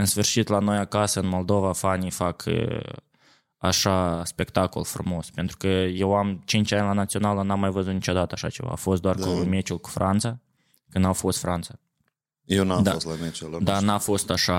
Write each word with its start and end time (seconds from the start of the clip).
în 0.00 0.06
sfârșit 0.06 0.48
la 0.48 0.58
noi 0.58 0.76
acasă 0.76 1.20
în 1.20 1.28
Moldova 1.28 1.72
fanii 1.72 2.10
fac 2.10 2.44
așa 3.56 4.24
spectacol 4.24 4.84
frumos. 4.84 5.30
Pentru 5.30 5.56
că 5.56 5.66
eu 5.66 6.14
am 6.14 6.42
5 6.44 6.72
ani 6.72 6.86
la 6.86 6.92
națională, 6.92 7.42
n-am 7.42 7.60
mai 7.60 7.70
văzut 7.70 7.92
niciodată 7.92 8.34
așa 8.34 8.48
ceva. 8.48 8.68
A 8.72 8.74
fost 8.74 9.02
doar 9.02 9.14
da. 9.14 9.26
cu 9.26 9.32
meciul 9.32 9.78
cu 9.78 9.88
Franța, 9.88 10.38
când 10.90 11.04
au 11.04 11.12
fost 11.12 11.38
Franța. 11.38 11.74
Eu 12.44 12.64
n-am 12.64 12.82
da. 12.82 12.90
fost 12.90 13.06
la 13.06 13.14
meciul 13.20 13.46
ăla. 13.46 13.62
Da, 13.62 13.80
n-a 13.80 13.98
fost 13.98 14.30
așa 14.30 14.56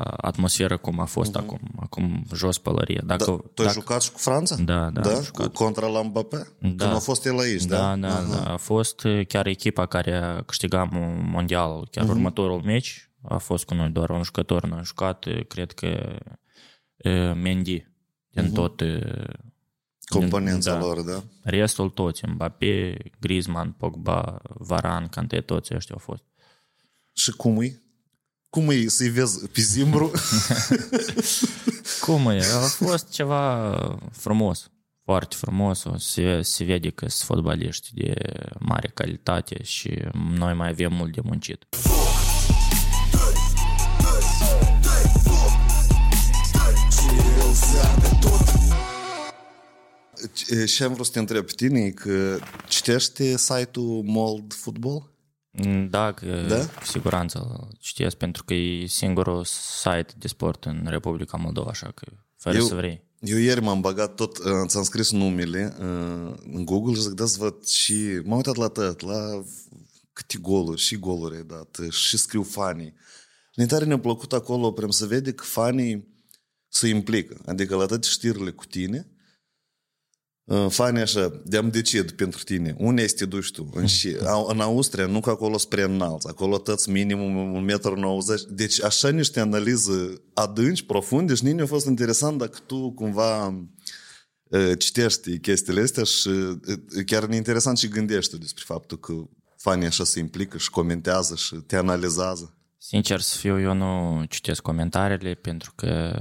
atmosferă 0.00 0.76
cum 0.76 1.00
a 1.00 1.04
fost 1.04 1.30
uh-huh. 1.30 1.40
acum. 1.40 1.60
Acum 1.80 2.24
jos 2.34 2.58
pălărie. 2.58 3.02
Dacă, 3.06 3.24
da, 3.24 3.36
tu 3.36 3.62
ai 3.62 3.66
dacă... 3.66 3.72
jucat 3.72 4.02
și 4.02 4.10
cu 4.10 4.18
Franța? 4.18 4.56
Da, 4.56 4.90
da. 4.90 5.00
da? 5.00 5.20
Cu, 5.32 5.48
contra 5.48 5.86
la 5.86 6.02
Mbappé? 6.02 6.36
Da. 6.58 6.68
Când 6.84 6.94
a 6.94 6.98
fost 6.98 7.26
el 7.26 7.38
aici, 7.38 7.64
da? 7.64 7.76
Da, 7.76 7.96
da, 7.96 8.22
uh-huh. 8.22 8.44
da. 8.44 8.52
A 8.52 8.56
fost 8.56 9.06
chiar 9.28 9.46
echipa 9.46 9.86
care 9.86 10.14
a 10.14 10.42
câștigat 10.42 10.88
mondialul. 11.30 11.88
Chiar 11.90 12.04
uh-huh. 12.04 12.08
următorul 12.08 12.62
meci 12.64 13.09
a 13.22 13.38
fost 13.38 13.64
cu 13.64 13.74
noi. 13.74 13.90
Doar 13.90 14.10
un 14.10 14.22
jucător 14.22 14.66
n-a 14.66 14.82
jucat. 14.82 15.26
Cred 15.48 15.72
că 15.72 16.18
Mendy 17.34 17.86
din 18.30 18.44
uh-huh. 18.44 18.52
tot 18.52 18.82
componența 20.10 20.72
da. 20.72 20.78
lor, 20.78 21.00
da? 21.00 21.22
Restul 21.42 21.88
toți, 21.88 22.26
Mbappé, 22.26 22.96
Griezmann, 23.20 23.70
Pogba, 23.70 24.40
Varan, 24.42 25.08
Kanté, 25.08 25.40
toți 25.40 25.74
ăștia 25.74 25.94
au 25.94 26.00
fost. 26.04 26.22
Și 27.12 27.30
cum 27.30 27.60
e? 27.60 27.80
Cum 28.48 28.70
e 28.70 28.86
să-i 28.86 29.08
vezi 29.08 29.48
pe 29.48 29.60
zimbru? 29.60 30.10
cum 32.04 32.26
e? 32.28 32.38
A 32.38 32.66
fost 32.66 33.10
ceva 33.10 33.74
frumos, 34.12 34.70
foarte 35.04 35.34
frumos. 35.38 35.86
Se, 35.96 36.42
se 36.42 36.64
vede 36.64 36.90
că 36.90 37.08
sunt 37.08 37.28
fotbaliști 37.28 37.94
de 37.94 38.14
mare 38.58 38.88
calitate 38.88 39.62
și 39.62 39.98
noi 40.12 40.54
mai 40.54 40.68
avem 40.68 40.92
mult 40.92 41.14
de 41.14 41.20
muncit. 41.24 41.66
Și 50.66 50.82
am 50.82 50.92
vrut 50.92 51.06
să 51.06 51.12
te 51.12 51.18
întreb 51.18 51.44
pe 51.44 51.52
tine 51.56 51.90
că 51.90 52.38
citești 52.68 53.36
site-ul 53.36 54.02
Mold 54.02 54.52
Football? 54.52 55.10
Da, 55.90 56.12
că 56.12 56.44
da? 56.48 56.66
cu 56.66 56.84
siguranță 56.84 57.68
citesc, 57.78 58.16
pentru 58.16 58.44
că 58.44 58.54
e 58.54 58.86
singurul 58.86 59.44
site 59.44 60.12
de 60.18 60.28
sport 60.28 60.64
în 60.64 60.86
Republica 60.88 61.36
Moldova, 61.36 61.70
așa 61.70 61.92
că 61.94 62.06
fără 62.36 62.56
eu, 62.56 62.66
să 62.66 62.74
vrei. 62.74 63.02
Eu 63.20 63.36
ieri 63.36 63.60
m-am 63.60 63.80
bagat 63.80 64.14
tot, 64.14 64.38
uh, 64.38 64.44
ți-am 64.66 64.82
scris 64.82 65.10
numele 65.10 65.76
uh, 65.78 66.34
în 66.52 66.64
Google 66.64 66.94
și 66.94 67.00
zic, 67.00 67.10
da 67.10 67.24
văd 67.38 67.66
și 67.66 68.20
m-am 68.24 68.36
uitat 68.36 68.56
la 68.56 68.68
tot, 68.68 69.00
la 69.00 69.44
câte 70.12 70.38
goluri 70.38 70.80
și 70.80 70.96
goluri 70.96 71.36
ai 71.36 71.44
dat 71.46 71.78
și 71.90 72.16
scriu 72.16 72.42
fanii. 72.42 72.94
Ne 73.54 73.66
tare 73.66 73.84
ne-a 73.84 73.98
plăcut 73.98 74.32
acolo, 74.32 74.70
vrem 74.70 74.90
să 74.90 75.06
vede 75.06 75.32
că 75.32 75.44
fanii 75.44 76.08
se 76.68 76.88
implică, 76.88 77.40
adică 77.46 77.76
la 77.76 77.86
toate 77.86 78.08
știrile 78.08 78.50
cu 78.50 78.64
tine, 78.64 79.08
fani 80.68 81.00
așa, 81.00 81.40
de-am 81.44 81.70
decid 81.70 82.10
pentru 82.10 82.42
tine, 82.42 82.74
unde 82.78 83.02
este 83.02 83.24
duci 83.24 83.50
tu? 83.50 83.70
În, 83.74 83.86
și, 83.86 84.16
în 84.46 84.60
Austria, 84.60 85.06
nu 85.06 85.20
că 85.20 85.30
acolo 85.30 85.58
spre 85.58 85.82
înalți, 85.82 86.28
acolo 86.28 86.58
tăți 86.58 86.90
minimum 86.90 87.66
1,90 87.68 87.94
m. 87.96 88.24
Deci 88.48 88.82
așa 88.82 89.08
niște 89.08 89.40
analize 89.40 90.22
adânci, 90.34 90.82
profunde 90.82 91.34
și 91.34 91.44
nici 91.44 91.60
a 91.60 91.66
fost 91.66 91.86
interesant 91.86 92.38
dacă 92.38 92.58
tu 92.66 92.92
cumva 92.92 93.54
citești 94.78 95.38
chestiile 95.38 95.80
astea 95.80 96.04
și 96.04 96.30
chiar 97.06 97.30
e 97.30 97.36
interesant 97.36 97.78
și 97.78 97.88
gândești 97.88 98.38
despre 98.38 98.62
faptul 98.66 98.98
că 98.98 99.12
fanii 99.56 99.86
așa 99.86 100.04
se 100.04 100.18
implică 100.18 100.58
și 100.58 100.70
comentează 100.70 101.34
și 101.34 101.54
te 101.54 101.76
analizează. 101.76 102.54
Sincer 102.78 103.20
să 103.20 103.36
fiu, 103.36 103.60
eu 103.60 103.74
nu 103.74 104.24
citesc 104.28 104.60
comentariile 104.60 105.34
pentru 105.34 105.72
că 105.74 106.14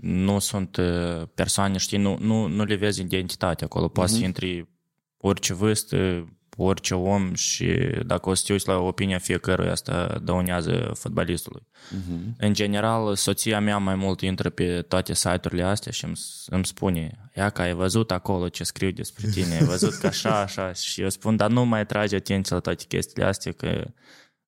nu 0.00 0.38
sunt 0.38 0.76
uh, 0.76 1.22
persoane, 1.34 1.78
știi, 1.78 1.98
nu, 1.98 2.16
nu, 2.20 2.46
nu 2.46 2.64
le 2.64 2.74
vezi 2.74 3.00
identitatea 3.00 3.66
acolo. 3.66 3.88
Poate 3.88 4.10
uh-huh. 4.10 4.12
să 4.12 4.18
mhm. 4.18 4.26
intri 4.26 4.68
orice 5.16 5.54
vârstă, 5.54 6.26
orice 6.56 6.94
om 6.94 7.34
și 7.34 7.66
dacă 8.06 8.28
o 8.28 8.34
să 8.34 8.42
te 8.46 8.52
uiți 8.52 8.68
la 8.68 8.78
opinia 8.78 9.18
fiecăruia, 9.18 9.70
asta 9.70 10.20
dăunează 10.22 10.90
fotbalistului. 10.94 11.62
Uh-huh. 11.62 12.36
În 12.38 12.52
general, 12.52 13.14
soția 13.14 13.60
mea 13.60 13.78
mai 13.78 13.94
mult 13.94 14.20
intră 14.20 14.50
pe 14.50 14.82
toate 14.82 15.14
site-urile 15.14 15.62
astea 15.62 15.92
și 15.92 16.04
îmi, 16.04 16.14
îmi 16.46 16.64
spune, 16.64 17.30
ia 17.36 17.50
că 17.50 17.62
ai 17.62 17.74
văzut 17.74 18.10
acolo 18.10 18.48
ce 18.48 18.64
scriu 18.64 18.90
despre 18.90 19.28
tine, 19.28 19.54
ai 19.54 19.64
văzut 19.64 19.94
că 19.94 20.06
așa, 20.06 20.40
așa 20.40 20.72
și 20.90 21.00
eu 21.00 21.08
spun, 21.08 21.36
dar 21.36 21.50
nu 21.50 21.64
mai 21.64 21.86
trage 21.86 22.16
atenție 22.16 22.54
la 22.54 22.60
toate 22.60 22.84
chestiile 22.88 23.24
astea, 23.28 23.52
că 23.52 23.84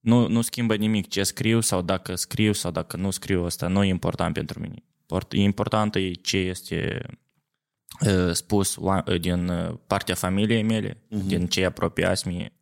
nu, 0.01 0.29
nu 0.29 0.41
schimbă 0.41 0.75
nimic 0.75 1.09
ce 1.09 1.23
scriu 1.23 1.61
sau 1.61 1.83
dacă 1.83 2.15
scriu 2.15 2.53
sau 2.53 2.71
dacă 2.71 2.97
nu 2.97 3.11
scriu, 3.11 3.45
asta 3.45 3.69
nu 3.69 3.85
e 3.85 3.89
important 3.89 4.35
pentru 4.35 4.61
mine. 4.61 4.83
Important 5.31 5.95
e 5.95 6.11
ce 6.11 6.37
este 6.37 7.07
spus 8.33 8.79
din 9.21 9.53
partea 9.87 10.15
familiei 10.15 10.63
mele, 10.63 10.93
uh-huh. 10.93 11.27
din 11.27 11.47
cei 11.47 11.65
apropiați 11.65 12.29
mie. 12.29 12.53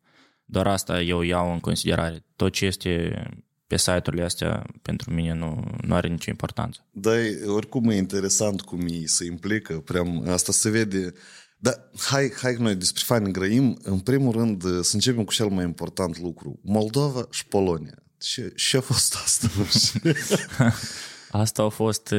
Doar 0.45 0.67
asta 0.67 1.01
eu 1.01 1.21
iau 1.21 1.51
în 1.51 1.59
considerare. 1.59 2.25
Tot 2.35 2.51
ce 2.51 2.65
este 2.65 3.23
pe 3.67 3.77
site-urile 3.77 4.23
astea 4.23 4.65
pentru 4.81 5.13
mine 5.13 5.33
nu, 5.33 5.75
nu 5.81 5.95
are 5.95 6.07
nicio 6.07 6.29
importanță. 6.29 6.87
Da, 6.91 7.11
oricum 7.45 7.89
e 7.89 7.95
interesant 7.95 8.61
cum 8.61 8.87
ei 8.87 9.07
se 9.07 9.25
implică, 9.25 9.73
prea, 9.73 10.03
asta 10.27 10.51
se 10.51 10.69
vede. 10.69 11.13
Dar 11.57 11.89
hai, 11.97 12.33
hai 12.41 12.55
noi 12.59 12.75
despre 12.75 13.03
fani 13.05 13.31
grăim. 13.31 13.79
În 13.83 13.99
primul 13.99 14.31
rând, 14.31 14.61
să 14.61 14.91
începem 14.93 15.23
cu 15.23 15.33
cel 15.33 15.47
mai 15.47 15.63
important 15.63 16.19
lucru. 16.19 16.59
Moldova 16.63 17.27
și 17.31 17.45
Polonia. 17.45 18.03
Ce, 18.17 18.53
ce 18.55 18.77
a 18.77 18.81
fost 18.81 19.15
asta? 19.15 19.49
Asta 21.31 21.63
a 21.63 21.69
fost 21.69 22.13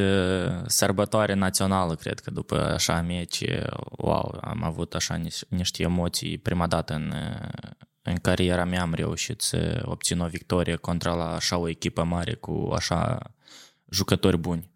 sărbătoare 0.67 1.35
națională, 1.35 1.95
cred 1.95 2.21
că 2.21 2.31
după 2.31 2.73
așa 2.73 3.01
meci, 3.01 3.45
wow, 3.91 4.39
am 4.41 4.63
avut 4.63 4.95
așa 4.95 5.21
niște 5.49 5.83
emoții 5.83 6.39
prima 6.39 6.67
dată 6.67 6.95
în, 6.95 7.13
în 8.03 8.17
cariera 8.17 8.65
mea 8.65 8.83
am 8.83 8.95
reușit 8.95 9.41
să 9.41 9.83
obțin 9.85 10.21
o 10.21 10.27
victorie 10.27 10.77
contra 10.77 11.15
la 11.15 11.35
așa 11.35 11.57
o 11.57 11.69
echipă 11.69 12.03
mare 12.03 12.35
cu 12.35 12.73
așa 12.75 13.19
jucători 13.91 14.39
buni. 14.39 14.71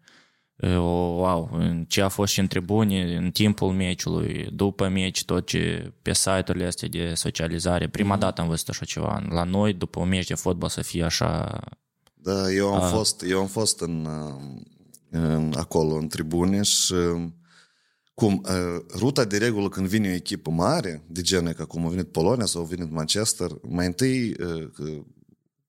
Wow, 0.55 1.59
ce 1.87 2.01
a 2.01 2.07
fost 2.07 2.33
și 2.33 2.39
în 2.39 2.47
tribune, 2.47 3.15
în 3.15 3.31
timpul 3.31 3.71
meciului, 3.71 4.47
după 4.51 4.87
meci, 4.87 5.25
tot 5.25 5.45
ce 5.45 5.93
pe 6.01 6.13
site-urile 6.13 6.65
astea 6.65 6.87
de 6.87 7.13
socializare. 7.13 7.87
Prima 7.87 8.15
mm-hmm. 8.15 8.19
dată 8.19 8.41
am 8.41 8.47
văzut 8.47 8.69
așa 8.69 8.85
ceva. 8.85 9.21
La 9.29 9.43
noi, 9.43 9.73
după 9.73 9.99
un 9.99 10.07
meci 10.07 10.27
de 10.27 10.33
fotbal, 10.33 10.69
să 10.69 10.81
fie 10.81 11.03
așa 11.03 11.59
da, 12.23 12.51
eu 12.51 12.73
am, 12.73 12.81
A... 12.81 12.89
fost, 12.89 13.23
eu 13.27 13.39
am 13.39 13.47
fost 13.47 13.81
în, 13.81 14.07
în, 15.09 15.53
acolo, 15.57 15.95
în 15.95 16.07
tribune 16.07 16.61
și 16.61 16.93
cum, 18.13 18.45
ruta 18.95 19.23
de 19.23 19.37
regulă 19.37 19.69
când 19.69 19.87
vine 19.87 20.09
o 20.09 20.13
echipă 20.13 20.49
mare, 20.49 21.03
de 21.07 21.21
genul 21.21 21.51
ca 21.53 21.65
cum 21.65 21.85
a 21.85 21.89
venit 21.89 22.11
Polonia 22.11 22.45
sau 22.45 22.61
a 22.61 22.65
venit 22.65 22.91
Manchester, 22.91 23.51
mai 23.61 23.85
întâi 23.85 24.35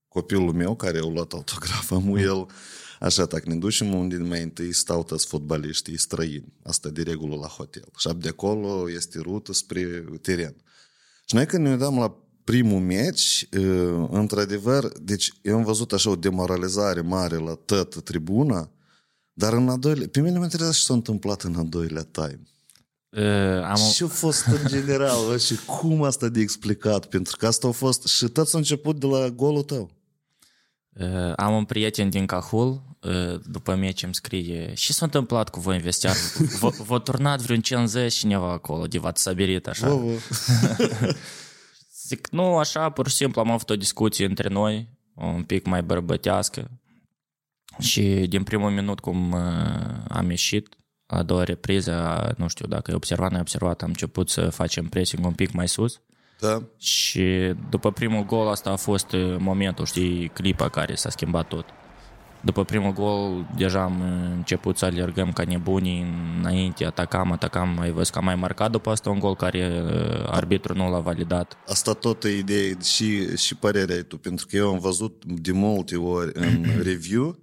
copilul 0.09 0.53
meu 0.53 0.75
care 0.75 0.98
a 0.98 1.06
luat 1.06 1.32
autograf, 1.32 1.91
am 1.91 2.03
mm. 2.03 2.16
el 2.16 2.47
așa, 3.00 3.25
dacă 3.25 3.48
ne 3.48 3.56
ducem 3.56 3.94
unde 3.94 4.16
mai 4.16 4.43
întâi 4.43 4.72
stau 4.72 5.03
toți 5.03 5.26
fotbaliștii 5.26 5.98
străini, 5.98 6.53
asta 6.62 6.88
de 6.88 7.03
regulă 7.03 7.34
la 7.34 7.47
hotel. 7.47 7.84
Și 7.98 8.09
de 8.19 8.28
acolo 8.28 8.91
este 8.91 9.19
rută 9.19 9.53
spre 9.53 10.04
teren. 10.20 10.56
Și 11.26 11.34
noi 11.34 11.47
când 11.47 11.64
ne 11.64 11.70
uitam 11.70 11.98
la 11.98 12.16
primul 12.44 12.81
meci, 12.81 13.49
într-adevăr, 14.10 14.93
deci 15.00 15.32
eu 15.43 15.56
am 15.56 15.65
văzut 15.65 15.93
așa 15.93 16.10
o 16.10 16.16
demoralizare 16.16 17.00
mare 17.00 17.37
la 17.37 17.55
toată 17.65 18.00
tribuna, 18.00 18.71
dar 19.32 19.53
în 19.53 19.69
a 19.69 19.77
doilea, 19.77 20.06
pe 20.10 20.21
mine 20.21 20.38
mă 20.38 20.44
interesează 20.44 20.78
ce 20.78 20.84
s-a 20.84 20.94
întâmplat 20.94 21.43
în 21.43 21.55
a 21.55 21.62
doilea 21.62 22.06
time. 22.10 22.41
Uh, 23.16 23.62
am... 23.64 23.81
Ce 23.94 24.05
a 24.05 24.06
fost 24.06 24.46
în 24.46 24.67
general 24.67 25.38
și 25.38 25.55
cum 25.64 26.02
asta 26.02 26.29
de 26.29 26.41
explicat? 26.41 27.06
Pentru 27.06 27.37
că 27.37 27.46
asta 27.46 27.69
a 27.69 27.70
fost 27.70 28.06
și 28.06 28.26
tot 28.26 28.49
s-a 28.49 28.58
început 28.58 29.00
de 29.00 29.06
la 29.06 29.29
golul 29.29 29.62
tău. 29.62 29.90
Uh, 30.93 31.32
am 31.37 31.55
un 31.55 31.64
prieten 31.64 32.11
din 32.11 32.26
Cahul, 32.26 32.82
uh, 33.00 33.40
după 33.50 33.75
meci 33.75 34.02
îmi 34.02 34.14
scrie 34.14 34.73
ce 34.76 34.93
s-a 34.93 35.05
întâmplat 35.05 35.49
cu 35.49 35.61
voi 35.61 35.76
în 35.76 35.82
vestiar? 35.82 36.17
V-a 36.87 36.99
turnat 36.99 37.40
vreun 37.40 37.61
50 37.61 38.14
cineva 38.14 38.52
acolo, 38.52 38.87
de 38.87 38.99
v-ați 38.99 39.23
saberit 39.23 39.67
așa. 39.67 39.88
Zic, 42.06 42.28
nu, 42.30 42.56
așa, 42.58 42.90
pur 42.90 43.08
și 43.08 43.14
simplu 43.14 43.40
am 43.40 43.50
avut 43.50 43.70
o 43.70 43.76
discuție 43.76 44.24
între 44.24 44.48
noi, 44.48 44.88
un 45.14 45.42
pic 45.42 45.66
mai 45.66 45.82
bărbătească. 45.82 46.70
Și 47.78 48.02
din 48.28 48.42
primul 48.42 48.70
minut 48.70 49.00
cum 49.00 49.32
uh, 49.32 49.40
am 50.08 50.30
ieșit, 50.30 50.68
la 51.06 51.22
doua 51.22 51.44
repriză, 51.44 52.34
nu 52.36 52.48
știu 52.48 52.66
dacă 52.66 52.90
e 52.90 52.94
observat, 52.94 53.30
nu 53.30 53.38
observat, 53.38 53.82
am 53.82 53.88
început 53.88 54.30
să 54.30 54.50
facem 54.50 54.86
pressing 54.86 55.24
un 55.24 55.32
pic 55.32 55.52
mai 55.52 55.68
sus. 55.68 56.00
Da. 56.40 56.62
Și 56.78 57.54
după 57.70 57.92
primul 57.92 58.24
gol 58.24 58.48
asta 58.48 58.70
a 58.70 58.76
fost 58.76 59.12
uh, 59.12 59.36
momentul, 59.38 59.84
știi, 59.84 60.28
clipa 60.28 60.68
care 60.68 60.94
s-a 60.94 61.10
schimbat 61.10 61.48
tot. 61.48 61.64
După 62.44 62.64
primul 62.64 62.93
gol, 62.93 63.46
deja 63.56 63.82
am 63.82 64.02
început 64.37 64.76
să 64.76 64.85
alergăm 64.85 65.32
ca 65.32 65.43
nebunii 65.43 66.05
înainte, 66.41 66.85
atacam, 66.85 67.32
atacam, 67.32 67.79
ai 67.81 67.91
văzut 67.91 68.12
că 68.12 68.19
am 68.19 68.25
mai 68.25 68.35
marcat 68.35 68.70
după 68.70 68.91
asta 68.91 69.11
un 69.11 69.19
gol 69.19 69.37
care 69.37 69.82
uh, 69.85 70.29
arbitrul 70.31 70.76
nu 70.76 70.91
l-a 70.91 70.99
validat. 70.99 71.56
Asta 71.67 71.93
tot 71.93 72.25
e 72.25 72.29
idee 72.29 72.76
și, 72.82 73.37
și 73.37 73.55
părerea 73.55 74.05
tu, 74.05 74.19
pentru 74.19 74.46
că 74.46 74.56
eu 74.56 74.73
am 74.73 74.79
văzut 74.79 75.25
de 75.25 75.52
multe 75.52 75.96
ori 75.96 76.31
în 76.35 76.64
review 76.88 77.38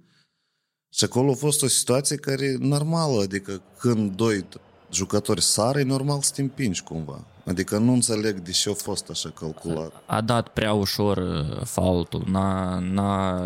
Și 0.90 1.04
acolo 1.04 1.30
a 1.30 1.34
fost 1.34 1.62
o 1.62 1.66
situație 1.66 2.16
care 2.16 2.44
e 2.44 2.56
normală, 2.58 3.22
adică 3.22 3.62
când 3.78 4.16
doi 4.16 4.44
jucători 4.92 5.42
sar, 5.42 5.76
e 5.76 5.82
normal 5.82 6.20
să 6.20 6.32
te 6.34 6.40
împingi 6.40 6.82
cumva. 6.82 7.26
Adică 7.46 7.78
nu 7.78 7.92
înțeleg 7.92 8.38
de 8.38 8.50
ce 8.50 8.70
a 8.70 8.74
fost 8.74 9.10
așa 9.10 9.30
calculat. 9.30 9.92
A 10.06 10.20
dat 10.20 10.48
prea 10.48 10.72
ușor 10.72 11.16
uh, 11.16 11.64
faultul, 11.64 12.24
n-a, 12.26 12.78
n-a, 12.78 13.42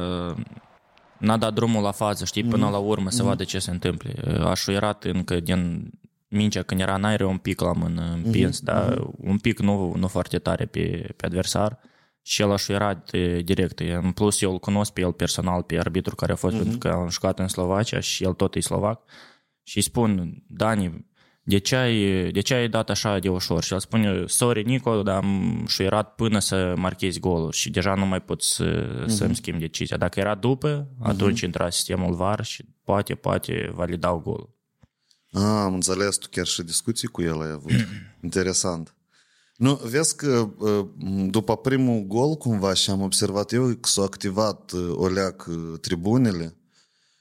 n-a 1.18 1.36
dat 1.36 1.54
drumul 1.54 1.82
la 1.82 1.90
fază, 1.90 2.24
știi, 2.24 2.44
până 2.44 2.64
mm. 2.64 2.70
la 2.70 2.78
urmă 2.78 3.10
să 3.10 3.22
mm. 3.22 3.28
vadă 3.28 3.44
ce 3.44 3.58
se 3.58 3.70
întâmplă. 3.70 4.10
A 4.44 4.54
șuierat 4.54 5.04
încă 5.04 5.40
din 5.40 5.90
mingea 6.28 6.62
când 6.62 6.80
era 6.80 6.94
în 6.94 7.04
aer 7.04 7.20
un 7.20 7.38
pic 7.38 7.60
la 7.60 7.72
mână 7.72 8.12
împins, 8.24 8.60
mm-hmm. 8.60 8.64
dar 8.64 8.94
mm-hmm. 8.94 9.10
un 9.16 9.38
pic 9.38 9.58
nu, 9.58 9.94
nu 9.96 10.06
foarte 10.06 10.38
tare 10.38 10.64
pe, 10.66 11.12
pe 11.16 11.26
adversar 11.26 11.78
și 12.22 12.42
el 12.42 12.52
a 12.52 12.56
șuierat 12.56 13.10
direct. 13.44 13.80
În 13.80 14.12
plus, 14.12 14.40
eu 14.40 14.52
îl 14.52 14.58
cunosc 14.58 14.92
pe 14.92 15.00
el 15.00 15.12
personal, 15.12 15.62
pe 15.62 15.78
arbitru 15.78 16.14
care 16.14 16.32
a 16.32 16.36
fost, 16.36 16.54
mm-hmm. 16.54 16.60
pentru 16.60 16.78
că 16.78 16.88
am 16.88 17.08
jucat 17.08 17.38
în 17.38 17.48
Slovacia 17.48 18.00
și 18.00 18.24
el 18.24 18.32
tot 18.32 18.54
e 18.54 18.60
slovac. 18.60 19.02
Și 19.62 19.76
îi 19.76 19.82
spun, 19.82 20.42
Dani, 20.46 21.06
de 21.48 21.58
ce, 21.58 21.76
ai, 21.76 22.31
de 22.31 22.40
ce 22.40 22.54
ai 22.54 22.69
dat 22.69 22.90
așa 22.90 23.19
de 23.19 23.28
ușor? 23.28 23.62
Și 23.62 23.72
el 23.72 23.81
spune, 23.81 24.25
sorry 24.26 24.62
Nico, 24.62 25.02
dar 25.02 25.16
am 25.16 25.64
șuierat 25.69 26.14
până 26.14 26.38
să 26.38 26.75
marchezi 26.76 27.20
golul 27.20 27.52
și 27.52 27.70
deja 27.70 27.94
nu 27.94 28.06
mai 28.06 28.22
pot 28.22 28.43
să, 28.43 29.04
uh-huh. 29.04 29.06
să-mi 29.06 29.34
schimb 29.34 29.58
decizia. 29.58 29.96
Dacă 29.96 30.20
era 30.20 30.34
după, 30.34 30.88
atunci 31.02 31.40
uh-huh. 31.40 31.44
intra 31.44 31.70
sistemul 31.70 32.14
VAR 32.14 32.44
și 32.44 32.64
poate, 32.84 33.14
poate 33.14 33.70
validau 33.75 34.19
golul. 34.19 34.50
Ah, 35.32 35.43
am 35.43 35.75
înțeles, 35.75 36.16
tu 36.16 36.26
chiar 36.31 36.46
și 36.46 36.62
discuții 36.62 37.08
cu 37.08 37.22
el 37.22 37.43
ai 37.43 37.50
avut. 37.50 37.72
Interesant. 38.22 38.94
Nu, 39.56 39.81
vezi 39.84 40.16
că 40.16 40.49
ă, 40.60 40.88
după 41.26 41.56
primul 41.56 42.00
gol, 42.00 42.34
cumva, 42.34 42.75
și 42.75 42.90
am 42.90 43.02
observat 43.02 43.52
eu 43.52 43.66
că 43.66 43.88
s-au 43.88 44.04
activat 44.04 44.72
ă, 44.72 44.94
o 44.96 45.08
leac 45.08 45.49
tribunele 45.81 46.56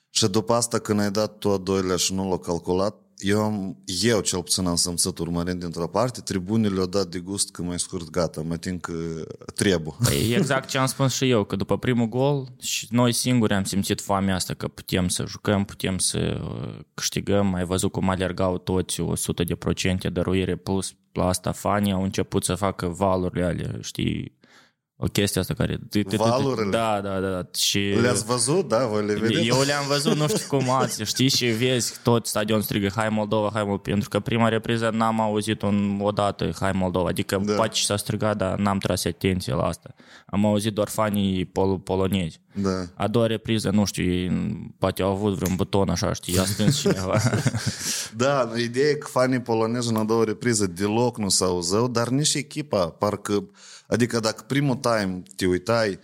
și 0.10 0.28
după 0.28 0.54
asta 0.54 0.80
când 0.80 1.00
ai 1.00 1.12
dat 1.12 1.38
tu 1.38 1.51
a 1.51 1.57
doilea 1.57 1.95
și 1.95 2.13
nu 2.13 2.30
l-au 2.30 2.39
calculat, 2.39 3.05
eu, 3.18 3.42
am, 3.44 3.78
eu 4.02 4.20
cel 4.20 4.42
puțin 4.42 4.66
am 4.66 4.76
simțit 4.76 5.18
urmărind 5.18 5.60
dintr-o 5.60 5.88
parte, 5.88 6.22
tribunile 6.22 6.80
au 6.80 6.86
dat 6.86 7.08
de 7.08 7.20
gust 7.20 7.52
că 7.52 7.62
mai 7.62 7.80
scurt 7.80 8.10
gata, 8.10 8.42
mă 8.42 8.58
tin 8.58 8.80
că 8.80 8.94
trebuie. 9.56 9.94
Păi 10.04 10.34
exact 10.40 10.70
ce 10.70 10.78
am 10.78 10.86
spus 10.86 11.14
și 11.14 11.30
eu, 11.30 11.44
că 11.44 11.56
după 11.56 11.78
primul 11.78 12.08
gol 12.08 12.48
și 12.60 12.88
noi 12.90 13.12
singuri 13.12 13.54
am 13.54 13.64
simțit 13.64 14.02
foamea 14.02 14.36
asta 14.36 14.54
că 14.54 14.68
putem 14.68 15.08
să 15.08 15.26
jucăm, 15.28 15.66
putem 15.66 15.98
să 15.98 16.42
uh, 16.44 16.80
câștigăm. 16.94 17.54
Ai 17.54 17.66
văzut 17.66 17.92
cum 17.92 18.10
alergau 18.10 18.58
toți 18.58 19.02
100 19.02 19.44
de 19.44 19.56
procente 19.56 20.10
dăruire 20.10 20.56
plus 20.56 20.96
la 21.12 21.28
asta 21.28 21.52
fanii 21.52 21.92
au 21.92 22.04
început 22.04 22.44
să 22.44 22.56
facă 22.56 22.88
valurile 22.88 23.46
alea, 23.46 23.78
știi, 23.82 24.38
o 24.97 25.06
chestie 25.06 25.42
asta 25.42 25.53
care... 25.53 25.80
Valurile? 26.18 26.69
Da, 26.69 27.01
da, 27.03 27.19
da. 27.19 27.47
Și... 27.57 27.80
Le-ați 27.80 28.25
văzut, 28.25 28.68
da? 28.68 28.86
Voi 28.86 29.06
le 29.06 29.13
vedeți? 29.13 29.47
Eu 29.47 29.62
le-am 29.62 29.88
văzut, 29.88 30.15
nu 30.15 30.27
știu 30.27 30.57
cum 30.57 30.69
ați, 30.69 31.03
știi, 31.03 31.30
și 31.30 31.45
vezi 31.45 31.94
tot 32.03 32.25
stadion 32.25 32.62
strigă 32.62 32.89
Hai 32.95 33.09
Moldova, 33.09 33.50
Hai 33.53 33.62
Moldova, 33.62 33.81
pentru 33.81 34.09
că 34.09 34.19
prima 34.19 34.47
repriză 34.47 34.89
n-am 34.94 35.19
auzit 35.19 35.62
un, 35.62 36.00
odată 36.01 36.51
Hai 36.59 36.71
Moldova, 36.71 37.07
adică 37.07 37.42
da. 37.45 37.53
poate 37.53 37.74
și 37.74 37.86
s-a 37.86 37.95
strigat, 37.95 38.38
dar 38.38 38.57
n-am 38.57 38.77
tras 38.77 39.06
atenție 39.06 39.53
la 39.53 39.63
asta. 39.63 39.94
Am 40.25 40.45
auzit 40.45 40.74
doar 40.74 40.88
fanii 40.88 41.45
pol- 41.45 41.80
polonezi. 41.80 42.39
Da. 42.53 42.86
A 42.94 43.07
doua 43.07 43.25
repriză, 43.27 43.69
nu 43.69 43.86
știu, 43.86 44.31
poate 44.77 45.01
au 45.01 45.12
avut 45.12 45.33
vreun 45.33 45.56
buton 45.56 45.89
așa, 45.89 46.13
știi, 46.13 46.39
a 46.39 46.45
stâns 46.45 46.80
cineva. 46.80 47.21
da, 48.18 48.51
ideea 48.57 48.89
e 48.89 48.94
că 48.94 49.07
fanii 49.07 49.39
polonezi 49.42 49.89
în 49.89 49.95
a 49.95 50.03
doua 50.03 50.24
repriză 50.24 50.68
deloc 50.68 51.18
nu 51.18 51.30
s-au 51.30 51.50
auzit, 51.50 51.92
dar 51.92 52.07
nici 52.07 52.33
echipa, 52.33 52.86
parcă 52.89 53.50
Adică 53.88 54.20
dacă 54.20 54.44
primul 54.48 54.76
time 54.76 55.24
te 55.36 55.46
uitai 55.46 56.00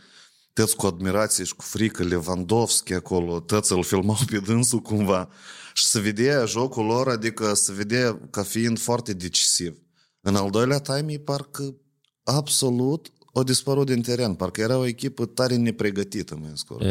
tăți 0.53 0.75
cu 0.75 0.85
admirație 0.85 1.43
și 1.43 1.55
cu 1.55 1.61
frică 1.61 2.03
Lewandowski 2.03 2.93
acolo, 2.93 3.39
tăți 3.39 3.71
îl 3.73 3.83
filmau 3.83 4.17
pe 4.29 4.37
dânsul 4.37 4.79
cumva 4.79 5.29
și 5.73 5.85
se 5.85 5.99
vedea 5.99 6.45
jocul 6.45 6.85
lor, 6.85 7.07
adică 7.07 7.53
se 7.53 7.73
vedea 7.73 8.19
ca 8.29 8.43
fiind 8.43 8.79
foarte 8.79 9.13
decisiv. 9.13 9.77
În 10.21 10.35
al 10.35 10.49
doilea 10.49 10.79
time, 10.79 11.17
parcă 11.17 11.75
absolut 12.23 13.11
o 13.33 13.43
dispărut 13.43 13.85
din 13.85 14.01
teren, 14.01 14.33
parcă 14.33 14.61
era 14.61 14.77
o 14.77 14.85
echipă 14.85 15.25
tare 15.25 15.55
nepregătită, 15.55 16.37
mai 16.41 16.51
scurt. 16.53 16.85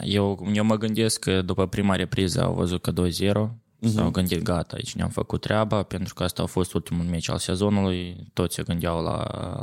Eu, 0.00 0.50
eu 0.52 0.64
mă 0.64 0.76
gândesc 0.76 1.18
că 1.18 1.42
după 1.42 1.66
prima 1.66 1.94
repriză 1.94 2.42
au 2.42 2.54
văzut 2.54 2.82
că 2.82 2.92
2-0 2.92 3.63
Uh-huh. 3.84 3.94
S-au 3.94 4.10
gândit, 4.10 4.42
gata, 4.42 4.74
aici 4.76 4.94
ne-am 4.94 5.08
făcut 5.08 5.40
treaba, 5.40 5.82
pentru 5.82 6.14
că 6.14 6.22
asta 6.22 6.42
a 6.42 6.46
fost 6.46 6.74
ultimul 6.74 7.04
meci 7.04 7.28
al 7.28 7.38
sezonului, 7.38 8.26
toți 8.32 8.54
se 8.54 8.62
gândeau 8.62 9.02
la, 9.02 9.16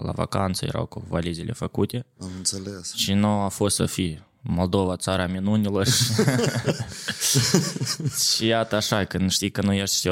la 0.04 0.12
vacanță, 0.12 0.66
erau 0.66 0.86
cu 0.86 1.06
valizele 1.10 1.52
făcute. 1.52 2.06
Am 2.22 2.30
înțeles. 2.38 2.94
Și 2.94 3.14
nu 3.14 3.28
a 3.28 3.48
fost 3.48 3.76
să 3.76 3.86
fie. 3.86 4.26
Moldova, 4.44 4.96
țara 4.96 5.28
minunilor. 5.28 5.88
și 8.36 8.46
iată 8.46 8.76
așa, 8.76 9.04
când 9.04 9.32
știi 9.32 9.52
că 9.52 9.62
nu 9.62 9.74
ești 9.74 10.10
100% 10.10 10.12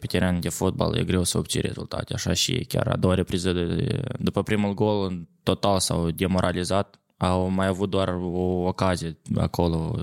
pe 0.00 0.06
teren 0.06 0.40
de 0.40 0.48
fotbal, 0.48 0.96
e 0.96 1.04
greu 1.04 1.24
să 1.24 1.38
obții 1.38 1.60
rezultate. 1.60 2.14
Așa 2.14 2.32
și 2.32 2.64
chiar 2.68 2.86
a 2.86 2.96
doua 2.96 3.14
repriză, 3.14 3.52
de, 3.52 4.00
după 4.18 4.42
primul 4.42 4.74
gol, 4.74 5.26
total 5.42 5.80
s-au 5.80 6.10
demoralizat. 6.10 7.00
Au 7.16 7.48
mai 7.48 7.66
avut 7.66 7.90
doar 7.90 8.08
o 8.08 8.66
ocazie 8.66 9.18
acolo, 9.36 9.94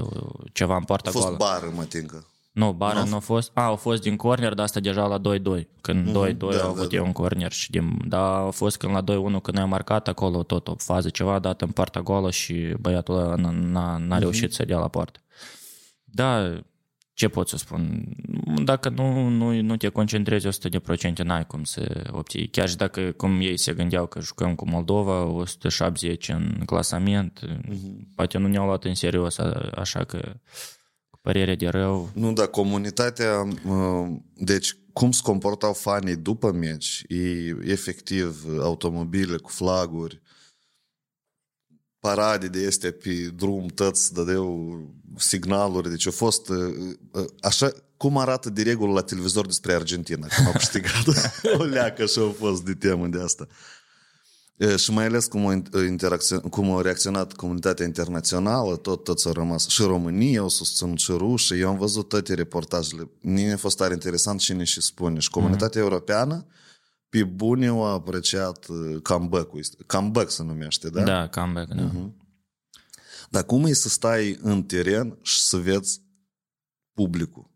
ceva 0.53 0.75
în 0.75 0.83
poarta 0.83 1.11
goală. 1.11 1.25
A 1.25 1.29
fost 1.29 1.39
bară, 1.39 1.73
mă 1.75 1.83
tincă. 1.83 2.25
Nu, 2.55 2.71
Bara 2.71 3.03
nu 3.03 3.15
a 3.15 3.19
fost. 3.19 3.51
A, 3.53 3.63
au 3.63 3.75
fost 3.75 4.01
din 4.01 4.15
corner, 4.15 4.53
dar 4.53 4.65
asta 4.65 4.79
deja 4.79 5.05
la 5.05 5.19
2-2. 5.19 5.61
Când 5.81 6.07
mm-hmm, 6.07 6.31
2-2 6.31 6.37
da, 6.37 6.61
au 6.61 6.69
avut 6.69 6.89
da, 6.89 6.95
eu 6.95 7.01
da. 7.01 7.07
un 7.07 7.11
corner 7.11 7.51
și 7.51 7.69
din, 7.69 8.01
da, 8.07 8.37
a 8.37 8.49
fost 8.49 8.77
când 8.77 8.93
la 8.93 9.01
2-1 9.01 9.03
când 9.03 9.49
noi 9.51 9.61
am 9.61 9.69
marcat 9.69 10.07
acolo 10.07 10.43
tot 10.43 10.67
o 10.67 10.75
fază 10.75 11.09
ceva, 11.09 11.39
dat 11.39 11.61
în 11.61 11.69
partea 11.69 12.01
goală 12.01 12.31
și 12.31 12.73
băiatul 12.79 13.17
ăla 13.17 13.35
n-a, 13.35 13.51
n-a 13.97 13.97
mm-hmm. 13.97 14.19
reușit 14.19 14.53
să 14.53 14.65
dea 14.65 14.79
la 14.79 14.87
poartă. 14.87 15.19
Da, 16.03 16.59
ce 17.13 17.27
pot 17.27 17.47
să 17.47 17.57
spun? 17.57 18.03
Dacă 18.63 18.89
nu, 18.89 19.27
nu, 19.27 19.61
nu 19.61 19.77
te 19.77 19.87
concentrezi 19.87 20.47
100%, 20.47 21.15
n-ai 21.23 21.45
cum 21.47 21.63
să 21.63 22.09
obții. 22.11 22.47
Chiar 22.47 22.69
și 22.69 22.75
dacă, 22.75 23.01
cum 23.01 23.39
ei 23.41 23.57
se 23.57 23.73
gândeau 23.73 24.05
că 24.05 24.19
jucăm 24.19 24.55
cu 24.55 24.69
Moldova, 24.69 25.23
170 25.23 26.29
în 26.29 26.61
clasament, 26.65 27.39
mm-hmm. 27.45 28.15
poate 28.15 28.37
nu 28.37 28.47
ne-au 28.47 28.65
luat 28.65 28.83
în 28.83 28.95
serios, 28.95 29.37
așa 29.75 30.03
că 30.03 30.33
părere 31.25 31.55
de 31.55 31.67
rău. 31.67 32.09
Nu, 32.13 32.33
dar 32.33 32.47
comunitatea, 32.47 33.47
deci 34.33 34.77
cum 34.93 35.11
se 35.11 35.21
comportau 35.23 35.73
fanii 35.73 36.15
după 36.15 36.51
meci, 36.51 37.03
e 37.07 37.47
efectiv 37.63 38.45
automobile 38.59 39.37
cu 39.37 39.49
flaguri, 39.49 40.21
parade 41.99 42.47
de 42.47 42.59
este 42.59 42.91
pe 42.91 43.31
drum, 43.35 43.67
tăți 43.67 44.13
dădeau 44.13 44.79
signaluri, 45.17 45.89
deci 45.89 46.07
a 46.07 46.11
fost 46.11 46.51
așa, 47.41 47.71
cum 47.97 48.17
arată 48.17 48.49
de 48.49 48.61
regulă 48.61 48.93
la 48.93 49.01
televizor 49.01 49.45
despre 49.45 49.73
Argentina, 49.73 50.27
când 50.27 50.47
au 50.47 50.53
câștigat 50.53 51.05
o 51.59 51.63
leacă 51.63 52.05
și 52.05 52.19
au 52.19 52.35
fost 52.39 52.63
de 52.63 52.73
temă 52.73 53.07
de 53.07 53.21
asta. 53.21 53.47
Și 54.77 54.91
mai 54.91 55.05
ales 55.05 55.25
cum 55.25 55.45
a, 55.45 55.63
cum 56.49 56.71
a 56.71 56.81
reacționat 56.81 57.33
comunitatea 57.33 57.85
internațională, 57.85 58.75
tot, 58.75 59.03
toți 59.03 59.27
au 59.27 59.33
rămas. 59.33 59.67
Și 59.67 59.81
România 59.81 60.39
au 60.39 60.49
susținut 60.49 60.97
și 60.97 61.11
rușii. 61.11 61.59
Eu 61.59 61.69
am 61.69 61.77
văzut 61.77 62.09
toate 62.09 62.33
reportajele. 62.33 63.09
Mie 63.21 63.51
a 63.51 63.57
fost 63.57 63.77
tare 63.77 63.93
interesant 63.93 64.39
și 64.39 64.53
ne 64.53 64.63
și 64.63 64.81
spune. 64.81 65.19
Și 65.19 65.29
comunitatea 65.29 65.81
mm-hmm. 65.81 65.83
europeană, 65.83 66.45
pe 67.09 67.23
bune, 67.23 67.67
au 67.67 67.83
apreciat 67.83 68.65
comeback-ul. 69.03 69.61
Comeback 69.87 70.31
se 70.31 70.43
numește, 70.43 70.89
da? 70.89 71.03
Da, 71.03 71.27
comeback, 71.29 71.73
da. 71.73 71.91
Mm-hmm. 71.91 72.11
Dar 73.29 73.43
cum 73.43 73.65
e 73.65 73.73
să 73.73 73.89
stai 73.89 74.39
în 74.41 74.63
teren 74.63 75.17
și 75.21 75.41
să 75.41 75.57
vezi 75.57 76.01
publicul? 76.93 77.49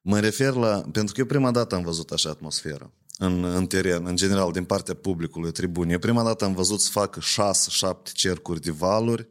Mă 0.00 0.20
refer 0.20 0.52
la... 0.52 0.80
Pentru 0.92 1.14
că 1.14 1.20
eu 1.20 1.26
prima 1.26 1.50
dată 1.50 1.74
am 1.74 1.82
văzut 1.82 2.10
așa 2.10 2.30
atmosferă 2.30 2.92
în, 3.18 3.44
în 3.44 3.66
teren, 3.66 4.06
în 4.06 4.16
general, 4.16 4.52
din 4.52 4.64
partea 4.64 4.94
publicului 4.94 5.52
tribun. 5.52 5.88
Eu 5.88 5.98
prima 5.98 6.22
dată 6.22 6.44
am 6.44 6.54
văzut 6.54 6.80
să 6.80 6.90
facă 6.90 7.20
șase, 7.20 7.70
șapte 7.70 8.10
cercuri 8.14 8.60
de 8.60 8.70
valuri, 8.70 9.28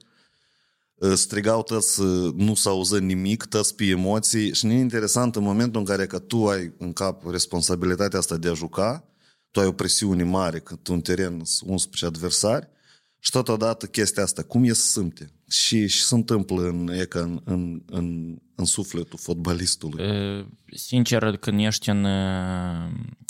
strigau 1.16 1.64
tăți, 1.64 2.02
nu 2.36 2.56
s-a 2.56 2.70
auzit 2.70 3.02
nimic, 3.02 3.44
tăți 3.44 3.76
pe 3.76 3.86
emoții 3.86 4.54
și 4.54 4.66
nu 4.66 4.72
e 4.72 4.80
interesant 4.80 5.36
în 5.36 5.44
momentul 5.44 5.80
în 5.80 5.86
care 5.86 6.06
că 6.06 6.20
tu 6.20 6.48
ai 6.48 6.74
în 6.78 6.94
cap 6.94 7.30
responsabilitatea 7.30 8.20
asta 8.20 8.38
de 8.38 8.50
a 8.50 8.54
juca, 8.54 9.10
tu 9.52 9.60
ai 9.60 9.66
o 9.66 9.72
presiune 9.72 10.24
mare, 10.24 10.60
că 10.60 10.76
tu 10.76 10.94
în 10.94 11.02
teren 11.02 11.42
sunt 11.44 11.70
11 11.70 12.06
adversari 12.06 12.68
și 13.26 13.32
totodată 13.32 13.86
chestia 13.86 14.24
asta, 14.24 14.44
cum 14.44 14.64
e 14.64 14.74
să 14.74 15.00
simte? 15.00 15.32
Și, 15.50 15.88
și 15.88 16.04
se 16.04 16.16
întâmplă 16.16 16.62
în, 16.62 16.88
e 16.88 17.06
ca 17.06 17.20
în, 17.20 17.42
în, 17.44 17.82
în, 17.86 18.38
în 18.56 18.66
sufletul 18.66 19.20
fotbalistului? 19.22 20.04
Sincer, 20.72 21.38
când 21.38 21.60
ești 21.60 21.90
în, 21.90 22.06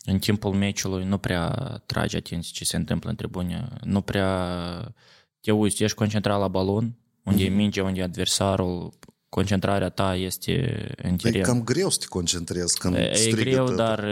în 0.06 0.20
timpul 0.20 0.54
meciului, 0.54 1.06
nu 1.06 1.18
prea 1.18 1.50
tragi 1.86 2.16
atenție 2.16 2.52
ce 2.54 2.66
se 2.66 2.76
întâmplă 2.76 3.10
în 3.10 3.16
tribune, 3.16 3.68
nu 3.84 4.02
prea 4.02 4.94
te 5.42 5.52
uiți, 5.52 5.84
ești 5.84 5.98
concentrat 5.98 6.40
la 6.40 6.48
balon, 6.48 6.96
unde 7.24 7.44
mm-hmm. 7.44 7.52
e 7.52 7.56
mingea, 7.56 7.84
unde 7.84 8.00
e 8.00 8.04
adversarul, 8.04 8.94
concentrarea 9.36 9.90
ta 9.90 10.16
este 10.16 10.86
în 11.04 11.16
teren. 11.16 11.42
E 11.42 11.44
cam 11.44 11.64
greu 11.64 11.90
să 11.90 11.98
te 12.00 12.06
concentrezi 12.06 12.78
când 12.78 12.96
E 12.96 13.32
greu, 13.32 13.66
tot. 13.66 13.76
dar 13.76 14.06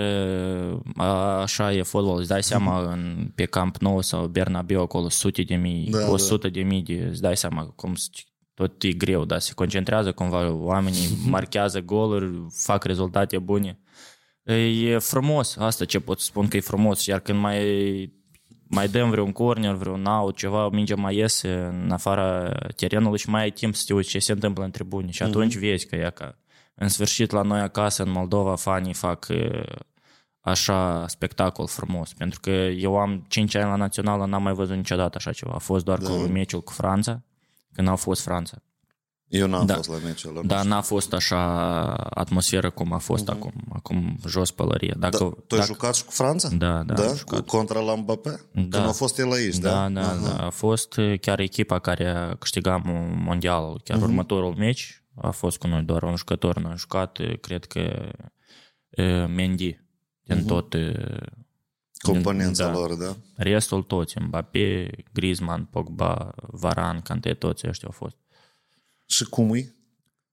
așa 1.41 1.73
e 1.73 1.81
fotbal. 1.81 2.17
Îți 2.17 2.27
dai 2.27 2.43
seama 2.43 2.81
mm-hmm. 2.81 2.91
în, 2.91 3.31
pe 3.35 3.45
Camp 3.45 3.77
Nou 3.77 4.01
sau 4.01 4.27
Bernabeu 4.27 4.81
acolo 4.81 5.09
sute 5.09 5.41
de 5.41 5.55
mii, 5.55 5.89
da, 5.89 6.09
100 6.09 6.47
da. 6.47 6.53
de 6.53 6.61
mii 6.61 6.81
de, 6.81 7.07
îți 7.11 7.21
dai 7.21 7.37
seama 7.37 7.63
cum 7.75 7.93
tot 8.53 8.83
e 8.83 8.91
greu, 8.91 9.25
dar 9.25 9.39
se 9.39 9.53
concentrează 9.53 10.11
cumva, 10.11 10.51
oamenii 10.51 11.07
marchează 11.35 11.79
goluri, 11.79 12.45
fac 12.49 12.83
rezultate 12.83 13.37
bune. 13.37 13.79
E 14.83 14.97
frumos, 14.97 15.55
asta 15.57 15.85
ce 15.85 15.99
pot 15.99 16.19
spun 16.19 16.47
că 16.47 16.57
e 16.57 16.59
frumos, 16.59 17.05
iar 17.05 17.19
când 17.19 17.39
mai 17.39 17.59
mai 18.73 18.87
dăm 18.87 19.09
vreun 19.09 19.31
corner, 19.31 19.73
vreun 19.73 20.05
out, 20.05 20.35
ceva, 20.35 20.69
mingea 20.69 20.95
mai 20.95 21.15
iese 21.15 21.53
în 21.83 21.91
afara 21.91 22.51
terenului 22.75 23.19
și 23.19 23.29
mai 23.29 23.41
ai 23.41 23.51
timp 23.51 23.75
să 23.75 23.83
te 23.87 23.93
uiți 23.93 24.09
ce 24.09 24.19
se 24.19 24.31
întâmplă 24.31 24.63
în 24.63 24.71
tribune. 24.71 25.11
Și 25.11 25.23
atunci 25.23 25.55
mm-hmm. 25.55 25.59
vezi 25.59 25.87
că, 25.87 25.95
ia 25.95 26.09
că 26.09 26.35
în 26.75 26.87
sfârșit 26.87 27.31
la 27.31 27.41
noi 27.41 27.59
acasă, 27.59 28.03
în 28.03 28.11
Moldova, 28.11 28.55
fanii 28.55 28.93
fac 28.93 29.27
așa 30.39 31.07
spectacol 31.07 31.67
frumos. 31.67 32.13
Pentru 32.13 32.39
că 32.39 32.49
eu 32.49 32.97
am 32.97 33.25
5 33.27 33.55
ani 33.55 33.69
la 33.69 33.75
națională, 33.75 34.25
n-am 34.25 34.43
mai 34.43 34.53
văzut 34.53 34.75
niciodată 34.75 35.17
așa 35.17 35.31
ceva. 35.31 35.51
A 35.55 35.57
fost 35.57 35.85
doar 35.85 35.97
da. 35.97 36.09
cu 36.09 36.15
meciul 36.15 36.61
cu 36.61 36.71
Franța, 36.71 37.21
când 37.73 37.87
au 37.87 37.95
fost 37.95 38.21
Franța. 38.21 38.57
Eu 39.33 39.47
n-am 39.47 39.65
da. 39.65 39.73
fost 39.73 39.89
la 39.89 39.97
meciul 40.03 40.29
ăla. 40.29 40.45
Da, 40.45 40.63
n-a 40.63 40.81
fost 40.81 41.13
așa 41.13 41.39
atmosferă 41.93 42.69
cum 42.69 42.93
a 42.93 42.97
fost 42.97 43.23
uh-huh. 43.23 43.33
acum. 43.33 43.53
Acum 43.73 44.17
jos 44.27 44.51
pălărie. 44.51 44.95
Dacă, 44.99 45.17
da, 45.17 45.29
tu 45.47 45.55
ai 45.55 45.61
jucat 45.61 45.95
și 45.95 46.03
cu 46.03 46.11
Franța? 46.11 46.49
Da, 46.49 46.83
da. 46.83 46.93
da? 46.93 47.13
Cu, 47.25 47.41
contra 47.41 47.79
la 47.79 47.95
Mbappé? 47.95 48.29
Da. 48.51 48.61
Când 48.61 48.73
a 48.73 48.91
fost 48.91 49.19
el 49.19 49.31
aici, 49.31 49.57
da? 49.57 49.69
Da, 49.69 49.89
da, 50.01 50.17
uh-huh. 50.17 50.37
da. 50.37 50.45
A 50.45 50.49
fost 50.49 50.99
chiar 51.21 51.39
echipa 51.39 51.79
care 51.79 52.07
a 52.07 52.35
câștigat 52.35 52.81
mondialul. 53.23 53.81
Chiar 53.83 53.97
uh-huh. 53.97 54.01
următorul 54.01 54.55
meci 54.55 55.03
a 55.15 55.29
fost 55.29 55.57
cu 55.57 55.67
noi. 55.67 55.81
Doar 55.81 56.03
un 56.03 56.15
jucător 56.15 56.59
n-a 56.59 56.75
jucat, 56.75 57.19
cred 57.41 57.65
că 57.65 58.11
Mendy 59.27 59.79
din 60.23 60.37
uh-huh. 60.37 60.45
tot 60.45 60.75
componența 62.01 62.65
da. 62.65 62.71
lor, 62.71 62.93
da? 62.93 63.15
Restul 63.35 63.81
toți, 63.81 64.19
Mbappé, 64.19 64.89
Griezmann, 65.13 65.63
Pogba, 65.63 66.33
Varan, 66.35 67.01
Kanté, 67.01 67.33
toți 67.33 67.67
ăștia 67.67 67.87
au 67.87 67.93
fost. 67.97 68.15
Și 69.13 69.23
cum 69.23 69.53
e? 69.53 69.73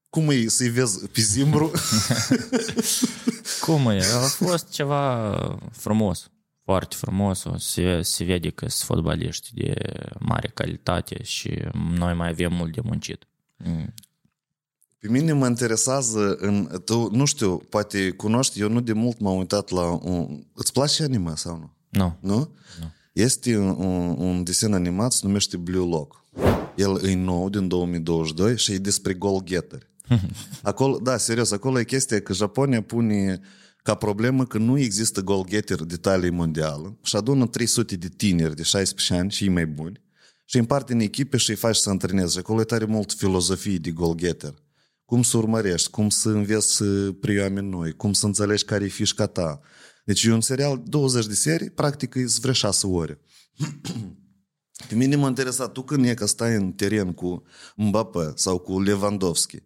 Cum 0.09 0.31
e 0.31 0.49
să-i 0.49 0.69
vezi 0.69 1.07
pe 1.07 1.21
zimbru? 1.21 1.71
cum 3.65 3.87
e? 3.87 3.99
A 3.99 4.27
fost 4.27 4.71
ceva 4.71 5.59
frumos, 5.73 6.31
foarte 6.65 6.95
frumos. 6.99 7.47
Se, 7.57 8.03
se 8.03 8.25
vede 8.25 8.51
că 8.51 8.69
sunt 8.69 8.89
fotbaliști 8.89 9.55
de 9.55 9.75
mare 10.19 10.49
calitate 10.49 11.23
și 11.23 11.59
noi 11.97 12.15
mai 12.15 12.29
avem 12.29 12.53
mult 12.53 12.75
de 12.75 12.81
muncit. 12.85 13.27
Mm. 13.57 13.95
Pe 14.99 15.09
mine 15.09 15.33
mă 15.33 15.47
interesează, 15.47 16.35
în, 16.35 16.81
tu, 16.85 17.09
nu 17.13 17.25
știu, 17.25 17.57
poate 17.57 18.11
cunoști, 18.11 18.61
eu 18.61 18.69
nu 18.69 18.81
de 18.81 18.93
mult 18.93 19.21
m-am 19.21 19.37
uitat 19.37 19.71
la 19.71 19.91
un... 19.91 20.45
Îți 20.55 20.73
place 20.73 21.03
anime 21.03 21.33
sau 21.35 21.57
nu? 21.57 21.73
Nu. 21.89 22.17
Nu? 22.21 22.37
nu. 22.81 22.93
Este 23.13 23.57
un, 23.57 24.15
un 24.19 24.45
desen 24.45 24.73
animat, 24.73 25.13
se 25.13 25.27
numește 25.27 25.57
Blue 25.57 25.87
Lock. 25.87 26.25
El 26.81 27.05
e 27.05 27.15
nou 27.15 27.49
din 27.49 27.69
2022 27.69 28.57
și 28.57 28.73
e 28.73 28.79
despre 28.79 29.15
goal-getter. 29.15 29.91
Acolo, 30.63 30.99
da, 31.03 31.17
serios, 31.17 31.51
acolo 31.51 31.79
e 31.81 31.85
chestia 31.85 32.21
că 32.21 32.33
Japonia 32.33 32.83
pune 32.83 33.41
ca 33.83 33.95
problemă 33.95 34.47
că 34.47 34.59
nu 34.59 34.79
există 34.79 35.21
goal-getter 35.21 35.85
de 35.85 35.97
talie 35.97 36.31
mondială 36.31 36.99
și 37.03 37.17
adună 37.17 37.47
300 37.47 37.97
de 37.97 38.09
tineri 38.09 38.57
de 38.57 38.63
16 38.63 39.15
ani 39.15 39.31
și 39.31 39.43
ei 39.43 39.49
mai 39.49 39.67
buni 39.67 40.01
și 40.45 40.59
împarte 40.59 40.93
în 40.93 41.01
echipe 41.01 41.37
și 41.37 41.51
îi 41.51 41.57
faci 41.57 41.77
să 41.77 41.91
antreneze. 41.91 42.39
Acolo 42.39 42.61
e 42.61 42.65
tare 42.65 42.85
mult 42.85 43.13
filozofie 43.13 43.79
de 43.79 43.91
goal-getter. 43.91 44.55
Cum 45.05 45.23
să 45.23 45.37
urmărești, 45.37 45.91
cum 45.91 46.09
să 46.09 46.29
înveți 46.29 46.85
prioame 47.21 47.61
noi, 47.61 47.93
cum 47.93 48.13
să 48.13 48.27
înțelegi 48.27 48.65
care 48.65 48.85
e 48.85 48.89
fișca 48.89 49.27
ta. 49.27 49.61
Deci 50.05 50.25
e 50.25 50.33
un 50.33 50.41
serial, 50.41 50.83
20 50.87 51.27
de 51.27 51.35
serii, 51.35 51.71
practic 51.71 52.15
e 52.15 52.25
vreo 52.41 52.53
6 52.53 52.87
ore. 52.87 53.21
Pe 54.89 54.95
mine 54.95 55.17
m-a 55.17 55.29
interesat, 55.29 55.73
tu 55.73 55.83
când 55.83 56.05
e 56.05 56.15
că 56.15 56.27
stai 56.27 56.55
în 56.55 56.73
teren 56.73 57.13
cu 57.13 57.43
Mbappé 57.77 58.33
sau 58.35 58.59
cu 58.59 58.81
Lewandowski, 58.81 59.63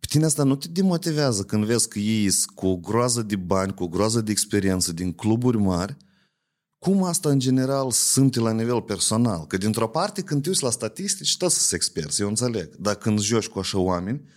pe 0.00 0.06
tine 0.08 0.24
asta 0.24 0.42
nu 0.42 0.56
te 0.56 0.68
demotivează 0.68 1.42
când 1.42 1.64
vezi 1.64 1.88
că 1.88 1.98
ei 1.98 2.30
sunt 2.30 2.54
cu 2.54 2.66
o 2.66 2.76
groază 2.76 3.22
de 3.22 3.36
bani, 3.36 3.74
cu 3.74 3.82
o 3.82 3.88
groază 3.88 4.20
de 4.20 4.30
experiență 4.30 4.92
din 4.92 5.12
cluburi 5.12 5.58
mari, 5.58 5.96
cum 6.78 7.02
asta 7.02 7.28
în 7.30 7.38
general 7.38 7.90
sunt 7.90 8.34
la 8.34 8.52
nivel 8.52 8.82
personal? 8.82 9.46
Că 9.46 9.56
dintr-o 9.56 9.88
parte 9.88 10.22
când 10.22 10.42
te 10.42 10.48
uiți 10.48 10.62
la 10.62 10.70
statistici, 10.70 11.36
tot 11.36 11.50
să 11.50 11.74
experți, 11.74 12.20
eu 12.20 12.28
înțeleg. 12.28 12.74
Dar 12.76 12.94
când 12.94 13.20
joci 13.20 13.46
cu 13.46 13.58
așa 13.58 13.78
oameni, 13.78 14.28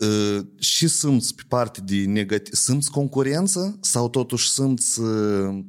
ă, 0.00 0.44
și 0.58 0.88
simți 0.88 1.34
pe 1.34 1.42
parte 1.48 1.80
de 1.80 2.04
negativ, 2.04 2.54
simți 2.54 2.90
concurență 2.90 3.78
sau 3.80 4.08
totuși 4.08 4.50
simți 4.50 5.00
ă, 5.00 5.64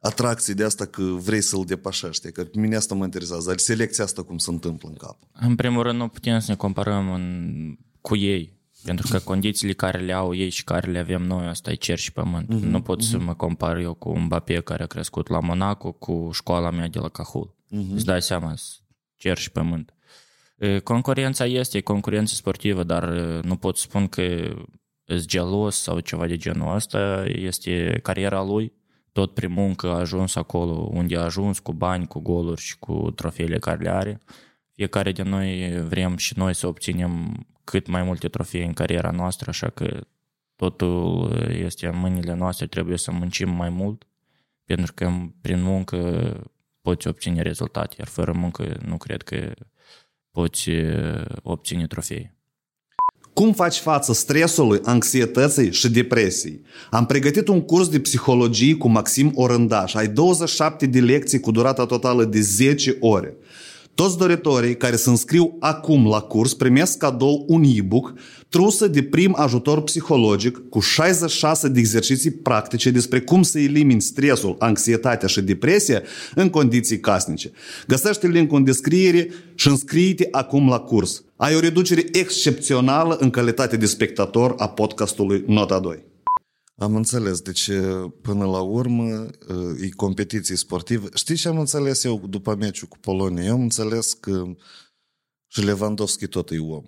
atracție 0.00 0.54
de 0.54 0.64
asta 0.64 0.86
că 0.86 1.02
vrei 1.02 1.40
să-l 1.40 1.64
depășești. 1.66 2.32
Că 2.32 2.44
pe 2.44 2.58
mine 2.58 2.76
asta 2.76 2.94
mă 2.94 3.04
interesează. 3.04 3.48
Dar 3.48 3.58
selecția 3.58 4.04
asta 4.04 4.22
cum 4.22 4.38
se 4.38 4.50
întâmplă 4.50 4.88
în 4.88 4.94
cap? 4.94 5.16
În 5.32 5.54
primul 5.54 5.82
rând 5.82 5.98
nu 5.98 6.08
putem 6.08 6.38
să 6.38 6.50
ne 6.50 6.56
comparăm 6.56 7.12
în, 7.12 7.76
cu 8.00 8.16
ei. 8.16 8.58
Pentru 8.84 9.06
că 9.10 9.18
condițiile 9.18 9.72
care 9.72 9.98
le 9.98 10.12
au 10.12 10.34
ei 10.34 10.48
și 10.48 10.64
care 10.64 10.90
le 10.90 10.98
avem 10.98 11.22
noi, 11.22 11.46
asta 11.46 11.70
e 11.70 11.74
cer 11.74 11.98
și 11.98 12.12
pământ. 12.12 12.44
Uh-huh, 12.44 12.62
nu 12.62 12.82
pot 12.82 13.02
uh-huh. 13.02 13.08
să 13.08 13.18
mă 13.18 13.34
compar 13.34 13.76
eu 13.76 13.94
cu 13.94 14.18
Mbappé 14.18 14.60
care 14.60 14.82
a 14.82 14.86
crescut 14.86 15.28
la 15.28 15.40
Monaco 15.40 15.92
cu 15.92 16.30
școala 16.32 16.70
mea 16.70 16.88
de 16.88 16.98
la 16.98 17.08
Cahul. 17.08 17.54
Uh-huh. 17.66 17.94
Îți 17.94 18.04
dai 18.04 18.22
seama, 18.22 18.54
cer 19.16 19.38
și 19.38 19.50
pământ. 19.50 19.94
Concurența 20.82 21.46
este 21.46 21.80
concurență 21.80 22.34
sportivă, 22.34 22.82
dar 22.82 23.08
nu 23.42 23.56
pot 23.56 23.76
spun 23.76 24.08
că 24.08 24.22
sunt 25.04 25.24
gelos 25.24 25.76
sau 25.76 26.00
ceva 26.00 26.26
de 26.26 26.36
genul 26.36 26.74
ăsta. 26.74 27.24
Este 27.26 28.00
cariera 28.02 28.42
lui 28.42 28.72
tot 29.12 29.34
prin 29.34 29.52
muncă 29.52 29.88
a 29.88 29.98
ajuns 29.98 30.34
acolo 30.34 30.72
unde 30.72 31.16
a 31.16 31.22
ajuns, 31.22 31.58
cu 31.58 31.72
bani, 31.72 32.06
cu 32.06 32.20
goluri 32.20 32.60
și 32.60 32.78
cu 32.78 33.10
trofeele 33.10 33.58
care 33.58 33.82
le 33.82 33.90
are. 33.90 34.20
Fiecare 34.74 35.12
de 35.12 35.22
noi 35.22 35.80
vrem 35.88 36.16
și 36.16 36.38
noi 36.38 36.54
să 36.54 36.66
obținem 36.66 37.46
cât 37.64 37.86
mai 37.86 38.02
multe 38.02 38.28
trofee 38.28 38.64
în 38.64 38.72
cariera 38.72 39.10
noastră, 39.10 39.50
așa 39.50 39.70
că 39.70 40.06
totul 40.56 41.32
este 41.50 41.86
în 41.86 41.98
mâinile 41.98 42.34
noastre, 42.34 42.66
trebuie 42.66 42.98
să 42.98 43.10
muncim 43.10 43.50
mai 43.50 43.68
mult, 43.68 44.06
pentru 44.64 44.92
că 44.94 45.12
prin 45.40 45.62
muncă 45.62 46.32
poți 46.80 47.08
obține 47.08 47.42
rezultate, 47.42 47.94
iar 47.98 48.08
fără 48.08 48.32
muncă 48.32 48.80
nu 48.84 48.96
cred 48.96 49.22
că 49.22 49.54
poți 50.30 50.70
obține 51.42 51.86
trofei. 51.86 52.38
Cum 53.32 53.52
faci 53.52 53.78
față 53.78 54.12
stresului, 54.12 54.80
anxietății 54.84 55.72
și 55.72 55.90
depresiei? 55.90 56.60
Am 56.90 57.06
pregătit 57.06 57.48
un 57.48 57.60
curs 57.60 57.88
de 57.88 58.00
psihologie 58.00 58.74
cu 58.74 58.88
Maxim 58.88 59.32
Orândaș. 59.34 59.94
Ai 59.94 60.08
27 60.08 60.86
de 60.86 61.00
lecții 61.00 61.40
cu 61.40 61.50
durata 61.50 61.86
totală 61.86 62.24
de 62.24 62.40
10 62.40 62.96
ore. 63.00 63.36
Toți 63.94 64.18
doritorii 64.18 64.76
care 64.76 64.96
se 64.96 65.10
înscriu 65.10 65.56
acum 65.60 66.08
la 66.08 66.20
curs 66.20 66.54
primesc 66.54 66.98
cadou 66.98 67.44
un 67.48 67.62
e-book 67.74 68.12
trusă 68.48 68.86
de 68.86 69.02
prim 69.02 69.34
ajutor 69.38 69.82
psihologic 69.82 70.62
cu 70.68 70.80
66 70.80 71.68
de 71.68 71.78
exerciții 71.78 72.30
practice 72.30 72.90
despre 72.90 73.20
cum 73.20 73.42
să 73.42 73.58
elimini 73.58 74.00
stresul, 74.00 74.56
anxietatea 74.58 75.28
și 75.28 75.40
depresia 75.40 76.02
în 76.34 76.48
condiții 76.48 77.00
casnice. 77.00 77.50
Găsește 77.86 78.26
linkul 78.26 78.58
în 78.58 78.64
descriere 78.64 79.28
și 79.54 79.68
înscrie-te 79.68 80.28
acum 80.30 80.68
la 80.68 80.78
curs. 80.78 81.22
Ai 81.40 81.54
o 81.54 81.60
reducere 81.60 82.04
excepțională 82.12 83.16
în 83.16 83.30
calitate 83.30 83.76
de 83.76 83.86
spectator 83.86 84.54
a 84.58 84.68
podcastului 84.68 85.44
Nota 85.46 85.80
2. 85.80 86.04
Am 86.76 86.96
înțeles. 86.96 87.40
Deci, 87.40 87.70
până 88.22 88.44
la 88.44 88.60
urmă, 88.60 89.26
e 89.80 89.88
competiție 89.88 90.56
sportivă. 90.56 91.08
Știi 91.14 91.34
ce 91.34 91.48
am 91.48 91.58
înțeles 91.58 92.04
eu 92.04 92.26
după 92.28 92.54
meciul 92.54 92.88
cu 92.88 92.98
Polonia? 92.98 93.44
Eu 93.44 93.52
am 93.52 93.60
înțeles 93.60 94.12
că 94.12 94.44
și 95.46 95.64
Lewandowski 95.64 96.26
tot 96.26 96.50
e 96.50 96.58
om. 96.58 96.84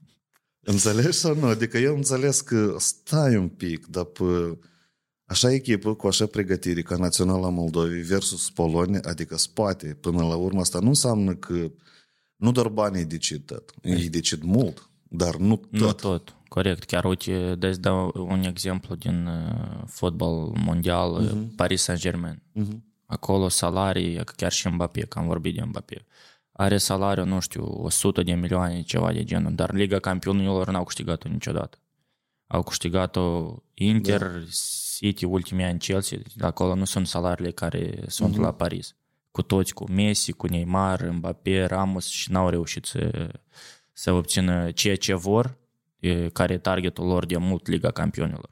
Înțelegi 0.72 1.18
sau 1.18 1.34
nu? 1.34 1.46
Adică 1.46 1.78
eu 1.78 1.90
am 1.90 1.96
înțeles 1.96 2.40
că 2.40 2.76
stai 2.78 3.36
un 3.36 3.48
pic, 3.48 3.86
dar 3.86 4.04
pe 4.04 4.58
așa 5.24 5.52
echipă, 5.52 5.94
cu 5.94 6.06
așa 6.06 6.26
pregătire 6.26 6.82
ca 6.82 6.96
Naționala 6.96 7.48
Moldovei 7.48 8.02
versus 8.02 8.50
Polonia, 8.50 9.00
adică 9.04 9.36
spate, 9.36 9.96
până 10.00 10.18
la 10.22 10.36
urmă, 10.36 10.60
asta 10.60 10.78
nu 10.78 10.88
înseamnă 10.88 11.34
că 11.34 11.70
nu 12.40 12.52
doar 12.52 12.68
banii 12.68 13.04
decid 13.04 13.44
tot. 13.44 13.74
Ei 13.82 14.08
decid 14.08 14.42
mult, 14.42 14.90
dar 15.08 15.36
nu 15.36 15.56
tot. 15.56 15.80
Nu 15.80 15.92
tot. 15.92 16.34
Corect, 16.48 16.84
chiar 16.84 17.04
uite, 17.04 17.54
de 17.54 17.70
dau 17.70 18.12
un 18.14 18.42
exemplu 18.42 18.94
din 18.94 19.26
uh, 19.26 19.82
fotbal 19.86 20.52
mondial, 20.64 21.26
uh-huh. 21.26 21.56
Paris 21.56 21.82
Saint-Germain. 21.82 22.42
Uh-huh. 22.60 22.78
Acolo 23.06 23.48
salarii, 23.48 24.24
chiar 24.36 24.52
și 24.52 24.68
Mbappé, 24.68 25.00
că 25.00 25.18
am 25.18 25.26
vorbit 25.26 25.54
de 25.54 25.62
Mbappé, 25.62 26.06
are 26.52 26.78
salariu, 26.78 27.24
nu 27.24 27.40
știu, 27.40 27.64
100 27.64 28.22
de 28.22 28.32
milioane, 28.32 28.82
ceva 28.82 29.12
de 29.12 29.24
genul, 29.24 29.54
dar 29.54 29.72
Liga 29.72 29.98
Campionilor 29.98 30.70
n-au 30.70 30.84
câștigat-o 30.84 31.28
niciodată. 31.28 31.78
Au 32.46 32.62
câștigat-o 32.62 33.56
Inter, 33.74 34.20
da. 34.20 34.38
City, 34.96 35.24
ultimii 35.24 35.64
ani 35.64 35.78
Chelsea, 35.78 36.18
acolo 36.40 36.74
nu 36.74 36.84
sunt 36.84 37.06
salariile 37.06 37.50
care 37.50 38.04
sunt 38.06 38.34
uh-huh. 38.34 38.40
la 38.40 38.52
Paris. 38.52 38.94
Cu 39.30 39.42
toți, 39.42 39.74
cu 39.74 39.90
Messi, 39.90 40.32
cu 40.32 40.46
Neymar, 40.46 41.10
Mbappé, 41.10 41.64
Ramos 41.64 42.06
și 42.06 42.30
n-au 42.30 42.48
reușit 42.48 42.84
să, 42.84 43.30
să 43.92 44.12
obțină 44.12 44.70
ceea 44.70 44.96
ce 44.96 45.14
vor, 45.14 45.58
care 46.32 46.52
e 46.52 46.58
targetul 46.58 47.06
lor 47.06 47.26
de 47.26 47.36
mult 47.36 47.66
Liga 47.66 47.90
Campionilor. 47.90 48.50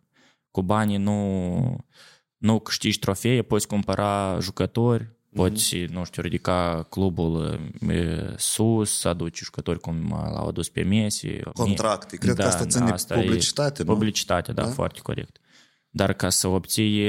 Cu 0.50 0.62
banii 0.62 0.96
nu, 0.96 1.86
nu 2.36 2.58
câștigi 2.58 2.98
trofee, 2.98 3.42
poți 3.42 3.66
cumpăra 3.66 4.38
jucători, 4.40 5.16
Poți, 5.34 5.76
mm-hmm. 5.76 5.88
nu 5.88 6.04
știu, 6.04 6.22
ridica 6.22 6.86
clubul 6.90 7.60
e, 7.88 8.34
sus, 8.36 8.98
să 8.98 9.08
aduci 9.08 9.38
jucători 9.38 9.80
cum 9.80 10.08
l-au 10.08 10.48
adus 10.48 10.68
pe 10.68 10.82
Messi. 10.82 11.40
Contracte. 11.52 12.16
Cred 12.16 12.34
da, 12.34 12.42
că 12.42 12.48
asta 12.48 12.66
ține 12.66 12.90
asta 12.90 13.14
publicitate, 13.14 13.82
nu? 13.82 13.92
Publicitate, 13.92 14.52
da, 14.52 14.62
da, 14.62 14.68
foarte 14.68 15.00
corect. 15.00 15.38
Dar 15.90 16.12
ca 16.12 16.28
să 16.28 16.48
obții 16.48 17.08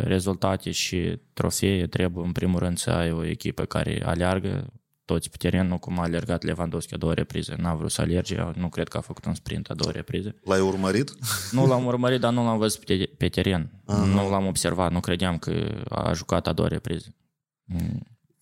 rezultate 0.00 0.70
și 0.70 1.18
trofee, 1.32 1.86
trebuie 1.86 2.24
în 2.24 2.32
primul 2.32 2.58
rând 2.58 2.78
să 2.78 2.90
ai 2.90 3.12
o 3.12 3.24
echipă 3.24 3.64
care 3.64 4.02
aleargă 4.04 4.72
toți 5.04 5.30
pe 5.30 5.36
teren, 5.38 5.66
nu 5.66 5.78
cum 5.78 5.98
a 5.98 6.02
alergat 6.02 6.42
Lewandowski 6.42 6.94
a 6.94 6.96
doua 6.96 7.14
repriză. 7.14 7.54
N-a 7.58 7.74
vrut 7.74 7.90
să 7.90 8.00
alerge, 8.00 8.36
nu 8.54 8.68
cred 8.68 8.88
că 8.88 8.96
a 8.96 9.00
făcut 9.00 9.24
un 9.24 9.34
sprint 9.34 9.70
a 9.70 9.74
doua 9.74 9.90
repriză. 9.90 10.34
L-ai 10.44 10.60
urmărit? 10.60 11.12
Nu 11.50 11.66
l-am 11.66 11.84
urmărit, 11.84 12.20
dar 12.20 12.32
nu 12.32 12.44
l-am 12.44 12.58
văzut 12.58 12.84
pe 13.16 13.28
teren. 13.28 13.82
Aha. 13.86 14.04
Nu 14.04 14.30
l-am 14.30 14.46
observat, 14.46 14.92
nu 14.92 15.00
credeam 15.00 15.38
că 15.38 15.82
a 15.88 16.12
jucat 16.12 16.46
a 16.46 16.52
doua 16.52 16.68
repriză. 16.68 17.14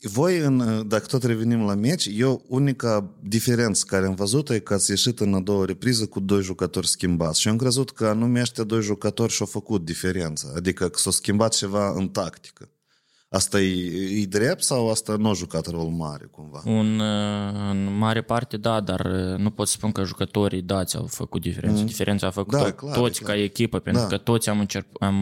Mm. 0.03 0.11
Voi, 0.13 0.39
în, 0.39 0.85
dacă 0.89 1.07
tot 1.07 1.23
revenim 1.23 1.65
la 1.65 1.75
meci, 1.75 2.09
eu 2.13 2.45
unica 2.49 3.11
diferență 3.23 3.85
care 3.87 4.07
am 4.07 4.15
văzut 4.15 4.51
e 4.51 4.59
că 4.59 4.75
ați 4.75 4.91
ieșit 4.91 5.21
în 5.21 5.35
a 5.35 5.41
doua 5.41 5.65
repriză 5.65 6.07
cu 6.07 6.21
doi 6.21 6.43
jucători 6.43 6.89
schimbați 6.89 7.41
și 7.41 7.49
am 7.49 7.57
crezut 7.57 7.91
că 7.91 8.07
anume 8.07 8.41
ăștia 8.41 8.65
doi 8.65 8.83
jucători 8.83 9.33
și-au 9.33 9.47
făcut 9.47 9.85
diferența, 9.85 10.49
adică 10.57 10.89
că 10.89 10.99
s-a 10.99 11.11
schimbat 11.11 11.55
ceva 11.55 11.93
în 11.97 12.09
tactică. 12.09 12.69
Asta 13.33 13.61
e, 13.61 14.21
e 14.21 14.27
drept 14.27 14.63
sau 14.63 14.91
asta 14.91 15.17
nu 15.17 15.29
a 15.29 15.33
jucat 15.33 15.67
rol 15.67 15.89
mare 15.89 16.29
cumva? 16.31 16.63
Un, 16.65 16.99
uh, 16.99 17.71
în 17.71 17.97
mare 17.99 18.23
parte 18.23 18.57
da, 18.57 18.81
dar 18.81 19.01
uh, 19.01 19.39
nu 19.39 19.51
pot 19.51 19.69
spun 19.69 19.93
că 19.93 20.05
jucătorii 20.05 20.63
dați 20.63 20.97
au 20.97 21.07
făcut 21.07 21.41
diferență. 21.41 21.81
Mm. 21.81 21.87
Diferența 21.87 22.27
a 22.27 22.31
făcut 22.31 22.59
da, 22.59 22.71
clar, 22.71 22.95
toți 22.95 23.21
clar. 23.21 23.37
ca 23.37 23.43
echipă, 23.43 23.79
pentru 23.79 24.03
da. 24.03 24.09
că 24.09 24.17
toți 24.17 24.49
am 24.49 24.59
încerc, 24.61 24.87
am, 25.01 25.15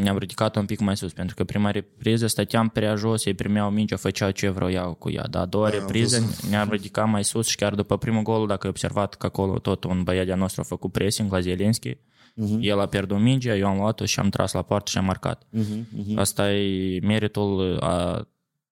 ne-am 0.00 0.18
ridicat 0.18 0.56
un 0.56 0.64
pic 0.64 0.80
mai 0.80 0.96
sus, 0.96 1.12
pentru 1.12 1.34
că 1.34 1.44
prima 1.44 1.70
repriză 1.70 2.26
stăteam 2.26 2.68
prea 2.68 2.94
jos, 2.94 3.24
ei 3.24 3.34
primeau 3.34 3.70
mingea, 3.70 3.96
făceau 3.96 4.30
ce 4.30 4.48
vreau 4.48 4.94
cu 4.94 5.10
ea, 5.10 5.26
dar 5.30 5.42
a 5.42 5.46
doua 5.46 5.70
da, 5.70 5.78
repriză 5.78 6.22
ne-am 6.50 6.68
ridicat 6.70 7.08
mai 7.10 7.24
sus 7.24 7.46
și 7.46 7.56
chiar 7.56 7.74
după 7.74 7.98
primul 7.98 8.22
gol, 8.22 8.46
dacă 8.46 8.60
ai 8.62 8.70
observat 8.70 9.14
că 9.14 9.26
acolo 9.26 9.58
tot 9.58 9.84
un 9.84 10.02
băiat 10.02 10.26
de 10.26 10.34
nostru 10.34 10.60
a 10.60 10.64
făcut 10.64 10.92
pressing 10.92 11.32
la 11.32 11.40
Zelenski, 11.40 11.96
Uh-huh. 12.44 12.58
El 12.60 12.80
a 12.80 12.86
pierdut 12.86 13.20
mingea, 13.20 13.56
eu 13.56 13.66
am 13.66 13.76
luat-o 13.76 14.04
și 14.04 14.20
am 14.20 14.28
tras 14.28 14.52
la 14.52 14.62
poartă 14.62 14.90
și 14.90 14.98
am 14.98 15.04
marcat. 15.04 15.42
Uh-huh. 15.42 15.80
Uh-huh. 15.80 16.16
Asta 16.16 16.52
e 16.52 17.00
meritul 17.00 17.78
a, 17.80 18.26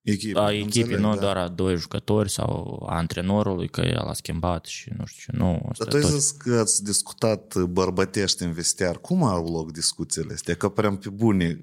Echipă, 0.05 0.41
a 0.41 0.53
echipei, 0.53 0.97
nu 0.97 1.15
da. 1.15 1.21
doar 1.21 1.37
a 1.37 1.49
doi 1.49 1.77
jucători 1.77 2.31
sau 2.31 2.85
a 2.89 2.97
antrenorului, 2.97 3.69
că 3.69 3.81
el 3.81 3.97
a 3.97 4.13
schimbat 4.13 4.65
și 4.65 4.91
nu 4.99 5.05
știu 5.05 5.33
ce, 5.33 5.39
nu. 5.39 5.71
Dar 5.79 5.89
tu 5.89 5.97
ai 5.97 6.03
zis 6.03 6.31
că 6.31 6.55
ați 6.55 6.85
discutat 6.85 7.57
bărbătești 7.57 8.43
în 8.43 8.53
vestiar. 8.53 8.99
Cum 8.99 9.23
au 9.23 9.53
loc 9.53 9.73
discuțiile 9.73 10.33
astea? 10.33 10.55
Că 10.55 10.69
prea 10.69 10.97
pe 10.97 11.09
bune. 11.09 11.63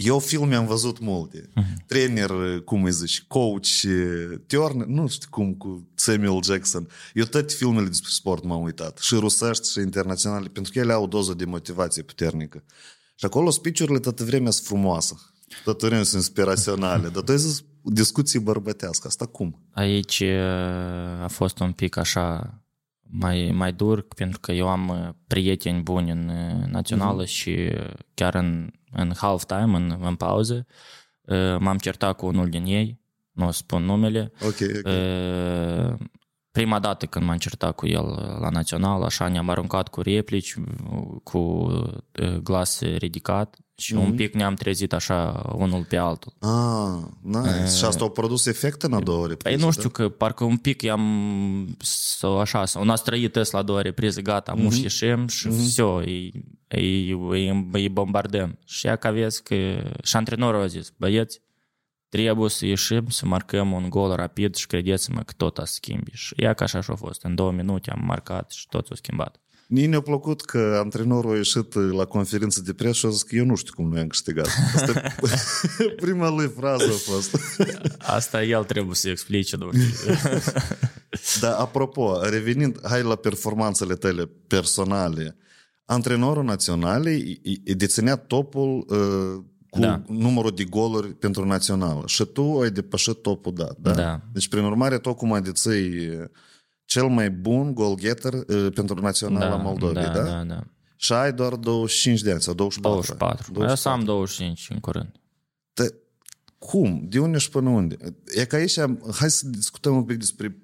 Eu 0.00 0.18
filme 0.18 0.54
am 0.54 0.66
văzut 0.66 0.98
multe. 0.98 1.48
Uh-huh. 1.48 1.86
Trainer, 1.86 2.30
cum 2.64 2.84
îi 2.84 2.92
zici, 2.92 3.22
coach, 3.22 3.66
Turner, 4.46 4.86
nu 4.86 5.08
știu 5.08 5.28
cum, 5.30 5.54
cu 5.54 5.88
Samuel 5.94 6.42
Jackson. 6.42 6.88
Eu 7.14 7.24
toate 7.24 7.54
filmele 7.54 7.86
despre 7.86 8.10
sport 8.12 8.44
m-am 8.44 8.62
uitat. 8.62 8.98
Și 8.98 9.14
rusești, 9.14 9.70
și 9.70 9.78
internaționale, 9.78 10.48
pentru 10.48 10.72
că 10.72 10.78
ele 10.78 10.92
au 10.92 11.02
o 11.02 11.06
doză 11.06 11.34
de 11.34 11.44
motivație 11.44 12.02
puternică. 12.02 12.64
Și 13.14 13.24
acolo 13.24 13.50
speech-urile 13.50 13.98
toată 13.98 14.24
vremea 14.24 14.50
sunt 14.50 14.66
frumoase. 14.66 15.14
Toată 15.64 15.86
vremea 15.86 16.04
sunt 16.04 16.22
inspiraționale. 16.22 17.08
Dar 17.08 17.22
tu 17.22 17.32
ai 17.32 17.38
zis 17.38 17.64
discuții 17.82 18.38
bărbătească. 18.38 19.06
Asta 19.06 19.26
cum? 19.26 19.68
Aici 19.72 20.22
a 21.22 21.28
fost 21.28 21.58
un 21.58 21.72
pic 21.72 21.96
așa 21.96 22.58
mai, 23.10 23.50
mai 23.54 23.72
dur, 23.72 24.02
pentru 24.16 24.40
că 24.40 24.52
eu 24.52 24.68
am 24.68 25.16
prieteni 25.26 25.82
buni 25.82 26.10
în 26.10 26.30
națională 26.70 27.24
uh-huh. 27.24 27.28
și 27.28 27.72
chiar 28.14 28.34
în 28.34 28.70
în 28.92 29.12
half-time, 29.16 29.76
în, 29.76 29.98
în 30.00 30.14
pauză. 30.14 30.66
Uh, 31.22 31.56
m-am 31.58 31.78
certat 31.78 32.16
cu 32.16 32.26
unul 32.26 32.48
din 32.48 32.64
ei, 32.64 33.00
nu 33.32 33.46
o 33.46 33.50
spun 33.50 33.82
numele. 33.82 34.32
Okay, 34.46 34.68
okay. 34.78 35.96
Prima 36.50 36.78
dată 36.78 37.06
când 37.06 37.24
m-am 37.24 37.36
certat 37.36 37.74
cu 37.74 37.86
el 37.86 38.04
la 38.40 38.48
național, 38.48 39.02
așa 39.02 39.28
ne-am 39.28 39.48
aruncat 39.48 39.88
cu 39.88 40.00
replici, 40.00 40.54
cu 41.22 41.38
uh, 41.38 42.36
glas 42.42 42.80
ridicat 42.80 43.56
și 43.77 43.93
mm-hmm. 43.93 43.97
un 43.97 44.15
pic 44.15 44.33
ne-am 44.33 44.53
trezit 44.53 44.93
așa 44.93 45.49
unul 45.55 45.83
pe 45.83 45.97
altul. 45.97 46.33
Ah, 46.39 47.03
nice. 47.21 47.49
E... 47.63 47.67
Și 47.77 47.85
asta 47.85 48.03
a 48.03 48.09
produs 48.09 48.45
efect 48.45 48.81
în 48.81 48.93
a 48.93 48.99
doua 48.99 49.27
repriză? 49.27 49.55
Păi 49.55 49.65
nu 49.65 49.71
știu, 49.71 49.89
da? 49.89 49.89
că 49.89 50.09
parcă 50.09 50.43
un 50.43 50.57
pic 50.57 50.81
i-am 50.81 51.77
sau 51.79 52.39
așa, 52.39 52.65
sau 52.65 52.83
n-a 52.83 52.95
străit 52.95 53.51
la 53.51 53.59
a 53.59 53.61
doua 53.61 53.81
repriză, 53.81 54.21
gata, 54.21 54.53
mm-hmm. 54.53 54.61
muși 54.61 54.81
ieșim 54.81 55.27
și 55.27 55.47
mm-hmm. 55.47 55.57
все, 55.57 55.81
îi, 55.81 56.31
îi, 56.67 57.11
îi, 57.11 57.67
îi 57.71 57.89
bombardăm. 57.89 58.59
Și 58.65 58.87
ea 58.87 58.95
că 58.95 59.11
vezi 59.11 59.43
că 59.43 59.55
și 60.03 60.15
antrenorul 60.15 60.61
a 60.61 60.67
zis, 60.67 60.93
băieți, 60.97 61.41
trebuie 62.09 62.49
să 62.49 62.65
ieșim, 62.65 63.09
să 63.09 63.25
marcăm 63.25 63.71
un 63.71 63.89
gol 63.89 64.15
rapid 64.15 64.55
și 64.55 64.67
credeți-mă 64.67 65.21
că 65.21 65.33
tot 65.37 65.57
a 65.57 65.65
schimbi. 65.65 66.11
Și 66.13 66.33
ea 66.37 66.53
că 66.53 66.63
așa 66.63 66.81
și-a 66.81 66.95
fost. 66.95 67.23
În 67.23 67.35
două 67.35 67.51
minute 67.51 67.91
am 67.91 68.05
marcat 68.05 68.51
și 68.51 68.67
tot 68.69 68.85
s-a 68.85 68.95
schimbat. 68.95 69.39
Nici 69.68 69.86
ne-a 69.86 70.00
plăcut 70.00 70.40
că 70.40 70.78
antrenorul 70.82 71.32
a 71.32 71.36
ieșit 71.36 71.74
la 71.74 72.04
conferință 72.04 72.62
de 72.62 72.72
presă 72.72 72.92
și 72.92 73.06
a 73.06 73.08
zis 73.08 73.22
că 73.22 73.36
eu 73.36 73.44
nu 73.44 73.54
știu 73.54 73.72
cum 73.74 73.88
noi 73.88 74.00
am 74.00 74.06
câștigat. 74.06 74.48
Asta 74.74 75.02
prima 76.02 76.28
lui 76.28 76.52
frază 76.56 76.84
a 76.84 77.12
fost. 77.12 77.38
Asta 77.98 78.42
el 78.42 78.64
trebuie 78.64 78.94
să 78.94 79.08
explice, 79.08 79.56
nu 79.56 79.70
Dar 81.40 81.52
apropo, 81.52 82.20
revenind, 82.22 82.78
hai 82.82 83.02
la 83.02 83.14
performanțele 83.14 83.94
tale 83.94 84.30
personale, 84.46 85.36
antrenorul 85.84 86.44
național 86.44 87.04
îi 87.04 87.60
deținea 87.64 88.16
topul 88.16 88.86
uh, 88.88 89.44
cu 89.70 89.78
da. 89.80 90.02
numărul 90.06 90.52
de 90.54 90.64
goluri 90.64 91.08
pentru 91.08 91.46
națională. 91.46 92.02
Și 92.06 92.24
tu 92.24 92.58
ai 92.60 92.70
depășit 92.70 93.22
topul 93.22 93.54
dat, 93.54 93.76
da? 93.78 93.92
da. 93.92 94.20
Deci, 94.32 94.48
prin 94.48 94.64
urmare, 94.64 94.98
tu 94.98 95.14
cum 95.14 95.32
ai 95.32 95.42
deții 95.42 96.08
cel 96.88 97.08
mai 97.08 97.30
bun 97.30 97.74
goalgetter 97.74 98.32
uh, 98.32 98.72
pentru 98.74 99.00
naționala 99.00 99.48
da, 99.48 99.56
Moldovei, 99.56 100.02
da, 100.02 100.12
da? 100.12 100.22
Da, 100.22 100.44
da. 100.44 100.64
Și 100.96 101.12
ai 101.12 101.32
doar 101.32 101.54
25 101.54 102.20
de 102.20 102.30
ani 102.30 102.40
sau 102.40 102.54
24? 102.54 103.14
24. 103.16 103.52
24. 103.52 103.68
Eu 103.68 103.74
să 103.74 103.88
am 103.88 104.04
25 104.04 104.68
în 104.70 104.80
curând. 104.80 105.12
Te, 105.72 105.94
cum? 106.58 107.06
De 107.08 107.18
unde 107.18 107.38
și 107.38 107.50
până 107.50 107.68
unde? 107.68 107.96
E 108.34 108.44
că 108.44 108.56
aici, 108.56 108.78
hai 109.14 109.30
să 109.30 109.48
discutăm 109.48 109.96
un 109.96 110.04
pic 110.04 110.18
despre 110.18 110.62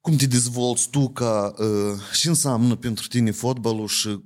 cum 0.00 0.16
te 0.16 0.26
dezvolți 0.26 0.90
tu 0.90 1.08
ca 1.08 1.54
uh, 1.58 2.00
și 2.12 2.28
înseamnă 2.28 2.76
pentru 2.76 3.06
tine 3.06 3.30
fotbalul 3.30 3.88
și 3.88 4.20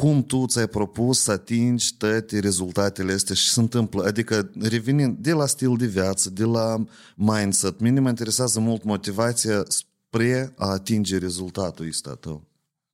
cum 0.00 0.24
tu 0.24 0.46
ți-ai 0.46 0.66
propus 0.66 1.20
să 1.20 1.30
atingi 1.30 1.96
toate 1.96 2.38
rezultatele 2.38 3.12
astea 3.12 3.34
și 3.34 3.48
se 3.48 3.60
întâmplă. 3.60 4.04
Adică 4.04 4.50
revenind 4.60 5.16
de 5.16 5.32
la 5.32 5.46
stil 5.46 5.76
de 5.76 5.86
viață, 5.86 6.30
de 6.30 6.44
la 6.44 6.84
mindset, 7.14 7.80
mine 7.80 8.00
mă 8.00 8.08
interesează 8.08 8.60
mult 8.60 8.84
motivația 8.84 9.62
spre 9.68 10.52
a 10.56 10.66
atinge 10.66 11.18
rezultatul 11.18 11.86
ăsta 11.88 12.14
tău. 12.14 12.42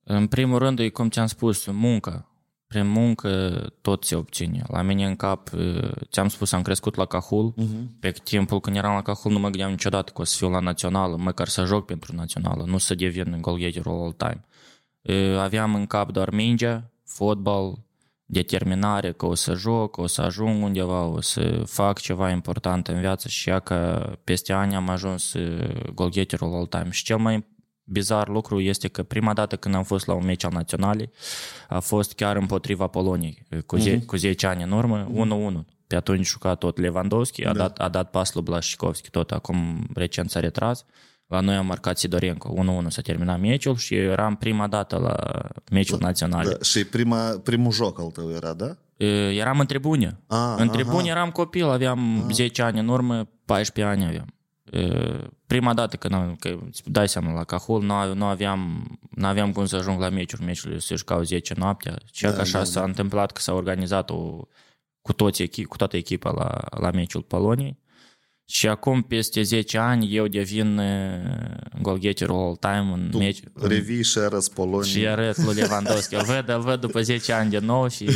În 0.03 0.27
primul 0.27 0.57
rând, 0.57 0.79
e 0.79 0.89
cum 0.89 1.09
ți-am 1.09 1.27
spus, 1.27 1.65
muncă. 1.65 2.29
Prin 2.67 2.87
muncă 2.87 3.59
tot 3.81 4.03
se 4.03 4.15
obține. 4.15 4.63
La 4.67 4.81
mine 4.81 5.05
în 5.05 5.15
cap, 5.15 5.49
ți-am 6.11 6.27
spus, 6.27 6.51
am 6.51 6.61
crescut 6.61 6.95
la 6.95 7.05
Cahul. 7.05 7.53
Uh-huh. 7.57 7.99
Pe 7.99 8.11
timpul 8.23 8.59
când 8.59 8.75
eram 8.75 8.93
la 8.93 9.01
Cahul 9.01 9.31
nu 9.31 9.39
mă 9.39 9.49
gândeam 9.49 9.69
niciodată 9.69 10.11
că 10.11 10.21
o 10.21 10.23
să 10.23 10.35
fiu 10.37 10.49
la 10.49 10.59
națională, 10.59 11.15
măcar 11.17 11.47
să 11.47 11.65
joc 11.65 11.85
pentru 11.85 12.15
națională, 12.15 12.63
nu 12.67 12.77
să 12.77 12.95
devin 12.95 13.37
goalgetterul 13.41 14.01
all 14.01 14.11
time. 14.17 14.45
Aveam 15.37 15.75
în 15.75 15.85
cap 15.85 16.11
doar 16.11 16.29
mingea, 16.29 16.89
fotbal, 17.05 17.77
determinare 18.25 19.11
că 19.11 19.25
o 19.25 19.33
să 19.33 19.53
joc, 19.53 19.97
o 19.97 20.07
să 20.07 20.21
ajung 20.21 20.63
undeva, 20.63 21.03
o 21.03 21.21
să 21.21 21.63
fac 21.65 21.99
ceva 21.99 22.29
important 22.29 22.87
în 22.87 22.99
viață 22.99 23.27
și 23.27 23.49
ea 23.49 23.59
că 23.59 24.09
peste 24.23 24.53
ani 24.53 24.75
am 24.75 24.89
ajuns 24.89 25.33
goalgetterul 25.93 26.53
all 26.53 26.65
time. 26.65 26.89
Și 26.89 27.03
cel 27.03 27.17
mai 27.17 27.45
bizar 27.83 28.27
lucru 28.27 28.59
este 28.59 28.87
că 28.87 29.03
prima 29.03 29.33
dată 29.33 29.55
când 29.55 29.75
am 29.75 29.83
fost 29.83 30.05
la 30.05 30.13
un 30.13 30.25
meci 30.25 30.43
al 30.43 30.51
naționalei 30.51 31.09
a 31.67 31.79
fost 31.79 32.13
chiar 32.13 32.35
împotriva 32.35 32.87
Poloniei, 32.87 33.45
cu, 33.65 33.77
ze- 33.77 33.97
uh-huh. 33.97 34.05
cu 34.05 34.15
10 34.15 34.47
ani 34.47 34.63
în 34.63 34.71
urmă, 34.71 35.07
uh-huh. 35.07 35.61
1-1. 35.61 35.65
Pe 35.87 35.95
atunci 35.95 36.25
juca 36.25 36.55
tot 36.55 36.77
Lewandowski, 36.77 37.41
da. 37.41 37.49
a, 37.49 37.53
dat, 37.53 37.77
a 37.79 37.89
dat 37.89 38.09
pas 38.09 38.33
lui 38.33 38.43
Blașikovski, 38.43 39.09
tot 39.09 39.31
acum 39.31 39.87
recent 39.93 40.29
s-a 40.29 40.39
retras. 40.39 40.85
La 41.27 41.39
noi 41.39 41.55
am 41.55 41.65
marcat 41.65 41.97
Sidorenko, 41.97 42.53
1-1 42.83 42.87
s-a 42.87 43.01
terminat 43.01 43.39
meciul 43.39 43.75
și 43.75 43.95
eram 43.95 44.35
prima 44.35 44.67
dată 44.67 44.97
la 44.97 45.15
meciul 45.71 45.97
da, 45.97 46.05
național. 46.05 46.45
Da. 46.45 46.63
Și 46.63 46.85
prima, 46.85 47.41
primul 47.43 47.71
joc 47.71 47.99
al 47.99 48.09
tău 48.09 48.31
era, 48.31 48.53
da? 48.53 48.75
Eram 49.37 49.59
în 49.59 49.65
tribune. 49.65 50.19
A, 50.27 50.55
în 50.55 50.69
tribune 50.69 51.09
eram 51.09 51.31
copil, 51.31 51.65
aveam 51.65 52.23
a. 52.27 52.31
10 52.31 52.61
ani 52.61 52.79
în 52.79 52.87
urmă, 52.87 53.27
14 53.45 53.95
ani 53.95 54.05
aveam. 54.05 54.29
Prima 55.47 55.73
dată 55.73 55.95
când, 55.95 56.35
că 56.39 56.59
dai 56.85 57.09
seama, 57.09 57.33
la 57.33 57.43
Cahul 57.43 57.83
nu, 57.83 58.13
nu, 58.13 58.25
aveam, 58.25 58.87
nu 59.09 59.27
aveam 59.27 59.51
cum 59.51 59.65
să 59.65 59.75
ajung 59.75 59.99
la 59.99 60.09
meciuri, 60.09 60.43
meciurile 60.43 60.79
se 60.79 60.95
jucau 60.95 61.21
10 61.21 61.53
noaptea. 61.57 61.95
Și 62.11 62.23
da, 62.23 62.39
așa 62.39 62.57
da, 62.57 62.63
s-a 62.63 62.79
da. 62.79 62.85
întâmplat 62.85 63.31
că 63.31 63.41
s-a 63.41 63.53
organizat 63.53 64.09
o, 64.09 64.47
cu, 65.01 65.13
toți, 65.13 65.45
cu 65.45 65.77
toată 65.77 65.97
echipa 65.97 66.31
la, 66.31 66.79
la 66.81 66.91
meciul 66.91 67.21
Poloniei. 67.21 67.77
Și 68.47 68.67
acum, 68.67 69.01
peste 69.01 69.41
10 69.41 69.77
ani, 69.77 70.15
eu 70.15 70.27
devin 70.27 70.77
uh, 70.77 71.81
goalgetterul 71.81 72.35
all-time 72.35 72.91
în 72.93 73.07
Tu 73.11 73.17
meci. 73.17 73.39
revii 73.53 74.03
și 74.03 74.17
arăți 74.17 74.53
Polonia. 74.53 74.89
Și 74.89 75.07
arăt 75.07 75.37
lui 75.37 75.53
Lewandowski. 75.55 76.15
Îl 76.15 76.23
văd, 76.23 76.49
îl 76.49 76.61
văd 76.61 76.79
după 76.79 77.01
10 77.01 77.33
ani 77.33 77.49
de 77.49 77.59
nou 77.59 77.87
și... 77.87 78.09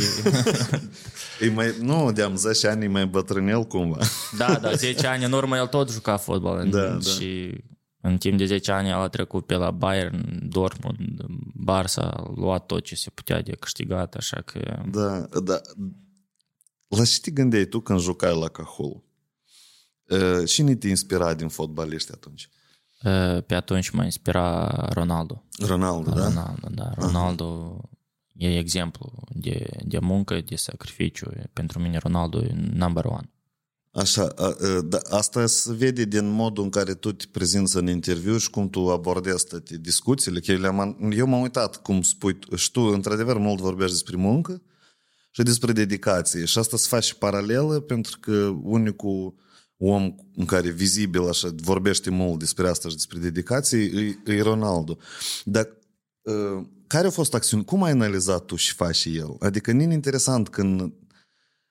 E 1.40 1.50
mai, 1.50 1.74
nu, 1.80 2.12
de-am 2.12 2.36
10 2.36 2.68
ani 2.68 2.84
e 2.84 2.88
mai 2.88 3.06
bătrânel 3.06 3.62
cumva. 3.64 3.98
Da, 4.36 4.54
da, 4.54 4.72
10 4.72 5.06
ani 5.06 5.24
în 5.24 5.32
urmă 5.32 5.56
el 5.56 5.66
tot 5.66 5.90
juca 5.90 6.16
fotbal. 6.16 6.68
Da, 6.68 6.80
da. 6.88 6.98
și 7.00 7.50
în 8.00 8.16
timp 8.16 8.38
de 8.38 8.44
10 8.44 8.72
ani 8.72 8.88
el 8.88 8.94
a 8.94 9.08
trecut 9.08 9.46
pe 9.46 9.54
la 9.54 9.70
Bayern, 9.70 10.48
Dortmund, 10.48 11.20
Barça, 11.70 12.02
a 12.02 12.32
luat 12.36 12.66
tot 12.66 12.84
ce 12.84 12.94
se 12.94 13.10
putea 13.10 13.42
de 13.42 13.52
câștigat, 13.52 14.14
așa 14.14 14.40
că... 14.44 14.82
Da, 14.90 15.26
da. 15.40 15.60
La 16.88 17.04
ce 17.04 17.20
te 17.20 17.30
gândeai 17.30 17.64
tu 17.64 17.80
când 17.80 18.00
jucai 18.00 18.38
la 18.40 18.48
Cahul? 18.48 19.02
Uh, 20.10 20.46
Cine 20.46 20.74
te 20.74 20.88
inspira 20.88 21.34
din 21.34 21.48
fotbaliști 21.48 22.12
atunci? 22.12 22.48
uh, 23.04 23.42
Pe 23.46 23.54
atunci 23.54 23.90
mă 23.90 24.04
inspira 24.04 24.66
Ronaldo. 24.92 25.44
Ronaldo, 25.58 26.10
da? 26.10 26.24
Ronaldo, 26.24 26.68
da. 26.70 26.90
Ronaldo 26.96 27.78
e 28.32 28.58
exemplu 28.58 29.12
de, 29.28 29.66
de 29.84 29.98
muncă, 29.98 30.40
de 30.40 30.56
sacrificiu. 30.56 31.30
Pentru 31.52 31.78
mine 31.78 31.98
Ronaldo 31.98 32.42
e 32.42 32.54
number 32.72 33.04
one. 33.04 33.30
Așa, 33.92 34.32
a, 34.36 34.44
a, 34.44 34.80
da, 34.84 34.98
asta 35.10 35.46
se 35.46 35.72
vede 35.72 36.04
din 36.04 36.28
modul 36.28 36.64
în 36.64 36.70
care 36.70 36.94
tu 36.94 37.12
te 37.12 37.24
prezinți 37.32 37.76
în 37.76 37.88
interviu 37.88 38.36
și 38.36 38.50
cum 38.50 38.70
tu 38.70 38.90
abordezi 38.90 39.46
toate 39.46 39.76
discuțiile. 39.78 40.40
Că 40.40 40.52
eu, 40.52 40.58
le-am, 40.58 41.10
eu 41.12 41.26
m-am 41.26 41.40
uitat 41.40 41.82
cum 41.82 42.02
spui 42.02 42.38
tu, 42.38 42.56
și 42.56 42.70
tu, 42.70 42.80
într-adevăr, 42.80 43.38
mult 43.38 43.60
vorbești 43.60 43.92
despre 43.92 44.16
muncă 44.16 44.62
și 45.30 45.42
despre 45.42 45.72
dedicație. 45.72 46.44
Și 46.44 46.58
asta 46.58 46.76
se 46.76 46.86
face 46.88 47.14
paralelă 47.14 47.80
pentru 47.80 48.18
că 48.20 48.32
unicul 48.62 49.34
om 49.82 50.14
în 50.34 50.44
care 50.44 50.70
vizibil 50.70 51.28
așa 51.28 51.48
vorbește 51.56 52.10
mult 52.10 52.38
despre 52.38 52.68
asta 52.68 52.88
și 52.88 52.94
despre 52.94 53.18
dedicație 53.18 53.78
e, 53.78 54.32
e 54.32 54.42
Ronaldo. 54.42 54.98
Dar 55.44 55.68
uh, 56.22 56.66
care 56.86 57.04
au 57.04 57.10
fost 57.10 57.34
acțiuni? 57.34 57.64
Cum 57.64 57.82
ai 57.82 57.90
analizat 57.90 58.44
tu 58.44 58.56
și 58.56 58.72
faci 58.74 58.94
și 58.94 59.16
el? 59.16 59.36
Adică 59.38 59.70
e 59.70 59.82
interesant 59.82 60.48
când 60.48 60.92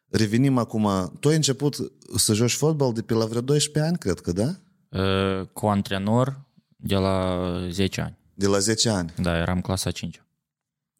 revenim 0.09 0.57
acum, 0.57 1.11
tu 1.19 1.27
ai 1.27 1.35
început 1.35 1.75
să 2.15 2.33
joci 2.33 2.53
fotbal 2.53 2.93
de 2.93 3.01
pe 3.01 3.13
la 3.13 3.25
vreo 3.25 3.41
12 3.41 3.91
ani, 3.91 3.97
cred 3.97 4.19
că, 4.19 4.31
da? 4.31 4.49
Uh, 4.89 5.47
Cu 5.53 5.67
antrenor 5.67 6.45
de 6.75 6.95
la 6.95 7.49
10 7.69 8.01
ani. 8.01 8.17
De 8.33 8.47
la 8.47 8.59
10 8.59 8.89
ani. 8.89 9.13
Da, 9.21 9.37
eram 9.37 9.61
clasa 9.61 9.91
5. 9.91 10.23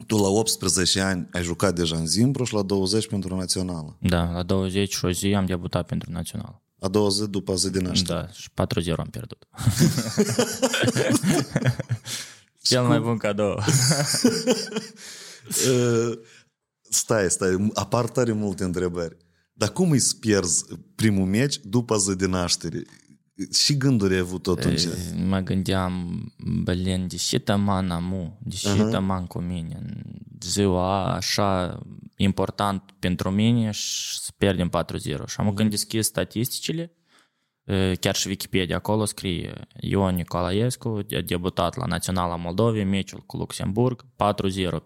Tu 0.08 0.18
la 0.18 0.28
18 0.28 1.00
ani 1.00 1.28
ai 1.32 1.44
jucat 1.44 1.76
deja 1.76 1.96
în 1.96 2.08
Zimbru 2.08 2.44
și 2.44 2.54
la 2.54 2.62
20 2.62 3.08
pentru 3.08 3.36
națională. 3.36 3.98
Da, 4.00 4.32
la 4.32 4.44
20 4.44 4.94
și 4.94 5.06
o 5.06 5.12
zi 5.12 5.34
am 5.34 5.46
debutat 5.46 5.86
pentru 5.86 6.12
național. 6.12 6.62
A 6.80 6.88
20 6.88 7.30
după 7.30 7.56
zi 7.56 7.70
de 7.70 7.80
naștere. 7.80 8.20
Da, 8.20 8.28
și 8.28 8.50
4-0 8.94 8.96
am 8.98 9.10
pierdut. 9.10 9.48
Cel 12.62 12.84
mai 12.84 13.00
bun 13.00 13.18
cadou. 13.18 13.60
Uh, 15.50 16.20
stai, 16.90 17.30
stai, 17.30 17.72
apar 17.74 18.10
tare 18.10 18.32
multe 18.32 18.64
întrebări. 18.64 19.18
Dar 19.54 19.72
cum 19.72 19.92
îi 19.92 20.00
să 20.00 20.14
pierzi 20.20 20.66
primul 20.96 21.26
meci 21.26 21.60
după 21.64 21.98
zi 21.98 22.16
de 22.16 22.26
naștere? 22.26 22.82
Și 23.54 23.78
gânduri 23.78 24.14
ai 24.14 24.20
avut 24.20 24.48
atunci? 24.48 24.82
Mă 25.28 25.40
gândeam, 25.40 26.24
blin, 26.64 27.08
de 27.08 27.16
ce 27.16 27.40
tăman 27.40 27.92
amu, 27.92 28.40
de 28.42 28.56
ce 28.56 28.70
Aha. 28.70 28.90
tăman 28.90 29.26
cu 29.26 29.40
mine 29.40 29.78
în 29.82 30.04
ziua 30.40 31.14
așa 31.14 31.80
important 32.16 32.96
pentru 33.00 33.30
mine 33.30 33.72
și 33.72 34.20
să 34.20 34.32
pierdem 34.38 34.70
4-0. 34.70 35.02
Și 35.02 35.36
am 35.38 35.54
când 35.54 35.70
deschis 35.70 36.06
statisticile, 36.06 36.94
e, 37.64 37.96
chiar 37.96 38.16
și 38.16 38.28
Wikipedia 38.28 38.76
acolo 38.76 39.06
scrie 39.06 39.68
Ion 39.80 40.16
Nicolaescu 40.16 41.06
a 41.18 41.22
debutat 41.26 41.76
la 41.76 41.86
Naționala 41.86 42.36
Moldovei, 42.36 42.84
meciul 42.84 43.24
cu 43.26 43.38
Luxemburg, 43.38 44.06
4-0 44.06 44.06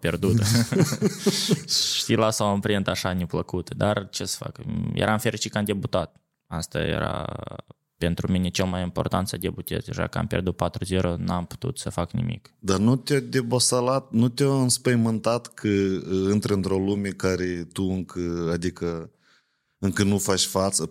pierdut. 0.00 0.40
și 2.04 2.14
lasă 2.14 2.42
o 2.42 2.46
amprentă 2.46 2.90
așa 2.90 3.12
neplăcută, 3.12 3.74
dar 3.76 4.08
ce 4.08 4.24
să 4.24 4.36
fac, 4.38 4.58
eram 4.94 5.18
fericit 5.18 5.52
că 5.52 5.58
am 5.58 5.64
debutat. 5.64 6.16
Asta 6.46 6.78
era 6.80 7.24
pentru 7.96 8.32
mine 8.32 8.48
cel 8.48 8.66
mai 8.66 8.82
important 8.82 9.28
să 9.28 9.36
debutez. 9.36 9.84
Deja 9.84 10.06
că 10.06 10.18
am 10.18 10.26
pierdut 10.26 10.60
4-0, 10.88 11.00
n-am 11.16 11.46
putut 11.46 11.78
să 11.78 11.90
fac 11.90 12.12
nimic. 12.12 12.54
Dar 12.58 12.78
nu 12.78 12.96
te-a 12.96 13.20
debosalat, 13.20 14.10
nu 14.10 14.28
te-a 14.28 14.46
înspăimântat 14.46 15.46
că 15.46 15.68
uh, 15.68 16.32
intri 16.32 16.52
într-o 16.52 16.78
lume 16.78 17.08
care 17.08 17.68
tu 17.72 17.82
încă, 17.82 18.50
adică 18.52 19.10
încă 19.78 20.02
nu 20.02 20.18
faci 20.18 20.44
față. 20.44 20.90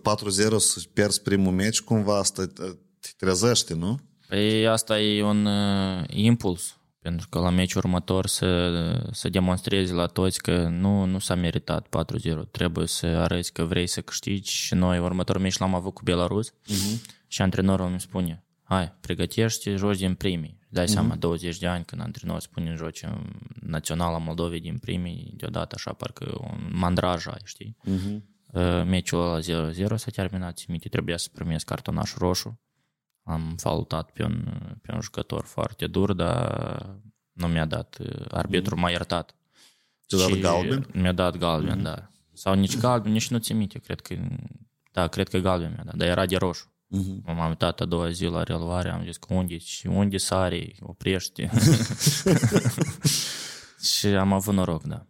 să 0.58 0.82
pierzi 0.92 1.22
primul 1.22 1.52
meci, 1.52 1.80
cumva 1.80 2.18
asta 2.18 2.46
te 2.46 2.64
te 3.04 3.10
trezește, 3.16 3.74
nu? 3.74 3.98
Păi 4.28 4.66
asta 4.66 5.00
e 5.00 5.22
un 5.22 5.46
uh, 5.46 6.04
impuls, 6.06 6.78
pentru 7.04 7.28
că 7.28 7.38
la 7.38 7.50
meciul 7.50 7.80
următor 7.84 8.26
să, 8.26 9.08
să 9.12 9.28
demonstrezi 9.28 9.92
la 9.92 10.06
toți 10.06 10.42
că 10.42 10.68
nu, 10.68 11.04
nu 11.04 11.18
s-a 11.18 11.34
meritat 11.34 11.86
4-0. 11.86 12.50
Trebuie 12.50 12.86
să 12.86 13.06
arăți 13.06 13.52
că 13.52 13.64
vrei 13.64 13.86
să 13.86 14.00
câștigi 14.00 14.52
și 14.52 14.74
noi 14.74 14.98
următorul 14.98 15.42
meci 15.42 15.58
l-am 15.58 15.74
avut 15.74 15.94
cu 15.94 16.00
Belarus 16.04 16.50
uh-huh. 16.50 17.00
și 17.26 17.42
antrenorul 17.42 17.86
îmi 17.86 18.00
spune 18.00 18.44
hai, 18.62 18.92
pregătește, 19.00 19.74
joci 19.76 19.98
din 19.98 20.14
primii. 20.14 20.58
Dai 20.68 20.84
uh-huh. 20.84 20.88
seama, 20.88 21.14
20 21.14 21.58
de 21.58 21.66
ani 21.66 21.84
când 21.84 22.00
antrenor 22.00 22.40
spune 22.40 22.74
joci 22.76 23.02
în 23.02 23.30
Naționala 23.60 24.18
Moldovei 24.18 24.60
din 24.60 24.78
primii, 24.78 25.34
deodată 25.36 25.74
așa 25.74 25.92
parcă 25.92 26.38
un 26.40 26.70
mandraj 26.72 27.26
ai, 27.26 27.40
știi? 27.44 27.76
Uh-huh. 27.84 28.32
Uh, 28.52 28.84
Meciul 28.84 29.20
ăla 29.20 29.70
0-0 29.72 29.74
s-a 29.94 30.10
terminat, 30.10 30.56
țin 30.56 30.66
minte, 30.68 30.88
trebuia 30.88 31.16
să 31.16 31.28
primesc 31.32 31.64
cartonaș 31.64 32.14
roșu. 32.14 32.60
Am 33.24 33.54
faultat 33.56 34.10
pe 34.10 34.22
un, 34.22 34.44
pe 34.82 34.92
un 34.92 35.00
jucător 35.00 35.44
foarte 35.44 35.86
dur, 35.86 36.12
dar 36.12 36.96
nu 37.32 37.46
mi-a 37.46 37.64
dat, 37.64 37.96
uh, 38.00 38.24
arbitrul 38.30 38.78
m-a 38.78 38.90
iertat. 38.90 39.34
Ți-a 40.08 40.18
dat 40.18 40.26
Și 40.26 40.38
galben? 40.38 40.86
Mi-a 40.92 41.12
dat 41.12 41.36
galben, 41.36 41.82
da. 41.82 42.08
Sau 42.32 42.54
nici 42.54 42.78
galben, 42.78 43.12
nici 43.12 43.30
nu 43.30 43.38
țin 43.38 43.56
minte, 43.56 43.78
cred 43.78 44.00
că, 44.00 44.14
da, 44.92 45.06
cred 45.06 45.28
că 45.28 45.38
galben 45.38 45.72
mi-a 45.74 45.84
dat, 45.84 45.94
dar 45.94 46.08
era 46.08 46.26
de 46.26 46.36
roșu. 46.36 46.68
Uh-huh. 46.68 47.24
M-am 47.24 47.48
uitat 47.48 47.80
a 47.80 47.84
doua 47.84 48.10
zi 48.10 48.24
la 48.24 48.42
reluare, 48.42 48.90
am 48.90 49.04
zis 49.04 49.16
că 49.16 49.34
unde, 49.34 49.58
și 49.58 49.86
unde 49.86 50.16
sari, 50.16 50.76
oprește. 50.80 51.50
și 53.98 54.06
am 54.06 54.32
avut 54.32 54.54
noroc, 54.54 54.82
da. 54.82 55.06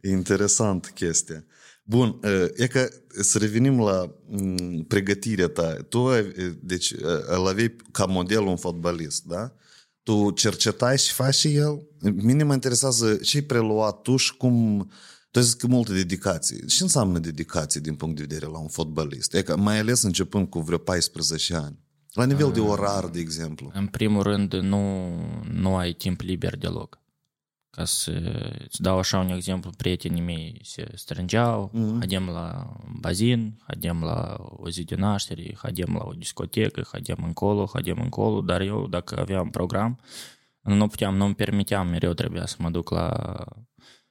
E 0.00 0.10
interesant 0.10 0.92
chestia. 0.94 1.44
Bun, 1.92 2.20
e 2.56 2.66
că 2.66 2.88
să 3.20 3.38
revenim 3.38 3.80
la 3.80 4.14
m, 4.28 4.82
pregătirea 4.82 5.48
ta. 5.48 5.74
Tu, 5.88 6.06
ai- 6.06 6.32
deci, 6.62 6.92
îl 7.26 7.46
aveai 7.46 7.76
ca 7.90 8.04
model 8.04 8.40
un 8.40 8.56
fotbalist, 8.56 9.24
da? 9.24 9.52
Tu 10.02 10.30
cercetai 10.30 10.98
și 10.98 11.12
faci 11.12 11.34
și 11.34 11.54
el? 11.54 11.86
Mine 12.14 12.42
mă 12.42 12.52
interesează 12.52 13.14
ce 13.14 13.36
ai 13.36 13.42
preluat 13.42 14.02
tu 14.02 14.16
și 14.16 14.36
cum... 14.36 14.90
Tu 15.30 15.38
ai 15.38 15.44
zis 15.44 15.54
că 15.54 15.66
multă 15.66 15.92
dedicație. 15.92 16.64
Ce 16.66 16.82
înseamnă 16.82 17.18
dedicație 17.18 17.80
din 17.80 17.94
punct 17.94 18.16
de 18.16 18.22
vedere 18.28 18.46
la 18.46 18.58
un 18.58 18.68
fotbalist? 18.68 19.34
E 19.34 19.42
că 19.42 19.56
mai 19.56 19.78
ales 19.78 20.02
începând 20.02 20.48
cu 20.48 20.60
vreo 20.60 20.78
14 20.78 21.54
ani. 21.54 21.78
La 22.12 22.24
nivel 22.24 22.50
de 22.52 22.60
orar, 22.60 23.08
de 23.08 23.20
exemplu. 23.20 23.70
În 23.74 23.86
primul 23.86 24.22
rând, 24.22 24.54
nu, 24.54 25.08
nu 25.52 25.76
ai 25.76 25.92
timp 25.92 26.20
liber 26.20 26.56
deloc. 26.58 27.01
Ca 27.76 27.84
să 27.84 28.10
îți 28.64 28.82
dau 28.82 28.98
așa 28.98 29.18
un 29.18 29.28
exemplu, 29.28 29.70
prietenii 29.76 30.22
mei 30.22 30.60
se 30.62 30.86
strângeau, 30.94 31.70
mm-hmm. 31.74 31.98
hadem 31.98 32.28
la 32.28 32.76
bazin, 33.00 33.58
hadem 33.66 34.02
la 34.02 34.36
o 34.38 34.68
zi 34.68 34.84
de 34.84 34.94
naștere, 34.94 35.54
hadem 35.56 35.94
la 35.98 36.04
o 36.04 36.12
discotecă, 36.12 36.88
hadem 36.92 37.16
încolo, 37.22 37.70
hadem 37.72 37.98
încolo, 38.02 38.40
dar 38.40 38.60
eu, 38.60 38.86
dacă 38.86 39.20
aveam 39.20 39.50
program, 39.50 39.98
nu 40.60 40.86
puteam, 40.86 41.16
nu-mi 41.16 41.34
permiteam, 41.34 41.88
mereu 41.88 42.12
trebuia 42.12 42.46
să 42.46 42.56
mă 42.58 42.70
duc 42.70 42.90
la, 42.90 43.08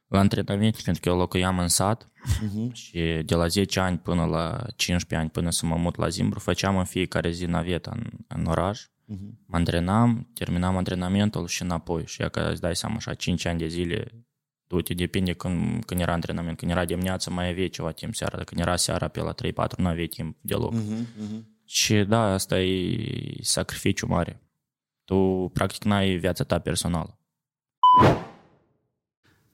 la 0.07 0.19
antrenament, 0.19 0.81
pentru 0.81 1.01
că 1.01 1.09
eu 1.09 1.17
locuiam 1.17 1.59
în 1.59 1.67
sat 1.67 2.11
Uh-huh. 2.21 2.71
și 2.73 3.21
de 3.25 3.35
la 3.35 3.47
10 3.47 3.79
ani 3.79 3.97
până 3.97 4.25
la 4.25 4.65
15 4.75 5.15
ani, 5.15 5.29
până 5.29 5.49
să 5.49 5.65
mă 5.65 5.75
mut 5.75 5.95
la 5.95 6.07
Zimbru, 6.07 6.39
făceam 6.39 6.77
în 6.77 6.85
fiecare 6.85 7.31
zi 7.31 7.45
naveta 7.45 7.91
în, 7.93 8.09
în 8.27 8.45
oraș. 8.45 8.85
Uh-huh. 9.11 9.31
Mă 9.45 9.55
antrenam, 9.57 10.29
terminam 10.33 10.77
antrenamentul 10.77 11.47
și 11.47 11.61
înapoi. 11.61 12.03
Și 12.05 12.23
că 12.31 12.49
îți 12.51 12.61
dai 12.61 12.75
seama, 12.75 12.95
așa, 12.95 13.13
5 13.13 13.45
ani 13.45 13.59
de 13.59 13.67
zile, 13.67 14.25
du-te, 14.67 14.93
depinde 14.93 15.33
când, 15.33 15.85
când 15.85 15.99
era 15.99 16.13
antrenament. 16.13 16.57
Când 16.57 16.71
era 16.71 16.85
dimineața, 16.85 17.31
mai 17.31 17.49
aveai 17.49 17.67
ceva 17.67 17.91
timp 17.91 18.15
seara. 18.15 18.37
Dacă 18.37 18.49
când 18.49 18.61
era 18.61 18.75
seara 18.75 19.07
pe 19.07 19.21
la 19.21 19.33
3-4, 19.33 19.77
nu 19.77 19.87
aveai 19.87 20.07
timp 20.07 20.37
deloc. 20.41 20.73
Uh-huh. 20.73 21.05
Uh-huh. 21.05 21.41
Și 21.65 21.95
da, 21.95 22.33
asta 22.33 22.59
e 22.59 22.97
sacrificiu 23.41 24.07
mare. 24.07 24.41
Tu, 25.05 25.49
practic, 25.53 25.83
n-ai 25.83 26.15
viața 26.15 26.43
ta 26.43 26.59
personală. 26.59 27.19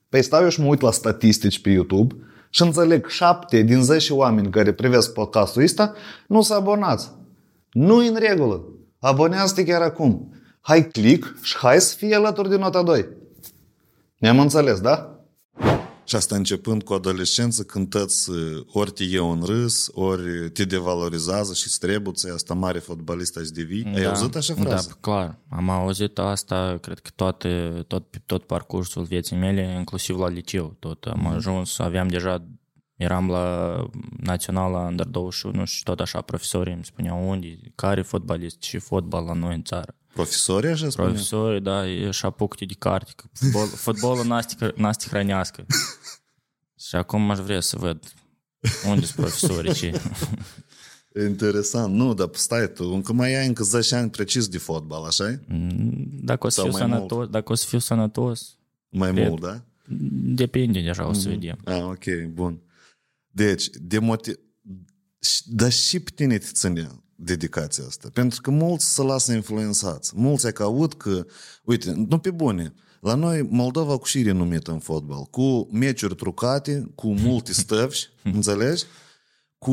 Păi 0.08 0.22
stau 0.22 0.42
eu 0.42 0.48
și 0.48 0.60
mă 0.60 0.66
uit 0.66 0.80
la 0.80 0.90
statistici 0.90 1.60
pe 1.60 1.70
YouTube 1.70 2.14
și 2.50 2.62
înțeleg 2.62 3.06
7 3.06 3.62
din 3.62 3.82
10 3.82 4.12
oameni 4.12 4.50
care 4.50 4.72
privesc 4.72 5.12
podcastul 5.12 5.62
ăsta 5.62 5.94
nu 6.26 6.42
s-au 6.42 6.58
abonați. 6.58 7.10
nu 7.72 7.96
în 7.96 8.16
regulă. 8.18 8.64
Abonează-te 8.98 9.64
chiar 9.64 9.82
acum. 9.82 10.32
Hai 10.60 10.88
click 10.88 11.42
și 11.42 11.56
hai 11.56 11.80
să 11.80 11.96
fie 11.96 12.14
alături 12.14 12.48
de 12.48 12.56
nota 12.56 12.82
2. 12.82 13.08
Ne-am 14.18 14.38
înțeles, 14.38 14.80
da? 14.80 15.12
Și 16.04 16.16
asta 16.16 16.36
începând 16.36 16.82
cu 16.82 16.92
adolescență, 16.92 17.62
când 17.62 17.88
tăți 17.90 18.30
ori 18.66 18.90
te 18.90 19.04
iau 19.04 19.30
în 19.30 19.42
râs, 19.44 19.88
ori 19.92 20.50
te 20.50 20.64
devalorizează 20.64 21.52
și 21.52 21.68
strebuță, 21.68 22.32
asta 22.34 22.54
mare 22.54 22.78
fotbalist 22.78 23.36
azi 23.36 23.52
devii. 23.52 23.84
Ai 23.94 24.02
Da, 24.02 24.08
auzit 24.08 24.36
așa 24.36 24.54
frază? 24.54 24.88
Da, 24.88 24.96
clar. 25.00 25.38
Am 25.50 25.70
auzit 25.70 26.18
asta, 26.18 26.78
cred 26.80 26.98
că 26.98 27.10
toate, 27.14 27.84
tot, 27.86 28.06
pe 28.06 28.18
tot 28.26 28.44
parcursul 28.44 29.02
vieții 29.02 29.36
mele, 29.36 29.74
inclusiv 29.78 30.18
la 30.18 30.28
liceu. 30.28 30.76
Tot 30.78 31.04
am 31.04 31.26
ajuns, 31.26 31.78
aveam 31.78 32.08
deja, 32.08 32.44
eram 32.98 33.28
la 33.30 33.76
naționala 34.20 34.78
Under 34.78 35.06
21 35.06 35.64
și 35.64 35.82
tot 35.82 36.00
așa 36.00 36.20
profesorii 36.20 36.72
îmi 36.72 36.84
spuneau 36.84 37.28
unde, 37.30 37.58
care 37.74 38.02
fotbalist 38.02 38.62
și 38.62 38.78
fotbal 38.78 39.24
la 39.24 39.32
noi 39.32 39.54
în 39.54 39.62
țară. 39.62 39.94
Profesorii 40.12 40.70
așa 40.70 40.88
spune? 40.90 41.06
Profesorii, 41.08 41.60
da, 41.60 41.82
și 42.10 42.24
apuc-te 42.26 42.64
de 42.64 42.74
carte, 42.78 43.12
că 43.16 43.24
fotbal, 43.32 43.66
fotbalul 43.86 44.26
n-a 44.26 44.40
să 44.40 44.54
te- 44.58 44.72
n-a 44.80 44.92
să 44.92 44.98
te 45.02 45.08
hrănească. 45.16 45.66
și 46.88 46.96
acum 46.96 47.30
aș 47.30 47.38
vrea 47.38 47.60
să 47.60 47.76
văd 47.78 48.12
unde 48.88 49.04
sunt 49.04 49.16
profesorii, 49.16 49.72
ce... 49.74 49.92
Interesant. 51.28 51.94
Nu, 51.94 52.14
dar 52.14 52.28
stai 52.32 52.72
tu, 52.72 52.84
încă 52.84 53.12
mai 53.12 53.34
ai 53.34 53.46
încă 53.46 53.62
10 53.62 53.94
ani 53.94 54.10
precis 54.10 54.48
de 54.48 54.58
fotbal, 54.58 55.04
așa 55.04 55.40
Dacă 56.22 56.46
o 56.46 56.48
să 56.48 56.60
Sau 56.60 56.70
fiu 56.70 56.78
mai 56.78 56.88
sănătos, 56.88 57.28
dacă 57.28 57.52
o 57.52 57.54
să 57.54 57.66
fiu 57.68 57.78
sănătos, 57.78 58.56
Mai 58.88 59.12
Cred. 59.12 59.28
mult, 59.28 59.40
da? 59.40 59.60
depinde 60.34 60.80
deja, 60.80 61.06
o 61.08 61.12
să 61.12 61.28
vedem. 61.28 61.58
Ah, 61.64 61.82
ok, 61.82 62.04
bun. 62.32 62.60
Deci, 63.38 63.70
de 63.80 63.98
motiv... 63.98 64.34
Dar 65.44 65.72
și 65.72 66.00
pe 66.00 66.10
tine 66.14 66.38
te 66.38 66.46
ține 66.52 66.88
dedicația 67.14 67.84
asta. 67.86 68.08
Pentru 68.12 68.40
că 68.40 68.50
mulți 68.50 68.94
se 68.94 69.02
lasă 69.02 69.32
influențați. 69.32 70.12
Mulți 70.16 70.46
ai 70.46 70.52
că 70.52 70.62
aud 70.62 70.94
că, 70.94 71.26
uite, 71.64 71.92
nu 72.08 72.18
pe 72.18 72.30
bune, 72.30 72.74
la 73.00 73.14
noi 73.14 73.42
Moldova 73.42 73.96
cu 73.98 74.04
și 74.04 74.22
renumită 74.22 74.70
în 74.70 74.78
fotbal, 74.78 75.22
cu 75.22 75.68
meciuri 75.72 76.14
trucate, 76.14 76.92
cu 76.94 77.14
multe 77.14 77.52
stăvși, 77.52 78.08
înțelegi? 78.34 78.84
Cu 79.58 79.72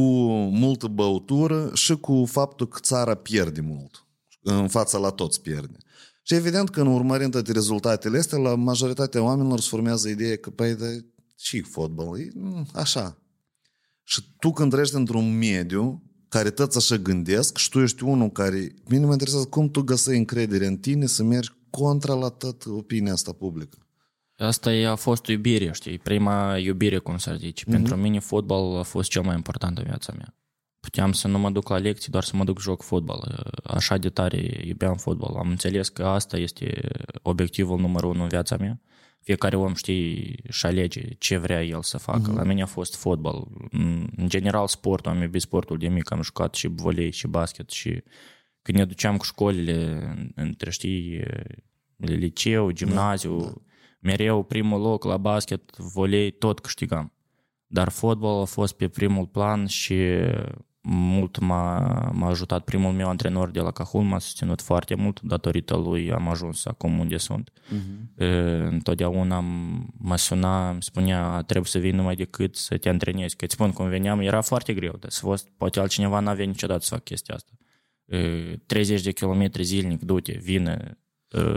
multă 0.51 0.87
băutură 0.87 1.71
și 1.73 1.95
cu 1.95 2.25
faptul 2.25 2.67
că 2.67 2.79
țara 2.81 3.13
pierde 3.13 3.61
mult. 3.61 4.07
În 4.41 4.67
fața 4.67 4.97
la 4.97 5.09
toți 5.09 5.41
pierde. 5.41 5.77
Și 6.23 6.33
evident 6.33 6.69
că 6.69 6.81
în 6.81 6.87
urmărind 6.87 7.31
toate 7.31 7.51
rezultatele 7.51 8.17
astea, 8.17 8.37
la 8.37 8.55
majoritatea 8.55 9.21
oamenilor 9.21 9.59
se 9.59 9.67
formează 9.69 10.09
ideea 10.09 10.37
că, 10.37 10.49
păi, 10.49 10.75
de 10.75 11.05
și 11.37 11.61
fotbal, 11.61 12.19
e 12.19 12.31
mm, 12.33 12.67
așa. 12.73 13.24
Și 14.07 14.21
tu 14.39 14.51
când 14.51 14.71
treci 14.71 14.91
într-un 14.91 15.37
mediu 15.37 16.03
care 16.27 16.49
toți 16.49 16.77
așa 16.77 16.95
gândesc 16.95 17.57
și 17.57 17.69
tu 17.69 17.79
ești 17.79 18.03
unul 18.03 18.29
care... 18.29 18.73
Mine 18.89 19.05
mă 19.05 19.11
interesează 19.11 19.45
cum 19.45 19.69
tu 19.69 19.81
găsești 19.81 20.19
încredere 20.19 20.65
în 20.65 20.77
tine 20.77 21.05
să 21.05 21.23
mergi 21.23 21.51
contra 21.69 22.13
la 22.13 22.29
tot 22.29 22.65
opinia 22.65 23.11
asta 23.11 23.31
publică. 23.31 23.77
Asta 24.37 24.73
e, 24.73 24.87
a 24.87 24.95
fost 24.95 25.25
iubire, 25.25 25.71
știi, 25.71 25.97
prima 25.97 26.57
iubire, 26.57 26.97
cum 26.97 27.17
să 27.17 27.35
zice. 27.39 27.65
Pentru 27.65 27.95
mine 27.95 28.19
fotbal 28.19 28.77
a 28.77 28.83
fost 28.83 29.09
cel 29.09 29.21
mai 29.21 29.35
important 29.35 29.77
în 29.77 29.83
viața 29.83 30.13
mea. 30.17 30.35
Puteam 30.79 31.11
să 31.11 31.27
nu 31.27 31.39
mă 31.39 31.49
duc 31.49 31.69
la 31.69 31.77
lecții, 31.77 32.11
doar 32.11 32.23
să 32.23 32.35
mă 32.35 32.43
duc 32.43 32.59
joc 32.59 32.81
fotbal. 32.81 33.51
Așa 33.63 33.97
de 33.97 34.09
tare 34.09 34.61
iubeam 34.65 34.95
fotbal. 34.95 35.35
Am 35.35 35.49
înțeles 35.49 35.89
că 35.89 36.05
asta 36.05 36.37
este 36.37 36.89
obiectivul 37.21 37.79
numărul 37.79 38.09
unu 38.09 38.21
în 38.21 38.27
viața 38.27 38.57
mea. 38.57 38.81
Fiecare 39.25 39.55
om 39.55 39.73
știe 39.73 40.35
și 40.49 40.65
alege 40.65 41.01
ce 41.17 41.37
vrea 41.37 41.63
el 41.63 41.81
să 41.81 41.97
facă. 41.97 42.31
La 42.31 42.43
mine 42.43 42.61
a 42.61 42.65
fost 42.65 42.95
fotbal. 42.95 43.47
În 44.15 44.25
general 44.25 44.67
sportul, 44.67 45.11
am 45.11 45.21
iubit 45.21 45.41
sportul 45.41 45.77
de 45.77 45.87
mic, 45.87 46.11
am 46.11 46.21
jucat 46.21 46.53
și 46.53 46.67
volei 46.67 47.11
și 47.11 47.27
basket 47.27 47.69
și 47.69 48.03
când 48.61 48.77
ne 48.77 48.85
duceam 48.85 49.17
cu 49.17 49.23
școlile 49.23 50.13
între, 50.35 50.69
știi, 50.69 51.23
liceu, 51.97 52.71
gimnaziu, 52.71 53.39
da, 53.39 53.45
da. 53.45 53.53
mereu 53.99 54.43
primul 54.43 54.81
loc 54.81 55.03
la 55.03 55.17
basket, 55.17 55.77
volei, 55.77 56.31
tot 56.31 56.59
câștigam. 56.59 57.13
Dar 57.67 57.89
fotbal 57.89 58.41
a 58.41 58.45
fost 58.45 58.73
pe 58.73 58.87
primul 58.87 59.25
plan 59.25 59.65
și 59.65 59.95
mult 60.87 61.39
m-a, 61.39 61.79
m-a 62.13 62.29
ajutat 62.29 62.63
primul 62.63 62.91
meu 62.91 63.09
antrenor 63.09 63.49
de 63.49 63.59
la 63.59 63.71
Cahul, 63.71 64.01
m-a 64.01 64.19
susținut 64.19 64.61
foarte 64.61 64.95
mult, 64.95 65.21
datorită 65.21 65.75
lui 65.75 66.11
am 66.11 66.27
ajuns 66.27 66.65
acum 66.65 66.99
unde 66.99 67.17
sunt. 67.17 67.51
Uh-huh. 67.51 68.15
Întotdeauna 68.69 69.39
mă 69.97 70.17
suna, 70.17 70.69
îmi 70.69 70.83
spunea, 70.83 71.41
trebuie 71.41 71.69
să 71.69 71.79
vii 71.79 71.91
numai 71.91 72.15
decât 72.15 72.55
să 72.55 72.77
te 72.77 72.89
antrenezi. 72.89 73.35
Că 73.35 73.45
îți 73.45 73.53
spun, 73.53 73.71
cum 73.71 73.89
veneam, 73.89 74.19
era 74.19 74.41
foarte 74.41 74.73
greu, 74.73 74.95
dar 74.99 75.09
să 75.09 75.19
fost, 75.19 75.47
poate 75.57 75.79
altcineva 75.79 76.19
n-avea 76.19 76.45
niciodată 76.45 76.83
să 76.83 76.93
fac 76.93 77.03
chestia 77.03 77.35
asta. 77.35 77.51
30 78.65 79.01
de 79.01 79.11
kilometri 79.11 79.63
zilnic, 79.63 80.01
du-te, 80.01 80.37
vine, 80.41 80.99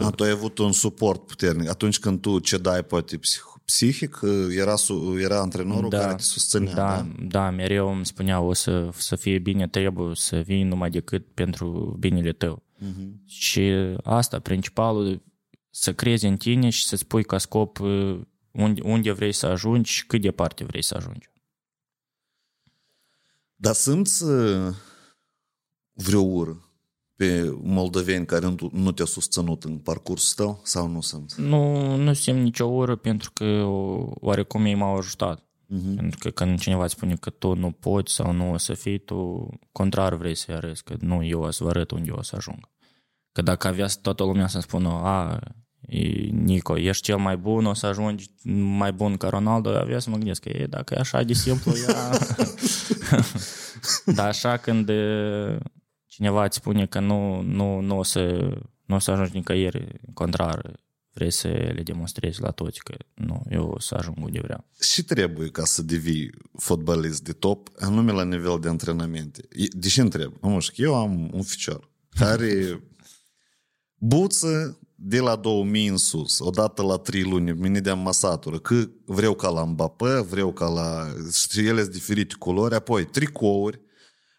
A, 0.00 0.10
tu 0.10 0.22
ai 0.22 0.30
avut 0.30 0.58
un 0.58 0.72
suport 0.72 1.26
puternic. 1.26 1.68
Atunci 1.68 1.98
când 1.98 2.20
tu 2.20 2.38
cedai 2.38 2.82
poate 2.82 3.16
psih- 3.16 3.57
psihic, 3.72 4.20
era, 4.50 4.76
su- 4.76 5.18
era 5.18 5.40
antrenorul 5.40 5.90
care 5.90 6.14
te 6.14 6.22
susținea. 6.22 6.74
da, 6.74 7.02
Da? 7.02 7.06
da, 7.20 7.50
mereu 7.50 7.94
îmi 7.94 8.06
spunea 8.06 8.40
o 8.40 8.52
să, 8.52 8.88
să 8.92 9.16
fie 9.16 9.38
bine, 9.38 9.68
trebuie 9.68 10.14
să 10.14 10.40
vii 10.40 10.62
numai 10.62 10.90
decât 10.90 11.26
pentru 11.34 11.96
binele 11.98 12.32
tău. 12.32 12.62
Uh-huh. 12.80 13.24
Și 13.26 13.60
asta, 14.02 14.38
principalul, 14.38 15.22
să 15.70 15.94
crezi 15.94 16.26
în 16.26 16.36
tine 16.36 16.70
și 16.70 16.84
să 16.84 16.96
spui 16.96 17.24
ca 17.24 17.38
scop 17.38 17.78
uh, 17.80 18.20
unde, 18.50 18.80
unde 18.84 19.12
vrei 19.12 19.32
să 19.32 19.46
ajungi 19.46 19.90
și 19.92 20.06
cât 20.06 20.20
departe 20.20 20.64
vrei 20.64 20.82
să 20.82 20.94
ajungi. 20.96 21.30
Dar 23.54 23.74
simți 23.74 24.24
uh, 24.24 24.74
vreo 25.92 26.20
ură 26.20 26.67
pe 27.18 27.56
moldoveni 27.62 28.26
care 28.26 28.46
nu- 28.46 28.70
nu 28.72 28.92
te-au 28.92 29.06
susținut 29.06 29.64
în 29.64 29.78
parcursul 29.78 30.44
tău 30.44 30.60
sau 30.64 30.88
nu 30.88 31.00
simți? 31.00 31.40
Nu, 31.40 31.96
nu 31.96 32.12
simt 32.12 32.42
nicio 32.42 32.64
ură 32.64 32.96
pentru 32.96 33.30
că 33.34 33.44
o- 33.44 34.10
oarecum 34.14 34.64
ei 34.64 34.74
m-au 34.74 34.96
ajutat. 34.96 35.40
Uh-huh. 35.40 35.96
Pentru 35.96 36.18
că 36.18 36.30
când 36.30 36.60
cineva 36.60 36.84
îți 36.84 36.94
spune 36.94 37.14
că 37.20 37.30
tu 37.30 37.54
nu 37.54 37.70
poți 37.70 38.12
sau 38.14 38.32
nu 38.32 38.52
o 38.52 38.56
să 38.56 38.74
fii, 38.74 38.98
tu 38.98 39.48
contrar 39.72 40.14
vrei 40.14 40.34
să-i 40.34 40.54
arăți 40.54 40.84
că 40.84 40.94
nu, 41.00 41.24
eu 41.24 41.40
o 41.42 41.50
să 41.50 41.64
vă 41.64 41.70
arăt 41.70 41.90
unde 41.90 42.06
eu 42.08 42.16
o 42.18 42.22
să 42.22 42.36
ajung. 42.36 42.68
Că 43.32 43.42
dacă 43.42 43.68
avea 43.68 43.86
toată 44.02 44.24
lumea 44.24 44.46
să 44.46 44.60
spună, 44.60 44.88
a, 44.88 45.38
e, 45.80 45.98
Nico, 46.30 46.78
ești 46.78 47.02
cel 47.02 47.16
mai 47.16 47.36
bun, 47.36 47.64
o 47.66 47.74
să 47.74 47.86
ajungi 47.86 48.26
mai 48.78 48.92
bun 48.92 49.16
ca 49.16 49.28
Ronaldo, 49.28 49.70
avea 49.70 49.98
să 49.98 50.10
mă 50.10 50.16
gândesc 50.16 50.40
că 50.42 50.48
e, 50.48 50.66
dacă 50.66 50.94
e 50.94 51.00
așa 51.00 51.22
de 51.22 51.32
simplu, 51.32 51.72
ea... 51.88 52.10
Dar 54.16 54.26
așa 54.26 54.56
când 54.56 54.88
e, 54.88 55.58
cineva 56.18 56.44
îți 56.44 56.56
spune 56.56 56.86
că 56.86 57.00
nu, 57.00 57.40
nu, 57.40 57.80
nu, 57.80 57.98
o 57.98 58.02
să, 58.02 58.50
nu 58.84 58.94
o 58.94 58.98
să 58.98 59.10
ajungi 59.10 59.36
nicăieri, 59.36 60.00
contrar, 60.14 60.80
vrei 61.12 61.30
să 61.30 61.48
le 61.48 61.82
demonstrezi 61.84 62.40
la 62.40 62.50
toți 62.50 62.82
că 62.82 62.94
nu, 63.14 63.42
eu 63.50 63.68
o 63.74 63.80
să 63.80 63.94
ajung 63.94 64.16
unde 64.20 64.40
vreau. 64.42 64.64
Și 64.80 65.04
trebuie 65.04 65.48
ca 65.48 65.64
să 65.64 65.82
devii 65.82 66.30
fotbalist 66.56 67.22
de 67.22 67.32
top, 67.32 67.68
anume 67.78 68.12
la 68.12 68.24
nivel 68.24 68.58
de 68.60 68.68
antrenamente. 68.68 69.48
E- 69.50 69.66
De 69.70 69.88
ce 69.88 70.00
întreb? 70.00 70.32
Am 70.40 70.58
că 70.58 70.82
eu 70.82 70.94
am 70.94 71.30
un 71.32 71.42
ficior 71.42 71.90
care 72.08 72.82
buță 74.12 74.78
de 74.94 75.18
la 75.18 75.36
2000 75.36 75.86
în 75.86 75.96
sus, 75.96 76.38
odată 76.38 76.82
la 76.82 76.96
3 76.96 77.22
luni, 77.22 77.52
mine 77.52 77.80
de 77.80 77.92
masatură, 77.92 78.58
că 78.58 78.88
vreau 79.04 79.34
ca 79.34 79.48
la 79.48 79.64
Mbappé, 79.64 80.20
vreau 80.20 80.52
ca 80.52 80.68
la... 80.68 81.12
Și 81.32 81.66
ele 81.66 81.80
sunt 81.80 81.92
diferite 81.92 82.34
culori, 82.38 82.74
apoi 82.74 83.04
tricouri, 83.04 83.80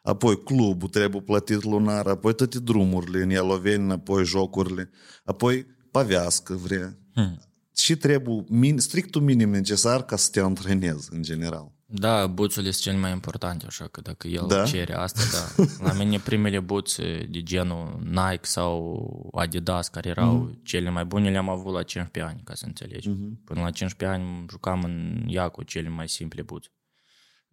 apoi 0.10 0.44
clubul 0.44 0.90
trebuie 0.90 1.22
plătit 1.22 1.64
lunar, 1.64 2.08
apoi 2.08 2.36
toate 2.36 2.60
drumurile 2.60 3.24
în 3.24 3.30
Ialoveni, 3.30 3.92
apoi 3.92 4.26
jocurile, 4.26 4.90
apoi 5.24 5.66
pavească 5.92 6.54
vrea. 6.54 6.98
Hmm. 7.14 7.42
Și 7.76 7.96
trebuie 7.96 8.44
min, 8.48 8.78
strictul 8.78 9.22
minim 9.22 9.50
necesar 9.50 10.04
ca 10.04 10.16
să 10.16 10.30
te 10.32 10.40
antrenezi 10.40 11.10
în 11.12 11.22
general. 11.22 11.72
Da, 11.92 12.28
buțurile 12.28 12.72
sunt 12.72 12.84
cel 12.84 13.02
mai 13.02 13.12
important, 13.12 13.64
așa 13.68 13.88
că 13.88 14.02
dacă 14.02 14.28
el 14.28 14.46
Da? 14.48 14.56
da? 14.56 14.64
cere 14.64 14.94
asta, 14.94 15.22
da. 15.32 15.64
La 15.88 15.94
mine 15.94 16.20
primele 16.20 16.60
buțe 16.60 17.28
de 17.30 17.44
genul 17.44 18.00
Nike 18.04 18.40
sau 18.42 19.30
Adidas, 19.36 19.88
care 19.88 20.10
erau 20.10 20.34
mm. 20.34 20.60
cele 20.64 20.90
mai 20.90 21.06
bune, 21.06 21.30
le-am 21.30 21.50
avut 21.50 21.74
la 21.74 21.84
15 21.84 22.32
ani, 22.34 22.42
ca 22.44 22.54
să 22.56 22.66
înțelegi. 22.66 23.10
Mm-hmm. 23.10 23.44
Până 23.44 23.62
la 23.62 23.72
15 23.72 24.20
ani 24.20 24.46
jucam 24.50 24.84
în 24.84 25.26
ea 25.28 25.48
cu 25.48 25.64
cele 25.64 25.90
mai 25.90 26.10
simple 26.10 26.42
buțe. 26.42 26.70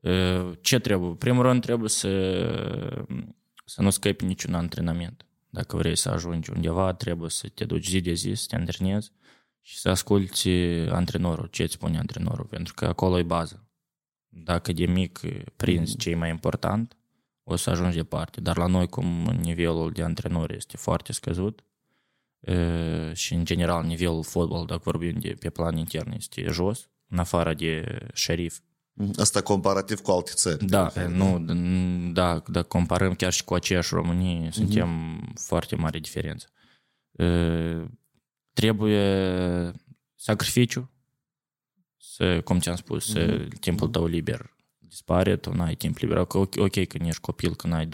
Uh, 0.00 0.52
Ce 0.60 0.78
trebuie? 0.78 1.14
Primul 1.14 1.42
rând 1.42 1.62
trebuie 1.62 1.88
să, 1.88 2.08
să 3.64 3.82
nu 3.82 3.90
scapi 3.90 4.24
niciun 4.24 4.54
antrenament. 4.54 5.26
Dacă 5.50 5.76
vrei 5.76 5.96
să 5.96 6.10
ajungi 6.10 6.50
undeva, 6.50 6.92
trebuie 6.92 7.30
să 7.30 7.48
te 7.48 7.64
duci 7.64 7.86
zi 7.86 8.00
de 8.00 8.12
zi, 8.12 8.32
să 8.34 8.46
te 8.48 8.56
antrenezi 8.56 9.12
și 9.62 9.78
să 9.78 9.88
asculti 9.88 10.50
antrenorul, 10.88 11.46
ce 11.46 11.62
îți 11.62 11.72
spune 11.72 11.98
antrenorul, 11.98 12.44
pentru 12.44 12.74
că 12.74 12.86
acolo 12.86 13.18
e 13.18 13.22
bază. 13.22 13.68
Dacă 14.28 14.72
de 14.72 14.86
mic 14.86 15.20
prinzi 15.56 15.96
ce 15.96 16.10
e 16.10 16.14
mai 16.14 16.30
important, 16.30 16.96
o 17.42 17.56
să 17.56 17.70
ajungi 17.70 17.96
departe. 17.96 18.40
Dar 18.40 18.56
la 18.56 18.66
noi, 18.66 18.88
cum 18.88 19.04
nivelul 19.24 19.90
de 19.90 20.02
antrenori 20.02 20.56
este 20.56 20.76
foarte 20.76 21.12
scăzut 21.12 21.64
e, 22.40 23.12
și, 23.14 23.34
în 23.34 23.44
general, 23.44 23.84
nivelul 23.84 24.22
fotbal, 24.22 24.66
dacă 24.66 24.80
vorbim 24.84 25.18
de 25.18 25.36
pe 25.40 25.50
plan 25.50 25.76
intern, 25.76 26.12
este 26.12 26.42
jos, 26.50 26.88
în 27.08 27.18
afară 27.18 27.54
de 27.54 27.98
șerif. 28.14 28.60
Asta 29.16 29.42
comparativ 29.42 30.00
cu 30.00 30.10
alte 30.10 30.30
țări. 30.34 30.66
Da, 30.66 30.92
nu, 31.08 31.44
da, 32.12 32.42
dacă 32.46 32.66
comparăm 32.66 33.14
chiar 33.14 33.32
și 33.32 33.44
cu 33.44 33.54
aceeași 33.54 33.94
Românie, 33.94 34.50
suntem 34.52 35.20
foarte 35.34 35.76
mare 35.76 35.98
diferență. 35.98 36.46
E, 37.12 37.24
Trebuie 38.52 39.72
sacrificiu, 40.14 40.90
să, 41.96 42.40
cum 42.40 42.58
ți-am 42.58 42.76
spus, 42.76 43.16
mm-hmm. 43.16 43.48
timpul 43.60 43.88
tău 43.88 44.06
liber 44.06 44.56
dispare, 44.96 45.36
tu 45.36 45.54
n-ai 45.54 45.74
timp 45.74 45.98
liber. 45.98 46.16
Ok, 46.16 46.34
ok 46.34 46.86
când 46.86 47.06
ești 47.06 47.20
copil, 47.20 47.54
când 47.54 47.72
ai 47.72 47.86
12-13 47.86 47.88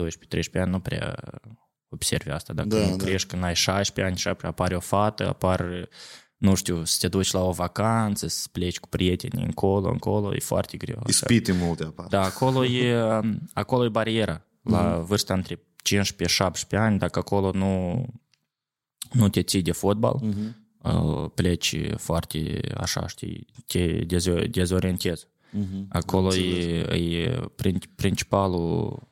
ani, 0.52 0.70
nu 0.70 0.80
prea 0.80 1.14
observi 1.88 2.30
asta. 2.30 2.52
Dacă 2.52 2.68
da, 2.68 2.86
da. 2.86 2.96
crești 2.96 3.28
când 3.28 3.42
ai 3.42 3.54
16 3.54 4.12
ani 4.12 4.16
și 4.16 4.46
apare 4.46 4.76
o 4.76 4.80
fată, 4.80 5.28
apar 5.28 5.88
nu 6.42 6.54
știu, 6.54 6.84
să 6.84 6.96
te 7.00 7.08
duci 7.08 7.30
la 7.30 7.44
o 7.44 7.50
vacanță, 7.50 8.26
să 8.26 8.48
pleci 8.52 8.80
cu 8.80 8.88
prieteni 8.88 9.42
încolo, 9.42 9.88
încolo, 9.88 10.34
e 10.34 10.38
foarte 10.38 10.76
greu. 10.76 11.02
Ispite 11.06 11.52
multe 11.52 11.84
apar. 11.84 12.06
Da, 12.06 12.22
acolo 12.22 12.64
e, 12.64 12.94
acolo 13.52 13.84
e 13.84 13.88
bariera. 13.88 14.46
La 14.62 14.96
mm. 14.96 15.04
vârsta 15.04 15.34
între 15.34 15.54
15-17 15.54 15.60
ani, 16.70 16.98
dacă 16.98 17.18
acolo 17.18 17.50
nu, 17.54 18.04
nu 19.12 19.28
te 19.28 19.42
ții 19.42 19.62
de 19.62 19.72
fotbal, 19.72 20.20
mm-hmm. 20.24 21.34
pleci 21.34 21.76
foarte 21.96 22.60
așa, 22.76 23.06
știi, 23.06 23.46
te 23.66 24.04
dezorientezi. 24.50 25.26
Mm-hmm. 25.26 25.88
Acolo 25.88 26.34
e, 26.34 26.78
e 26.94 27.40
principalul 27.94 29.02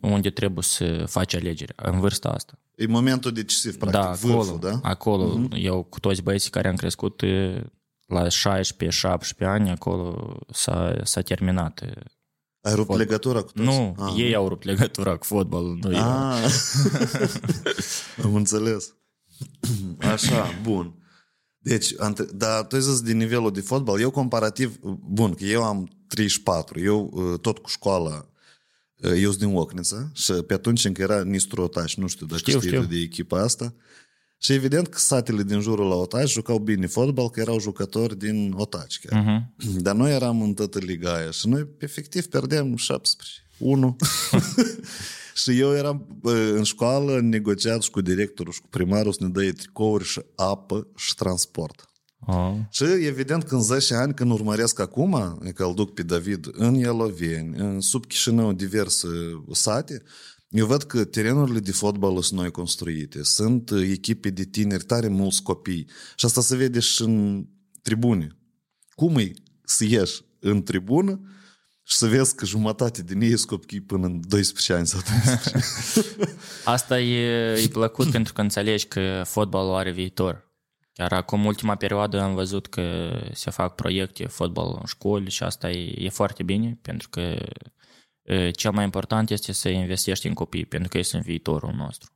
unde 0.00 0.30
trebuie 0.30 0.64
să 0.64 1.04
faci 1.08 1.34
alegeri, 1.34 1.72
în 1.76 2.00
vârsta 2.00 2.28
asta. 2.28 2.58
E 2.76 2.86
momentul 2.86 3.32
decisiv, 3.32 3.76
practic, 3.76 4.00
da, 4.00 4.10
acolo, 4.10 4.34
vârful, 4.34 4.58
da? 4.58 4.80
Acolo, 4.82 5.38
uh-huh. 5.38 5.62
eu 5.62 5.82
cu 5.82 6.00
toți 6.00 6.22
băieții 6.22 6.50
care 6.50 6.68
am 6.68 6.76
crescut 6.76 7.22
la 8.06 8.26
16-17 8.26 8.28
ani, 9.38 9.70
acolo 9.70 10.36
s-a, 10.52 11.00
s-a 11.02 11.20
terminat. 11.20 11.80
Ai 11.80 12.74
rupt 12.74 12.76
fotbal. 12.76 12.96
legătura 12.96 13.42
cu 13.42 13.52
toți? 13.52 13.66
Nu, 13.66 13.96
ah, 13.98 14.14
ei 14.16 14.30
nu. 14.30 14.36
au 14.36 14.48
rupt 14.48 14.64
legătura 14.64 15.16
cu 15.16 15.24
fotbalul, 15.24 15.78
nu 15.82 15.98
ah. 15.98 16.50
Am 18.24 18.34
înțeles. 18.34 18.94
Așa, 20.12 20.46
bun. 20.62 20.94
Deci, 21.58 21.94
dar 22.34 22.64
tu 22.64 22.74
ai 22.74 22.80
zis 22.80 23.00
de 23.00 23.12
nivelul 23.12 23.52
de 23.52 23.60
fotbal, 23.60 24.00
eu 24.00 24.10
comparativ, 24.10 24.78
bun, 25.08 25.34
că 25.34 25.44
eu 25.44 25.64
am 25.64 25.88
34, 26.06 26.80
eu 26.80 27.10
tot 27.40 27.58
cu 27.58 27.68
școala 27.68 28.26
eu 29.02 29.30
sunt 29.30 29.38
din 29.38 29.54
Ocnița 29.54 30.10
și 30.12 30.32
pe 30.32 30.54
atunci 30.54 30.84
încă 30.84 31.02
era 31.02 31.22
Nistru 31.22 31.62
Otaș, 31.62 31.94
nu 31.94 32.06
știu 32.06 32.26
dacă 32.26 32.38
știu, 32.38 32.58
știți 32.58 32.66
știu. 32.66 32.84
de 32.84 32.96
echipa 32.96 33.42
asta. 33.42 33.74
Și 34.38 34.52
evident 34.52 34.88
că 34.88 34.98
satele 34.98 35.42
din 35.42 35.60
jurul 35.60 35.88
la 35.88 35.94
Otaș 35.94 36.32
jucau 36.32 36.58
bine 36.58 36.86
fotbal, 36.86 37.30
că 37.30 37.40
erau 37.40 37.60
jucători 37.60 38.18
din 38.18 38.52
Otaș 38.56 38.96
chiar. 38.96 39.22
Uh-huh. 39.22 39.64
Dar 39.86 39.94
noi 39.94 40.14
eram 40.14 40.42
în 40.42 40.54
toată 40.54 40.78
liga 40.78 41.14
aia 41.14 41.30
și 41.30 41.48
noi 41.48 41.68
efectiv 41.78 42.26
pierdeam 42.26 42.76
17 42.76 43.40
1 43.58 43.96
și 45.42 45.58
eu 45.58 45.74
eram 45.74 46.20
în 46.22 46.62
școală 46.62 47.20
negociat 47.20 47.82
și 47.82 47.90
cu 47.90 48.00
directorul 48.00 48.52
și 48.52 48.60
cu 48.60 48.68
primarul 48.68 49.12
să 49.12 49.18
ne 49.22 49.28
dă 49.28 49.52
tricouri 49.52 50.04
și 50.04 50.20
apă 50.36 50.86
și 50.96 51.14
transport. 51.14 51.88
Oh. 52.26 52.54
Și 52.70 52.84
evident 52.84 53.44
când 53.44 53.62
10 53.62 53.94
ani, 53.94 54.14
când 54.14 54.30
urmăresc 54.30 54.80
acum, 54.80 55.38
că 55.54 55.64
îl 55.64 55.74
duc 55.74 55.94
pe 55.94 56.02
David 56.02 56.48
în 56.52 56.74
Ieloveni, 56.74 57.56
în 57.58 57.80
sub 57.80 58.06
Chișinău, 58.06 58.52
diverse 58.52 59.08
sate, 59.52 60.02
eu 60.48 60.66
văd 60.66 60.82
că 60.82 61.04
terenurile 61.04 61.58
de 61.58 61.72
fotbal 61.72 62.22
sunt 62.22 62.40
noi 62.40 62.50
construite, 62.50 63.22
sunt 63.22 63.70
echipe 63.70 64.30
de 64.30 64.44
tineri, 64.44 64.84
tare 64.84 65.08
mulți 65.08 65.42
copii. 65.42 65.88
Și 66.16 66.24
asta 66.24 66.40
se 66.40 66.56
vede 66.56 66.80
și 66.80 67.02
în 67.02 67.46
tribune. 67.82 68.36
Cum 68.94 69.16
e 69.16 69.32
să 69.64 69.84
ieși 69.84 70.20
în 70.38 70.62
tribună 70.62 71.20
și 71.82 71.96
să 71.96 72.06
vezi 72.06 72.34
că 72.34 72.44
jumătate 72.44 73.02
din 73.02 73.20
ei 73.20 73.36
sunt 73.36 73.48
copii 73.48 73.80
până 73.80 74.06
în 74.06 74.20
12 74.28 74.72
ani 74.72 74.86
sau 74.86 75.00
13. 75.00 75.64
Asta 76.64 77.00
e, 77.00 77.52
e 77.62 77.68
plăcut 77.68 78.10
pentru 78.10 78.32
că 78.32 78.40
înțelegi 78.40 78.86
că 78.86 79.22
fotbalul 79.24 79.74
are 79.74 79.92
viitor. 79.92 80.45
Chiar 80.96 81.12
acum, 81.12 81.44
ultima 81.44 81.74
perioadă, 81.74 82.20
am 82.20 82.34
văzut 82.34 82.66
că 82.66 83.10
se 83.32 83.50
fac 83.50 83.74
proiecte 83.74 84.26
fotbal 84.26 84.76
în 84.80 84.86
școli 84.86 85.30
și 85.30 85.42
asta 85.42 85.70
e, 85.70 86.04
e 86.04 86.08
foarte 86.08 86.42
bine, 86.42 86.78
pentru 86.82 87.08
că 87.08 87.36
cel 88.50 88.70
mai 88.70 88.84
important 88.84 89.30
este 89.30 89.52
să 89.52 89.68
investești 89.68 90.26
în 90.26 90.34
copii, 90.34 90.66
pentru 90.66 90.88
că 90.88 90.96
ei 90.96 91.02
sunt 91.02 91.22
viitorul 91.22 91.72
nostru. 91.72 92.10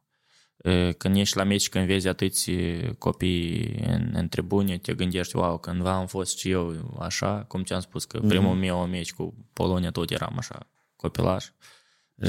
Când 0.99 1.16
ești 1.16 1.37
la 1.37 1.45
meci, 1.45 1.69
când 1.69 1.87
vezi 1.87 2.09
atâți 2.09 2.51
copii 2.99 3.75
în, 3.87 4.11
în 4.12 4.29
tribune, 4.29 4.79
te 4.79 4.95
gândești, 4.95 5.37
wow, 5.37 5.59
cândva 5.59 5.93
am 5.93 6.07
fost 6.07 6.38
și 6.38 6.51
eu 6.51 6.97
așa, 7.01 7.45
cum 7.49 7.62
ți-am 7.62 7.81
spus 7.81 8.05
că 8.05 8.21
primul 8.21 8.57
mm-hmm. 8.57 8.61
meu 8.61 8.87
meci 8.87 9.12
cu 9.12 9.35
Polonia 9.53 9.90
tot 9.90 10.11
eram 10.11 10.35
așa, 10.38 10.71
copilaș. 10.97 11.47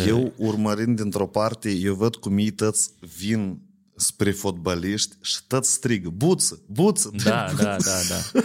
Eu, 0.07 0.33
urmărind 0.37 1.01
dintr-o 1.01 1.27
parte, 1.27 1.71
eu 1.71 1.95
văd 1.95 2.15
cum 2.15 2.37
ei 2.37 2.51
tăți 2.51 2.93
vin 3.17 3.61
spre 4.01 4.31
fotbaliști 4.31 5.15
și 5.21 5.39
tot 5.47 5.65
strigă, 5.65 6.09
buță, 6.09 6.61
buță. 6.67 7.11
Da, 7.23 7.47
buță. 7.49 7.63
da, 7.63 7.75
da, 7.77 7.99
da. 8.09 8.41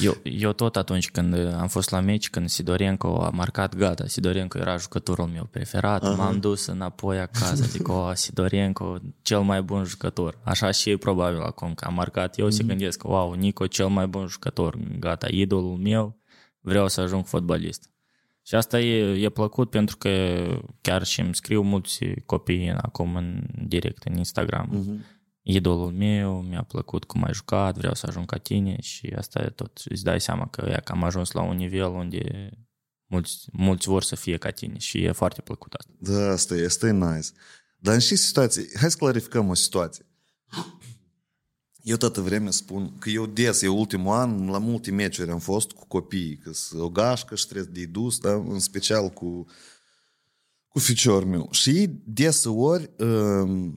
Eu, 0.00 0.16
eu 0.22 0.52
tot 0.52 0.76
atunci 0.76 1.10
când 1.10 1.34
am 1.34 1.68
fost 1.68 1.90
la 1.90 2.00
meci, 2.00 2.30
când 2.30 2.48
Sidorenko 2.48 3.22
a 3.22 3.30
marcat, 3.30 3.76
gata, 3.76 4.06
Sidorenko 4.06 4.58
era 4.58 4.76
jucătorul 4.76 5.26
meu 5.26 5.48
preferat, 5.50 6.02
uh-huh. 6.02 6.16
m-am 6.16 6.40
dus 6.40 6.66
înapoi 6.66 7.20
acasă, 7.20 7.64
zic, 7.64 7.88
o, 7.88 8.14
Sidorenko, 8.14 8.98
cel 9.22 9.40
mai 9.40 9.62
bun 9.62 9.84
jucător. 9.84 10.38
Așa 10.42 10.70
și 10.70 10.90
e 10.90 10.96
probabil 10.96 11.40
acum 11.40 11.74
că 11.74 11.84
am 11.84 11.94
marcat, 11.94 12.38
eu 12.38 12.46
uh-huh. 12.46 12.50
se 12.50 12.62
mhm. 12.62 12.68
gândesc, 12.68 13.04
wow, 13.04 13.32
Nico, 13.32 13.66
cel 13.66 13.88
mai 13.88 14.06
bun 14.06 14.26
jucător, 14.26 14.78
gata, 14.98 15.26
idolul 15.30 15.76
meu, 15.76 16.20
vreau 16.60 16.88
să 16.88 17.00
ajung 17.00 17.26
fotbalist. 17.26 17.93
Și 18.46 18.54
asta 18.54 18.80
e, 18.80 19.22
e 19.24 19.28
plăcut 19.28 19.70
pentru 19.70 19.96
că 19.96 20.44
chiar 20.80 21.04
și 21.04 21.20
îmi 21.20 21.34
scriu 21.34 21.62
mulți 21.62 22.04
copii 22.26 22.70
acum 22.70 23.16
în 23.16 23.46
direct 23.66 24.02
în 24.02 24.16
Instagram. 24.16 24.68
Uh-huh. 24.70 25.22
Idolul 25.42 25.92
meu, 25.92 26.42
mi-a 26.42 26.62
plăcut 26.62 27.04
cum 27.04 27.24
ai 27.24 27.32
jucat, 27.32 27.76
vreau 27.76 27.94
să 27.94 28.06
ajung 28.08 28.26
ca 28.26 28.36
tine 28.36 28.80
și 28.80 29.12
asta 29.16 29.42
e 29.42 29.48
tot. 29.48 29.82
Îți 29.84 30.04
dai 30.04 30.20
seama 30.20 30.46
că, 30.46 30.66
ia, 30.68 30.80
că 30.80 30.92
am 30.92 31.04
ajuns 31.04 31.30
la 31.30 31.42
un 31.42 31.56
nivel 31.56 31.86
unde 31.86 32.50
mulți, 33.06 33.48
mulți 33.52 33.88
vor 33.88 34.02
să 34.02 34.16
fie 34.16 34.36
ca 34.36 34.50
tine 34.50 34.78
și 34.78 35.02
e 35.02 35.12
foarte 35.12 35.40
plăcut 35.40 35.72
asta. 35.72 35.92
Da, 35.98 36.30
asta 36.30 36.54
e, 36.54 36.64
asta 36.64 36.86
e 36.86 36.92
nice. 36.92 37.28
Dar 37.78 37.94
în 37.94 38.00
și 38.00 38.16
situații, 38.16 38.66
hai 38.80 38.90
să 38.90 38.96
clarificăm 38.96 39.48
o 39.48 39.54
situație. 39.54 40.06
Eu 41.84 41.96
toată 41.96 42.20
vremea 42.20 42.50
spun 42.50 42.92
că 42.98 43.10
eu 43.10 43.26
des, 43.26 43.62
eu 43.62 43.78
ultimul 43.78 44.14
an, 44.14 44.46
la 44.46 44.58
multe 44.58 44.90
meciuri 44.90 45.30
am 45.30 45.38
fost 45.38 45.70
cu 45.70 45.86
copiii, 45.86 46.36
că 46.36 46.50
o 46.78 46.88
gașcă 46.88 47.34
și 47.34 47.46
trebuie 47.46 47.84
de 47.84 47.90
dus, 47.90 48.18
da? 48.18 48.32
în 48.32 48.58
special 48.58 49.08
cu, 49.08 49.46
cu 50.68 50.78
ficiorul 50.78 51.28
meu. 51.28 51.48
Și 51.50 51.90
deseori 52.04 52.90
uh, 52.98 53.72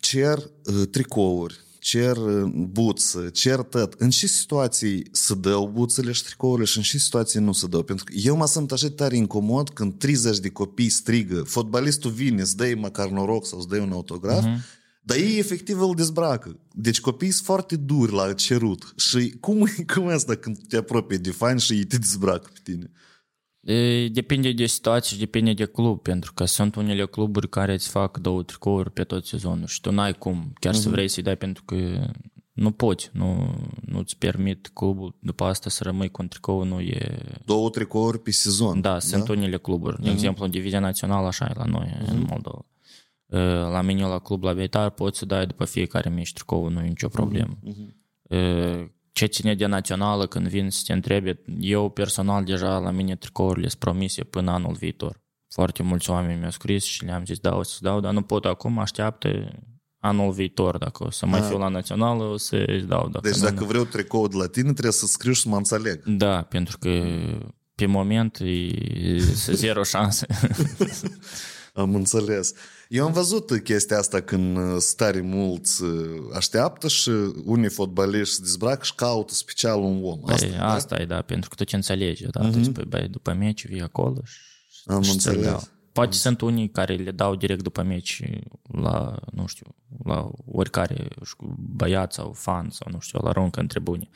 cer 0.00 0.38
uh, 0.64 0.88
tricouri, 0.90 1.60
cer 1.78 2.16
uh, 2.16 2.52
buță, 2.52 3.28
cer 3.28 3.56
tot. 3.56 3.94
În 3.98 4.10
ce 4.10 4.26
situații 4.26 5.06
se 5.12 5.34
dau 5.34 5.68
buțele 5.68 6.12
și 6.12 6.24
tricourile 6.24 6.66
și 6.66 6.76
în 6.76 6.82
ce 6.82 6.98
situații 6.98 7.40
nu 7.40 7.52
se 7.52 7.66
dau? 7.66 7.82
Pentru 7.82 8.04
că 8.04 8.12
eu 8.16 8.36
mă 8.36 8.46
simt 8.46 8.72
așa 8.72 8.90
tare 8.90 9.16
incomod 9.16 9.70
când 9.70 9.98
30 9.98 10.38
de 10.38 10.50
copii 10.50 10.88
strigă, 10.88 11.42
fotbalistul 11.42 12.10
vine, 12.10 12.40
îți 12.40 12.56
dă 12.56 12.74
măcar 12.76 13.08
noroc 13.08 13.46
sau 13.46 13.58
îți 13.58 13.68
dă 13.68 13.78
un 13.80 13.92
autograf, 13.92 14.44
uh-huh 14.44 14.82
dar 15.06 15.16
ei 15.16 15.38
efectiv 15.38 15.80
îl 15.80 15.94
dezbracă. 15.94 16.58
Deci 16.72 17.00
copiii 17.00 17.30
sunt 17.30 17.46
foarte 17.46 17.76
duri 17.76 18.12
la 18.12 18.32
cerut. 18.32 18.94
Și 18.96 19.36
cum, 19.40 19.66
cum 19.94 20.08
e 20.08 20.12
asta 20.12 20.34
când 20.34 20.58
te 20.68 20.76
apropii 20.76 21.18
de 21.18 21.30
fani 21.30 21.60
și 21.60 21.72
ei 21.72 21.84
te 21.84 21.98
dezbracă 21.98 22.50
pe 22.52 22.60
tine? 22.62 22.90
Depinde 24.12 24.52
de 24.52 24.66
situație 24.66 25.14
și 25.14 25.22
depinde 25.22 25.52
de 25.52 25.64
club, 25.64 26.02
pentru 26.02 26.32
că 26.32 26.44
sunt 26.44 26.74
unele 26.74 27.06
cluburi 27.06 27.48
care 27.48 27.72
îți 27.72 27.88
fac 27.88 28.18
două 28.18 28.42
tricouri 28.42 28.90
pe 28.90 29.04
tot 29.04 29.26
sezonul 29.26 29.66
și 29.66 29.80
tu 29.80 29.90
n-ai 29.90 30.12
cum 30.12 30.52
chiar 30.60 30.72
uh-huh. 30.72 30.76
să 30.76 30.82
mhm. 30.82 30.90
vrei 30.90 31.08
să-i 31.08 31.22
dai 31.22 31.36
pentru 31.36 31.62
că 31.64 32.06
nu 32.52 32.70
poți, 32.70 33.10
nu, 33.12 33.54
nu-ți 33.86 34.16
permit 34.16 34.70
clubul 34.74 35.16
după 35.20 35.44
asta 35.44 35.70
să 35.70 35.82
rămâi 35.82 36.10
cu 36.10 36.22
un 36.22 36.28
tricou, 36.28 36.64
nu 36.64 36.80
e... 36.80 37.18
Două 37.44 37.70
tricouri 37.70 38.18
pe 38.18 38.30
sezon. 38.30 38.80
Da, 38.80 38.92
da? 38.92 38.98
sunt 38.98 39.28
unele 39.28 39.58
cluburi. 39.58 40.02
De 40.02 40.08
uh-huh. 40.08 40.12
exemplu, 40.12 40.44
în 40.44 40.50
divizia 40.50 40.80
națională 40.80 41.26
așa 41.26 41.46
e 41.50 41.58
la 41.58 41.64
noi, 41.64 41.86
uh-huh. 41.86 42.08
în 42.08 42.26
Moldova. 42.28 42.64
La 43.70 43.80
mine 43.82 44.06
la 44.06 44.18
club 44.18 44.42
la 44.42 44.52
Beitar 44.52 44.90
poți 44.90 45.18
să 45.18 45.24
dai 45.24 45.46
după 45.46 45.64
fiecare 45.64 46.08
meci 46.08 46.32
tricou, 46.32 46.68
nu 46.68 46.80
e 46.80 46.88
nicio 46.88 47.08
problemă. 47.08 47.58
Uh-huh. 47.62 48.92
Ce 49.12 49.26
ține 49.26 49.54
de 49.54 49.66
națională 49.66 50.26
când 50.26 50.48
vin 50.48 50.70
să 50.70 50.82
te 50.86 50.92
întrebe, 50.92 51.40
eu 51.60 51.88
personal 51.88 52.44
deja 52.44 52.78
la 52.78 52.90
mine 52.90 53.16
tricourile 53.16 53.68
sunt 53.68 53.80
promise 53.80 54.24
până 54.24 54.50
anul 54.50 54.72
viitor. 54.72 55.20
Foarte 55.48 55.82
mulți 55.82 56.10
oameni 56.10 56.38
mi-au 56.38 56.50
scris 56.50 56.84
și 56.84 57.04
le-am 57.04 57.24
zis 57.24 57.38
da, 57.38 57.56
o 57.56 57.62
să 57.62 57.78
dau, 57.80 58.00
dar 58.00 58.12
nu 58.12 58.22
pot 58.22 58.44
acum, 58.44 58.78
așteaptă 58.78 59.52
anul 59.98 60.32
viitor, 60.32 60.78
dacă 60.78 61.04
o 61.04 61.10
să 61.10 61.26
mai 61.26 61.40
A. 61.40 61.42
fiu 61.42 61.58
la 61.58 61.68
națională, 61.68 62.24
o 62.24 62.36
să-ți 62.36 62.86
dau. 62.86 63.08
Dacă 63.08 63.28
deci 63.28 63.38
dacă 63.38 63.60
nu... 63.60 63.66
vreau 63.66 63.84
tricou 63.84 64.28
de 64.28 64.36
la 64.36 64.46
tine, 64.46 64.72
trebuie 64.72 64.92
să 64.92 65.06
scriu 65.06 65.32
și 65.32 65.40
să 65.40 65.48
mă 65.48 65.56
înțeleg. 65.56 66.04
Da, 66.04 66.42
pentru 66.42 66.78
că 66.78 67.04
pe 67.74 67.86
moment 67.86 68.38
e 68.38 69.18
zero 69.52 69.82
șanse. 69.82 70.26
Am 71.74 71.94
înțeles. 71.94 72.52
Eu 72.88 73.06
am 73.06 73.12
văzut 73.12 73.60
chestia 73.62 73.98
asta 73.98 74.20
când 74.20 74.56
uh, 74.56 74.76
stare 74.78 75.20
mulți 75.20 75.82
uh, 75.82 76.20
așteaptă 76.34 76.88
și 76.88 77.10
unii 77.44 77.68
fotbaliști 77.68 78.34
se 78.34 78.40
dezbracă 78.40 78.84
și 78.84 78.94
caută 78.94 79.34
special 79.34 79.80
un 79.80 80.04
om. 80.04 80.20
Asta, 80.26 80.46
păi, 80.46 80.56
asta 80.58 80.96
da? 80.96 81.02
e, 81.02 81.06
da, 81.06 81.22
pentru 81.22 81.48
că 81.48 81.54
tu 81.54 81.64
ce 81.64 81.76
înțelegi, 81.76 82.26
da? 82.26 82.48
Uh-huh. 82.48 82.52
Deci, 82.52 82.86
băi, 82.86 83.08
după 83.08 83.32
meci 83.32 83.66
vii 83.66 83.82
acolo 83.82 84.20
și, 84.24 84.82
am 84.86 85.02
și 85.02 85.10
înțeles. 85.10 85.70
Poate 85.92 86.10
am 86.10 86.16
sunt 86.16 86.40
unii 86.40 86.70
care 86.70 86.94
le 86.94 87.10
dau 87.10 87.34
direct 87.34 87.62
după 87.62 87.82
meci 87.82 88.22
la, 88.62 89.14
nu 89.32 89.46
știu, 89.46 89.66
la 90.04 90.30
oricare 90.46 91.08
băiat 91.56 92.12
sau 92.12 92.32
fan 92.32 92.70
sau 92.70 92.88
nu 92.92 92.98
știu, 93.00 93.18
la 93.22 93.28
aruncă 93.28 93.60
în 93.60 93.66
tribune. 93.66 94.08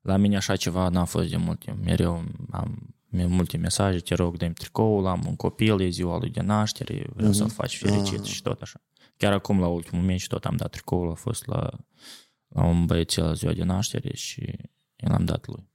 La 0.00 0.16
mine 0.16 0.36
așa 0.36 0.56
ceva 0.56 0.88
n-a 0.88 1.04
fost 1.04 1.30
de 1.30 1.36
mult 1.36 1.58
timp. 1.58 1.84
Mereu 1.84 2.24
am 2.50 2.95
multe 3.24 3.56
mesaje, 3.56 3.98
te 3.98 4.14
rog, 4.14 4.36
dă-mi 4.36 4.54
tricoul, 4.54 5.06
am 5.06 5.24
un 5.26 5.36
copil, 5.36 5.80
e 5.80 5.88
ziua 5.88 6.18
lui 6.18 6.30
de 6.30 6.40
naștere, 6.40 7.06
vreau 7.14 7.32
să-l 7.32 7.48
faci 7.48 7.78
fericit 7.78 8.24
și 8.24 8.42
tot 8.42 8.60
așa. 8.60 8.80
Chiar 9.16 9.32
acum, 9.32 9.60
la 9.60 9.66
ultimul 9.66 10.04
meci, 10.04 10.26
tot 10.26 10.44
am 10.44 10.56
dat 10.56 10.70
tricoul, 10.70 11.10
a 11.10 11.14
fost 11.14 11.46
la, 11.46 11.70
la 12.48 12.64
un 12.64 12.86
băiețel 12.86 13.24
la 13.24 13.32
ziua 13.32 13.52
de 13.52 13.64
naștere 13.64 14.14
și 14.14 14.40
el 14.96 15.12
am 15.12 15.24
dat 15.24 15.46
lui. 15.46 15.68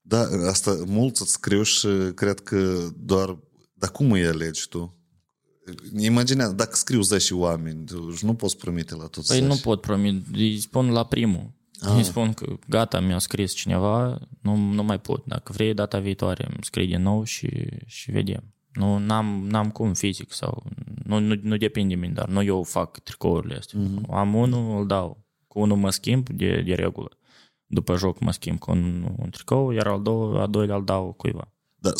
Da, 0.00 0.26
asta 0.48 0.82
mulți 0.86 1.22
îți 1.22 1.30
scriu 1.30 1.62
și 1.62 1.88
cred 2.14 2.40
că 2.40 2.88
doar... 2.96 3.38
Dar 3.74 3.90
cum 3.90 4.12
îi 4.12 4.26
alegi 4.26 4.68
tu? 4.68 4.98
Imaginează, 5.96 6.52
dacă 6.52 6.76
scriu 6.76 7.00
10 7.00 7.34
oameni, 7.34 7.84
nu 8.20 8.34
poți 8.34 8.56
promite 8.56 8.94
la 8.94 9.06
toți 9.06 9.28
Păi 9.28 9.36
10. 9.36 9.48
nu 9.48 9.56
pot 9.56 9.80
promite, 9.80 10.28
îi 10.32 10.60
spun 10.60 10.90
la 10.90 11.06
primul. 11.06 11.52
Ah. 11.86 11.96
Îi 11.96 12.04
spun 12.04 12.32
că 12.32 12.56
gata, 12.68 13.00
mi-a 13.00 13.18
scris 13.18 13.52
cineva, 13.52 14.18
nu, 14.40 14.56
nu 14.56 14.82
mai 14.82 15.00
pot. 15.00 15.24
Dacă 15.26 15.52
vrei, 15.52 15.74
data 15.74 15.98
viitoare 15.98 16.44
îmi 16.44 16.58
scrii 16.60 16.86
din 16.86 17.02
nou 17.02 17.24
și, 17.24 17.48
și 17.86 18.10
vedem. 18.10 18.42
Nu 18.72 18.98
n-am, 18.98 19.46
n-am 19.48 19.70
cum 19.70 19.92
fizic 19.92 20.32
sau 20.32 20.62
nu, 21.04 21.18
nu, 21.18 21.34
nu 21.42 21.56
depinde 21.56 21.94
de 21.94 22.00
mine, 22.00 22.12
dar 22.12 22.28
nu 22.28 22.42
eu 22.42 22.62
fac 22.62 22.98
tricourile 22.98 23.56
astea. 23.56 23.80
Mm-hmm. 23.80 24.10
Am 24.10 24.34
unul, 24.34 24.78
îl 24.78 24.86
dau. 24.86 25.24
Cu 25.48 25.60
unul 25.60 25.76
mă 25.76 25.90
schimb 25.90 26.28
de, 26.28 26.62
de 26.66 26.74
regulă. 26.74 27.18
După 27.66 27.96
joc 27.96 28.20
mă 28.20 28.32
schimb 28.32 28.58
cu 28.58 28.70
un, 28.70 29.14
un 29.16 29.30
tricou, 29.30 29.70
iar 29.70 29.86
al, 29.86 30.02
doua, 30.02 30.40
al 30.40 30.50
doilea 30.50 30.76
îl 30.76 30.84
dau 30.84 31.12
cuiva. 31.12 31.48
Da, 31.76 31.90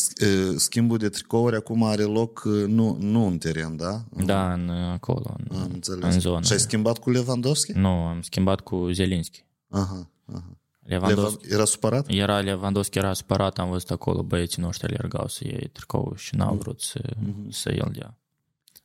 schimbul 0.56 0.98
de 0.98 1.08
tricouri 1.08 1.56
acum 1.56 1.82
are 1.82 2.02
loc 2.02 2.44
nu, 2.66 2.96
nu 3.00 3.26
în 3.26 3.38
teren, 3.38 3.76
da? 3.76 4.04
Da, 4.24 4.52
în, 4.52 4.68
acolo, 4.70 5.36
în, 5.38 5.56
Am 5.56 5.70
înțeles. 5.72 6.14
în 6.14 6.20
zonă. 6.20 6.42
Și 6.42 6.52
ai 6.52 6.58
schimbat 6.58 6.98
cu 6.98 7.10
Lewandowski? 7.10 7.72
Nu, 7.72 7.88
am 7.88 8.22
schimbat 8.22 8.60
cu 8.60 8.88
Zelinski. 8.92 9.44
Aha, 9.74 10.10
aha. 10.32 10.58
Lewandowski, 10.82 11.52
Era 11.52 11.64
supărat? 11.64 12.06
era 12.08 12.40
Lewandowski 12.40 12.98
era 12.98 13.12
supărat, 13.12 13.58
am 13.58 13.70
văzut 13.70 13.90
acolo 13.90 14.22
băieții 14.22 14.62
noștri 14.62 14.86
alergau 14.86 15.28
să 15.28 15.40
iei 15.44 15.68
tricou 15.72 16.12
și 16.16 16.34
n-au 16.34 16.54
vrut 16.54 16.80
să, 16.80 17.00
Mhm. 17.18 17.50
să 17.50 17.68
îl 17.68 17.90
dea. 17.92 18.18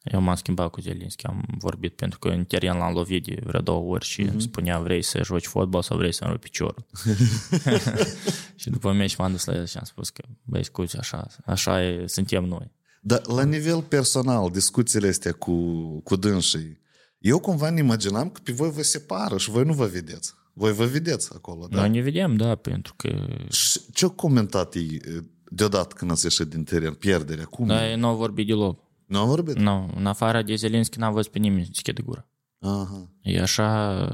Eu 0.04 0.22
m-am 0.22 0.36
schimbat 0.36 0.70
cu 0.70 0.82
Zelinski, 0.82 1.26
am 1.26 1.44
vorbit 1.58 1.96
pentru 1.96 2.20
că 2.20 2.28
în 2.30 2.44
teren 2.46 2.78
l-am 2.78 2.94
lovit 2.94 3.26
de 3.26 3.40
vreo 3.44 3.62
două 3.62 3.94
ori 3.94 4.06
și 4.06 4.22
Mhm. 4.22 4.32
îmi 4.32 4.42
spunea 4.42 4.80
vrei 4.80 5.02
să 5.02 5.24
joci 5.24 5.46
fotbal 5.48 5.82
sau 5.82 5.98
vrei 5.98 6.14
să-mi 6.14 6.32
rupi 6.32 6.44
piciorul. 6.44 6.86
și 8.56 8.70
după 8.70 8.92
meci 8.92 9.16
m-am 9.16 9.32
dus 9.32 9.46
la 9.46 9.54
el 9.56 9.66
și 9.66 9.78
am 9.78 9.84
spus 9.86 10.10
că 10.10 10.24
băi, 10.44 10.64
scuze, 10.64 10.98
așa, 10.98 11.28
așa 11.46 11.84
e, 11.84 12.08
suntem 12.08 12.44
noi. 12.44 12.72
Dar 13.02 13.22
la 13.28 13.44
nivel 13.44 13.82
personal, 13.82 14.52
discuțiile 14.52 15.08
astea 15.08 15.32
cu, 15.32 15.54
cu 16.00 16.16
dânsii, 16.16 16.80
eu 17.20 17.40
cumva 17.40 17.70
ne 17.70 17.80
imaginam 17.80 18.30
că 18.30 18.40
pe 18.44 18.52
voi 18.52 18.72
vă 18.72 18.82
separă 18.82 19.38
și 19.38 19.50
voi 19.50 19.64
nu 19.64 19.74
vă 19.74 19.86
vedeți. 19.86 20.34
Voi 20.54 20.74
vă 20.74 20.86
vedeți 20.86 21.34
acolo, 21.34 21.68
da? 21.68 21.80
Noi 21.80 21.90
ne 21.90 22.02
vedem, 22.02 22.36
da, 22.36 22.56
pentru 22.56 22.94
că 22.98 23.28
Și 23.50 23.80
ce-au 23.94 24.12
comentat 24.12 24.76
ei 24.76 25.02
deodată 25.50 25.96
când 25.96 26.12
ați 26.12 26.24
ieșit 26.24 26.48
din 26.48 26.64
teren? 26.64 26.94
Pierderea? 26.94 27.46
Cum? 27.46 27.68
da, 27.68 27.96
nu 27.96 28.08
au 28.08 28.16
vorbit 28.16 28.48
deloc. 28.48 28.84
Nu 29.06 29.18
au 29.20 29.28
vorbit? 29.28 29.56
Nu, 29.56 29.92
în 29.96 30.06
afară 30.06 30.42
de 30.42 30.56
Zelinski 30.56 31.00
n-am 31.00 31.14
văzut 31.14 31.32
pe 31.32 31.40
nimeni 31.40 31.64
să 31.64 31.70
deschide 31.72 32.02
gura. 32.02 32.28
Aha. 32.60 33.10
E 33.22 33.42
așa, 33.42 34.08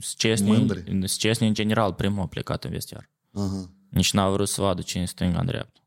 scesni, 0.00 0.50
Mândri. 0.50 1.08
scesni 1.08 1.46
în 1.46 1.54
general, 1.54 1.92
primul 1.92 2.22
a 2.22 2.26
plecat 2.26 2.64
în 2.64 2.70
vestiar. 2.70 3.10
Aha. 3.32 3.70
Nici 3.88 4.12
n-a 4.12 4.30
vrut 4.30 4.48
să 4.48 4.60
vadă 4.60 4.82
cine 4.82 5.04
stânga 5.04 5.38
în 5.38 5.46
dreapta. 5.46 5.80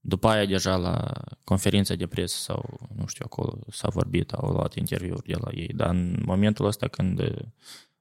După 0.00 0.28
aia 0.28 0.46
deja 0.46 0.76
la 0.76 1.12
conferința 1.44 1.94
de 1.94 2.06
presă 2.06 2.36
sau, 2.38 2.88
nu 2.96 3.06
știu, 3.06 3.24
acolo 3.28 3.58
s-a 3.70 3.88
vorbit, 3.88 4.32
au 4.32 4.52
luat 4.52 4.74
interviuri 4.74 5.26
de 5.26 5.34
la 5.40 5.50
ei, 5.54 5.70
dar 5.74 5.88
în 5.90 6.22
momentul 6.24 6.66
ăsta 6.66 6.88
când 6.88 7.20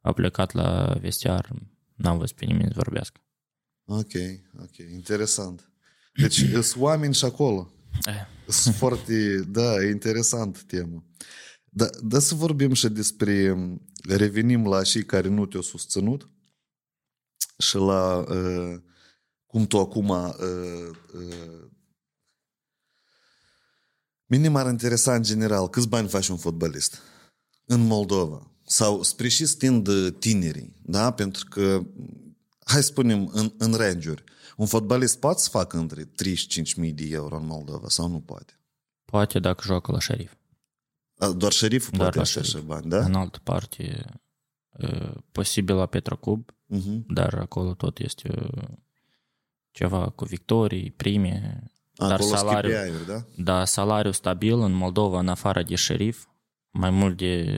a 0.03 0.13
plecat 0.13 0.51
la 0.51 0.97
vestiar, 1.01 1.51
n-am 1.95 2.17
văzut 2.17 2.35
pe 2.35 2.45
nimeni 2.45 2.67
să 2.67 2.73
vorbească. 2.75 3.19
Ok, 3.85 4.13
ok. 4.61 4.77
Interesant. 4.77 5.71
Deci 6.13 6.45
sunt 6.51 6.75
oameni 6.77 7.13
și 7.13 7.25
acolo. 7.25 7.71
Eh, 8.05 8.25
Sunt 8.47 8.75
foarte, 8.75 9.39
da, 9.47 9.75
e 9.75 9.89
interesant 9.89 10.63
temă. 10.63 11.03
Da, 11.69 11.89
da 12.01 12.19
să 12.19 12.35
vorbim 12.35 12.73
și 12.73 12.89
despre, 12.89 13.55
revenim 14.07 14.67
la 14.67 14.83
cei 14.83 15.05
care 15.05 15.27
nu 15.27 15.45
te-au 15.45 15.61
susținut 15.61 16.29
și 17.57 17.75
la 17.75 18.17
uh, 18.17 18.81
cum 19.45 19.67
tu 19.67 19.79
acum 19.79 20.09
uh, 20.09 20.33
uh, 21.13 21.67
Mine 24.25 24.47
m-ar 24.47 24.69
interesa 24.69 25.15
în 25.15 25.23
general 25.23 25.69
câți 25.69 25.87
bani 25.87 26.07
faci 26.07 26.27
un 26.27 26.37
fotbalist 26.37 27.01
în 27.65 27.81
Moldova 27.81 28.52
sau 28.65 29.03
spre 29.03 29.27
și 29.27 29.45
stind 29.45 29.89
tinerii, 30.19 30.75
da? 30.81 31.11
Pentru 31.11 31.45
că, 31.49 31.81
hai 32.65 32.81
să 32.81 32.87
spunem, 32.87 33.29
în, 33.33 33.53
în 33.57 33.73
range 33.73 34.13
un 34.57 34.65
fotbalist 34.65 35.19
poate 35.19 35.39
să 35.41 35.49
facă 35.49 35.77
între 35.77 36.03
35.000 36.03 36.93
de 36.93 37.07
euro 37.09 37.35
în 37.37 37.45
Moldova 37.45 37.87
sau 37.89 38.07
nu 38.07 38.19
poate? 38.19 38.57
poate 39.05 39.39
dacă 39.39 39.63
joacă 39.65 39.91
la 39.91 39.99
șerif. 39.99 40.33
A, 41.17 41.29
Doar 41.31 41.51
șeriful 41.51 41.97
Doar 41.97 42.03
poate 42.11 42.17
la 42.17 42.23
așa 42.23 42.41
șerif. 42.41 42.59
și 42.59 42.65
bani, 42.67 42.89
da? 42.89 43.05
În 43.05 43.13
altă 43.13 43.39
parte, 43.43 44.05
e, 44.77 44.87
posibil 45.31 45.75
la 45.75 45.85
Petrocub, 45.85 46.51
Uh-huh. 46.75 47.05
dar 47.07 47.33
acolo 47.33 47.73
tot 47.73 47.99
este 47.99 48.27
e, 48.55 48.63
ceva 49.71 50.09
cu 50.09 50.25
victorii, 50.25 50.91
prime, 50.91 51.63
dar 51.93 52.11
Acolo 52.11 52.35
salariul, 52.35 52.73
salariu. 52.73 53.05
da? 53.07 53.25
Da, 53.37 53.65
salariul 53.65 54.13
stabil 54.13 54.59
în 54.59 54.71
Moldova, 54.71 55.19
în 55.19 55.27
afară 55.27 55.63
de 55.63 55.75
șerif, 55.75 56.27
mai 56.71 56.89
mult 56.89 57.17
de 57.17 57.57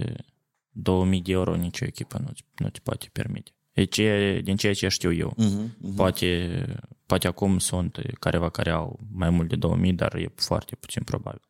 2000 0.78 1.22
de 1.22 1.32
euro 1.32 1.56
nicio 1.56 1.86
echipă 1.86 2.18
nu, 2.24 2.32
nu 2.58 2.70
te 2.70 2.80
poate 2.84 3.10
permite. 3.12 3.52
Deci, 3.74 3.98
e 3.98 4.42
din 4.44 4.56
ceea 4.56 4.74
ce 4.74 4.88
știu 4.88 5.14
eu. 5.14 5.36
Uh-huh. 5.38 5.70
Uh-huh. 5.70 5.96
Poate, 5.96 6.66
poate 7.06 7.28
acum 7.28 7.58
sunt 7.60 7.98
careva 8.20 8.50
care 8.50 8.70
au 8.70 9.00
mai 9.12 9.30
mult 9.30 9.50
de 9.50 9.56
2000, 9.56 9.94
dar 9.94 10.16
e 10.16 10.34
foarte 10.36 10.76
puțin 10.76 11.02
probabil. 11.04 11.42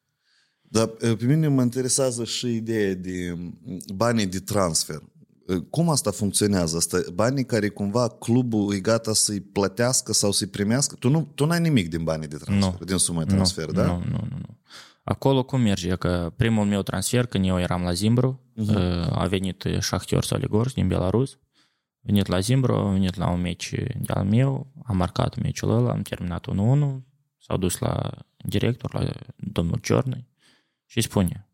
Dar 0.62 0.86
pe 0.88 1.26
mine 1.26 1.48
mă 1.48 1.62
interesează 1.62 2.24
și 2.24 2.56
ideea 2.56 2.94
de 2.94 3.38
banii 3.96 4.26
de 4.26 4.40
transfer. 4.40 5.02
Cum 5.70 5.90
asta 5.90 6.12
funcționează? 6.12 6.78
Asta, 6.78 7.02
banii 7.14 7.46
care 7.46 7.70
cumva 7.70 8.10
clubul 8.10 8.74
e 8.74 8.80
gata 8.80 9.14
să-i 9.14 9.40
plătească 9.40 10.14
sau 10.14 10.32
să-i 10.32 10.48
primească? 10.48 10.96
Tu 11.00 11.10
nu 11.10 11.32
tu 11.36 11.46
n-ai 11.46 11.60
nimic 11.60 11.90
din 11.90 12.04
banii 12.04 12.28
de 12.28 12.36
transfer, 12.38 12.80
Nu. 12.80 12.86
din 12.86 12.98
suma 12.98 13.24
de 13.24 13.34
transfer, 13.34 13.66
nu, 13.66 13.72
da? 13.72 13.86
Nu, 13.86 14.04
nu, 14.10 14.28
nu, 14.30 14.38
nu. 14.38 14.58
Acolo 15.06 15.44
cum 15.44 15.62
merge? 15.62 15.96
Că 15.96 16.34
primul 16.36 16.66
meu 16.66 16.82
transfer, 16.82 17.26
când 17.26 17.46
eu 17.46 17.60
eram 17.60 17.84
la 17.84 17.94
Zimbru, 17.94 18.42
uh-huh. 18.58 19.10
a 19.10 19.26
venit 19.26 19.68
Shahtior 19.80 20.24
Soligorsk 20.24 20.74
din 20.74 20.88
Belarus, 20.88 21.34
a 21.34 22.00
venit 22.02 22.26
la 22.26 22.40
Zimbru, 22.40 22.74
a 22.74 22.92
venit 22.92 23.16
la 23.16 23.30
un 23.30 23.42
meci 23.42 23.74
de-al 23.96 24.26
meu, 24.26 24.72
a 24.84 24.92
marcat 24.92 25.42
meciul 25.42 25.70
ăla, 25.70 25.92
am 25.92 26.02
terminat 26.02 26.48
1-1, 26.52 26.54
s-au 27.38 27.58
dus 27.58 27.78
la 27.78 28.12
director, 28.38 28.94
la 28.94 29.12
domnul 29.36 29.80
Ciornăi 29.80 30.28
și 30.86 31.02
spune, 31.02 31.50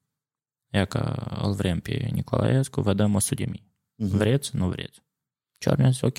ia 0.70 0.86
că 0.86 1.16
îl 1.42 1.54
vrem 1.54 1.80
pe 1.80 2.10
Nicolaescu, 2.12 2.82
vă 2.82 2.94
dăm 2.94 3.16
100 3.16 3.36
de 3.44 3.50
mii. 3.50 3.72
Mhm. 3.96 4.18
Vreți? 4.18 4.56
Nu 4.56 4.70
vreți. 4.70 5.02
Ciornăi 5.60 5.86
a 5.86 5.90
zis, 5.90 6.02
ok, 6.02 6.18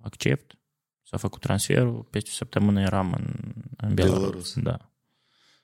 accept. 0.00 0.54
S-a 1.02 1.16
făcut 1.16 1.40
transferul, 1.40 2.02
peste 2.02 2.28
o 2.32 2.34
săptămână 2.34 2.80
eram 2.80 3.12
în, 3.12 3.52
în 3.76 3.94
Belarus. 3.94 4.18
Belarus. 4.18 4.54
Da. 4.54 4.89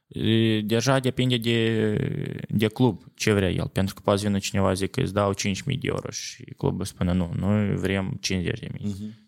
E, 0.07 0.61
Deja 0.61 0.99
depinde 0.99 1.37
de, 1.37 2.45
de 2.49 2.67
club 2.67 3.03
ce 3.15 3.33
vrea 3.33 3.51
el, 3.51 3.69
pentru 3.69 3.95
că 3.95 4.01
poate 4.05 4.23
vine 4.23 4.39
cineva 4.39 4.73
zic 4.73 4.91
că 4.91 5.01
îți 5.01 5.13
dau 5.13 5.35
5.000 5.35 5.35
de 5.65 5.77
euro 5.81 6.11
și 6.11 6.45
clubul 6.57 6.85
spune 6.85 7.13
nu, 7.13 7.33
noi 7.37 7.77
vrem 7.77 8.19
50 8.21 8.59
de 8.59 8.69
mii. 8.73 8.93
Mhm. 8.93 9.25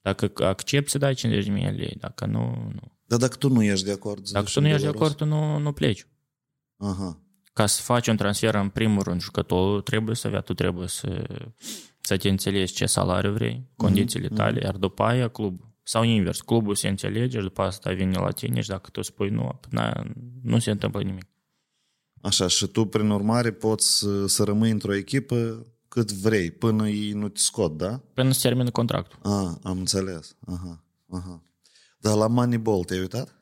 Dacă 0.00 0.32
accepti 0.34 0.90
să 0.90 0.98
dai 0.98 1.14
50 1.14 1.44
de 1.44 1.50
mii 1.50 1.70
lei, 1.70 1.96
dacă 1.98 2.26
nu, 2.26 2.70
nu. 2.74 2.98
Dar 3.06 3.18
dacă 3.18 3.36
tu 3.36 3.48
nu 3.48 3.62
ești 3.62 3.84
de 3.84 3.92
acord? 3.92 4.28
Dacă 4.30 4.44
zici, 4.44 4.54
tu 4.54 4.60
nu 4.60 4.66
în 4.66 4.72
ești 4.72 4.84
de 4.86 4.90
Belarus? 4.90 5.10
acord, 5.10 5.30
tu 5.30 5.34
nu, 5.34 5.58
nu 5.58 5.72
pleci. 5.72 6.06
Aha. 6.76 7.20
Ca 7.52 7.66
să 7.66 7.82
faci 7.82 8.06
un 8.06 8.16
transfer, 8.16 8.54
în 8.54 8.68
primul 8.68 9.02
rând, 9.02 9.20
jucătorul 9.20 9.80
trebuie 9.80 10.16
să 10.16 10.26
avea, 10.26 10.40
tu 10.40 10.54
trebuie 10.54 10.88
să, 10.88 11.26
să 12.00 12.16
te 12.16 12.28
înțelegi 12.28 12.72
ce 12.74 12.86
salariu 12.86 13.32
vrei, 13.32 13.68
condițiile 13.76 14.28
tale, 14.28 14.60
iar 14.62 14.76
după 14.76 15.02
aia 15.02 15.28
clubul. 15.28 15.71
Sau 15.82 16.02
invers, 16.02 16.40
clubul 16.40 16.74
se 16.74 16.88
înțelege 16.88 17.36
și 17.38 17.44
după 17.44 17.62
asta 17.62 17.92
vine 17.92 18.18
la 18.18 18.30
tine 18.30 18.60
și 18.60 18.68
dacă 18.68 18.90
tu 18.90 19.02
spui 19.02 19.28
nu, 19.28 19.60
na, 19.70 20.04
nu 20.42 20.58
se 20.58 20.70
întâmplă 20.70 21.02
nimic. 21.02 21.26
Așa, 22.22 22.46
și 22.46 22.66
tu, 22.66 22.84
prin 22.84 23.10
urmare, 23.10 23.52
poți 23.52 23.98
să, 23.98 24.26
să 24.26 24.44
rămâi 24.44 24.70
într-o 24.70 24.94
echipă 24.94 25.66
cât 25.88 26.12
vrei, 26.12 26.50
până 26.50 26.88
ei 26.88 27.12
nu 27.12 27.28
te 27.28 27.40
scot, 27.40 27.76
da? 27.76 28.00
Până 28.14 28.32
se 28.32 28.48
termină 28.48 28.70
contractul. 28.70 29.18
Ah, 29.22 29.54
am 29.62 29.78
înțeles. 29.78 30.36
Aha, 30.46 30.84
aha. 31.10 31.42
Dar 31.98 32.16
la 32.16 32.26
Moneyball 32.26 32.84
te-ai 32.84 33.00
uitat? 33.00 33.36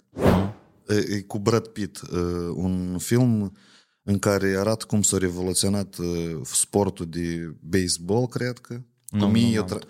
E, 0.88 0.94
e 0.94 1.20
cu 1.20 1.38
Brad 1.38 1.66
Pitt, 1.66 2.02
e, 2.12 2.16
un 2.54 2.98
film 2.98 3.56
în 4.02 4.18
care 4.18 4.56
arată 4.58 4.84
cum 4.84 5.02
s-a 5.02 5.18
revoluționat 5.18 5.96
e, 5.98 6.40
sportul 6.42 7.06
de 7.06 7.56
baseball, 7.60 8.26
cred 8.26 8.58
că. 8.58 8.80
Nu, 9.08 9.24
Cum 9.24 9.34
ei 9.34 9.54
nu, 9.54 9.62
o 9.62 9.64
tra- 9.64 9.86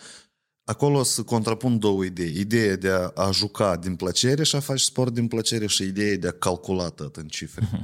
Acolo 0.70 1.02
se 1.02 1.22
contrapun 1.22 1.78
două 1.78 2.04
idei. 2.04 2.34
Ideea 2.38 2.76
de 2.76 2.88
a, 2.90 3.12
a 3.14 3.30
juca 3.30 3.76
din 3.76 3.96
plăcere 3.96 4.42
și 4.42 4.56
a 4.56 4.60
face 4.60 4.84
sport 4.84 5.14
din 5.14 5.28
plăcere 5.28 5.66
și 5.66 5.82
ideea 5.82 6.16
de 6.16 6.28
a 6.28 6.30
calcula 6.32 6.88
tot 6.88 7.16
în 7.16 7.28
cifre. 7.28 7.68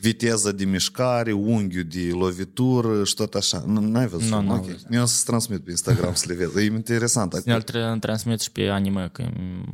viteză 0.00 0.52
de 0.52 0.64
mișcare, 0.64 1.32
unghiul 1.32 1.84
de 1.84 2.10
lovitură 2.12 3.04
și 3.04 3.14
tot 3.14 3.34
așa. 3.34 3.64
Nu, 3.66 3.80
n-ai 3.80 4.06
văzut? 4.06 4.28
Nu, 4.28 4.40
n-am 4.40 4.58
ok. 4.58 4.64
văzut. 4.64 4.86
Eu 4.90 5.02
o 5.02 5.04
să-ți 5.04 5.24
transmit 5.24 5.64
pe 5.64 5.70
Instagram 5.70 6.14
să 6.14 6.24
le 6.28 6.34
vezi. 6.34 6.58
E 6.58 6.62
interesant. 6.64 7.34
El 7.44 7.62
trebuie 7.62 7.96
transmit 8.00 8.40
și 8.40 8.50
pe 8.52 8.62
anime, 8.68 9.08
că 9.12 9.28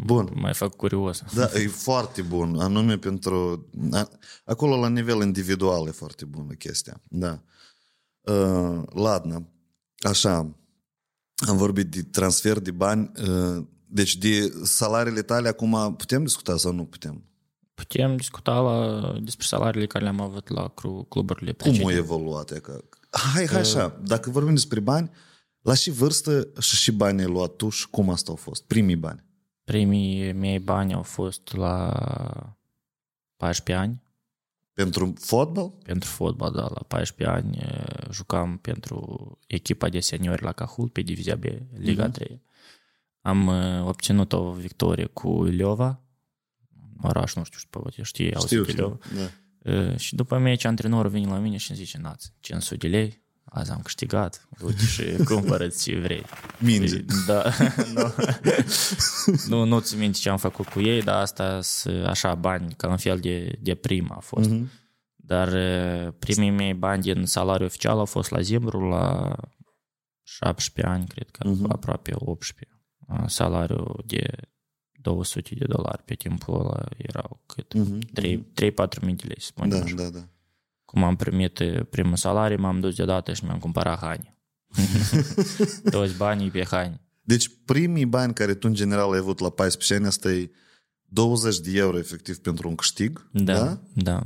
Bun. 0.05 0.31
mai 0.35 0.55
fac 0.55 0.75
curios. 0.77 1.23
Da, 1.35 1.51
e 1.55 1.67
foarte 1.67 2.23
bun, 2.23 2.59
anume 2.59 2.97
pentru... 2.99 3.67
a- 3.93 4.09
Acolo, 4.45 4.77
la 4.81 4.89
nivel 4.89 5.23
individual, 5.23 5.87
e 5.87 5.91
foarte 5.91 6.25
bună 6.25 6.53
chestia. 6.53 7.01
Da. 7.09 7.43
Uh, 8.21 8.83
ladna. 8.95 9.43
Așa, 9.99 10.57
am 11.47 11.57
vorbit 11.57 11.87
de 11.91 12.03
transfer 12.03 12.59
de 12.59 12.71
bani. 12.71 13.11
Uh, 13.29 13.65
deci 13.87 14.17
de 14.17 14.53
salariile 14.65 15.23
tale 15.23 15.49
acum 15.49 15.95
putem 15.97 16.23
discuta 16.23 16.57
sau 16.57 16.73
nu 16.73 16.85
putem? 16.85 17.23
Putem 17.75 18.17
discuta 18.17 18.61
la, 18.61 19.19
despre 19.23 19.47
salariile 19.47 19.87
care 19.87 20.05
le-am 20.05 20.21
avut 20.21 20.49
la 20.49 20.69
cru- 20.69 21.07
cluburile 21.09 21.53
Cum 21.53 21.57
precedente. 21.63 21.93
a 21.93 21.97
evoluat? 21.97 22.51
e 22.51 22.59
Că... 22.59 22.85
Hai, 23.11 23.47
hai 23.47 23.61
așa, 23.61 24.01
dacă 24.05 24.31
vorbim 24.31 24.55
despre 24.55 24.81
bani, 24.81 25.11
la 25.61 25.75
și 25.75 25.91
vârstă 25.91 26.49
și 26.61 26.77
și 26.77 26.93
bani 26.93 27.21
ai 27.21 27.27
luat 27.27 27.57
tu 27.57 27.69
și 27.69 27.89
cum 27.89 28.11
asta 28.11 28.31
au 28.31 28.37
fost? 28.37 28.65
Primii 28.65 28.97
bani. 28.97 29.25
Primii 29.65 30.33
mei 30.33 30.59
bani 30.59 30.93
au 30.95 31.03
fost 31.03 31.53
la 31.57 31.93
14 33.37 33.85
ani 33.87 34.03
Pentru 34.85 35.13
fotbal? 35.19 35.71
pentru 35.83 36.09
fotbal, 36.09 36.53
da, 36.53 36.61
la 36.61 36.83
14 36.89 37.37
ani 37.37 37.57
eh, 37.59 38.11
jucam 38.11 38.57
pentru 38.59 39.39
echipa 39.47 39.89
de 39.89 40.01
seniori 40.01 40.43
la 40.43 40.53
Cahul 40.53 40.89
pe 40.89 41.01
Divizia 41.01 41.37
B, 41.37 41.45
Liga 41.79 42.09
3. 42.09 42.43
Am 43.21 43.49
eh, 43.49 43.83
obținut 43.87 44.33
o 44.33 44.53
victorie 44.53 45.05
cu 45.05 45.45
Leova, 45.45 46.01
oraș, 47.03 47.35
nu 47.35 47.45
știu, 47.45 47.59
poate 47.71 48.03
știi, 48.03 48.35
au 48.35 48.43
Știu, 48.43 48.63
de 48.63 48.71
știu. 48.71 48.83
Leova. 48.83 48.99
Da. 49.15 49.73
Eh, 49.73 49.97
Și 49.97 50.15
după 50.15 50.39
meci, 50.39 50.65
antrenorul 50.65 51.11
vine 51.11 51.27
la 51.27 51.39
mine 51.39 51.57
și 51.57 51.71
îmi 51.71 51.79
zice, 51.79 51.99
nați, 51.99 52.33
500 52.41 52.77
de 52.77 52.97
lei, 52.97 53.23
azi 53.51 53.71
am 53.71 53.81
câștigat, 53.83 54.49
du-te 54.59 54.85
și 54.85 55.17
cumpără-ți 55.25 55.83
ce 55.85 55.99
vrei. 56.01 56.25
Minge. 56.59 57.05
Da, 57.27 57.43
nu. 57.95 58.13
nu, 59.49 59.65
nu 59.65 59.81
ți 59.81 59.97
minte 59.97 60.19
ce 60.19 60.29
am 60.29 60.37
făcut 60.37 60.67
cu 60.69 60.81
ei, 60.81 61.03
dar 61.03 61.21
asta 61.21 61.61
sunt 61.63 62.05
așa 62.07 62.35
bani, 62.35 62.75
ca 62.77 62.89
un 62.89 62.97
fel 62.97 63.19
de, 63.19 63.59
de 63.61 63.75
prim 63.75 64.13
a 64.17 64.19
fost. 64.21 64.49
Mhm. 64.51 64.71
Dar 65.17 65.55
eh, 65.55 66.09
primii 66.19 66.51
mei 66.51 66.75
bani 66.75 67.03
din 67.03 67.27
salariu 67.27 67.67
oficial 67.67 67.99
au 67.99 68.05
fost 68.05 68.31
la 68.31 68.41
Zimbru 68.41 68.89
la 68.89 69.35
17 70.23 70.95
ani, 70.95 71.07
cred 71.07 71.31
că, 71.31 71.49
Mhm. 71.49 71.71
aproape 71.73 72.13
18. 72.15 72.69
Uh, 73.09 73.25
Salariul 73.27 74.03
de 74.07 74.31
200 74.93 75.55
de 75.55 75.65
dolari 75.69 76.03
pe 76.03 76.15
timpul 76.15 76.61
ăla 76.61 76.85
erau 76.97 77.43
cât? 77.47 77.73
Mhm. 77.75 77.99
3-4 78.55 79.05
mii 79.05 79.15
de 79.15 79.25
lei, 79.27 79.41
să 79.41 79.47
spunem 79.47 79.71
Da, 79.79 79.85
așa. 79.85 79.95
da, 79.95 80.09
da. 80.09 80.29
Cum 80.91 81.05
am 81.05 81.17
primit 81.17 81.61
eh, 81.61 81.81
primul 81.91 82.17
salariu, 82.17 82.61
m-am 82.61 82.81
dus 82.81 82.95
deodată 82.95 83.33
și 83.33 83.45
mi-am 83.45 83.59
cumpărat 83.59 83.99
haine. 83.99 84.37
Toți 85.91 86.17
banii 86.17 86.51
pe 86.51 86.65
haine. 86.71 87.01
Deci 87.21 87.51
primii 87.65 88.05
bani 88.07 88.35
care 88.35 88.55
tu 88.55 88.67
în 88.69 88.75
general 88.75 89.13
ai 89.13 89.19
avut 89.19 89.39
la 89.39 89.51
14 89.51 89.95
ani, 89.95 90.07
asta 90.07 90.31
e 90.31 90.51
20 91.05 91.59
de 91.59 91.79
euro 91.79 91.99
efectiv 91.99 92.39
pentru 92.39 92.69
un 92.69 92.75
câștig. 92.75 93.29
Da, 93.33 93.55
da. 93.55 93.79
da. 93.95 94.21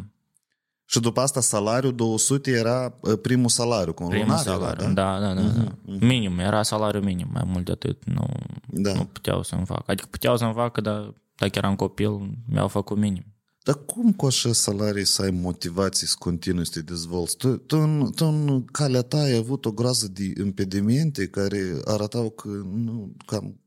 Și 0.85 1.01
după 1.01 1.21
asta 1.21 1.41
salariul 1.41 1.95
200 1.95 2.51
era 2.51 2.99
uh, 3.01 3.19
primul 3.23 3.49
salariu, 3.49 3.93
cu 3.93 4.03
un 4.03 4.09
Primul 4.09 4.27
lunar 4.27 4.43
salariu, 4.43 4.85
era, 4.85 4.93
da? 4.93 5.19
da, 5.19 5.35
da, 5.35 5.41
da, 5.41 5.49
da. 5.49 5.75
Minim, 6.07 6.39
era 6.39 6.63
salariu 6.63 7.01
minim, 7.01 7.29
mai 7.33 7.43
mult 7.47 7.65
de 7.65 7.73
atât 7.73 8.05
nu, 8.05 8.27
Da. 8.67 8.93
nu 8.93 9.05
puteau 9.05 9.43
să-mi 9.43 9.67
facă. 9.67 9.91
Adică 9.91 10.07
puteau 10.11 10.37
să-mi 10.37 10.53
facă, 10.55 10.81
dar 10.81 11.15
dacă 11.37 11.59
eram 11.59 11.77
copil, 11.77 12.11
mi-au 12.49 12.69
făcut 12.69 12.97
minim. 12.97 13.32
Dar 13.65 13.85
cum 13.85 14.13
cu 14.13 14.27
așa 14.27 14.53
salarii 14.53 15.05
să 15.05 15.23
ai 15.23 15.31
motivație 15.31 16.07
să 16.07 16.17
continui 16.19 16.67
să 16.67 16.73
te 16.73 16.81
dezvolți? 16.81 17.37
Tu, 17.37 17.57
tu, 17.57 17.77
în, 17.77 18.13
tu 18.15 18.25
în 18.25 18.65
calea 18.65 19.03
ta 19.03 19.17
ai 19.19 19.37
avut 19.37 19.65
o 19.65 19.73
groază 19.73 20.09
de 20.09 20.33
impedimente 20.41 21.27
care 21.27 21.81
arătau 21.85 22.31
că 22.31 22.49
nu, 22.75 23.17
cam 23.27 23.61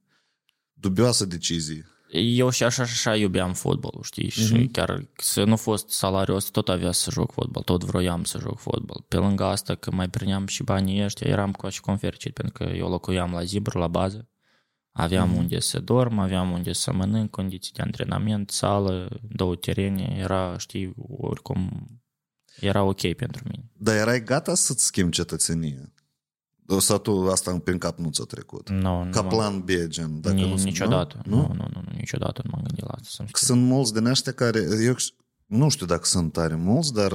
dubioasă 0.73 1.25
decizie. 1.25 1.85
Eu 2.11 2.49
și 2.49 2.63
așa 2.63 2.85
și 2.85 2.91
așa 2.91 3.15
iubeam 3.15 3.53
fotbalul, 3.53 4.03
știi? 4.03 4.29
Și 4.29 4.69
chiar 4.71 5.07
să 5.17 5.43
nu 5.43 5.55
fost 5.55 5.89
salariul 5.89 6.35
ăsta, 6.35 6.49
tot 6.51 6.69
avea 6.69 6.91
să 6.91 7.11
joc 7.11 7.31
fotbal, 7.31 7.63
tot 7.63 7.83
vroiam 7.83 8.23
să 8.23 8.39
joc 8.39 8.59
fotbal. 8.59 9.05
Pe 9.07 9.17
lângă 9.17 9.43
asta, 9.43 9.75
că 9.75 9.91
mai 9.91 10.09
prineam 10.09 10.47
și 10.47 10.63
banii 10.63 11.03
ăștia, 11.03 11.29
eram 11.29 11.51
ca 11.51 11.69
și 11.69 11.81
confercit, 11.81 12.33
pentru 12.33 12.53
că 12.53 12.75
eu 12.75 12.89
locuiam 12.89 13.31
la 13.31 13.43
Zibru, 13.43 13.79
la 13.79 13.87
bază. 13.87 14.29
Aveam 14.97 15.35
unde 15.35 15.59
să 15.59 15.79
dorm, 15.79 16.17
aveam 16.19 16.51
unde 16.51 16.73
să 16.73 16.93
mănânc, 16.93 17.29
condiții 17.29 17.73
de 17.73 17.81
antrenament, 17.81 18.49
sală, 18.49 19.19
două 19.21 19.55
terene, 19.55 20.15
era, 20.19 20.57
știi, 20.57 20.93
oricum, 21.17 21.87
era 22.59 22.83
ok 22.83 23.13
pentru 23.13 23.41
mine. 23.51 23.69
Dar 23.77 23.95
erai 23.95 24.23
gata 24.23 24.55
să-ți 24.55 24.85
schimbi 24.85 25.11
cetățenia? 25.15 25.93
Sau 26.79 26.97
tu 26.97 27.27
asta 27.31 27.59
prin 27.63 27.77
cap 27.77 27.97
nu 27.97 28.09
ți-a 28.09 28.23
trecut? 28.23 28.69
Nu, 28.69 29.07
Ca 29.11 29.21
nu, 29.21 29.27
plan 29.27 29.59
B, 29.61 29.69
gen? 29.87 30.21
Dacă 30.21 30.35
Ni, 30.35 30.41
nu, 30.41 30.47
sunt- 30.55 30.63
niciodată. 30.63 31.21
Nu? 31.25 31.35
Nu? 31.35 31.41
Nu, 31.41 31.53
nu, 31.53 31.67
nu, 31.73 31.81
nu, 31.85 31.91
niciodată 31.97 32.41
nu 32.43 32.49
m-am 32.53 32.63
gândit 32.63 32.83
la 32.83 32.91
asta. 32.91 33.07
Să-mi 33.11 33.29
Că 33.31 33.39
schimb. 33.39 33.59
sunt 33.59 33.71
mulți 33.71 33.93
din 33.93 34.05
ăștia 34.05 34.31
care, 34.31 34.59
eu 34.83 34.95
nu 35.45 35.69
știu 35.69 35.85
dacă 35.85 36.05
sunt 36.05 36.31
tare 36.31 36.55
mulți, 36.55 36.93
dar 36.93 37.11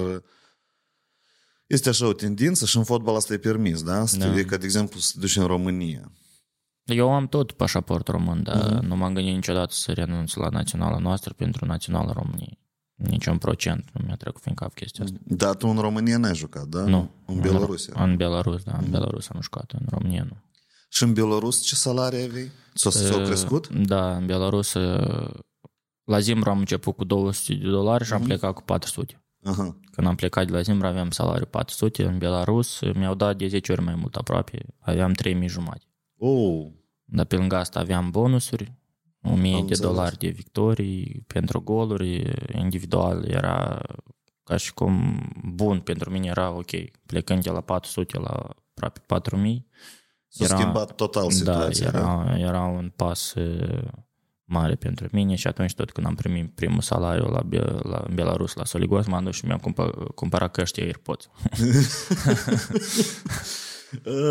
este 1.66 1.88
așa 1.88 2.06
o 2.06 2.12
tendință 2.12 2.66
și 2.66 2.76
în 2.76 2.84
fotbal 2.84 3.14
asta 3.16 3.32
e 3.32 3.38
permis, 3.38 3.82
da? 3.82 4.06
Să 4.06 4.16
Da. 4.16 4.32
te, 4.32 4.44
ca 4.44 4.56
de 4.56 4.64
exemplu 4.64 4.98
să 5.00 5.10
te 5.14 5.20
duci 5.20 5.36
în 5.36 5.46
România. 5.46 6.12
Eu 6.84 7.12
am 7.12 7.26
tot 7.26 7.52
pașaport 7.52 8.08
român, 8.08 8.42
dar 8.42 8.72
Mhm. 8.72 8.86
nu 8.86 8.96
m-am 8.96 9.14
gândit 9.14 9.34
niciodată 9.34 9.72
să 9.74 9.92
renunț 9.92 10.34
la 10.34 10.48
naționala 10.48 10.98
noastră 10.98 11.32
pentru 11.36 11.66
naționala 11.66 12.12
României. 12.12 12.58
Niciun 12.94 13.38
procent 13.38 13.90
nu 13.92 14.04
mi-a 14.06 14.14
trecut 14.16 14.40
prin 14.40 14.54
cap 14.54 14.74
chestia 14.74 15.04
asta. 15.04 15.16
Dar 15.24 15.54
tu 15.54 15.66
în 15.68 15.78
România 15.78 16.18
n-ai 16.18 16.34
jucat, 16.34 16.64
da? 16.66 16.80
Nu. 16.84 17.10
În 17.26 17.40
Belarusia. 17.40 17.94
În 18.04 18.16
Belarus, 18.16 18.62
da, 18.62 18.72
în 18.72 18.78
Mhm. 18.82 18.90
Belarus 18.90 19.28
am 19.28 19.40
jucat, 19.40 19.70
în 19.72 19.86
România 19.88 20.22
nu. 20.28 20.36
Și 20.88 21.02
în 21.02 21.12
Belarus 21.12 21.62
ce 21.62 21.74
salarii 21.74 22.22
aveai? 22.24 22.50
S-au, 22.74 22.90
s-au 22.92 23.24
crescut? 23.24 23.68
Da, 23.68 24.16
în 24.16 24.26
Belarus 24.26 24.72
la 26.04 26.18
Zimbru 26.18 26.50
am 26.50 26.58
început 26.58 26.96
cu 26.96 27.04
200 27.04 27.54
de 27.54 27.68
dolari 27.68 27.98
Mhm. 28.00 28.08
și 28.08 28.12
am 28.12 28.22
plecat 28.22 28.54
cu 28.54 28.62
400. 28.62 29.22
Aha. 29.44 29.76
Când 29.92 30.06
am 30.06 30.14
plecat 30.14 30.46
de 30.46 30.52
la 30.52 30.60
Zimbru 30.60 30.86
aveam 30.86 31.10
salariu 31.10 31.46
400, 31.46 32.04
în 32.04 32.18
Belarus 32.18 32.80
mi-au 32.94 33.14
dat 33.14 33.36
de 33.36 33.46
10 33.48 33.72
ori 33.72 33.82
mai 33.82 33.94
mult 33.94 34.14
aproape, 34.14 34.66
aveam 34.80 35.12
3000 35.12 35.48
jumate. 35.48 35.84
Oh, 36.22 36.66
Dar 37.04 37.24
pe 37.24 37.36
lângă 37.36 37.56
asta 37.56 37.78
aveam 37.80 38.10
bonusuri, 38.10 38.74
1000 39.22 39.34
Am 39.34 39.40
de 39.40 39.48
înțeles. 39.56 39.80
dolari 39.80 40.18
de 40.18 40.28
victorii 40.28 41.24
pentru 41.26 41.60
goluri 41.60 42.32
individual. 42.54 43.24
Era 43.28 43.80
ca 44.44 44.56
și 44.56 44.74
cum 44.74 45.22
bun 45.54 45.80
pentru 45.80 46.10
mine 46.10 46.26
era 46.26 46.50
ok. 46.50 46.70
Plecând 47.06 47.42
de 47.42 47.50
la 47.50 47.60
400 47.60 48.18
la 48.18 48.28
aproape 48.70 49.00
4000. 49.06 49.66
s-a 50.28 50.44
Era- 50.44 50.56
schimbat 50.58 50.94
total 50.94 51.22
Da, 51.22 51.30
situația. 51.30 51.90
Da, 51.90 51.98
era, 52.26 52.38
era 52.38 52.60
un 52.62 52.92
pas 52.96 53.34
eh, 53.34 53.82
mare 54.44 54.74
pentru 54.74 55.08
mine 55.12 55.34
și 55.34 55.46
atunci 55.46 55.74
tot 55.74 55.90
când 55.92 56.06
am 56.06 56.14
primit 56.14 56.54
primul 56.54 56.80
salariu 56.80 57.26
la, 57.28 57.42
Be- 57.42 57.78
la 57.82 58.04
în 58.08 58.14
Belarus, 58.14 58.54
la 58.54 58.64
Soligos, 58.64 59.06
m-am 59.06 59.24
dus 59.24 59.34
și 59.36 59.46
mi-am 59.46 59.58
cumpă- 59.58 60.12
cumpărat 60.14 60.50
căști 60.50 60.80
AirPods. 60.80 61.28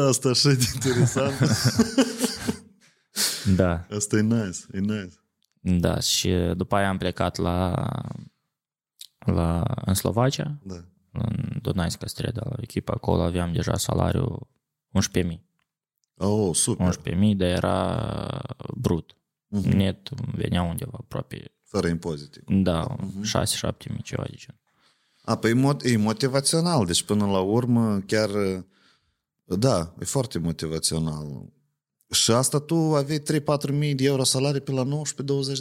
Asta 0.07 0.29
așa 0.29 0.49
de 0.49 0.63
interesant. 0.73 1.33
da. 3.55 3.85
Asta 3.95 4.17
e 4.17 4.21
nice, 4.21 4.59
e 4.71 4.79
nice. 4.79 5.13
Da, 5.61 5.99
și 5.99 6.29
după 6.55 6.75
aia 6.75 6.89
am 6.89 6.97
plecat 6.97 7.37
la, 7.37 7.85
la 9.19 9.63
în 9.85 9.93
Slovacia, 9.93 10.57
Da. 10.63 10.75
în 11.11 11.57
Dunajska 11.61 12.07
Streda, 12.07 12.41
la 12.49 12.55
echipa 12.61 12.93
acolo 12.95 13.21
aveam 13.21 13.53
deja 13.53 13.77
salariu 13.77 14.49
11.000. 15.23 15.39
Oh, 16.17 16.55
super. 16.55 16.99
11.000, 17.13 17.35
dar 17.35 17.47
era 17.47 18.41
brut. 18.77 19.13
Mhm. 19.47 19.69
Net 19.69 20.09
venea 20.35 20.61
undeva 20.61 20.97
aproape, 20.99 21.51
Fără 21.63 21.87
impozite. 21.87 22.43
da, 22.47 22.95
Mhm. 22.99 23.23
6-7 23.23 23.89
mii 23.89 24.01
ceva 24.01 24.23
de 24.29 24.35
genul. 24.35 24.59
A, 25.23 25.35
păi 25.37 25.51
e 25.51 25.53
mot- 25.53 25.83
e 25.85 25.97
motivațional, 25.97 26.85
deci 26.85 27.03
până 27.03 27.25
la 27.25 27.39
urmă 27.39 27.99
chiar, 27.99 28.29
da, 29.55 29.95
e 29.99 30.05
foarte 30.05 30.39
motivațional. 30.39 31.53
Și 32.11 32.31
asta 32.31 32.59
tu 32.59 32.75
aveai 32.75 33.19
3-4 33.19 33.71
mii 33.71 33.95
de 33.95 34.03
euro 34.05 34.23
salarii 34.23 34.61
pe 34.61 34.71
la 34.71 34.83
19-20 34.83 34.87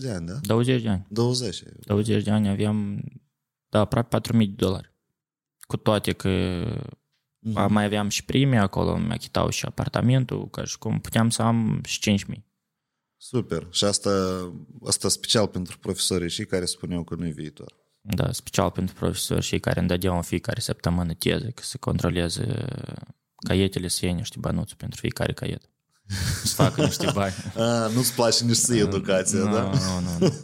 de 0.01 0.11
ani, 0.11 0.27
da? 0.27 0.39
20 0.43 0.83
de 0.83 0.89
ani. 0.89 1.07
20. 1.09 1.63
20 1.81 2.25
de 2.25 2.31
ani 2.31 2.49
aveam, 2.49 3.03
da, 3.69 3.81
aproape 3.81 4.09
4.000 4.09 4.39
de 4.39 4.55
dolari. 4.65 4.93
Cu 5.61 5.77
toate 5.77 6.13
că 6.13 6.29
Mhm. 7.41 7.73
mai 7.73 7.85
aveam 7.85 8.09
și 8.09 8.25
prime 8.25 8.59
acolo, 8.59 8.97
mi 8.97 9.13
achitau 9.13 9.49
și 9.49 9.65
apartamentul, 9.65 10.49
ca 10.51 10.65
și 10.65 10.79
cum 10.79 11.01
puteam 11.01 11.31
să 11.31 11.43
am 11.43 11.81
și 11.85 12.01
5.000. 12.01 12.45
Super. 13.17 13.67
Și 13.71 13.85
asta, 13.85 14.11
asta 14.87 15.09
special 15.09 15.47
pentru 15.47 15.79
profesorii 15.79 16.31
și 16.31 16.45
care 16.45 16.65
spuneau 16.65 17.05
că 17.05 17.15
nu-i 17.15 17.33
viitor. 17.33 17.75
Da, 18.01 18.33
special 18.33 18.71
pentru 18.71 18.95
profesori 18.95 19.43
și 19.45 19.59
care 19.59 19.79
îmi 19.79 19.89
dădeau 19.89 20.17
în 20.17 20.23
fiecare 20.23 20.61
săptămână 20.61 21.15
teze, 21.15 21.51
că 21.51 21.63
să 21.63 21.77
controleze 21.79 22.65
caietele 23.47 23.89
să 23.89 24.05
iei 24.05 24.15
niște 24.15 24.37
bănuți 24.41 24.77
pentru 24.77 25.01
fiecare 25.01 25.33
caiet. 25.33 25.71
Să 26.45 26.55
facă 26.55 26.85
niște 26.85 27.11
bani. 27.15 27.35
A, 27.57 27.87
nu-ți 27.87 28.15
place 28.15 28.45
nici 28.45 28.57
să 28.57 28.75
educația, 28.75 29.39
nu, 29.39 29.53
da? 29.53 29.63
Nu, 29.63 30.01
nu, 30.01 30.19
nu. 30.19 30.35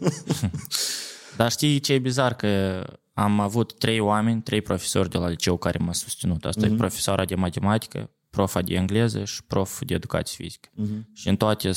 Dar 1.37 1.51
știi 1.51 1.81
ce 1.81 1.93
e 1.93 1.99
bizar? 1.99 2.35
Că 2.35 2.83
am 3.13 3.41
avut 3.41 3.79
trei 3.79 4.01
oameni, 4.01 4.43
trei 4.43 4.61
profesori 4.63 5.11
de 5.11 5.19
la 5.19 5.29
liceu 5.29 5.57
care 5.57 5.79
m-au 5.79 5.93
susținut. 5.93 6.45
Asta 6.45 6.67
mm-hmm. 6.67 6.73
e 6.73 6.77
profesoara 6.77 7.25
de 7.25 7.35
matematică, 7.35 8.11
profa 8.31 8.63
de 8.63 8.75
engleză 8.75 9.25
și 9.25 9.45
prof 9.45 9.81
de 9.85 9.95
educație 9.95 10.45
fizică. 10.45 10.69
Mm-hmm. 10.69 11.13
Și 11.13 11.29
în 11.29 11.37
toate 11.37 11.71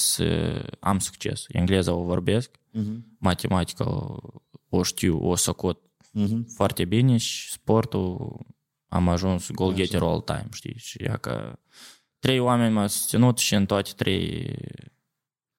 am 0.79 0.99
succes. 0.99 1.45
Engleza 1.47 1.93
o 1.93 2.03
vorbesc, 2.03 2.49
mm-hmm. 2.51 3.17
matematica 3.17 3.89
o, 3.89 4.15
o 4.69 4.83
știu, 4.83 5.27
o 5.27 5.35
socot 5.35 5.81
mm-hmm. 6.19 6.45
foarte 6.55 6.85
bine 6.85 7.17
și 7.17 7.51
sportul 7.51 8.39
am 8.87 9.09
ajuns 9.09 9.51
goal 9.51 9.73
getter 9.73 10.01
all 10.01 10.21
time, 10.21 10.47
știi? 10.51 10.75
Și 10.77 11.03
ea 11.03 11.17
că 11.17 11.59
trei 12.19 12.39
oameni 12.39 12.73
m-au 12.73 12.87
susținut 12.87 13.37
și 13.37 13.55
în 13.55 13.65
toate 13.65 13.91
trei 13.95 14.55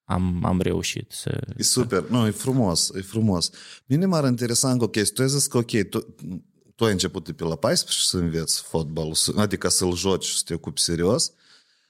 am, 0.03 0.45
am 0.45 0.61
reușit 0.61 1.11
să... 1.11 1.41
E 1.57 1.63
super, 1.63 2.07
nu, 2.07 2.27
e 2.27 2.29
frumos, 2.29 2.89
e 2.89 3.01
frumos. 3.01 3.49
Mine 3.85 4.05
m-ar 4.05 4.25
interesa 4.25 4.71
încă 4.71 4.83
o 4.83 4.87
chestie. 4.87 5.13
Tu 5.15 5.21
ai 5.21 5.27
zis 5.27 5.47
că, 5.47 5.57
ok, 5.57 5.83
tu, 5.89 6.15
tu 6.75 6.85
ai 6.85 6.91
început 6.91 7.25
de 7.25 7.33
pe 7.33 7.43
la 7.43 7.55
14 7.55 8.07
să 8.07 8.17
înveți 8.17 8.61
fotbalul, 8.61 9.15
adică 9.35 9.69
să-l 9.69 9.95
joci 9.95 10.25
și 10.25 10.37
să 10.37 10.43
te 10.45 10.53
ocupi 10.53 10.81
serios, 10.81 11.31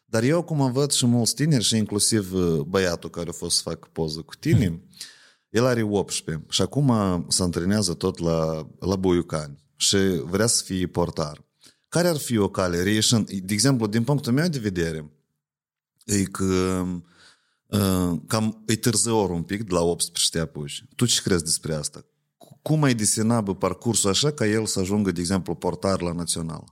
dar 0.05 0.23
eu 0.23 0.37
acum 0.37 0.71
văd 0.71 0.91
și 0.91 1.05
mulți 1.05 1.35
tineri 1.35 1.63
și 1.63 1.77
inclusiv 1.77 2.33
uh, 2.33 2.59
băiatul 2.59 3.09
care 3.09 3.29
a 3.29 3.31
fost 3.31 3.55
să 3.55 3.61
facă 3.61 3.87
poză 3.91 4.21
cu 4.21 4.35
tine, 4.35 4.81
el 5.49 5.65
are 5.65 5.81
18 5.81 6.45
și 6.49 6.61
acum 6.61 7.25
se 7.27 7.43
antrenează 7.43 7.93
tot 7.93 8.17
la, 8.17 8.67
la 8.79 8.95
Buiucani 8.95 9.57
și 9.80 9.97
vrea 10.23 10.45
să 10.45 10.63
fie 10.63 10.88
portar. 10.88 11.45
Care 11.88 12.07
ar 12.07 12.17
fi 12.17 12.38
o 12.38 12.49
cale 12.49 12.84
reieșind? 12.84 13.30
De 13.30 13.53
exemplu, 13.53 13.88
din 13.88 14.03
punctul 14.03 14.34
meu 14.34 14.47
de 14.47 14.59
vedere, 14.59 15.11
e 16.05 16.23
că 16.23 16.86
uh, 17.65 18.19
cam 18.27 18.63
e 18.67 18.75
târziu 18.75 19.17
ori 19.17 19.32
un 19.32 19.43
pic, 19.43 19.63
de 19.63 19.73
la 19.73 19.82
18 19.82 20.30
te 20.32 20.39
apuci. 20.39 20.84
Tu 20.95 21.05
ce 21.05 21.21
crezi 21.21 21.43
despre 21.43 21.73
asta? 21.73 22.05
Cum 22.61 22.84
ai 22.84 22.93
desena 22.93 23.41
bă, 23.41 23.55
parcursul 23.55 24.09
așa 24.09 24.32
ca 24.32 24.45
el 24.45 24.65
să 24.65 24.80
ajungă, 24.80 25.11
de 25.11 25.19
exemplu, 25.19 25.55
portar 25.55 26.01
la 26.01 26.11
național? 26.11 26.63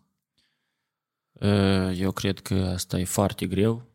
Eu 1.95 2.11
cred 2.11 2.39
că 2.39 2.53
asta 2.53 2.99
e 2.99 3.05
foarte 3.05 3.47
greu. 3.47 3.85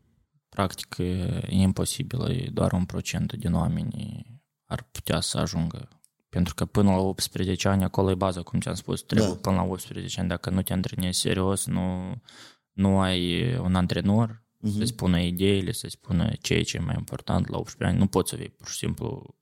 Practic 0.48 0.96
e 0.98 1.46
imposibil, 1.48 2.30
e 2.30 2.48
doar 2.52 2.72
un 2.72 2.84
procent 2.84 3.32
din 3.32 3.52
oameni 3.52 4.26
ar 4.66 4.88
putea 4.92 5.20
să 5.20 5.38
ajungă. 5.38 5.88
Pentru 6.34 6.54
că 6.54 6.64
până 6.64 6.90
la 6.90 6.96
18 6.96 7.68
ani, 7.68 7.84
acolo 7.84 8.10
e 8.10 8.14
baza, 8.14 8.42
cum 8.42 8.60
ți-am 8.60 8.74
spus, 8.74 9.02
trebuie 9.02 9.28
da. 9.28 9.34
până 9.34 9.56
la 9.56 9.62
18 9.62 10.20
ani. 10.20 10.28
Dacă 10.28 10.50
nu 10.50 10.62
te 10.62 10.72
antrenezi 10.72 11.20
serios, 11.20 11.66
nu, 11.66 12.14
nu 12.72 13.00
ai 13.00 13.56
un 13.56 13.74
antrenor 13.74 14.30
uh-huh. 14.32 14.76
să-ți 14.76 14.90
spună 14.90 15.20
ideile, 15.20 15.72
să-ți 15.72 15.92
spună 15.92 16.30
ce 16.40 16.54
e 16.54 16.62
ce 16.62 16.78
mai 16.78 16.94
important 16.98 17.48
la 17.48 17.58
18 17.58 17.84
ani, 17.84 17.98
nu 17.98 18.06
poți 18.06 18.30
să 18.30 18.36
vii 18.36 18.48
pur 18.48 18.68
și 18.68 18.76
simplu 18.76 19.36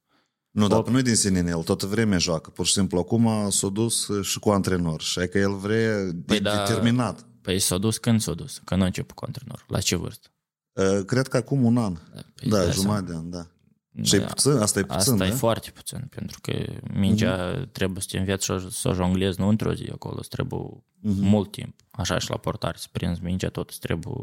nu, 0.51 0.67
dar 0.67 0.89
nu 0.89 1.01
din 1.01 1.15
sine 1.15 1.39
în 1.39 1.47
el, 1.47 1.63
toată 1.63 1.87
vremea 1.87 2.19
joacă. 2.19 2.51
Pur 2.51 2.67
și 2.67 2.73
simplu, 2.73 2.99
acum 2.99 3.51
s-a 3.51 3.69
dus 3.69 4.09
și 4.23 4.39
cu 4.39 4.51
antrenor. 4.51 5.01
Și 5.01 5.27
că 5.27 5.39
el 5.39 5.57
vrea 5.57 5.97
păi 6.27 6.41
da, 6.41 6.65
determinat. 6.65 7.27
Păi 7.41 7.59
s-a 7.59 7.79
dus 7.79 7.99
când 7.99 8.21
s-a 8.21 8.33
dus? 8.33 8.61
Când 8.65 8.83
a 8.83 8.85
început 8.85 9.17
cu 9.17 9.25
antrenor? 9.25 9.65
La 9.69 9.81
ce 9.81 9.97
vârstă? 9.97 10.29
Uh, 10.73 11.05
cred 11.07 11.29
că 11.29 11.37
acum 11.37 11.65
un 11.65 11.77
an. 11.77 11.93
Da, 12.15 12.21
păi 12.35 12.49
da 12.49 12.71
jumătate 12.71 13.11
de 13.11 13.17
an, 13.17 13.31
da. 13.31 13.47
Da. 13.91 14.03
Și 14.03 14.15
e 14.15 14.21
puțin? 14.21 14.51
Asta 14.51 14.79
e 14.79 14.83
puțin, 14.83 14.99
Asta 14.99 15.15
da? 15.15 15.27
e 15.27 15.31
foarte 15.31 15.71
puțin, 15.71 16.07
pentru 16.11 16.39
că 16.41 16.53
mingea 16.95 17.53
uh-huh. 17.53 17.73
trebuie 17.73 18.03
să 18.03 18.09
te 18.11 18.19
înveți 18.19 18.45
să 18.45 18.89
o 18.89 18.93
jonglezi 18.93 19.41
nu 19.41 19.49
într-o 19.49 19.75
zi 19.75 19.89
acolo, 19.93 20.17
îți 20.19 20.29
trebuie 20.29 20.61
uh-huh. 20.61 20.81
mult 21.03 21.51
timp. 21.51 21.75
Așa 21.91 22.19
și 22.19 22.31
la 22.31 22.37
portare, 22.37 22.77
să 22.79 22.87
prinzi 22.93 23.23
mingea, 23.23 23.49
tot 23.49 23.69
îți 23.69 23.79
trebuie 23.79 24.15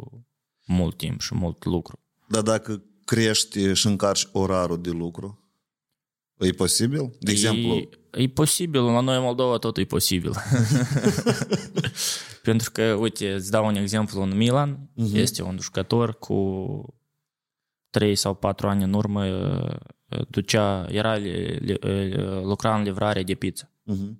mult 0.65 0.97
timp 0.97 1.21
și 1.21 1.35
mult 1.35 1.65
lucru. 1.65 1.99
Dar 2.27 2.41
dacă 2.41 2.83
crești 3.05 3.73
și 3.73 3.87
încarci 3.87 4.27
orarul 4.31 4.81
de 4.81 4.89
lucru, 4.89 5.47
E 6.37 6.51
posibil? 6.51 7.15
De 7.19 7.31
exemplu? 7.31 7.73
E, 7.73 7.89
e 8.11 8.27
posibil, 8.27 8.81
la 8.81 8.99
noi 8.99 9.15
în 9.15 9.21
Moldova 9.21 9.57
tot 9.57 9.77
e 9.77 9.83
posibil. 9.83 10.31
Pentru 12.43 12.71
că, 12.71 12.83
uite, 12.83 13.31
îți 13.31 13.51
dau 13.51 13.65
un 13.65 13.75
exemplu, 13.75 14.21
în 14.21 14.37
Milan 14.37 14.75
uh-huh. 14.75 15.13
este 15.13 15.43
un 15.43 15.57
jucător 15.61 16.17
cu 16.17 16.33
3 17.97 18.15
sau 18.15 18.33
4 18.33 18.67
ani 18.67 18.83
în 18.83 18.93
urmă 18.93 19.23
ducea, 20.29 20.85
era, 20.89 21.17
lucra 22.43 22.75
în 22.75 22.83
livrare 22.83 23.23
de 23.23 23.33
pizza. 23.33 23.71
Uh-huh. 23.91 24.11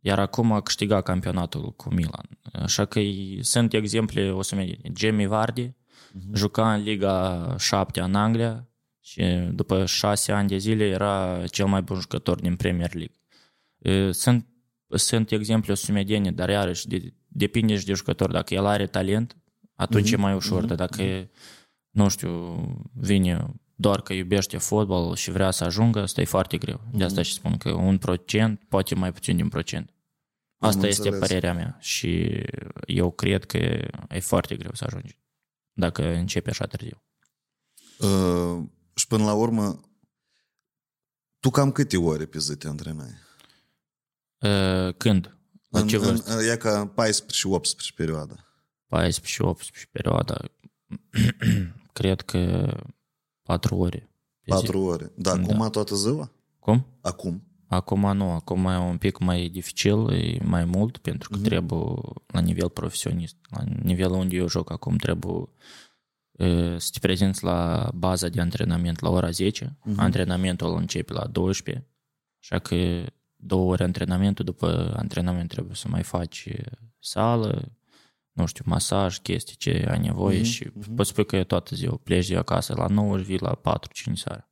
Iar 0.00 0.18
acum 0.18 0.52
a 0.52 0.60
câștigat 0.60 1.02
campionatul 1.02 1.72
cu 1.72 1.94
Milan. 1.94 2.28
Așa 2.52 2.84
că 2.84 3.00
sunt 3.40 3.72
exemple 3.72 4.30
o 4.30 4.42
să 4.42 4.76
Jamie 4.96 5.26
Vardy 5.26 5.68
uh-huh. 5.68 6.34
juca 6.34 6.74
în 6.74 6.82
Liga 6.82 7.54
7 7.58 8.00
în 8.00 8.14
Anglia, 8.14 8.68
și 9.00 9.22
după 9.52 9.86
șase 9.86 10.32
ani 10.32 10.48
de 10.48 10.56
zile 10.56 10.84
era 10.84 11.44
cel 11.50 11.66
mai 11.66 11.82
bun 11.82 12.00
jucător 12.00 12.40
din 12.40 12.56
Premier 12.56 12.90
League. 12.94 14.12
Sunt, 14.12 14.46
sunt 14.88 15.30
exemple 15.30 15.74
sumedene, 15.74 16.32
dar 16.32 16.48
iarăși 16.48 16.88
de, 16.88 17.14
depinde 17.26 17.76
și 17.76 17.84
de 17.84 17.92
jucător. 17.92 18.30
Dacă 18.30 18.54
el 18.54 18.66
are 18.66 18.86
talent, 18.86 19.36
atunci 19.74 20.10
mm-hmm. 20.10 20.18
e 20.18 20.20
mai 20.20 20.34
ușor, 20.34 20.64
mm-hmm. 20.64 20.66
dar 20.66 20.76
dacă, 20.76 21.02
mm-hmm. 21.02 21.28
Nu 21.98 22.08
știu, 22.08 22.56
vine 22.94 23.54
doar 23.74 24.02
că 24.02 24.12
iubește 24.12 24.58
fotbal 24.58 25.14
și 25.14 25.30
vrea 25.30 25.50
să 25.50 25.64
ajungă, 25.64 26.00
asta 26.00 26.20
e 26.20 26.24
foarte 26.24 26.58
greu. 26.58 26.80
De 26.92 27.04
asta 27.04 27.20
mm-hmm. 27.20 27.24
și 27.24 27.32
spun 27.32 27.56
că 27.56 27.70
un 27.70 27.98
procent, 27.98 28.64
poate 28.68 28.94
mai 28.94 29.12
puțin 29.12 29.36
din 29.36 29.48
procent. 29.48 29.94
Asta 30.58 30.80
Am 30.80 30.88
este 30.88 31.08
înțeles. 31.08 31.28
părerea 31.28 31.54
mea 31.54 31.76
și 31.80 32.42
eu 32.86 33.10
cred 33.10 33.44
că 33.44 33.56
e 34.08 34.20
foarte 34.20 34.56
greu 34.56 34.70
să 34.74 34.84
ajungi 34.86 35.18
dacă 35.72 36.02
începi 36.02 36.50
așa 36.50 36.66
târziu. 36.66 37.02
Uh, 37.98 38.64
și 38.94 39.06
până 39.06 39.24
la 39.24 39.32
urmă, 39.32 39.80
tu 41.40 41.50
cam 41.50 41.72
câte 41.72 41.96
ore 41.96 42.26
pe 42.26 42.38
zi 42.38 42.56
te 42.56 42.68
antrenai? 42.68 43.14
Uh, 44.38 44.94
când? 44.96 45.36
La 45.68 45.84
ce 45.84 45.96
în, 45.96 46.20
în, 46.24 46.48
e 46.50 46.56
ca 46.56 46.86
14 46.86 47.38
și 47.38 47.46
18 47.46 47.92
perioada. 47.96 48.34
14 48.86 49.32
și 49.32 49.42
18 49.42 49.86
perioada. 49.92 50.40
Cred 51.98 52.20
că 52.20 52.72
4 53.42 53.76
ore. 53.76 54.10
4 54.44 54.80
ore. 54.80 55.12
Da, 55.16 55.32
acum 55.32 55.58
da. 55.58 55.68
toată 55.68 55.94
ziua? 55.94 56.30
Cum? 56.58 56.86
Acum. 57.00 57.42
Acum 57.66 58.16
nu, 58.16 58.30
acum 58.30 58.66
e 58.66 58.76
un 58.76 58.98
pic 58.98 59.18
mai 59.18 59.48
dificil, 59.48 60.10
e 60.12 60.38
mai 60.44 60.64
mult, 60.64 60.98
pentru 60.98 61.28
că 61.28 61.38
mm-hmm. 61.38 61.42
trebuie 61.42 61.84
la 62.26 62.40
nivel 62.40 62.68
profesionist, 62.68 63.36
la 63.50 63.64
nivelul 63.82 64.16
unde 64.16 64.36
eu 64.36 64.48
joc 64.48 64.70
acum 64.70 64.96
trebuie 64.96 65.48
să 66.78 66.88
te 66.92 66.98
prezinți 66.98 67.44
la 67.44 67.90
baza 67.94 68.28
de 68.28 68.40
antrenament 68.40 69.00
la 69.00 69.08
ora 69.08 69.30
10, 69.30 69.64
uh-huh. 69.64 69.84
Mhm. 69.84 70.00
antrenamentul 70.00 70.76
începe 70.76 71.12
la 71.12 71.26
12, 71.26 71.86
așa 72.40 72.58
că 72.58 73.04
două 73.36 73.70
ore 73.70 73.84
antrenamentul, 73.84 74.44
după 74.44 74.94
antrenament 74.96 75.48
trebuie 75.48 75.74
să 75.74 75.88
mai 75.88 76.02
faci 76.02 76.48
sală, 76.98 77.77
nu 78.38 78.46
știu, 78.46 78.64
masaj, 78.66 79.18
chestii 79.18 79.56
ce 79.56 79.86
ai 79.90 79.98
nevoie 79.98 80.40
uh-huh. 80.40 80.44
și 80.44 80.64
uh-huh. 80.64 80.94
poți 80.96 81.10
spune 81.10 81.26
că 81.26 81.36
e 81.36 81.44
toată 81.44 81.74
ziua, 81.74 82.00
pleci 82.02 82.28
de 82.28 82.36
acasă 82.36 82.74
la 82.76 82.86
9 82.86 83.18
și 83.18 83.24
vii 83.24 83.38
la 83.40 83.60
4-5 84.10 84.12
seara. 84.14 84.50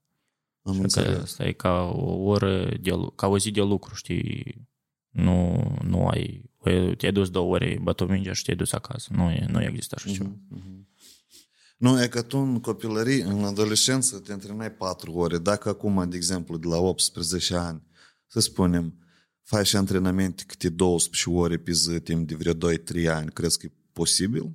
Am 0.63 0.81
înțeles. 0.81 1.23
asta 1.23 1.45
e 1.45 1.53
ca 1.53 1.93
o 1.95 2.23
oră, 2.23 2.77
de, 2.81 2.91
ca 3.15 3.27
o 3.27 3.39
zi 3.39 3.51
de 3.51 3.61
lucru, 3.61 3.95
știi, 3.95 4.69
nu, 5.09 5.65
nu 5.83 6.07
ai, 6.07 6.51
te-ai 6.97 7.13
dus 7.13 7.31
două 7.31 7.55
ore, 7.55 7.79
bătut 7.83 8.09
mingea 8.09 8.33
și 8.33 8.43
te-ai 8.43 8.57
dus 8.57 8.73
acasă, 8.73 9.11
nu, 9.15 9.47
nu 9.49 9.63
există 9.63 9.95
așa 9.99 10.11
uh-huh. 10.11 10.17
ceva. 10.17 10.31
Uh-huh. 10.31 10.85
Nu, 11.77 12.03
e 12.03 12.09
că 12.09 12.23
tu 12.23 12.39
în 12.39 12.61
copilărie, 12.61 13.25
în 13.25 13.45
adolescență, 13.45 14.19
te 14.19 14.33
antrenai 14.33 14.73
patru 14.73 15.13
ore. 15.13 15.39
Dacă 15.39 15.69
acum, 15.69 16.09
de 16.09 16.17
exemplu, 16.17 16.57
de 16.57 16.67
la 16.67 16.77
18 16.77 17.55
ani, 17.55 17.83
să 18.27 18.41
spunem, 18.41 18.95
faci 19.47 19.75
antrenamente 19.75 20.45
câte 20.47 20.69
12 20.69 21.31
ore 21.31 21.57
pe 21.57 21.73
zi, 21.73 22.01
timp 22.01 22.29
de 22.29 22.35
vreo 22.35 22.53
2-3 22.53 23.09
ani, 23.09 23.31
crezi 23.31 23.59
că 23.59 23.67
e 23.67 23.73
posibil? 23.93 24.51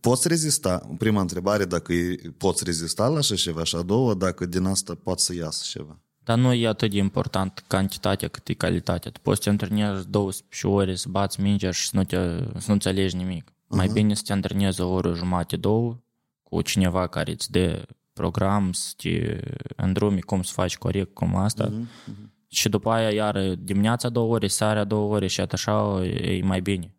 Poți 0.00 0.28
rezista? 0.28 0.90
Prima 0.98 1.20
întrebare, 1.20 1.64
dacă 1.64 1.92
poți 2.36 2.64
rezista 2.64 3.08
la 3.08 3.18
așa 3.18 3.34
ceva 3.34 3.64
și 3.64 3.76
a 3.76 3.82
doua, 3.82 4.14
dacă 4.14 4.46
din 4.46 4.64
asta 4.64 4.94
poți 4.94 5.24
să 5.24 5.34
iasă 5.34 5.64
ceva. 5.68 6.00
Dar 6.24 6.38
nu 6.38 6.52
e 6.52 6.66
atât 6.66 6.90
de 6.90 6.96
important 6.96 7.64
cantitatea 7.66 8.28
cât 8.28 8.48
e 8.48 8.52
calitatea. 8.52 9.10
Tu 9.10 9.20
poți 9.20 9.36
să 9.36 9.42
te 9.42 9.50
antrenezi 9.50 10.08
12 10.08 10.66
ore, 10.66 10.94
să 10.94 11.08
bați 11.08 11.40
mingea 11.40 11.70
și 11.70 11.88
să 11.88 11.96
nu, 11.96 12.04
te, 12.04 12.16
să 12.58 12.64
nu 12.66 12.72
înțelegi 12.72 13.16
nimic. 13.16 13.50
Uh-huh. 13.50 13.76
Mai 13.76 13.88
bine 13.88 14.14
să 14.14 14.22
te 14.26 14.32
antrenezi 14.32 14.80
o 14.80 14.88
oră 14.88 15.14
jumate, 15.14 15.56
două, 15.56 15.98
cu 16.42 16.62
cineva 16.62 17.06
care 17.06 17.30
îți 17.30 17.50
dă 17.50 17.86
program, 18.12 18.72
să 18.72 18.92
te 18.96 19.40
îndrumi 19.76 20.20
cum 20.20 20.42
să 20.42 20.52
faci 20.52 20.76
corect, 20.76 21.14
cum 21.14 21.36
asta. 21.36 21.70
Uh-huh, 21.70 22.12
uh-huh. 22.12 22.34
Și 22.56 22.68
după 22.68 22.90
aia 22.90 23.10
iar 23.10 23.54
dimineața 23.54 24.08
două 24.08 24.34
ore, 24.34 24.46
seara 24.46 24.84
două 24.84 25.14
ore 25.14 25.26
și 25.26 25.40
așa 25.40 26.04
e 26.04 26.42
mai 26.42 26.60
bine. 26.60 26.94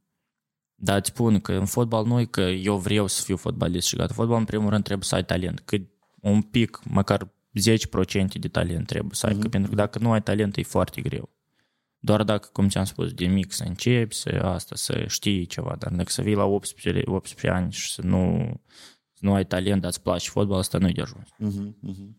Dar 0.76 0.98
îți 0.98 1.10
spun 1.10 1.40
că 1.40 1.52
în 1.52 1.66
fotbal 1.66 2.06
nu 2.06 2.20
e 2.20 2.26
că 2.26 2.42
eu 2.42 2.78
vreau 2.78 3.08
să 3.08 3.22
fiu 3.22 3.38
fotbalist 3.38 3.88
și 3.88 3.96
gata. 3.96 4.14
Fotbal 4.14 4.38
în 4.38 4.46
primul 4.46 4.70
rând 4.70 4.84
trebuie 4.84 5.06
să 5.06 5.16
ai 5.16 5.26
talent. 5.26 5.60
Cât 5.60 5.82
un 6.22 6.42
pic, 6.42 6.80
măcar 6.84 7.24
10% 7.24 7.30
de 8.40 8.48
talent 8.48 8.88
trebuie 8.88 9.14
să 9.14 9.26
ai. 9.26 9.36
Uh-huh. 9.36 9.40
Că 9.40 9.48
pentru 9.48 9.70
că 9.70 9.76
dacă 9.76 10.00
nu 10.00 10.12
ai 10.12 10.22
talent 10.22 10.58
e 10.58 10.64
foarte 10.64 11.02
greu. 11.02 11.30
Doar 12.00 12.24
dacă, 12.24 12.50
cum 12.52 12.68
ți-am 12.70 12.86
spus, 12.86 13.14
de 13.14 13.26
mic 13.26 13.52
să 13.52 13.64
începi, 13.64 14.16
să 14.16 14.30
asta, 14.30 14.76
să 14.76 15.04
știi 15.08 15.46
ceva, 15.46 15.76
dar 15.80 15.92
dacă 15.92 16.10
să 16.10 16.22
vii 16.22 16.36
la 16.36 16.44
18, 16.44 17.02
18 17.06 17.50
ani 17.60 17.72
și 17.72 17.92
să 17.92 18.02
nu 18.02 18.52
nu 19.20 19.34
ai 19.34 19.46
talent, 19.46 19.82
dar 19.82 19.90
îți 19.90 20.02
place 20.02 20.30
fotbal, 20.30 20.58
asta 20.58 20.78
nu-i 20.78 20.94
de 20.94 21.02
ajuns. 21.02 21.28
Uh-huh, 21.28 21.74
uh-huh. 21.92 22.10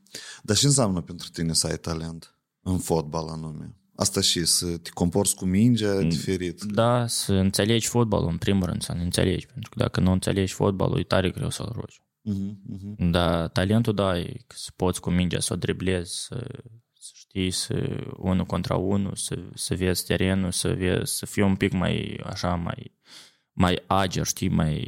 Dar 0.43 0.57
ce 0.57 0.67
înseamnă 0.67 1.01
pentru 1.01 1.29
tine 1.29 1.53
să 1.53 1.67
ai 1.67 1.77
talent 1.77 2.38
în 2.71 2.79
fotbal 2.79 3.29
anume? 3.29 3.75
Asta 3.95 4.21
și 4.21 4.45
să 4.45 4.77
te 4.77 4.91
comporți 4.91 5.35
cu 5.35 5.45
mingea 5.45 6.01
diferit. 6.01 6.63
Da, 6.63 7.07
să 7.07 7.33
înțelegi 7.33 7.87
fotbalul, 7.87 8.29
în 8.29 8.37
primul 8.37 8.67
rând, 8.67 8.83
să 8.83 8.93
înțelegi. 8.93 9.47
Pentru 9.47 9.71
că 9.71 9.79
dacă 9.79 10.01
nu 10.01 10.13
înțelegi 10.13 10.53
fotbalul, 10.53 10.99
e 10.99 11.03
tare 11.03 11.31
greu 11.31 11.51
să-l 11.51 11.73
rogi. 11.75 12.01
Uh-huh, 12.01 12.53
uh-huh. 12.75 13.11
Dar 13.11 13.49
talentul, 13.49 13.95
da, 13.95 14.19
e 14.19 14.45
că 14.47 14.57
să 14.59 14.71
poți 14.77 15.01
cu 15.01 15.11
mingea 15.11 15.41
să 15.41 15.53
o 15.53 15.57
driblezi, 15.57 16.25
să, 16.25 16.47
să 16.93 17.13
știi, 17.15 17.51
să 17.51 18.07
unul 18.17 18.45
contra 18.45 18.77
unul, 18.77 19.15
să, 19.15 19.39
să 19.55 19.75
vezi 19.75 20.05
terenul, 20.05 20.51
să, 20.51 20.75
vezi, 20.75 21.17
să 21.17 21.27
fii 21.27 21.43
un 21.43 21.57
pic 21.57 21.73
mai, 21.73 22.21
așa, 22.25 22.55
mai, 22.55 22.99
mai 23.53 23.83
ager, 23.87 24.27
știi, 24.27 24.49
mai, 24.49 24.85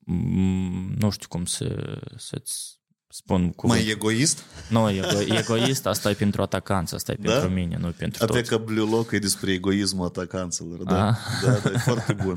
m- 0.00 0.96
nu 0.98 1.10
știu 1.10 1.28
cum 1.28 1.44
să, 1.44 2.00
să-ți 2.16 2.75
spun 3.16 3.50
cum. 3.52 3.68
Mai 3.68 3.88
egoist? 3.88 4.42
Nu, 4.68 4.90
ego, 4.90 5.20
egoist, 5.34 5.86
asta 5.86 6.10
e 6.10 6.14
pentru 6.14 6.42
atacanță, 6.42 6.94
asta 6.94 7.12
e 7.12 7.16
Da? 7.20 7.32
pentru 7.32 7.50
mine, 7.50 7.76
nu 7.80 7.90
pentru 7.90 8.24
Até 8.24 8.32
toți. 8.38 8.48
că 8.50 8.56
Blue 8.56 8.88
Lock 8.90 9.10
e 9.10 9.18
despre 9.18 9.52
egoismul 9.52 10.06
atacanților. 10.06 10.82
Da, 10.82 11.06
Ah. 11.08 11.16
da, 11.44 11.50
da, 11.58 11.70
e 11.70 11.76
foarte 11.78 12.12
bun. 12.12 12.36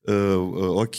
uh, 0.00 0.36
uh, 0.52 0.68
ok. 0.68 0.96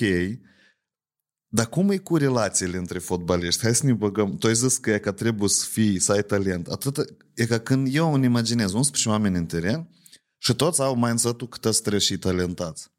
Dar 1.48 1.66
cum 1.70 1.90
e 1.92 1.98
cu 1.98 2.18
relațiile 2.18 2.78
între 2.78 3.00
fotbaliști? 3.00 3.62
Hai 3.62 3.76
să 3.76 3.86
ne 3.86 3.94
băgăm. 3.94 4.38
Tu 4.38 4.48
ai 4.48 4.56
zis 4.56 4.78
că 4.78 4.92
e 4.92 5.00
că 5.00 5.12
trebuie 5.12 5.50
să 5.50 5.66
fii, 5.70 6.00
să 6.00 6.12
ai 6.12 6.24
talent. 6.24 6.68
Atât, 6.68 6.98
e 7.34 7.46
ca 7.46 7.60
când 7.60 7.88
eu 7.96 8.14
îmi 8.14 8.26
imaginez 8.26 8.74
11 8.74 9.10
oameni 9.10 9.38
în 9.38 9.46
teren 9.46 9.90
și 10.38 10.54
toți 10.54 10.82
au 10.82 10.96
mindset-ul 10.96 11.48
că 11.48 11.58
toți 11.58 11.80
trebuie 11.80 12.02
și 12.02 12.18
talentați. 12.18 12.92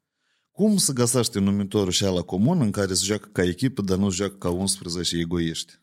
Cum 0.55 0.77
să 0.77 0.93
găsești 0.93 1.39
numitorul 1.39 1.91
și 1.91 2.03
la 2.03 2.21
comun 2.21 2.61
în 2.61 2.71
care 2.71 2.93
se 2.93 3.05
joacă 3.05 3.29
ca 3.31 3.43
echipă, 3.43 3.81
dar 3.81 3.97
nu 3.97 4.09
se 4.09 4.15
joacă 4.15 4.35
ca 4.35 4.49
11 4.49 5.17
egoiști? 5.17 5.73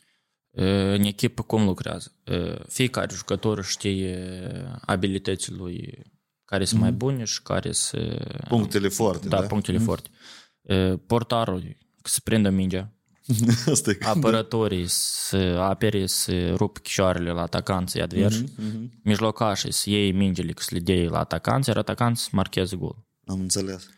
În 0.95 1.03
echipă 1.03 1.43
cum 1.43 1.65
lucrează? 1.65 2.13
Fiecare 2.69 3.15
jucător 3.15 3.65
știe 3.65 4.19
abilitățile 4.81 5.57
lui 5.57 5.99
care 6.45 6.65
sunt 6.65 6.81
mai 6.81 6.93
bune 6.93 7.25
și 7.25 7.43
care 7.43 7.73
sunt... 7.73 8.19
Punctele 8.49 8.89
forte, 8.89 9.29
Da, 9.29 9.41
da? 9.41 9.47
punctele 9.47 9.79
forte. 9.79 10.09
Portarul 11.07 11.77
să 12.03 12.21
prindă 12.25 12.51
mingea, 12.51 12.93
Asta 13.73 13.91
e 13.91 13.99
apărătorii 14.03 14.85
să 14.89 15.37
apere, 15.61 16.07
să 16.07 16.55
rup 16.55 16.79
chișoarele 16.79 17.31
la 17.31 17.43
atacanții 17.43 18.01
adversi, 18.01 18.45
mijlocașii 19.03 19.73
să 19.73 19.91
iei 19.91 20.13
mingele, 20.13 20.53
să 20.57 20.69
le 20.73 20.81
dea 20.81 21.11
la 21.11 21.19
atacanți, 21.19 21.69
iar 21.69 21.79
atacanții 21.79 22.25
să 22.25 22.31
marcheze 22.33 22.77
gol. 22.77 23.07
Am 23.27 23.41
înțeles. 23.41 23.89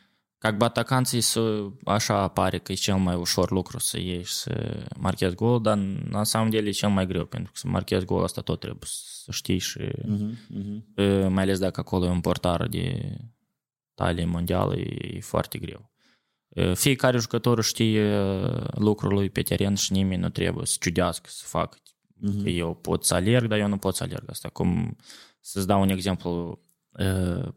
Как 0.44 0.58
бы 0.58 0.66
atacanții 0.66 1.22
să 1.22 1.70
așa 1.86 2.16
apare 2.22 2.58
că 2.58 2.72
e 2.72 2.76
cel 2.76 2.96
mai 2.96 3.16
ușor 3.16 3.52
lucru 3.52 3.80
să 3.80 4.00
iei 4.00 4.24
și 4.24 4.34
să 4.34 4.86
marchezi 4.98 5.36
gol, 5.36 5.62
dar 5.62 5.78
na 5.78 6.24
samом 6.24 6.50
деле 6.50 6.70
e 6.70 6.72
cel 6.72 6.90
mai 6.90 7.08
greu, 7.08 7.26
pentru 7.26 7.52
că 7.52 7.58
să 7.58 7.68
marchezi 7.68 8.06
gol 8.06 8.24
asta 8.24 8.42
tot 8.42 8.60
trebuie 8.60 8.90
să 9.24 9.32
știi 9.32 9.58
și 9.58 9.80
Uh-huh, 9.80 10.32
uh-huh. 10.58 10.96
e, 10.96 11.28
mai 11.28 11.44
ales 11.44 11.60
dacă 11.60 11.80
acolo 11.80 12.06
e 12.06 12.10
un 12.10 12.22
portar 12.22 12.68
de 12.68 13.16
talie 13.94 14.26
mondială, 14.26 14.76
e 14.76 15.20
foarte 15.22 15.58
greu. 15.58 15.92
E, 16.50 16.74
Fiecare 16.74 17.18
jucător 17.18 17.64
știe 17.64 18.22
lucrul 18.72 19.14
lui 19.14 19.30
pe 19.30 19.42
teren 19.42 19.76
și 19.76 19.92
nimeni 19.92 20.22
nu 20.22 20.30
trebuie 20.30 20.66
să 20.66 20.78
ciudească, 20.80 21.30
să 21.30 21.44
facă. 21.46 21.78
Că 22.44 22.50
eu 22.50 22.74
pot 22.76 23.06
să 23.06 23.14
alerg, 23.14 23.48
dar 23.48 23.60
eu 23.60 23.68
nu 23.68 23.78
pot 23.78 23.96
să 23.96 24.04
alerg. 24.04 24.30
Asta 24.30 24.50
cum 24.50 24.96
să-ți 25.40 25.68
dau 25.68 25.82
un 25.82 25.90
exemplu, 25.90 26.60
e, 26.63 26.63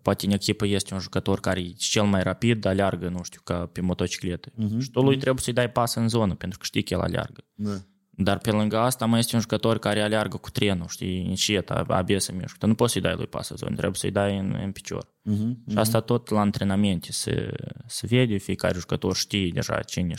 poate 0.02 0.26
în 0.26 0.32
echipă 0.32 0.66
este 0.66 0.94
un 0.94 1.00
jucător 1.00 1.40
care 1.40 1.60
e 1.60 1.74
cel 1.78 2.04
mai 2.04 2.24
rapid, 2.24 2.62
dar 2.62 2.72
aleargă, 2.72 3.10
nu 3.10 3.24
știu, 3.24 3.42
ca 3.44 3.70
pe 3.72 3.82
motocicletă. 3.82 4.52
Și 4.80 4.90
tu 4.90 5.02
lui 5.02 5.18
trebuie 5.18 5.44
să-i 5.44 5.54
dai 5.54 5.72
pas 5.72 5.96
în 5.96 6.10
zonă, 6.10 6.36
pentru 6.36 6.58
că 6.58 6.66
știi 6.66 6.84
că 6.84 6.94
el 6.94 7.00
aleargă. 7.00 7.44
Da. 7.54 7.78
Dar 8.20 8.38
pe 8.38 8.52
lângă 8.52 8.78
asta 8.78 9.06
mai 9.06 9.20
este 9.20 9.36
un 9.36 9.42
jucător 9.42 9.80
care 9.80 10.02
aleargă 10.02 10.38
cu 10.38 10.50
trenul, 10.50 10.88
știi, 10.88 11.26
încet, 11.26 11.70
abia 11.70 12.20
să 12.20 12.32
mișcă. 12.32 12.56
Tu 12.60 12.68
nu 12.68 12.76
poți 12.76 12.92
să-i 12.92 13.02
dai 13.02 13.16
lui 13.16 13.28
pas 13.28 13.50
în 13.50 13.56
zonă, 13.56 13.76
trebuie 13.76 13.96
să-i 13.96 14.12
dai 14.12 14.38
în, 14.38 14.58
în 14.64 14.72
picior. 14.72 15.06
Uh-huh. 15.06 15.72
Și 15.72 15.78
asta 15.78 16.00
tot 16.00 16.30
la 16.30 16.40
antrenamente 16.40 17.12
se, 17.12 17.52
se 17.86 18.08
vede, 18.08 18.38
fiecare 18.38 18.78
jucător 18.78 19.16
știe 19.16 19.50
deja 19.54 19.80
cine 19.80 20.14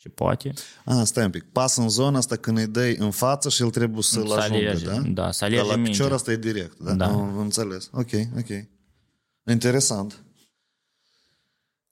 și 0.00 0.08
poate. 0.08 0.52
Ah, 0.84 1.00
stai 1.04 1.24
un 1.24 1.30
pic. 1.30 1.42
Pas 1.52 1.76
în 1.76 1.88
zona 1.88 2.18
asta 2.18 2.36
când 2.36 2.58
îi 2.58 2.66
dai 2.66 2.96
în 2.96 3.10
față 3.10 3.48
și 3.48 3.62
el 3.62 3.70
trebuie 3.70 4.02
să-l 4.02 4.26
Să 4.26 4.34
ajungă, 4.34 4.68
alege, 4.68 4.84
da? 4.84 5.00
da, 5.00 5.30
să 5.30 5.38
Dar 5.40 5.48
alege 5.52 5.68
la 5.70 5.76
mingea. 5.76 5.90
picior 5.90 6.12
asta 6.12 6.32
e 6.32 6.36
direct, 6.36 6.78
da? 6.78 6.92
Da. 6.94 7.06
Am 7.06 7.38
înțeles. 7.38 7.88
Ok, 7.92 8.10
ok. 8.38 8.48
Interesant. 9.50 10.22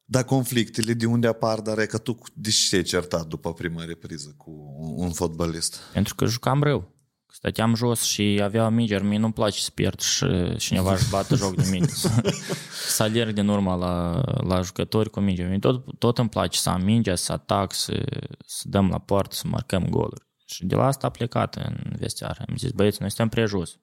Dar 0.05 0.25
conflictele 0.25 0.93
de 0.93 1.07
unde 1.07 1.27
apar, 1.27 1.61
dar 1.61 1.79
e 1.79 1.87
că 1.87 1.99
tu 1.99 2.19
de 2.35 2.51
ce 2.51 2.69
te-ai 2.71 2.83
certat 2.83 3.27
după 3.27 3.53
prima 3.53 3.85
repriză 3.85 4.35
cu 4.37 4.75
un 4.97 5.13
fotbalist? 5.13 5.77
Pentru 5.93 6.15
că 6.15 6.27
jucam 6.27 6.63
rău. 6.63 6.95
Stăteam 7.37 7.75
jos 7.75 8.03
și 8.03 8.41
avea 8.43 8.69
mingeri, 8.69 9.05
mie 9.05 9.19
nu-mi 9.19 9.33
place 9.33 9.61
să 9.61 9.71
pierd 9.75 10.01
și 10.01 10.57
cineva 10.57 10.93
își 10.93 11.11
bată 11.11 11.35
joc 11.35 11.55
de 11.55 11.69
mine. 11.71 11.87
Să- 11.87 12.37
să 12.97 13.03
alerg 13.03 13.33
din 13.35 13.49
urma 13.49 13.75
la, 13.75 14.23
la 14.41 14.61
jucători 14.61 15.11
cu 15.11 15.21
mingea. 15.21 15.47
Mie 15.49 15.59
tot, 15.59 15.99
tot 15.99 16.19
îmi 16.19 16.29
place 16.29 16.59
să 16.59 16.71
am 16.71 16.83
mingea, 16.83 17.15
să 17.15 17.33
atac, 17.33 17.73
să, 17.73 18.05
să 18.47 18.63
dăm 18.69 18.89
la 18.89 18.99
poartă, 18.99 19.35
să 19.35 19.43
marcăm 19.47 19.87
goluri. 19.89 20.27
Și 20.47 20.65
de 20.67 20.75
la 20.75 20.87
asta 20.87 21.07
a 21.07 21.11
plecat 21.11 21.55
în 21.55 21.77
vestiar. 21.99 22.45
Am 22.49 22.57
zis, 22.57 22.71
băieți, 22.71 23.01
noi 23.01 23.11
suntem 23.11 23.29
prejos. 23.29 23.79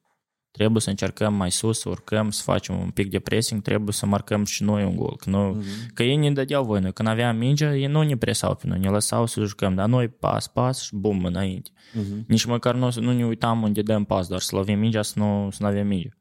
Trebuie 0.58 0.82
să 0.82 0.90
încercăm 0.90 1.34
mai 1.34 1.52
sus, 1.52 1.80
să 1.80 1.90
urcăm, 1.90 2.32
să 2.32 2.42
facem 2.44 2.80
un 2.80 2.90
pic 2.90 3.10
de 3.10 3.20
pressing, 3.20 3.62
trebuie 3.62 3.94
să 3.94 4.06
marcăm 4.06 4.46
și 4.46 4.64
noi 4.64 4.84
un 4.84 4.96
gol. 4.96 5.16
Că, 5.16 5.30
nu, 5.30 5.58
mm-hmm. 5.58 5.94
că 5.94 6.04
ei 6.04 6.16
ne 6.16 6.32
dădeau 6.32 6.66
voi. 6.66 6.80
Noi 6.80 6.94
când 6.94 7.08
aveam 7.08 7.38
mingea, 7.38 7.76
ei 7.76 7.88
nu 7.88 8.02
ne 8.02 8.18
presau 8.18 8.56
pe 8.56 8.68
noi, 8.68 8.80
ne 8.80 8.90
lăsau 8.90 9.26
să 9.26 9.44
jucăm, 9.44 9.76
dar 9.76 9.88
noi 9.88 10.08
pas, 10.08 10.48
pas 10.48 10.82
și 10.82 10.96
bum, 10.96 11.26
înainte. 11.26 11.70
Uh-huh. 11.70 12.26
Nici 12.28 12.46
măcar 12.46 12.76
nu, 12.76 12.92
nu 12.96 13.14
ne 13.14 13.26
uitam 13.26 13.62
unde 13.62 13.82
dăm 13.82 14.04
pas, 14.04 14.28
doar 14.28 14.40
să 14.40 14.56
lovim 14.56 14.80
mingea, 14.80 15.02
să 15.02 15.14
nu, 15.20 15.50
să 15.52 15.58
nu 15.62 15.68
avem 15.68 15.88
mingea. 15.88 16.18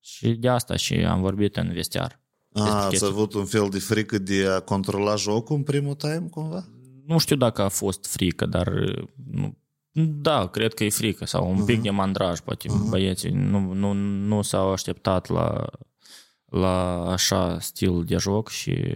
Și 0.00 0.28
de 0.28 0.48
asta 0.48 0.76
și 0.76 0.94
am 0.94 1.20
vorbit 1.20 1.56
în 1.56 1.72
vestiar. 1.72 2.20
Ah, 2.52 2.62
ați 2.62 2.88
chestia. 2.88 3.08
avut 3.08 3.34
un 3.34 3.44
fel 3.44 3.68
de 3.70 3.78
frică 3.78 4.18
de 4.18 4.46
a 4.46 4.60
controla 4.60 5.14
jocul 5.16 5.56
în 5.56 5.62
primul 5.62 5.94
time, 5.94 6.26
cumva? 6.30 6.68
Nu 7.06 7.18
știu 7.18 7.36
dacă 7.36 7.62
a 7.62 7.68
fost 7.68 8.06
frică, 8.06 8.46
dar 8.46 8.72
nu, 9.30 9.58
da, 9.96 10.46
cred 10.46 10.74
că 10.74 10.84
e 10.84 10.90
frică 10.90 11.24
sau 11.24 11.50
un 11.50 11.64
pic 11.64 11.82
de 11.82 11.90
mandraj, 11.90 12.40
poate 12.40 12.68
băieții 12.88 13.30
nu, 13.30 13.72
nu, 13.72 13.92
nu 13.92 14.42
s-au 14.42 14.72
așteptat 14.72 15.28
la, 15.28 15.66
la 16.44 17.04
așa 17.10 17.58
stil 17.60 18.04
de 18.04 18.16
joc 18.16 18.48
și 18.48 18.94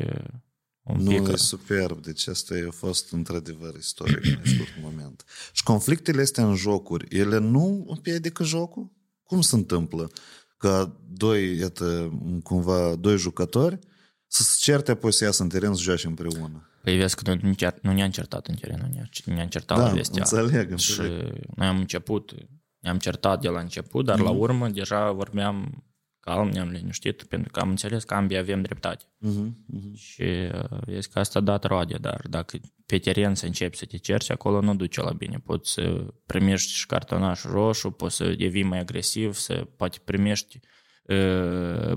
un 0.82 1.02
Nu, 1.02 1.10
pic... 1.10 1.28
e 1.28 1.36
superb. 1.36 2.02
Deci 2.02 2.26
asta 2.26 2.54
a 2.68 2.70
fost 2.70 3.12
într-adevăr 3.12 3.74
istoric 3.74 4.24
în 4.24 4.52
scurt 4.52 4.74
moment. 4.82 5.24
Și 5.52 5.62
conflictele 5.62 6.22
astea 6.22 6.46
în 6.48 6.54
jocuri, 6.54 7.16
ele 7.18 7.38
nu 7.38 7.84
împiedică 7.88 8.44
jocul? 8.44 8.90
Cum 9.22 9.40
se 9.40 9.54
întâmplă? 9.54 10.10
Ca 10.56 10.96
doi, 11.08 11.56
iată, 11.56 12.18
cumva, 12.42 12.94
doi 12.94 13.16
jucători 13.16 13.78
să 14.26 14.42
se 14.42 14.56
certe, 14.58 14.90
apoi 14.90 15.12
să 15.12 15.24
iasă 15.24 15.42
în 15.42 15.48
teren 15.48 15.74
să 15.74 15.82
joace 15.82 16.06
împreună. 16.06 16.67
Păi 16.88 16.96
vezi 16.96 17.16
că 17.16 17.34
nu, 17.34 17.54
cer- 17.54 17.80
nu 17.82 17.92
ne-am 17.92 18.10
certat 18.10 18.46
în 18.46 18.54
teren, 18.54 18.78
nu 18.82 18.88
ne-am, 18.92 19.08
ne-am 19.24 19.48
certat 19.48 19.78
Da, 19.78 19.84
la 19.86 19.92
vestiar. 19.92 20.26
înțeleg, 20.32 20.78
Și 20.78 21.00
înțeleg. 21.00 21.44
noi 21.56 21.66
am 21.66 21.78
început, 21.78 22.34
ne-am 22.78 22.98
certat 22.98 23.40
de 23.40 23.48
la 23.48 23.60
început, 23.60 24.04
dar 24.04 24.18
la 24.18 24.30
urmă 24.30 24.68
deja 24.68 25.12
vorbeam 25.12 25.84
calm, 26.20 26.48
ne-am 26.48 26.68
liniștit, 26.68 27.22
pentru 27.22 27.50
că 27.50 27.60
am 27.60 27.68
înțeles 27.68 28.04
că 28.04 28.14
ambii 28.14 28.36
avem 28.36 28.62
dreptate. 28.62 29.04
Uh-huh, 29.04 29.48
uh-huh. 29.48 29.94
Și 29.94 30.22
uh, 30.22 30.78
vezi 30.80 31.08
că 31.08 31.18
asta 31.18 31.38
a 31.38 31.42
dat 31.42 31.64
roade, 31.64 31.96
dar 32.00 32.26
dacă 32.30 32.58
pe 32.86 32.98
teren 32.98 33.34
să 33.34 33.46
începi 33.46 33.76
să 33.76 33.84
te 33.84 33.96
cerci, 33.96 34.30
acolo 34.30 34.60
nu 34.60 34.74
duce 34.74 35.00
la 35.00 35.12
bine. 35.12 35.40
Poți 35.44 35.72
să 35.72 36.06
primești 36.26 36.72
și 36.72 36.86
cartonaș 36.86 37.42
roșu, 37.42 37.90
poți 37.90 38.16
să 38.16 38.34
devii 38.34 38.62
mai 38.62 38.78
agresiv, 38.78 39.32
să 39.34 39.66
poate 39.76 39.98
primești 40.04 40.56
uh, 40.56 40.77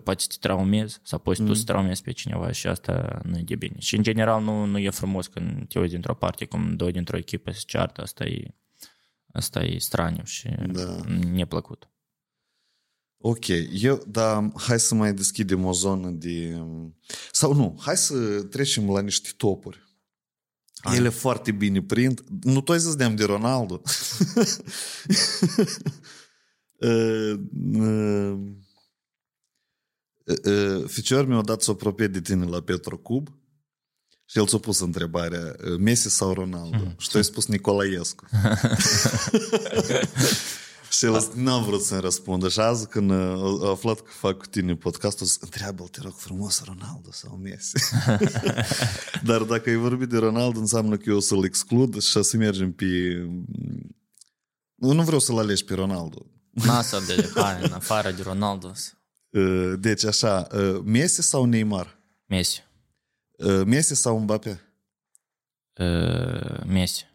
poate 0.04 0.22
să 0.22 0.28
te 0.28 0.36
traumezi 0.40 1.00
sau 1.04 1.20
poți 1.20 1.44
tu 1.44 1.54
să 1.54 1.64
traumezi 1.64 2.02
pe 2.02 2.12
cineva 2.12 2.52
și 2.52 2.68
asta 2.68 3.22
nu 3.24 3.38
e 3.38 3.42
de 3.42 3.56
bine. 3.56 3.76
Și 3.80 3.96
în 3.96 4.04
general 4.04 4.44
nu, 4.44 4.66
nu 4.66 4.78
e 4.78 4.90
frumos 4.90 5.28
când 5.28 5.68
te 5.68 5.80
uiți 5.80 5.92
dintr-o 5.92 6.16
parte 6.16 6.46
cum 6.46 6.76
doi 6.76 6.92
dintr-o 6.92 7.18
echipă 7.18 7.52
se 7.52 7.62
ceartă, 7.66 8.02
asta 8.02 8.26
e, 8.26 8.56
asta 9.34 9.64
e 9.64 9.78
straniu 9.78 10.24
și 10.24 10.50
Da. 10.72 11.00
neplăcut. 11.32 11.90
Ok, 13.24 13.46
eu, 13.72 14.04
dar 14.08 14.52
hai 14.56 14.80
să 14.80 14.96
mai 14.96 15.14
deschidem 15.14 15.66
o 15.66 15.74
zonă 15.74 16.10
de... 16.10 16.62
Sau 17.32 17.54
nu, 17.54 17.80
hai 17.82 17.98
să 17.98 18.44
trecem 18.44 18.92
la 18.92 19.02
niște 19.02 19.30
topuri. 19.38 19.90
Hai. 20.82 20.98
Ele 20.98 21.10
foarte 21.10 21.52
bine 21.52 21.82
prind. 21.82 22.24
Nu 22.42 22.62
tu 22.62 22.72
ai 22.72 22.80
zis 22.80 22.96
de 22.96 23.24
Ronaldo. 23.24 23.82
Uh, 26.82 27.40
uh, 27.74 28.40
uh, 30.26 30.84
Ficior 30.88 31.26
mi-a 31.26 31.42
dat 31.42 31.62
să 31.62 31.70
o 31.70 31.74
apropie 31.74 32.08
de 32.08 32.22
tine 32.22 32.46
la 32.46 32.62
Petro 32.62 32.98
Cub 32.98 33.28
și 34.26 34.38
el 34.38 34.46
ți-a 34.46 34.58
pus 34.58 34.80
întrebarea 34.80 35.56
uh, 35.66 35.78
Messi 35.80 36.10
sau 36.10 36.34
Ronaldo? 36.34 36.78
Mhm. 36.78 36.96
Și 36.98 37.10
tu 37.10 37.18
ai 37.18 37.24
spus 37.24 37.46
Nicolaescu. 37.46 38.26
Și 40.92 41.06
el 41.06 41.32
n-am 41.36 41.64
vrut 41.64 41.82
să-mi 41.82 42.02
răspundă. 42.02 42.50
Și 42.50 42.60
azi 42.60 42.88
când 42.88 43.12
uh, 43.12 43.18
a 43.64 43.70
aflat 43.70 44.00
că 44.00 44.12
fac 44.20 44.38
cu 44.38 44.46
tine 44.46 44.76
podcastul, 44.76 45.26
zic, 45.26 45.42
întreabă-l, 45.44 45.88
te 45.88 46.00
rog 46.04 46.14
frumos, 46.14 46.64
Ronaldo 46.66 47.10
sau 47.12 47.40
Messi. 47.42 47.74
Dar 49.30 49.42
dacă 49.42 49.70
ai 49.70 49.76
vorbit 49.76 50.10
de 50.10 50.18
Ronaldo, 50.18 50.60
înseamnă 50.60 50.98
că 50.98 51.10
eu 51.10 51.16
o 51.16 51.20
să-l 51.20 51.44
exclud 51.44 52.02
și 52.02 52.24
să 52.24 52.38
mergem 52.38 52.72
pe... 52.72 52.86
Nu, 54.76 54.92
nu 54.92 55.04
vreau 55.04 55.20
să-l 55.20 55.38
alegi 55.38 55.64
pe 55.64 55.74
Ronaldo. 55.74 56.26
Nasă 56.50 57.04
de 57.08 57.32
hai, 57.36 57.60
în 57.62 57.72
afară 57.72 58.12
de 58.12 58.22
Ronaldo. 58.22 58.72
Uh, 59.34 59.74
Deci 59.80 60.04
așa, 60.04 60.48
uh, 60.54 60.82
Messi 60.84 61.22
sau 61.22 61.46
Neymar? 61.46 61.98
Messi. 62.26 62.64
Uh, 63.38 63.64
Messi 63.66 63.96
sau 63.96 64.18
Mbappé? 64.20 64.62
Uh, 65.80 66.66
Messi. 66.66 67.06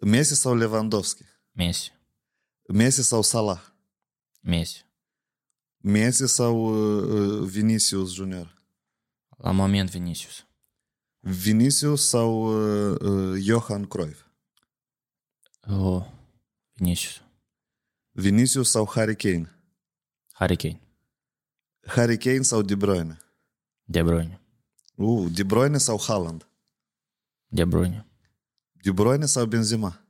Messi 0.00 0.34
sau 0.34 0.54
Lewandowski? 0.54 1.24
Messi. 1.52 1.90
Messi 2.68 3.02
sau 3.02 3.22
Salah? 3.22 3.74
Messi. 4.40 4.84
Messi 5.78 6.28
sau 6.28 6.66
uh, 6.66 7.04
uh, 7.04 7.48
Vinicius 7.48 8.12
Junior? 8.14 8.54
La 9.36 9.52
moment 9.52 9.90
Vinicius. 9.90 10.46
Vinicius 11.20 12.08
sau 12.08 12.44
uh, 12.44 12.96
uh, 13.00 13.46
Johan 13.46 13.84
Cruyff? 13.86 14.24
Oh, 15.68 16.04
Vinicius. 16.74 17.22
Vinicius 18.12 18.70
sau 18.70 18.86
Harry 18.94 19.16
Kane? 19.16 19.48
Harry 20.32 20.56
Kane. 20.56 20.80
Harry 21.86 22.16
Kane 22.18 22.42
sau 22.42 22.62
De 22.62 22.74
Bruyne? 22.74 23.16
De 23.84 24.02
Bruyne. 24.02 24.40
Uh, 24.94 25.30
De 25.34 25.42
Bruyne 25.42 25.78
sau 25.78 26.00
Haaland? 26.00 26.46
De 27.48 27.64
Bruyne. 27.64 28.06
De 28.82 28.90
Bruyne 28.92 29.26
sau 29.26 29.46
Benzema? 29.46 30.06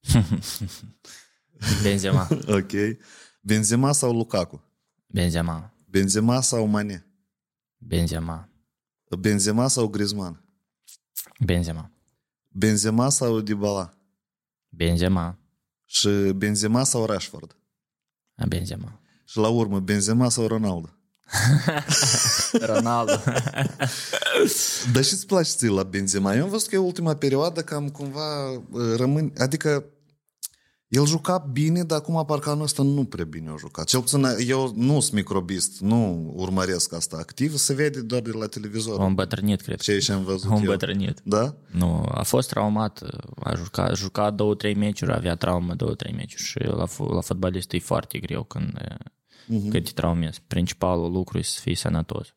Benzema. 1.82 2.28
Ok. 2.58 2.72
Benzema 3.40 3.92
sau 3.92 4.12
Lukaku? 4.12 4.60
Benzema. 5.06 5.72
Benzema 5.86 6.40
sau 6.40 6.66
Mane? 6.66 7.04
Benzema. 7.78 8.48
Benzema 9.18 9.68
sau 9.68 9.88
Griezmann? 9.88 10.42
Benzema. 11.40 11.90
Benzema 12.48 13.08
sau 13.10 13.40
Dybala? 13.40 13.94
Benzema. 14.68 15.38
Și 15.84 16.32
Benzema 16.36 16.84
sau 16.84 17.04
Rashford? 17.06 17.56
Benzema. 18.48 19.00
Și 19.24 19.38
la 19.38 19.48
urmă, 19.48 19.80
Benzema 19.80 20.28
sau 20.28 20.46
Ronaldo? 20.46 20.88
Ronaldo. 22.66 23.12
Dar 24.92 25.04
și 25.04 25.12
îți 25.12 25.26
place 25.26 25.50
ție 25.50 25.68
la 25.70 25.82
Benzema? 25.82 26.34
Eu 26.34 26.42
am 26.42 26.50
văzut 26.50 26.68
că 26.68 26.74
e 26.74 26.78
ultima 26.78 27.14
perioadă 27.14 27.60
cam 27.60 27.88
cumva 27.88 28.50
uh, 28.50 28.60
rămân... 28.96 29.32
Adică 29.38 29.84
el 30.88 31.06
juca 31.06 31.38
bine, 31.52 31.82
dar 31.82 31.98
acum 31.98 32.24
parcă 32.26 32.50
anul 32.50 32.62
ăsta 32.62 32.82
nu 32.82 33.04
prea 33.04 33.24
bine 33.24 33.50
a 33.50 33.54
jucat. 33.58 33.84
Cel 33.86 34.00
puțin 34.00 34.26
eu 34.46 34.72
nu 34.76 35.00
sunt 35.00 35.12
microbist, 35.14 35.80
nu 35.80 36.32
urmăresc 36.36 36.92
asta 36.92 37.16
activ, 37.20 37.56
se 37.56 37.74
vede 37.74 38.00
doar 38.00 38.20
de 38.22 38.30
la 38.30 38.46
televizor. 38.46 39.00
A 39.00 39.04
îmbătrânit, 39.04 39.60
cred. 39.60 39.80
Ce 39.80 39.98
și 39.98 40.10
am 40.10 40.24
văzut 40.24 40.50
A 40.50 40.52
eu. 40.54 40.58
îmbătrânit. 40.60 41.20
Da? 41.24 41.54
Nu, 41.70 42.04
a 42.14 42.22
fost 42.22 42.48
traumat, 42.48 43.00
a 43.42 43.54
jucat, 43.54 43.90
a 43.90 43.94
jucat 43.94 44.34
două, 44.34 44.54
trei 44.54 44.74
meciuri, 44.74 45.12
avea 45.12 45.34
traumă 45.34 45.74
două, 45.74 45.94
trei 45.94 46.12
meciuri 46.12 46.42
și 46.42 46.58
la, 46.58 46.86
fu- 46.86 47.12
la 47.12 47.20
fotbalist 47.20 47.72
e 47.72 47.78
foarte 47.78 48.18
greu 48.18 48.42
când, 48.42 48.78
uh-huh. 49.44 49.70
când 49.70 49.84
te 49.84 49.92
traumezi. 49.94 50.42
Principalul 50.46 51.12
lucru 51.12 51.38
e 51.38 51.42
să 51.42 51.60
fii 51.60 51.74
sănătos. 51.74 52.34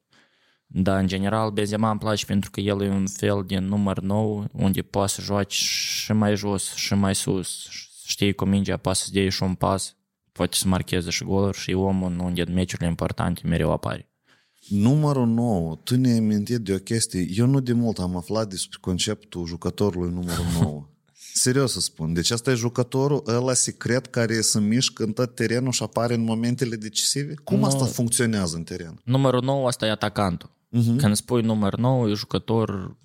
Dar, 0.70 1.00
în 1.00 1.08
general, 1.08 1.52
Benzema 1.52 1.90
îmi 1.90 2.00
place 2.00 2.26
pentru 2.26 2.52
că 2.52 2.60
el 2.60 2.82
e 2.82 2.90
un 2.90 3.08
fel 3.08 3.44
de 3.48 3.58
număr 3.58 4.00
nou 4.00 4.48
unde 4.52 4.82
poate 4.82 5.12
să 5.12 5.22
joace 5.22 5.56
și 5.56 6.12
mai 6.12 6.36
jos 6.36 6.74
și 6.74 6.94
mai 6.94 7.16
sus. 7.16 7.68
Știi 8.06 8.34
cu 8.34 8.46
mingea, 8.46 8.78
poate 8.78 8.98
să-ți 8.98 9.14
dea 9.14 9.30
și 9.30 9.44
un 9.44 9.54
pas, 9.54 9.96
poate 10.32 10.56
să 10.56 10.68
marcheze 10.68 11.10
și 11.10 11.24
goluri 11.24 11.58
și 11.58 11.72
e 11.72 11.76
omul 11.76 12.20
unde 12.20 12.42
în 12.42 12.54
meciurile 12.54 12.88
importante 12.88 13.42
mereu 13.44 13.72
apare. 13.72 14.12
Numărul 14.70 15.28
9, 15.28 15.76
tu 15.76 15.98
ne-ai 15.98 16.18
amintit 16.18 16.58
de 16.58 16.74
o 16.74 16.78
chestie. 16.78 17.28
Eu 17.36 17.46
nu 17.46 17.60
de 17.60 17.74
mult 17.74 18.00
am 18.00 18.16
aflat 18.16 18.50
despre 18.50 18.78
conceptul 18.82 19.46
jucătorului 19.46 20.10
numărul 20.10 20.46
9. 20.62 20.88
Serios 21.38 21.72
să 21.72 21.80
spun. 21.80 22.14
Deci 22.14 22.32
asta 22.32 22.52
e 22.52 22.54
jucătorul 22.54 23.24
ăla 23.28 23.54
secret 23.54 24.06
care 24.06 24.42
se 24.42 24.60
mișcă 24.60 25.04
în 25.04 25.12
tot 25.12 25.36
terenul 25.36 25.72
și 25.72 25.84
apare 25.84 26.14
în 26.14 26.24
momentele 26.24 26.76
decisive? 26.76 27.34
Cum 27.44 27.60
Nu. 27.60 27.66
asta 27.66 27.86
funcționează 27.86 28.56
în 28.56 28.64
teren? 28.64 29.02
Numărul 29.04 29.44
9 29.44 29.68
asta 29.68 29.86
e 29.86 29.90
atacantul. 29.92 30.50
Mhm. 30.70 30.98
Când 30.98 31.16
spui 31.16 31.42
număr 31.42 31.76
9, 31.76 32.10
e 32.10 32.14
jucător 32.14 32.98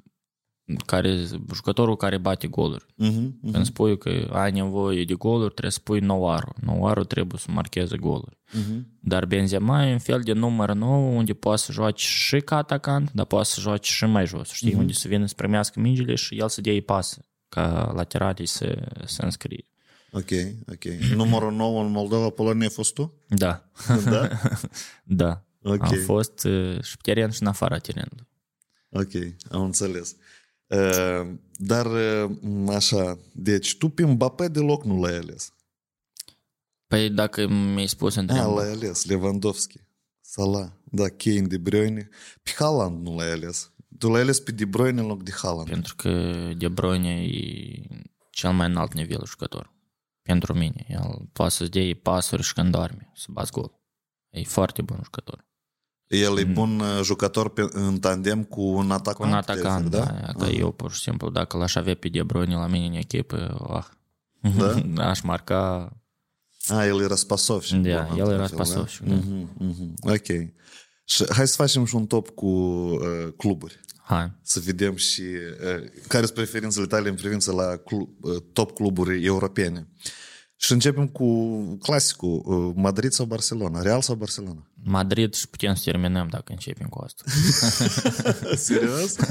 care, 0.86 1.24
jucătorul 1.54 1.96
care 1.96 2.18
bate 2.18 2.46
goluri. 2.46 2.86
Mhm, 2.96 3.38
mhm, 3.40 3.52
Când 3.52 3.64
spui 3.64 3.98
că 3.98 4.28
ai 4.32 4.50
nevoie 4.50 5.04
de 5.04 5.14
goluri, 5.14 5.50
trebuie 5.50 5.70
să 5.72 5.78
spui 5.80 6.00
Noaru. 6.00 6.52
Noaru 6.60 7.04
trebuie 7.04 7.40
să 7.40 7.46
marcheze 7.50 7.96
goluri. 7.96 8.38
mhm. 8.52 8.86
Dar 9.00 9.26
Benzema 9.26 9.86
e 9.86 9.92
un 9.92 9.98
fel 9.98 10.20
de 10.20 10.32
număr 10.32 10.72
9 10.72 11.16
unde 11.16 11.32
poate 11.32 11.60
să 11.60 11.72
joace 11.72 12.04
și 12.06 12.40
ca 12.40 12.56
atacant, 12.56 13.12
dar 13.12 13.24
poate 13.26 13.48
să 13.48 13.60
joace 13.60 13.92
și 13.92 14.04
mai 14.04 14.26
jos. 14.26 14.48
Știi, 14.48 14.74
unde 14.74 14.92
să 14.92 15.08
vină 15.08 15.26
să 15.26 15.34
primească 15.36 15.80
mingile 15.80 16.14
și 16.14 16.38
el 16.38 16.48
să 16.48 16.60
dea 16.60 16.82
pasă 16.86 17.24
ca 17.54 17.92
lateralii 17.94 18.46
să, 18.46 18.92
să 19.06 19.22
înscrie. 19.22 19.64
Ok, 20.12 20.30
ok. 20.70 20.84
Numărul 21.14 21.52
9 21.52 21.82
în 21.82 21.90
Moldova, 21.90 22.30
Polonia, 22.30 22.66
ai 22.66 22.72
fost 22.72 22.94
tu? 22.94 23.14
Da, 23.28 23.70
Da? 24.04 24.28
da. 25.22 25.44
Ok. 25.62 25.82
Am 25.82 25.98
fost 26.04 26.44
uh, 26.44 26.82
și 26.82 26.96
pe 26.96 27.00
teren 27.02 27.30
și 27.30 27.42
în 27.42 27.46
afara 27.48 27.78
terenului. 27.78 28.28
Ok, 28.90 29.12
am 29.50 29.62
înțeles. 29.62 30.16
Uh, 30.66 31.30
dar 31.56 31.86
uh, 31.86 32.30
așa, 32.68 33.18
deci 33.32 33.76
tu 33.76 33.88
pe 33.88 34.04
Mbappé 34.04 34.48
deloc 34.48 34.84
nu 34.84 35.00
l-ai 35.00 35.16
ales. 35.16 35.52
Păi 36.86 37.10
dacă 37.10 37.48
mi-ai 37.48 37.86
spus 37.86 38.14
între 38.14 38.38
A, 38.38 38.46
l-ai 38.46 38.70
ales, 38.70 39.04
Lewandowski, 39.04 39.80
Salah, 40.20 40.68
da, 40.84 41.08
Kane, 41.08 41.46
De 41.46 41.58
Bruyne. 41.58 42.08
Pe 42.42 42.50
Haaland 42.58 43.06
nu 43.06 43.16
l-ai 43.16 43.30
ales. 43.30 43.70
Tu 43.98 44.10
l-ai 44.10 44.20
ales 44.20 44.40
pe 44.40 44.52
De 44.52 44.64
Bruyne 44.64 45.00
în 45.00 45.06
loc 45.06 45.22
de 45.22 45.32
Haaland. 45.42 45.68
Pentru 45.68 45.94
că 45.96 46.10
De 46.56 46.68
Bruyne 46.68 47.22
e 47.24 48.06
cel 48.30 48.52
mai 48.52 48.66
înalt 48.66 48.94
nivel 48.94 49.22
jucător. 49.26 49.72
Pentru 50.22 50.52
mine. 50.52 50.86
El 50.88 51.28
poate 51.32 51.52
să-ți 51.52 51.70
dea 51.70 51.94
pasuri 52.02 52.42
și 52.42 52.52
când 52.52 52.70
doarme, 52.70 53.10
să 53.14 53.26
bați 53.30 53.52
gol. 53.52 53.80
E 54.30 54.42
foarte 54.42 54.82
bun 54.82 55.00
jucător. 55.02 55.46
El 56.06 56.38
e 56.38 56.44
bun 56.44 56.80
uh, 56.80 57.00
jucător 57.02 57.48
pe, 57.50 57.68
în 57.70 57.98
tandem 57.98 58.44
cu 58.44 58.62
un 58.62 58.90
atacant. 58.90 59.16
Cu 59.16 59.22
un 59.22 59.32
atacant, 59.32 59.90
de 59.90 59.96
da. 59.96 60.02
exemplu, 60.02 60.32
da? 60.38 60.44
Că 60.44 60.50
eu, 60.50 60.72
pur 60.72 60.92
și 60.92 61.00
simplu, 61.00 61.30
dacă 61.30 61.56
l-aș 61.56 61.74
avea 61.74 61.94
pe 61.94 62.08
De 62.08 62.22
Bruyne 62.22 62.54
la 62.54 62.66
mine 62.66 62.86
în 62.86 62.92
echipă, 62.92 63.66
ah, 63.68 63.84
Da? 64.96 65.08
aș 65.10 65.20
marca... 65.20 65.92
A, 66.66 66.86
el 66.86 67.00
era 67.00 67.14
spasov 67.14 67.62
și 67.62 67.76
Da, 67.76 67.80
bun, 67.80 67.90
el 67.92 68.06
într-un 68.08 68.32
era 68.32 68.46
fel, 68.46 68.46
spasovșic, 68.46 69.06
da? 69.06 69.14
da. 69.14 69.20
Mhm, 69.20 69.48
mhm. 69.58 69.94
Ok. 70.00 70.52
Și 71.12 71.24
hai 71.32 71.48
să 71.48 71.54
facem 71.54 71.84
și 71.84 71.94
un 71.94 72.06
top 72.06 72.28
cu 72.28 72.46
uh, 72.46 72.98
cluburi. 73.36 73.80
Hai. 74.02 74.32
Să 74.42 74.60
vedem 74.60 74.96
și 74.96 75.20
uh, 75.20 75.90
care 76.08 76.24
sunt 76.24 76.36
preferințele 76.36 76.86
tale 76.86 77.08
în 77.08 77.14
privință 77.14 77.52
la 77.52 77.76
clu- 77.76 78.16
uh, 78.20 78.42
top 78.52 78.74
cluburi 78.74 79.24
europene. 79.24 79.88
Și 80.56 80.72
începem 80.72 81.06
cu 81.08 81.58
clasicul. 81.76 82.42
uh, 82.44 82.72
Madrid 82.76 83.12
sau 83.12 83.26
Barcelona? 83.26 83.82
Real 83.82 84.02
sau 84.02 84.14
Barcelona? 84.14 84.70
Madrid 84.84 85.34
și 85.34 85.48
putem 85.48 85.74
să 85.74 85.82
terminăm 85.84 86.28
dacă 86.28 86.52
începem 86.52 86.88
cu 86.88 87.02
asta. 87.04 87.24
Serios? 88.56 89.16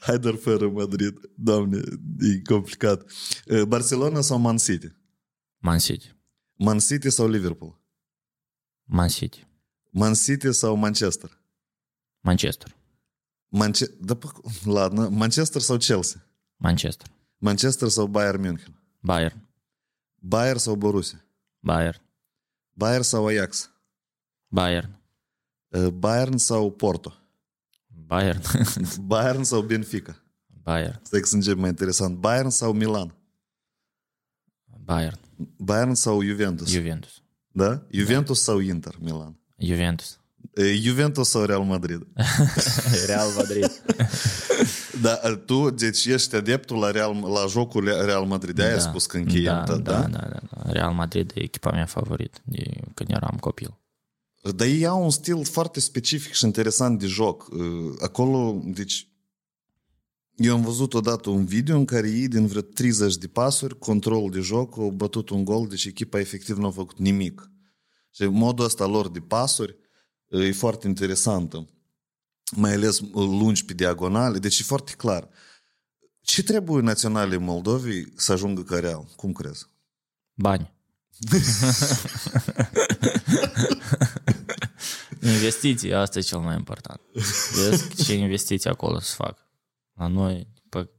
Hai 0.00 0.18
doar 0.18 0.34
fără 0.34 0.68
Madrid. 0.68 1.14
Doamne, 1.34 1.80
e 2.20 2.40
complicat. 2.48 3.02
Uh, 3.46 3.62
Barcelona 3.62 4.20
sau 4.20 4.38
Man 4.38 4.56
City? 4.56 4.92
Man 5.58 5.78
City. 5.78 6.16
Man 6.62 6.78
City 6.78 7.10
sau 7.10 7.26
Liverpool? 7.28 7.74
Man 8.84 9.08
City. 9.08 9.46
Man 9.90 10.14
City 10.14 10.52
sau 10.52 10.74
Manchester? 10.76 11.30
Manchester. 12.20 12.74
Manche- 13.48 13.90
da, 14.00 14.14
pă- 14.14 14.64
ladno. 14.64 15.08
Manchester 15.08 15.60
sau 15.60 15.76
Chelsea? 15.76 16.22
Manchester. 16.56 17.08
Manchester 17.38 17.88
sau 17.88 18.06
Bayern 18.06 18.40
München? 18.40 18.74
Bayern. 19.00 19.48
Bayern 20.20 20.58
sau 20.58 20.74
Borussia? 20.76 21.24
Bayern. 21.60 22.00
Bayern 22.72 23.02
sau 23.02 23.26
Ajax? 23.26 23.70
Bayern. 24.48 25.00
Uh, 25.68 25.88
Bayern 25.90 26.36
sau 26.36 26.70
Porto? 26.70 27.12
Bayern. 28.06 28.40
Bayern 29.00 29.42
sau 29.42 29.62
Benfica? 29.62 30.22
Bayern. 30.62 31.00
Stai 31.04 31.20
că 31.20 31.26
să 31.26 31.34
încep 31.34 31.56
mai 31.56 31.68
interesant. 31.68 32.16
Bayern 32.18 32.48
sau 32.48 32.72
Milan? 32.72 33.14
Bayern. 34.84 35.18
Bayern 35.56 35.94
sau 35.94 36.22
Juventus? 36.22 36.68
Juventus. 36.68 37.22
da? 37.52 37.82
Juventus 37.90 38.42
sau 38.42 38.58
Inter 38.58 38.94
Milan? 39.00 39.36
Juventus. 39.56 40.20
Uh, 40.58 40.74
Juventus 40.80 41.28
sau 41.28 41.44
Real 41.44 41.62
Madrid? 41.62 42.06
Real 43.06 43.30
Madrid. 43.36 43.70
Da, 45.00 45.20
uh, 45.24 45.36
tu, 45.46 45.70
deci 45.70 46.04
ești 46.04 46.34
adeptul 46.34 46.78
la, 46.78 46.90
Real, 46.90 47.16
la 47.20 47.46
jocul 47.48 47.84
Real 47.84 48.24
Madrid. 48.24 48.54
De-aia 48.54 48.74
ai 48.74 48.80
spus 48.80 49.06
că 49.06 49.16
încheiem, 49.16 49.44
da, 49.44 49.64
da, 49.64 49.76
da, 49.76 50.00
da, 50.00 50.18
da, 50.18 50.40
da. 50.50 50.72
Real 50.72 50.92
Madrid 50.92 51.32
e 51.34 51.42
echipa 51.42 51.70
mea 51.70 51.86
favorită 51.86 52.38
de 52.44 52.62
când 52.94 53.10
eram 53.10 53.36
copil. 53.40 53.78
Dar 54.56 54.66
ei 54.66 54.86
au 54.86 55.02
un 55.04 55.10
stil 55.10 55.44
foarte 55.44 55.80
specific 55.80 56.32
și 56.32 56.44
interesant 56.44 56.98
de 56.98 57.06
joc. 57.06 57.48
Uh, 57.52 57.94
Acolo, 58.00 58.60
deci, 58.64 59.08
eu 60.36 60.54
am 60.54 60.62
văzut 60.62 60.94
odată 60.94 61.30
un 61.30 61.44
video 61.44 61.76
în 61.76 61.84
care 61.84 62.08
ei, 62.08 62.28
din 62.28 62.46
vreo 62.46 62.60
30 62.60 63.16
de 63.16 63.26
pasuri, 63.26 63.78
control 63.78 64.30
de 64.30 64.40
joc, 64.40 64.78
au 64.78 64.90
bătut 64.90 65.28
un 65.28 65.44
gol, 65.44 65.66
deci 65.68 65.84
echipa 65.84 66.18
efectiv 66.18 66.56
nu 66.56 66.66
a 66.66 66.70
făcut 66.70 66.98
nimic. 66.98 67.50
Și 68.10 68.24
modul 68.24 68.64
ăsta 68.64 68.86
lor 68.86 69.10
de 69.10 69.20
pasuri 69.20 69.76
uh, 70.26 70.46
e 70.46 70.52
foarte 70.52 70.86
interesantă. 70.86 71.68
Mai 72.56 72.72
ales 72.72 72.98
uh, 72.98 73.08
lungi 73.12 73.64
pe 73.64 73.72
diagonale, 73.72 74.38
deci 74.38 74.58
e 74.58 74.62
foarte 74.62 74.92
clar. 74.96 75.28
Ce 76.20 76.42
trebuie 76.42 76.82
naționale 76.82 77.36
Moldovei 77.36 78.12
să 78.16 78.32
ajungă 78.32 78.62
ca 78.62 78.78
real? 78.78 79.08
Cum 79.16 79.32
crezi? 79.32 79.66
Bani. 80.34 80.72
investiții, 85.20 85.94
asta 85.94 86.18
e 86.18 86.22
cel 86.22 86.38
mai 86.38 86.56
important. 86.56 87.00
Vezi 87.54 88.04
ce 88.04 88.14
investiții 88.14 88.70
acolo 88.70 89.00
să 89.00 89.14
fac. 89.14 89.51
La 89.92 90.06
noi, 90.06 90.48
pe, 90.68 90.90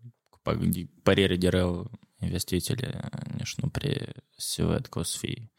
pe 0.41 0.57
părere 1.03 1.35
de 1.35 1.49
rău, 1.49 1.91
investițiile 2.19 2.99
nici 3.37 3.55
nu 3.55 3.69
prea 3.69 4.13
se 4.37 4.63
văd 4.63 4.85
că 4.85 4.99
o 4.99 5.03
să 5.03 5.17
fie. 5.17 5.51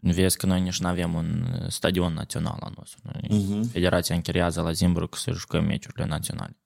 Vezi 0.00 0.36
că 0.36 0.46
noi 0.46 0.60
nici 0.60 0.80
nu 0.80 0.86
avem 0.86 1.14
un 1.14 1.46
stadion 1.68 2.12
național 2.12 2.58
al 2.60 2.72
nostru. 2.76 3.00
Uh-huh. 3.10 3.70
Federația 3.70 4.14
închiriază 4.14 4.60
la 4.60 4.72
Zimbru 4.72 5.08
să 5.12 5.32
jucăm 5.32 5.64
meciurile 5.64 6.04
naționale. 6.04 6.56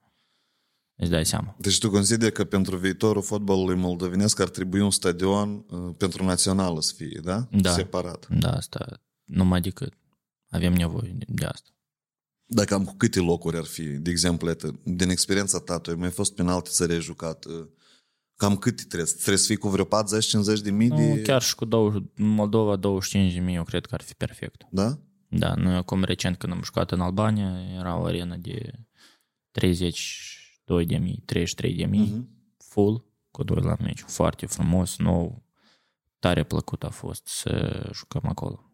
Îți 0.96 1.10
dai 1.10 1.26
seama. 1.26 1.56
Deci 1.58 1.78
tu 1.78 1.90
consideri 1.90 2.32
că 2.32 2.44
pentru 2.44 2.76
viitorul 2.76 3.22
fotbalului 3.22 3.76
moldovenesc 3.76 4.40
ar 4.40 4.48
trebui 4.48 4.80
un 4.80 4.90
stadion 4.90 5.64
uh, 5.70 5.94
pentru 5.96 6.24
națională 6.24 6.80
să 6.80 6.92
fie, 6.96 7.20
da? 7.22 7.48
Da. 7.50 7.70
Separat. 7.70 8.28
Da, 8.28 8.52
asta 8.52 9.02
numai 9.24 9.60
decât. 9.60 9.92
Avem 10.48 10.72
nevoie 10.72 11.16
de 11.26 11.44
asta. 11.44 11.70
Dar 12.52 12.64
cam 12.64 12.84
cu 12.84 12.94
câte 12.96 13.20
locuri 13.20 13.56
ar 13.56 13.64
fi? 13.64 13.82
De 13.82 14.10
exemplu, 14.10 14.52
din 14.82 15.08
experiența 15.08 15.58
ta, 15.58 15.78
tu 15.78 15.90
ai 15.90 15.96
mai 15.96 16.10
fost 16.10 16.34
pe 16.34 16.42
în 16.42 16.48
alte 16.48 16.68
țări 16.72 16.92
ai 16.92 17.00
jucat. 17.00 17.44
Uh, 17.44 17.66
cam 18.36 18.56
cât 18.56 18.86
trebuie? 18.88 19.12
Trebuie 19.12 19.36
să 19.36 19.46
fii 19.46 19.56
cu 19.56 19.68
vreo 19.68 19.84
40-50 19.84 19.88
de 20.62 20.70
mii 20.70 20.88
de... 20.88 21.14
Nu, 21.14 21.22
chiar 21.22 21.42
și 21.42 21.54
cu 21.54 21.64
20, 21.64 22.02
Moldova 22.16 22.76
25 22.76 23.32
de 23.32 23.40
mii, 23.40 23.54
eu 23.54 23.62
cred 23.62 23.86
că 23.86 23.94
ar 23.94 24.02
fi 24.02 24.14
perfect. 24.14 24.66
Da? 24.70 24.98
Da, 25.28 25.54
noi 25.54 25.74
acum 25.74 26.04
recent 26.04 26.36
când 26.36 26.52
am 26.52 26.62
jucat 26.62 26.90
în 26.90 27.00
Albania, 27.00 27.60
era 27.78 27.98
o 27.98 28.04
arenă 28.04 28.36
de 28.36 28.72
32 29.50 30.86
de 30.86 30.96
mii, 30.96 31.22
33 31.24 31.74
de 31.74 31.84
mii, 31.84 32.08
uh-huh. 32.08 32.56
full, 32.56 33.04
cu 33.30 33.42
doi 33.44 33.62
la 33.62 33.76
meci. 33.80 34.00
Foarte 34.06 34.46
frumos, 34.46 34.98
nou, 34.98 35.42
tare 36.18 36.42
plăcut 36.42 36.84
a 36.84 36.90
fost 36.90 37.26
să 37.26 37.82
jucăm 37.92 38.22
acolo. 38.24 38.69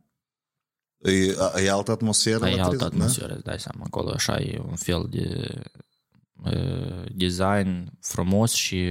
E, 0.98 1.36
e 1.64 1.70
altă 1.70 1.90
atmosferă? 1.90 2.48
E 2.48 2.60
altă 2.60 2.84
atmosferă, 2.84 3.34
îți 3.34 3.44
dai 3.44 3.60
seama. 3.60 3.84
Acolo 3.84 4.10
așa 4.10 4.38
e 4.38 4.58
un 4.68 4.76
fel 4.76 5.06
de 5.10 5.54
uh, 6.32 7.04
design 7.14 7.98
frumos 8.00 8.52
și 8.52 8.84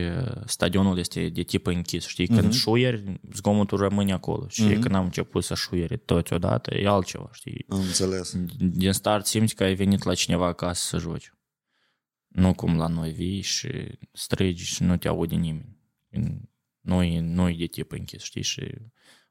stadionul 0.46 0.98
este 0.98 1.30
de 1.30 1.44
tip 1.44 1.66
închis. 1.66 2.08
Știi, 2.08 2.28
când 2.28 2.54
uh-huh. 2.54 2.58
șuieri, 2.58 3.20
zgomotul 3.34 3.78
rămâne 3.78 4.14
acolo. 4.14 4.48
Și 4.48 4.64
uh-huh. 4.64 4.80
când 4.80 4.96
am 4.96 5.04
început 5.04 5.44
să 5.44 5.54
șuieri 5.56 5.98
toți 5.98 6.34
odată, 6.34 6.76
e 6.76 6.88
altceva, 6.88 7.30
știi? 7.34 7.66
Am 7.70 7.80
înțeles. 7.80 8.36
Din 8.58 8.92
start 8.92 9.26
simți 9.26 9.56
că 9.56 9.64
ai 9.64 9.76
venit 9.76 10.04
la 10.04 10.14
cineva 10.14 10.46
acasă 10.46 10.88
să 10.88 10.98
joci. 10.98 11.34
Nu 12.28 12.54
cum 12.54 12.78
la 12.78 12.88
noi 12.88 13.12
vii 13.12 13.42
și 13.42 13.70
strigi 14.12 14.64
și 14.64 14.84
nu 14.84 14.98
te 14.98 15.08
aude 15.08 15.36
nimeni. 15.36 15.78
Nu 16.80 17.04
e, 17.04 17.20
nu 17.20 17.50
e 17.50 17.56
de 17.58 17.66
tip 17.66 17.92
închis, 17.92 18.24
știi? 18.24 18.42
Și 18.42 18.72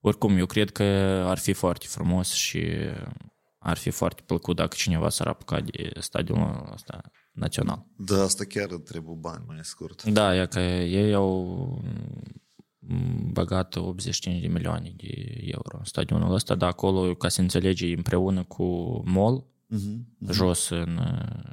oricum, 0.07 0.37
eu 0.37 0.47
cred 0.47 0.71
că 0.71 0.83
ar 1.27 1.39
fi 1.39 1.53
foarte 1.53 1.87
frumos 1.89 2.33
și 2.33 2.63
ar 3.59 3.77
fi 3.77 3.91
foarte 3.91 4.23
plăcut 4.27 4.57
dacă 4.57 4.75
cineva 4.77 5.09
s-ar 5.09 5.27
apuca 5.27 5.61
de 5.61 5.91
stadionul 5.99 6.71
ăsta 6.73 7.01
național. 7.33 7.87
Da, 7.97 8.23
asta 8.23 8.45
chiar 8.45 8.67
trebuie 8.67 9.17
bani, 9.19 9.45
mai 9.47 9.59
scurt. 9.63 10.03
Da, 10.03 10.41
e 10.41 10.47
că 10.47 10.61
ei 10.61 11.15
au 11.15 11.83
băgat 13.33 13.77
85 13.77 14.41
de 14.41 14.47
milioane 14.47 14.95
de 14.97 15.41
euro 15.41 15.77
în 15.79 15.85
stadionul 15.85 16.35
ăsta, 16.35 16.55
dar 16.55 16.69
acolo, 16.69 17.15
ca 17.15 17.29
să 17.29 17.41
înțelegi, 17.41 17.93
împreună 17.93 18.43
cu 18.43 18.65
MOL, 19.05 19.45
uh-huh, 19.45 20.27
uh-huh. 20.27 20.31
jos 20.31 20.69
în 20.69 21.01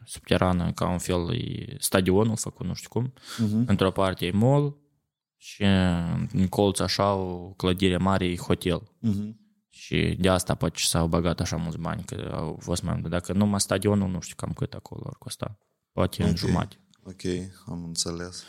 subterană, 0.06 0.72
ca 0.72 0.90
un 0.90 0.98
fel 0.98 1.34
e 1.34 1.76
stadionul 1.80 2.38
făcut, 2.38 2.66
nu 2.66 2.74
știu 2.74 2.90
cum. 2.90 3.14
Uh-huh. 3.14 3.66
Într-o 3.66 3.92
parte 3.92 4.26
e 4.26 4.32
MOL, 4.32 4.81
și 5.42 5.64
în 6.34 6.48
colț 6.50 6.80
așa 6.80 7.14
o 7.14 7.50
clădire 7.50 7.98
mare 7.98 8.26
e 8.26 8.36
hotel. 8.36 8.82
Uh-huh. 8.82 9.34
Și 9.70 10.18
de 10.20 10.30
asta 10.30 10.56
poate 10.56 10.80
s-au 10.80 11.08
băgat 11.08 11.40
așa 11.40 11.56
mulți 11.56 11.78
bani, 11.78 12.04
că 12.04 12.32
au 12.34 12.58
fost 12.62 12.82
mai 12.82 12.94
mult. 13.00 13.10
Dacă 13.10 13.34
numai 13.34 13.60
stadionul, 13.60 14.10
nu 14.10 14.20
știu 14.20 14.36
cam 14.36 14.54
cât 14.54 14.74
acolo 14.74 15.04
ar 15.06 15.16
costa. 15.18 15.58
Poate 15.92 16.16
okay. 16.20 16.30
în 16.30 16.36
jumate. 16.38 16.80
Ok, 17.04 17.22
am 17.66 17.84
înțeles. 17.84 18.44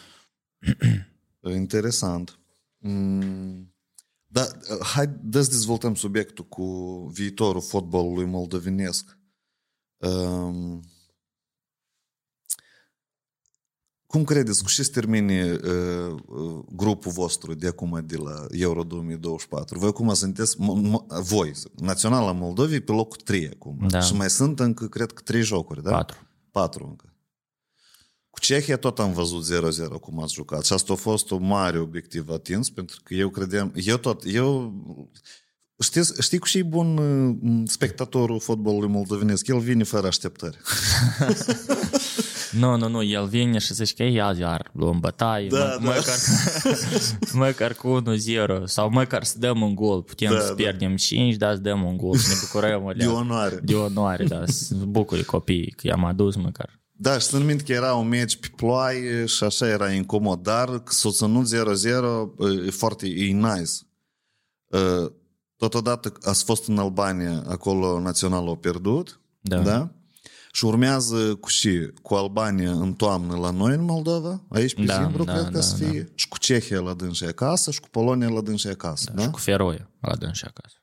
Interesant. 1.63 2.39
Mm. 2.79 3.75
Da, 4.27 4.47
hai 4.83 5.05
să 5.07 5.51
dezvoltăm 5.51 5.95
subiectul 5.95 6.45
cu 6.45 6.65
viitorul 7.15 7.63
fotbalului 7.63 8.25
moldovenesc. 8.25 9.19
Um, 9.97 10.81
Cum 14.13 14.25
credeți, 14.25 14.63
cu 14.63 14.69
ce 14.69 14.83
se 14.83 14.91
termine 14.91 15.59
uh, 15.65 16.15
uh, 16.27 16.65
grupul 16.73 17.13
vostru 17.13 17.55
de 17.55 17.67
acum 17.67 18.03
de 18.07 18.17
la 18.17 18.47
Euro 18.51 18.83
2024? 18.83 19.79
Voi 19.79 19.89
acum 19.89 20.15
sunteți, 20.15 20.57
voi, 21.07 21.53
Naționala 21.77 22.33
Moldovei, 22.33 22.81
pe 22.81 22.93
locul 22.93 23.21
3 23.25 23.49
acum. 23.55 23.87
Da. 23.89 24.01
Și 24.01 24.15
mai 24.15 24.31
sunt 24.31 24.61
încă, 24.61 24.87
cred 24.87 25.13
că, 25.13 25.23
3 25.23 25.43
jocuri, 25.43 25.83
da? 25.83 25.91
4. 25.91 26.29
4 26.51 26.87
încă. 26.89 27.15
Cu 28.31 28.41
Cehia 28.41 28.77
tot 28.77 28.99
am 28.99 29.13
văzut 29.13 29.45
0-0 29.45 30.01
cum 30.01 30.23
ați 30.23 30.35
jucat 30.35 30.65
și 30.65 30.73
asta 30.73 30.93
a 30.93 30.97
fost 30.97 31.31
un 31.31 31.47
mare 31.47 31.79
obiectiv 31.79 32.29
atins 32.31 32.71
pentru 32.71 33.01
că 33.05 33.15
eu 33.15 33.29
credeam, 33.29 33.73
eu 33.75 33.97
tot, 33.97 34.23
eu 34.27 34.75
Știți, 35.79 36.23
știi 36.23 36.39
cu 36.39 36.49
ce 36.49 36.59
e 36.59 36.63
bun 36.63 36.97
uh, 36.97 37.63
spectatorul 37.67 38.41
fotbalului 38.41 38.89
moldovenesc? 38.89 39.47
El 39.47 39.59
vine 39.59 39.85
fără 39.85 40.07
așteptări. 40.07 40.59
Nu, 42.53 42.77
nu, 42.77 42.89
nu, 42.89 43.03
el 43.03 43.27
vine 43.27 43.59
și 43.59 43.75
zice 43.75 43.95
că 43.95 44.03
ei 44.03 44.21
azi 44.21 44.43
ar 44.43 44.71
luăm 44.73 44.99
bătaie, 45.01 45.49
da, 45.49 45.77
mă, 45.81 45.91
da. 45.91 45.95
măcar, 45.95 46.15
măcar 47.47 47.75
cu 47.75 48.03
1-0 48.61 48.65
sau 48.65 48.91
măcar 48.91 49.25
să 49.25 49.39
dăm 49.39 49.63
un 49.63 49.75
gol, 49.75 50.03
putem 50.03 50.33
da, 50.33 50.41
să 50.41 50.49
da. 50.49 50.55
pierdem 50.55 50.97
5, 50.97 51.37
dar 51.37 51.55
să 51.55 51.61
dăm 51.61 51.83
un 51.83 51.97
gol, 51.97 52.17
să 52.17 52.29
ne 52.29 52.35
bucurăm. 52.41 52.93
De 52.97 53.07
onoare. 53.07 53.61
De 53.63 53.75
onoare, 53.75 54.25
da, 54.25 54.43
să 54.47 54.75
bucuri 54.75 55.25
copiii 55.25 55.75
că 55.77 55.87
i-am 55.87 56.05
adus 56.05 56.37
măcar. 56.37 56.81
Da, 56.93 57.19
și 57.19 57.27
sunt 57.27 57.45
minte 57.45 57.63
că 57.63 57.73
era 57.73 57.95
un 57.95 58.09
meci 58.09 58.37
pe 58.37 58.51
ploaie 58.57 59.27
și 59.27 59.45
așa 59.45 59.69
era 59.69 59.93
incomod, 59.93 60.43
dar 60.43 60.83
s-a 60.87 61.11
ținut 61.11 61.47
0-0, 61.47 62.67
e 62.67 62.71
foarte 62.71 63.07
e 63.07 63.25
nice. 63.25 63.73
Totodată 65.57 66.13
ați 66.23 66.45
fost 66.45 66.69
în 66.69 66.79
Albania, 66.79 67.45
acolo 67.49 68.01
naționalul 68.01 68.51
a 68.51 68.57
pierdut, 68.57 69.21
da? 69.41 69.59
da? 69.59 69.91
Și 70.55 70.65
urmează 70.65 71.35
cu 71.35 71.49
și 71.49 71.91
cu 72.03 72.15
Albania 72.15 72.71
în 72.71 72.93
toamnă 72.93 73.37
la 73.37 73.51
noi 73.51 73.75
în 73.75 73.85
Moldova, 73.85 74.43
aici 74.49 74.75
pe 74.75 74.85
da, 74.85 75.03
Zimbru, 75.03 75.25
da, 75.25 75.33
cred 75.33 75.45
da, 75.45 75.51
că 75.51 75.61
să 75.61 75.77
fie, 75.77 76.01
da. 76.01 76.13
și 76.15 76.29
cu 76.29 76.39
Cehia 76.39 76.81
la 76.81 76.95
dânsii 76.95 77.27
acasă 77.27 77.71
și 77.71 77.81
cu 77.81 77.89
Polonia 77.89 78.29
la 78.29 78.41
dânsii 78.41 78.71
acasă. 78.71 79.11
Da, 79.11 79.17
da? 79.17 79.23
Și 79.23 79.31
cu 79.31 79.39
Feroia 79.39 79.91
la 80.01 80.17
dânsii 80.17 80.47
acasă. 80.47 80.77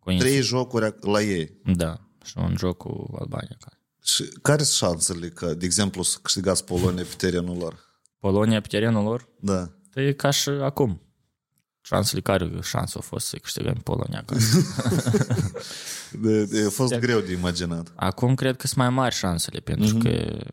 Cu 0.00 0.12
Trei 0.12 0.40
jocuri 0.40 0.94
la 1.00 1.22
ei. 1.22 1.60
Da, 1.64 2.00
și 2.24 2.34
un 2.36 2.54
joc 2.56 2.76
cu 2.76 3.16
Albania 3.20 3.56
acasă. 3.60 3.78
Și 4.02 4.24
care 4.42 4.62
sunt 4.62 4.90
șansele 4.90 5.28
că, 5.28 5.54
de 5.54 5.64
exemplu, 5.64 6.02
să 6.02 6.18
câștigați 6.22 6.64
Polonia 6.64 7.04
pe 7.04 7.14
terenul 7.16 7.56
lor? 7.56 7.78
Polonia 8.18 8.60
pe 8.60 8.66
terenul 8.68 9.04
lor? 9.04 9.28
Da. 9.40 9.70
Păi 9.90 10.06
e 10.06 10.12
ca 10.12 10.30
și 10.30 10.48
acum. 10.48 11.02
Șansele 11.88 12.20
care 12.20 12.50
șansă 12.62 12.98
a 12.98 13.00
fost 13.00 13.26
să 13.26 13.36
câștigăm 13.36 13.74
Polonia 13.74 14.18
acasă? 14.18 14.58
de, 16.24 16.44
de, 16.44 16.64
a 16.66 16.70
fost 16.70 16.90
de, 16.90 16.98
greu 16.98 17.20
de 17.20 17.32
imaginat. 17.32 17.92
Acum 17.94 18.34
cred 18.34 18.56
că 18.56 18.66
sunt 18.66 18.78
mai 18.78 18.90
mari 18.90 19.14
șansele, 19.14 19.60
pentru 19.60 19.98
mm-hmm. 19.98 20.02
că 20.02 20.46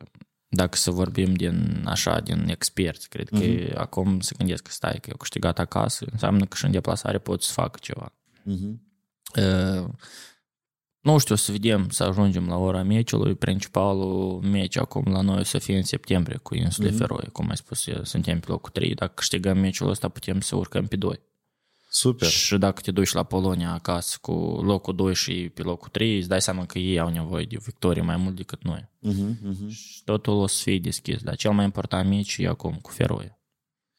dacă 0.47 0.77
să 0.77 0.91
vorbim 0.91 1.33
din 1.33 1.83
așa, 1.85 2.19
din 2.19 2.47
experți, 2.49 3.09
cred 3.09 3.29
că 3.29 3.39
mm-hmm. 3.39 3.73
acum 3.73 4.19
se 4.19 4.35
gândesc 4.37 4.63
că 4.63 4.71
stai, 4.71 4.97
că 5.01 5.09
eu 5.09 5.17
câștigat 5.17 5.59
acasă, 5.59 6.05
înseamnă 6.11 6.45
că 6.45 6.55
și 6.55 6.65
în 6.65 6.71
deplasare 6.71 7.17
pot 7.17 7.43
să 7.43 7.51
fac 7.51 7.79
ceva. 7.79 8.13
Mm-hmm. 8.41 8.73
Uh, 9.35 9.87
nu 11.05 11.17
știu, 11.17 11.35
să 11.35 11.51
vedem, 11.51 11.89
să 11.89 12.03
ajungem 12.03 12.47
la 12.47 12.57
ora 12.57 12.83
meciului. 12.83 13.35
Principalul 13.35 14.39
meci 14.43 14.77
acum 14.77 15.11
la 15.11 15.21
noi 15.21 15.39
o 15.39 15.43
să 15.43 15.57
fie 15.57 15.75
în 15.77 15.83
septembrie 15.83 16.37
cu 16.37 16.55
Insule 16.55 16.89
mm-hmm. 16.89 16.97
Feroe. 16.97 17.27
Cum 17.31 17.49
ai 17.49 17.57
spus, 17.57 17.87
suntem 18.03 18.39
pe 18.39 18.45
locul 18.49 18.71
3. 18.71 18.93
Dacă 18.93 19.11
câștigăm 19.15 19.57
meciul 19.57 19.89
ăsta, 19.89 20.09
putem 20.09 20.39
să 20.39 20.55
urcăm 20.55 20.85
pe 20.85 20.95
2. 20.95 21.19
Super. 21.89 22.27
Și 22.27 22.57
dacă 22.57 22.81
te 22.81 22.91
duci 22.91 23.11
la 23.11 23.23
Polonia 23.23 23.73
acasă 23.73 24.17
cu 24.21 24.31
locul 24.61 24.95
2 24.95 25.13
și 25.13 25.51
pe 25.53 25.61
locul 25.61 25.89
3, 25.91 26.17
îți 26.17 26.27
dai 26.27 26.41
seama 26.41 26.65
că 26.65 26.79
ei 26.79 26.99
au 26.99 27.09
nevoie 27.09 27.45
de 27.45 27.57
victorie 27.63 28.01
mai 28.01 28.17
mult 28.17 28.35
decât 28.35 28.63
noi. 28.63 28.89
Uh-huh, 29.07 29.51
uh-huh. 29.51 29.69
Și 29.69 30.03
totul 30.03 30.33
o 30.33 30.47
să 30.47 30.61
fie 30.63 30.79
deschis. 30.79 31.21
Dar 31.21 31.35
cel 31.35 31.51
mai 31.51 31.65
important 31.65 32.09
meci 32.09 32.37
e 32.39 32.47
acum 32.47 32.79
cu 32.81 32.91
Feroe. 32.91 33.39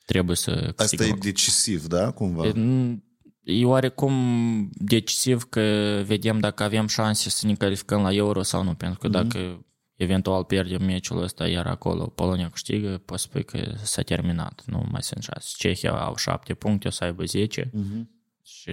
Trebuie 0.06 0.36
să 0.36 0.72
Asta 0.76 1.04
e 1.04 1.12
decisiv, 1.12 1.86
da? 1.86 2.10
Cumva? 2.10 2.46
E, 2.46 2.52
e 3.46 3.64
oarecum 3.64 4.14
decisiv 4.72 5.42
că 5.42 5.60
vedem 6.06 6.38
dacă 6.38 6.62
avem 6.62 6.86
șanse 6.86 7.30
să 7.30 7.46
ne 7.46 7.54
calificăm 7.54 8.02
la 8.02 8.12
Euro 8.12 8.42
sau 8.42 8.62
nu, 8.62 8.74
pentru 8.74 8.98
că 8.98 9.08
mm-hmm. 9.08 9.22
dacă 9.28 9.64
eventual 9.94 10.44
pierdem 10.44 10.84
meciul 10.84 11.22
ăsta, 11.22 11.48
iar 11.48 11.66
acolo 11.66 12.06
Polonia 12.06 12.50
câștigă, 12.50 13.02
poți 13.04 13.22
spui 13.22 13.44
că 13.44 13.74
s-a 13.82 14.02
terminat, 14.02 14.62
nu 14.66 14.86
mai 14.90 15.02
sunt 15.02 15.22
șanse. 15.22 15.54
Cehia 15.56 15.92
au 15.92 16.16
șapte 16.16 16.54
puncte, 16.54 16.88
o 16.88 16.90
să 16.90 17.04
aibă 17.04 17.24
10 17.24 17.64
mm-hmm. 17.64 18.04
și 18.42 18.70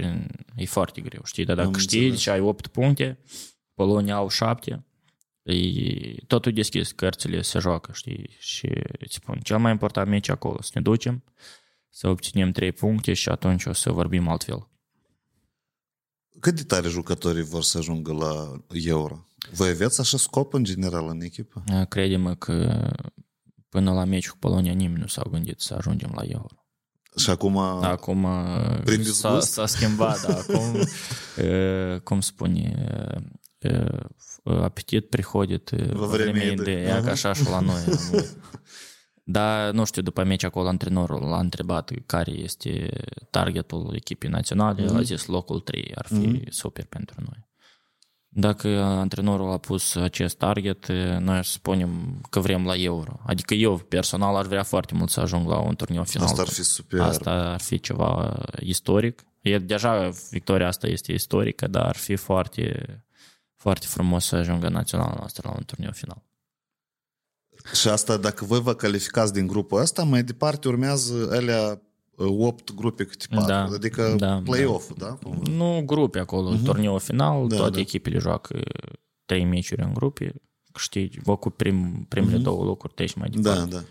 e 0.56 0.66
foarte 0.66 1.02
greu, 1.02 1.22
știi? 1.24 1.46
Dar 1.46 1.56
dacă 1.56 1.68
Am 1.68 1.74
câștigi 1.74 2.22
și 2.22 2.30
ai 2.30 2.40
8 2.40 2.68
puncte, 2.68 3.20
Polonia 3.74 4.16
au 4.16 4.30
șapte, 4.30 4.86
E, 5.44 6.16
totul 6.28 6.52
deschis, 6.52 6.92
cărțile 6.92 7.42
se 7.42 7.60
joacă, 7.60 7.92
știi? 7.94 8.30
Și 8.40 8.70
îți 9.00 9.14
spun, 9.14 9.40
cel 9.44 9.58
mai 9.58 9.72
important 9.72 10.10
meci 10.10 10.30
acolo, 10.30 10.62
să 10.62 10.72
ne 10.74 10.82
ducem, 10.82 11.24
să 11.93 12.09
obținem 12.09 12.51
trei 12.51 12.73
puncte 12.73 13.13
și 13.13 13.29
atunci 13.29 13.65
o 13.65 13.73
să 13.73 13.91
vorbim 13.91 14.29
altfel. 14.29 14.69
Cât 16.41 16.55
de 16.55 16.63
tare 16.63 16.89
jucătorii 16.89 17.43
vor 17.43 17.63
să 17.63 17.79
ajungă 17.79 18.13
la 18.13 18.63
Euro? 18.73 19.25
Voi 19.53 19.69
aveți 19.69 20.01
așa 20.01 20.17
scop 20.17 20.53
în 20.53 20.65
general 20.65 21.09
în 21.09 21.21
echipă? 21.21 21.65
Credem 21.89 22.35
că 22.35 22.89
până 23.69 23.93
la 23.93 24.05
meciul 24.05 24.33
cu 24.33 24.39
Polonia 24.39 24.73
nimeni 24.73 25.01
nu 25.01 25.07
s-a 25.07 25.23
gândit 25.31 25.61
să 25.61 25.75
ajungem 25.75 26.13
la 26.15 26.23
Euro. 26.23 26.65
Și 27.17 27.31
acum... 27.31 27.57
Acum 27.57 28.27
Prin 28.85 29.05
s-a, 29.05 29.41
s-a 29.41 29.67
schimbat, 29.67 30.27
da, 30.27 30.39
acum, 30.39 30.77
cum 32.03 32.21
spune, 32.21 32.87
apetit 34.45 35.09
приходит 35.09 35.71
во 35.71 36.07
время 36.07 36.43
еды, 36.43 36.71
ea 36.71 37.03
ca 37.03 37.11
așa 37.11 37.33
și 37.33 37.45
la 37.45 37.61
noi. 37.61 37.83
Dar, 39.24 39.72
nu 39.72 39.86
știu, 39.86 40.02
după 40.02 40.24
meci 40.24 40.44
acolo 40.44 40.68
antrenorul 40.68 41.28
l-a 41.28 41.40
întrebat 41.40 41.92
care 42.06 42.32
este 42.32 42.90
targetul 43.30 43.94
echipei 43.96 44.30
naționale, 44.30 44.86
mm-hmm. 44.86 44.96
a 44.96 45.02
zis 45.02 45.26
locul 45.26 45.60
3, 45.60 45.92
ar 45.96 46.06
fi 46.06 46.40
mm-hmm. 46.40 46.50
super 46.50 46.86
pentru 46.86 47.16
noi. 47.18 47.52
Dacă 48.36 48.68
antrenorul 48.82 49.52
a 49.52 49.58
pus 49.58 49.96
acest 49.96 50.38
target, 50.38 50.88
noi 51.20 51.44
spunem 51.44 52.22
că 52.30 52.40
vrem 52.40 52.66
la 52.66 52.76
Euro. 52.76 53.20
Adică 53.26 53.54
eu 53.54 53.78
personal 53.78 54.36
ar 54.36 54.46
vrea 54.46 54.64
foarte 54.64 54.94
mult 54.94 55.10
să 55.10 55.20
ajung 55.20 55.48
la 55.48 55.60
un 55.60 55.76
turneu 55.76 56.04
final. 56.04 56.28
Asta 56.28 56.42
ar 56.42 56.48
fi 56.48 56.64
super. 56.64 57.00
Asta 57.00 57.32
ar 57.32 57.62
fi 57.62 57.80
ceva 57.80 58.40
istoric. 58.60 59.24
E, 59.42 59.58
deja 59.58 60.10
victoria 60.32 60.68
asta 60.68 60.88
este 60.88 61.12
istorică, 61.12 61.68
dar 61.68 61.86
ar 61.86 61.96
fi 61.96 62.16
foarte, 62.16 62.86
foarte 63.56 63.86
frumos 63.86 64.26
să 64.26 64.36
ajungă 64.36 64.70
naționala 64.70 65.14
noastră 65.18 65.48
la 65.50 65.56
un 65.58 65.64
turneu 65.66 65.92
final. 65.92 66.24
Și 67.72 67.88
asta, 67.88 68.18
dacă 68.18 68.46
voi 68.46 68.62
vă 68.62 68.74
calificați 68.74 69.34
din 69.34 69.48
grupul 69.48 69.82
ăsta, 69.82 70.04
mai 70.04 70.24
departe 70.24 70.68
urmează 70.68 71.30
alea 71.32 71.82
8 72.16 72.74
grupe 72.74 73.04
câte 73.04 73.26
4, 73.30 73.48
da, 73.48 73.64
adică 73.64 74.16
da, 74.18 74.42
play-off 74.44 74.92
da. 74.98 75.18
da? 75.22 75.52
Nu 75.52 75.84
grupe 75.86 76.20
acolo, 76.20 76.56
uh-huh. 76.56 76.64
turneul 76.64 77.00
final, 77.00 77.48
da, 77.48 77.56
toate 77.56 77.72
da. 77.72 77.80
echipele 77.80 78.18
joacă 78.18 78.60
trei 79.26 79.46
meciuri 79.46 79.84
în 79.84 79.94
grupe, 79.94 80.34
știi, 80.76 81.22
cu 81.40 81.50
prim, 81.50 82.06
primele 82.10 82.38
uh-huh. 82.38 82.44
două 82.44 82.64
locuri, 82.64 82.94
treci 82.94 83.14
mai 83.14 83.30
departe. 83.30 83.70
Da, 83.70 83.78
da. 83.78 83.84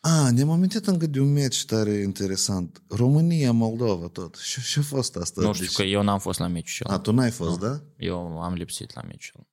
A, 0.00 0.30
ne-am 0.30 0.50
amintit 0.50 0.86
încă 0.86 1.06
de 1.06 1.20
un 1.20 1.32
meci 1.32 1.64
tare 1.64 1.92
interesant. 1.92 2.82
România-Moldova 2.88 4.06
tot. 4.06 4.36
Și 4.36 4.72
ce 4.72 4.78
a 4.78 4.82
fost 4.82 5.16
asta? 5.16 5.40
Nu 5.40 5.52
știu, 5.52 5.66
deci... 5.66 5.74
că 5.74 5.82
eu 5.82 6.02
n-am 6.02 6.18
fost 6.18 6.38
la 6.38 6.46
meciul 6.46 6.86
A, 6.90 6.98
tu 6.98 7.12
n-ai 7.12 7.30
fost, 7.30 7.60
nu. 7.60 7.68
da? 7.68 7.80
Eu 7.96 8.40
am 8.40 8.54
lipsit 8.54 8.94
la 8.94 9.02
meciul 9.02 9.46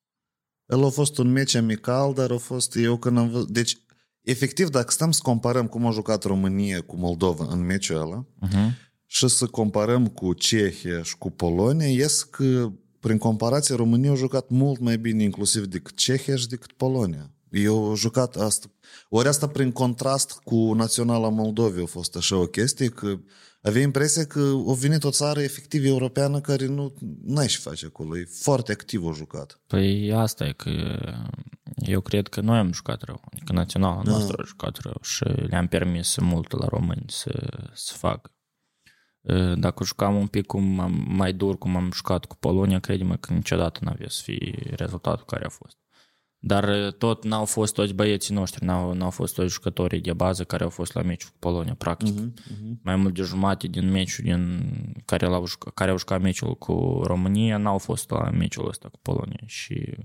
El 0.74 0.84
a 0.84 0.89
fost 0.89 1.17
un 1.17 1.32
meci 1.32 1.55
amical, 1.55 2.13
dar 2.13 2.32
a 2.32 2.38
fost 2.38 2.76
eu 2.76 2.97
când 2.97 3.17
am 3.17 3.30
văzut... 3.30 3.49
Deci 3.49 3.78
efectiv, 4.21 4.69
dacă 4.69 4.91
stăm 4.91 5.11
să 5.11 5.19
comparăm 5.24 5.67
cum 5.67 5.86
a 5.86 5.91
jucat 5.91 6.24
România 6.24 6.82
cu 6.82 6.95
Moldova 6.95 7.47
în 7.49 7.65
meciul 7.65 8.01
ăla 8.01 8.26
uh-huh. 8.47 8.78
și 9.05 9.28
să 9.28 9.45
comparăm 9.45 10.07
cu 10.07 10.34
Cehia 10.34 11.03
și 11.03 11.17
cu 11.17 11.30
Polonia, 11.30 11.88
ies 11.88 12.24
că 12.24 12.71
prin 12.99 13.17
comparație 13.17 13.76
România 13.76 14.11
a 14.11 14.15
jucat 14.15 14.49
mult 14.49 14.80
mai 14.80 14.97
bine 14.97 15.24
inclusiv 15.24 15.65
decât 15.65 15.95
Cehia 15.95 16.36
și 16.36 16.47
decât 16.47 16.71
Polonia. 16.71 17.32
Eu 17.51 17.86
au 17.86 17.95
jucat 17.95 18.36
asta. 18.36 18.71
Ori 19.09 19.28
asta 19.28 19.47
prin 19.47 19.71
contrast 19.71 20.32
cu 20.32 20.74
Naționala 20.74 21.30
Moldovei 21.30 21.84
a 21.84 21.86
fost 21.86 22.15
așa 22.15 22.38
o 22.38 22.45
chestie 22.45 22.88
că 22.88 23.19
avea 23.64 23.82
impresia 23.82 24.26
că 24.26 24.39
o 24.41 24.74
venit 24.74 25.03
o 25.03 25.09
țară 25.09 25.41
efectiv 25.41 25.86
europeană 25.86 26.41
care 26.41 26.66
nu 26.66 26.93
n-ai 27.24 27.49
și 27.49 27.59
face 27.59 27.86
acolo. 27.86 28.18
E 28.18 28.28
foarte 28.30 28.72
activ 28.72 29.05
o 29.05 29.14
jucat. 29.14 29.61
Păi 29.68 30.14
asta 30.14 30.45
e 30.45 30.51
că 30.51 30.70
eu 31.76 32.01
cred 32.01 32.28
că 32.28 32.41
noi 32.41 32.57
am 32.57 32.72
jucat 32.74 33.01
rău. 33.01 33.22
Adică 33.32 33.53
naționala 33.53 34.03
da. 34.03 34.11
noastră 34.11 34.36
a 34.39 34.45
jucat 34.45 34.78
rău 34.78 34.97
și 35.01 35.24
le-am 35.24 35.68
permis 35.68 36.18
mult 36.18 36.51
la 36.51 36.66
români 36.66 37.05
să, 37.07 37.68
să 37.74 37.93
facă. 37.97 38.32
Dacă 39.55 39.84
jucam 39.84 40.16
un 40.16 40.28
pic 40.28 40.45
cum 40.45 40.80
am, 40.80 41.05
mai 41.07 41.34
dur, 41.34 41.57
cum 41.57 41.76
am 41.76 41.91
jucat 41.93 42.26
cu 42.26 42.36
Polonia, 42.36 42.80
credem 42.80 43.18
că 43.20 43.34
niciodată 43.34 43.80
n-avea 43.84 44.09
să 44.09 44.22
fie 44.24 44.74
rezultatul 44.76 45.26
care 45.26 45.45
a 45.45 45.49
fost. 45.49 45.78
Dar 46.46 46.64
uh, 46.64 46.94
tot 46.94 47.24
n-au 47.24 47.46
fost 47.46 47.74
toți 47.74 47.94
băieții 47.94 48.36
noștri, 48.36 48.66
n-au, 48.66 48.94
n-au 48.94 49.10
fost 49.10 49.34
toți 49.34 49.54
jucătorii 49.54 50.02
de 50.02 50.14
bază 50.14 50.44
care 50.44 50.64
au 50.64 50.70
fost 50.70 50.94
la 50.94 51.02
meciul 51.02 51.30
cu 51.30 51.36
Polonia, 51.39 51.74
practic. 51.74 52.14
Uh-huh, 52.14 52.52
uh-huh. 52.54 52.82
Mai 52.82 52.96
mult 52.96 53.14
de 53.14 53.22
jumate 53.22 53.68
din 53.68 53.91
meciul 53.91 54.24
din, 54.24 54.72
care, 55.06 55.26
l-au, 55.26 55.46
care 55.74 55.91
au 55.91 55.98
jucat 55.98 56.22
meciul 56.22 56.56
cu 56.56 57.02
România 57.04 57.58
n-au 57.58 57.78
fost 57.78 58.10
la 58.10 58.30
meciul 58.30 58.68
ăsta 58.68 58.89
cu 58.89 59.00
Polonia. 59.02 59.44
Și 59.46 59.98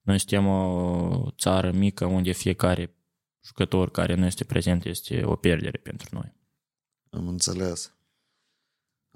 noi 0.00 0.18
suntem 0.18 0.46
o 0.46 1.30
țară 1.38 1.72
mică 1.72 2.04
unde 2.04 2.32
fiecare 2.32 2.96
jucător 3.44 3.90
care 3.90 4.14
nu 4.14 4.26
este 4.26 4.44
prezent 4.44 4.84
este 4.84 5.22
o 5.24 5.36
pierdere 5.36 5.78
pentru 5.78 6.08
noi. 6.10 6.34
Am 7.10 7.28
înțeles. 7.28 7.95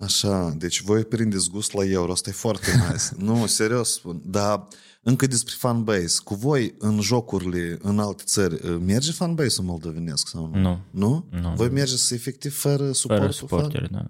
Așa, 0.00 0.54
deci 0.56 0.80
voi 0.82 1.04
prindeți 1.04 1.50
gust 1.50 1.72
la 1.72 1.84
euro, 1.84 2.12
asta 2.12 2.30
e 2.30 2.32
foarte 2.32 2.70
nice. 2.72 3.04
nu, 3.26 3.46
serios 3.46 3.92
spun. 3.92 4.22
Dar 4.24 4.66
încă 5.02 5.26
despre 5.26 5.54
fanbase. 5.58 6.20
Cu 6.24 6.34
voi 6.34 6.74
în 6.78 7.00
jocurile 7.00 7.78
în 7.82 7.98
alte 7.98 8.22
țări 8.26 8.78
merge 8.78 9.12
fanbase-ul 9.12 9.66
moldovenesc 9.66 10.28
sau 10.28 10.46
nu? 10.46 10.60
Nu. 10.60 10.80
Nu? 10.90 11.26
nu 11.30 11.54
voi 11.54 11.68
mergeți 11.68 12.14
efectiv 12.14 12.58
fără 12.58 12.92
suportul 12.92 13.24
Fără 13.24 13.32
suporteri, 13.32 13.88
fan? 13.88 14.02
da. 14.02 14.08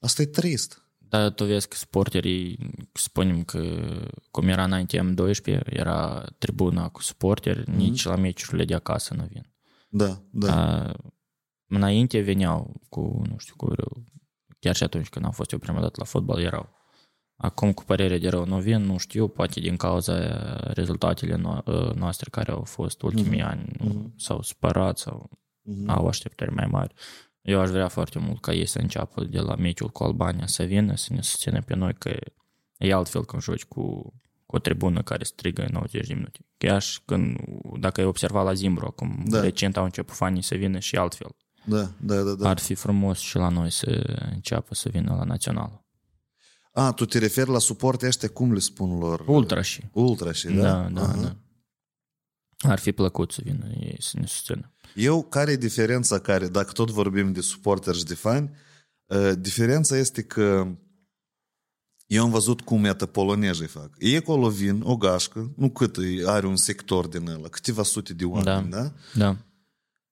Asta 0.00 0.22
e 0.22 0.26
trist. 0.26 0.82
Da, 0.98 1.30
tu 1.30 1.44
vezi 1.44 1.68
că 1.68 1.76
suporterii, 1.76 2.70
spunem 2.92 3.42
că 3.42 3.90
cum 4.30 4.48
era 4.48 4.64
înainte 4.64 4.98
M12, 4.98 5.60
era 5.64 6.24
tribuna 6.38 6.88
cu 6.88 7.02
suporteri, 7.02 7.62
mm-hmm. 7.62 7.74
nici 7.74 8.04
la 8.04 8.16
meciurile 8.16 8.64
de 8.64 8.74
acasă 8.74 9.14
nu 9.14 9.28
vin. 9.32 9.52
Da, 9.88 10.22
da. 10.30 10.54
A, 10.54 10.92
înainte 11.66 12.20
veneau 12.20 12.80
cu, 12.88 13.22
nu 13.28 13.34
știu, 13.38 13.54
cu 13.56 13.74
chiar 14.58 14.76
și 14.76 14.82
atunci 14.82 15.08
când 15.08 15.24
am 15.24 15.30
fost 15.30 15.52
eu 15.52 15.58
prima 15.58 15.80
dată 15.80 15.94
la 15.96 16.04
fotbal, 16.04 16.40
erau. 16.40 16.76
Acum, 17.36 17.72
cu 17.72 17.84
părere 17.84 18.18
de 18.18 18.28
rău, 18.28 18.44
nu 18.44 18.58
vin, 18.58 18.82
nu 18.82 18.96
știu, 18.96 19.28
poate 19.28 19.60
din 19.60 19.76
cauza 19.76 20.14
rezultatele 20.72 21.36
no- 21.36 21.94
noastre 21.94 22.30
care 22.30 22.52
au 22.52 22.62
fost 22.62 23.02
ultimii 23.02 23.40
mm-hmm. 23.40 23.50
ani, 23.50 23.72
mm-hmm. 23.72 24.14
s-au 24.16 24.42
spărat 24.42 24.98
sau 24.98 25.30
mm-hmm. 25.32 25.86
au 25.86 26.06
așteptări 26.06 26.52
mai 26.52 26.66
mari. 26.66 26.94
Eu 27.42 27.60
aș 27.60 27.68
vrea 27.68 27.88
foarte 27.88 28.18
mult 28.18 28.40
ca 28.40 28.52
ei 28.52 28.66
să 28.66 28.78
înceapă 28.78 29.24
de 29.24 29.38
la 29.38 29.54
meciul 29.54 29.88
cu 29.88 30.04
Albania 30.04 30.46
să 30.46 30.62
vină, 30.62 30.96
să 30.96 31.12
ne 31.12 31.22
susțină 31.22 31.60
pe 31.60 31.74
noi, 31.74 31.94
că 31.94 32.16
e 32.76 32.92
altfel 32.92 33.24
când 33.24 33.42
joci 33.42 33.64
cu, 33.64 34.14
cu 34.46 34.56
o 34.56 34.58
tribună 34.58 35.02
care 35.02 35.24
strigă 35.24 35.68
90 35.70 36.06
de 36.06 36.14
minute. 36.14 36.38
Chiar 36.56 36.82
și 36.82 37.00
când, 37.04 37.38
dacă 37.80 38.00
ai 38.00 38.06
observat 38.06 38.44
la 38.44 38.52
Zimbru, 38.52 38.86
acum 38.86 39.22
da. 39.26 39.40
recent 39.40 39.76
au 39.76 39.84
început 39.84 40.16
fanii 40.16 40.42
să 40.42 40.54
vină 40.54 40.78
și 40.78 40.96
altfel. 40.96 41.36
Da, 41.64 41.90
da, 42.00 42.22
da, 42.22 42.32
da. 42.32 42.48
Ar 42.48 42.58
fi 42.58 42.74
frumos 42.74 43.18
și 43.18 43.36
la 43.36 43.48
noi 43.48 43.70
să 43.70 44.18
înceapă 44.32 44.74
să 44.74 44.88
vină 44.88 45.14
la 45.14 45.24
național. 45.24 45.86
A, 46.72 46.92
tu 46.92 47.04
te 47.04 47.18
referi 47.18 47.50
la 47.50 47.58
suporte 47.58 48.06
ăștia, 48.06 48.28
cum 48.28 48.52
le 48.52 48.58
spun 48.58 48.98
lor? 48.98 49.24
Ultrași. 49.26 49.80
Ultrași, 49.92 50.46
da? 50.46 50.62
Da, 50.62 50.88
da, 50.88 51.14
uh-huh. 51.14 51.22
da. 51.22 51.36
Ar 52.70 52.78
fi 52.78 52.92
plăcut 52.92 53.32
să 53.32 53.40
vină 53.44 53.66
ei 53.80 53.96
să 54.00 54.18
ne 54.18 54.26
susțină. 54.26 54.72
Eu, 54.94 55.22
care 55.22 55.50
e 55.50 55.56
diferența 55.56 56.18
care, 56.18 56.48
dacă 56.48 56.72
tot 56.72 56.90
vorbim 56.90 57.32
de 57.32 57.40
suporteri 57.40 57.98
și 57.98 58.04
de 58.04 58.14
fani, 58.14 58.50
uh, 59.06 59.32
diferența 59.38 59.96
este 59.96 60.22
că 60.22 60.76
eu 62.06 62.22
am 62.22 62.30
văzut 62.30 62.60
cum 62.60 62.84
iată 62.84 63.06
polonezii 63.06 63.66
fac. 63.66 63.90
Ei 63.98 64.16
acolo 64.16 64.48
vin, 64.48 64.80
o 64.84 64.96
gașcă, 64.96 65.52
nu 65.56 65.70
cât 65.70 65.96
are 66.26 66.46
un 66.46 66.56
sector 66.56 67.06
din 67.06 67.28
ăla, 67.28 67.48
câteva 67.48 67.82
sute 67.82 68.14
de 68.14 68.24
oameni, 68.24 68.70
da? 68.70 68.82
Da. 68.82 68.92
da. 69.14 69.36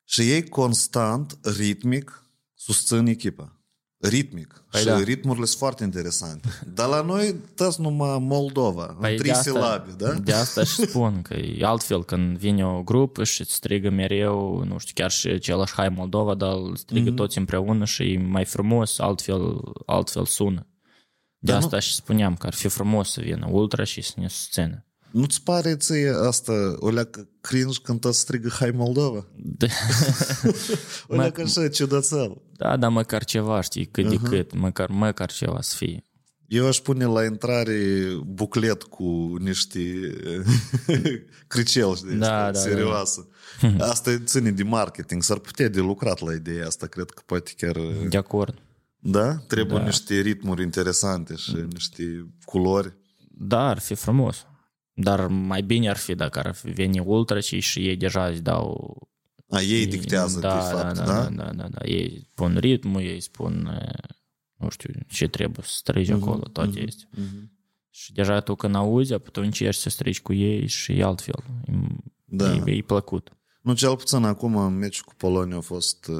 Și 0.08 0.30
ei 0.30 0.48
constant, 0.48 1.38
ritmic, 1.42 2.22
susțin 2.54 3.06
echipa. 3.06 3.56
Ritmic. 3.98 4.64
Păi 4.70 4.80
și 4.80 4.86
da. 4.86 4.98
ritmurile 4.98 5.44
sunt 5.44 5.58
foarte 5.58 5.84
interesante. 5.84 6.48
Dar 6.74 6.88
la 6.88 7.00
noi 7.00 7.34
tăți 7.54 7.80
numai 7.80 8.18
Moldova, 8.20 8.96
păi 9.00 9.12
în 9.12 9.18
trei 9.18 9.34
silabe, 9.34 9.92
da? 9.98 10.12
De 10.12 10.32
asta 10.32 10.64
și 10.64 10.74
spun 10.74 11.22
că 11.22 11.34
e 11.34 11.64
altfel 11.64 12.04
când 12.04 12.38
vine 12.38 12.66
o 12.66 12.82
grupă 12.82 13.24
și 13.24 13.40
îți 13.40 13.54
strigă 13.54 13.90
mereu, 13.90 14.64
nu 14.64 14.78
știu, 14.78 14.92
chiar 14.94 15.10
și 15.10 15.28
același 15.28 15.72
Hai 15.72 15.88
Moldova, 15.88 16.34
dar 16.34 16.52
îl 16.52 16.76
strigă 16.76 17.10
mm-hmm. 17.10 17.16
toți 17.16 17.38
împreună 17.38 17.84
și 17.84 18.12
e 18.12 18.18
mai 18.18 18.44
frumos, 18.44 18.98
altfel, 18.98 19.60
altfel 19.86 20.24
sună. 20.24 20.66
De 21.38 21.50
da, 21.52 21.56
asta 21.56 21.76
nu... 21.76 21.82
și 21.82 21.94
spuneam 21.94 22.36
că 22.36 22.46
ar 22.46 22.54
fi 22.54 22.68
frumos 22.68 23.12
să 23.12 23.20
vină 23.20 23.48
ultra 23.50 23.84
și 23.84 24.02
să 24.02 24.12
ne 24.16 24.28
susțină. 24.28 24.86
Nu-ți 25.10 25.42
pare 25.42 25.76
ție 25.76 26.10
asta, 26.26 26.52
o 26.78 26.90
leacă 26.90 27.28
cringe 27.40 27.78
când 27.82 28.00
tot 28.00 28.14
strigă 28.14 28.48
Hai 28.48 28.70
Moldova? 28.70 29.26
Da. 29.36 29.66
o 31.08 31.14
leacă 31.14 31.42
așa 31.42 31.68
ciudățel. 31.68 32.42
Da, 32.56 32.76
dar 32.76 32.90
măcar 32.90 33.24
ceva, 33.24 33.60
știi, 33.60 33.86
cât 33.86 34.04
uh-huh. 34.04 34.08
de 34.08 34.28
cât, 34.28 34.54
măcar, 34.54 34.88
măcar 34.88 35.32
ceva 35.32 35.60
să 35.60 35.76
fie. 35.76 36.04
Eu 36.48 36.66
aș 36.66 36.78
pune 36.78 37.04
la 37.04 37.24
intrare 37.24 38.06
buclet 38.26 38.82
cu 38.82 39.36
niște 39.40 39.80
cricel, 41.46 41.96
știi, 41.96 42.16
da, 42.16 42.50
da, 42.50 42.58
serioasă. 42.58 43.28
Da. 43.76 43.86
Asta 43.86 44.18
ține 44.24 44.50
de 44.50 44.62
marketing, 44.62 45.22
s-ar 45.22 45.38
putea 45.38 45.68
de 45.68 45.80
lucrat 45.80 46.20
la 46.20 46.34
ideea 46.34 46.66
asta, 46.66 46.86
cred 46.86 47.10
că 47.10 47.22
poate 47.26 47.52
chiar... 47.56 47.76
De 48.08 48.16
acord. 48.16 48.58
Da? 48.98 49.34
Trebuie 49.34 49.78
da. 49.78 49.84
niște 49.84 50.20
ritmuri 50.20 50.62
interesante 50.62 51.34
și 51.34 51.56
niște 51.72 52.26
culori. 52.44 52.94
Da, 53.38 53.68
ar 53.68 53.78
fi 53.78 53.94
frumos. 53.94 54.46
Dar 54.98 55.26
mai 55.26 55.62
bine 55.62 55.88
ar 55.88 55.96
fi 55.96 56.14
dacă 56.14 56.38
ar 56.38 56.56
veni 56.62 56.98
ultra 57.00 57.40
și, 57.40 57.60
și 57.60 57.88
ei 57.88 57.96
deja 57.96 58.26
îți 58.26 58.42
dau... 58.42 58.96
A, 59.48 59.60
ei 59.60 59.86
dictează, 59.86 60.40
da, 60.40 60.54
de 60.54 60.60
fapt, 60.76 60.96
da, 60.96 61.04
da? 61.04 61.22
da, 61.22 61.28
da, 61.30 61.52
da, 61.52 61.68
da. 61.68 61.84
Ei 61.84 62.26
spun 62.32 62.56
ritmul, 62.58 63.00
ei 63.00 63.20
spun, 63.20 63.66
e, 63.66 63.92
nu 64.56 64.68
știu, 64.68 64.92
ce 65.08 65.26
trebuie 65.28 65.64
să 65.68 65.72
strigi 65.76 66.12
Mhm, 66.12 66.22
acolo, 66.22 66.42
toate 66.52 66.70
mhm, 66.70 66.86
este. 66.86 67.08
mhm. 67.10 67.50
Și 67.90 68.12
deja 68.12 68.40
tu 68.40 68.54
când 68.54 68.74
auzi, 68.74 69.12
atunci 69.12 69.44
încerci 69.46 69.76
să 69.76 69.88
strigi 69.88 70.20
cu 70.22 70.32
ei 70.32 70.66
și 70.66 70.92
e 70.92 71.02
altfel. 71.04 71.44
Da. 72.24 72.54
E, 72.54 72.62
e 72.70 72.82
plăcut. 72.82 73.30
Nu, 73.62 73.74
cel 73.74 73.96
puțin 73.96 74.24
acum 74.24 74.56
în 74.56 74.74
meciul 74.78 75.04
cu 75.06 75.14
Polonia 75.14 75.56
a 75.56 75.60
fost... 75.60 76.10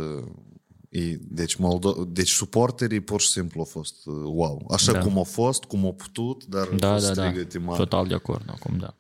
uh, 0.91 1.01
E, 1.01 1.17
deci, 1.21 1.57
Moldo- 1.57 2.05
deci 2.09 2.29
suporterii 2.31 3.01
pur 3.01 3.21
și 3.21 3.29
simplu 3.29 3.59
au 3.61 3.67
fost 3.67 4.07
uh, 4.07 4.15
wow. 4.25 4.67
Așa 4.73 4.93
Da. 4.93 4.99
cum 5.01 5.17
au 5.17 5.25
fost, 5.25 5.65
cum 5.65 5.85
au 5.85 5.95
putut, 5.95 6.45
dar 6.45 6.67
au 6.69 6.77
Da, 6.77 6.93
fost 6.93 7.07
da, 7.07 7.15
da. 7.15 7.23
strigăte 7.29 7.59
mari. 7.59 7.79
Total 7.79 8.07
de 8.07 8.15
acord 8.15 8.45
acum, 8.51 8.79
da. 8.79 8.97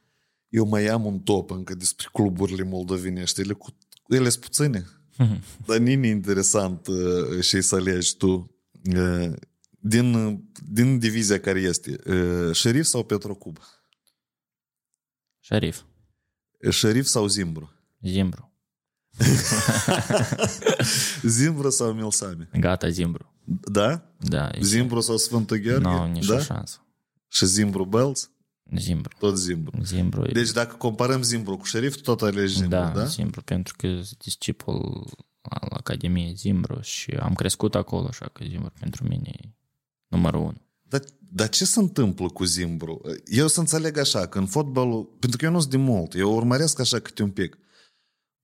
Eu 0.48 0.66
mai 0.66 0.86
am 0.86 1.04
un 1.06 1.18
top 1.20 1.50
încă 1.50 1.74
despre 1.74 2.06
cluburile 2.12 2.62
moldovenești. 2.62 3.40
Ele, 3.40 3.52
cu, 3.52 3.76
ele 4.08 4.28
sunt 4.28 4.44
puține. 4.44 4.86
Dar 5.66 5.78
nini 5.78 6.08
interesant 6.08 6.86
uh, 6.86 7.40
și 7.40 7.60
să 7.60 7.74
alegi 7.74 8.16
tu. 8.16 8.56
Uh, 8.96 9.32
din, 9.80 10.14
uh, 10.14 10.38
din 10.68 10.98
divizia 10.98 11.40
care 11.40 11.60
este, 11.60 11.96
uh, 12.06 12.54
Șerif 12.54 12.84
sau 12.86 13.02
Petrocub? 13.04 13.58
Șerif, 15.40 15.82
Uh, 16.66 16.70
Șerif 16.72 17.06
sau 17.06 17.26
Zimbru? 17.26 17.72
Zimbru. 18.02 18.52
Zimbru 21.22 21.70
sau 21.70 21.92
Milsami? 21.92 22.48
Gata, 22.60 22.88
Zimbru. 22.88 23.32
Da? 23.44 24.10
Da. 24.18 24.48
e- 24.54 24.58
Zimbru 24.62 25.00
sau 25.00 25.16
Sfântul 25.16 25.56
Gheorghe? 25.56 25.88
Nu, 25.88 26.06
nicio 26.06 26.34
da? 26.34 26.40
șansă. 26.40 26.78
Și 27.28 27.46
Zimbru 27.46 27.84
Belz? 27.84 28.30
Zimbru. 28.76 29.14
Tot 29.18 29.38
Zimbru. 29.38 29.78
Zimbru. 29.84 30.24
e- 30.28 30.32
Deci 30.32 30.50
dacă 30.50 30.74
comparăm 30.74 31.22
Zimbru 31.22 31.56
cu 31.56 31.64
Șerif, 31.64 31.96
tot 31.96 32.22
alegi 32.22 32.52
Zimbru, 32.52 32.68
da, 32.68 32.92
da? 32.94 33.04
Zimbru, 33.04 33.42
pentru 33.42 33.74
că 33.76 33.86
sunt 33.88 34.16
discipul 34.22 35.04
al 35.42 35.68
Academiei 35.70 36.34
Zimbru 36.34 36.80
și 36.80 37.10
am 37.10 37.34
crescut 37.34 37.74
acolo, 37.74 38.06
așa 38.06 38.28
că 38.32 38.44
Zimbru 38.48 38.72
pentru 38.80 39.04
mine 39.08 39.30
e 39.42 39.48
numărul 40.06 40.40
unu. 40.40 40.60
Dar, 40.82 41.00
dar 41.18 41.48
ce 41.48 41.64
se 41.64 41.78
întâmplă 41.78 42.28
cu 42.28 42.44
Zimbru? 42.44 43.00
Eu 43.26 43.48
să 43.48 43.60
înțeleg 43.60 43.98
așa, 43.98 44.26
că 44.26 44.38
în 44.38 44.46
fotbalul, 44.46 45.04
pentru 45.18 45.38
că 45.38 45.44
eu 45.44 45.50
nu 45.50 45.58
sunt 45.58 45.70
de 45.70 45.76
mult, 45.76 46.14
eu 46.14 46.34
urmăresc 46.34 46.80
așa 46.80 46.98
câte 46.98 47.22
un 47.22 47.30
pic. 47.30 47.58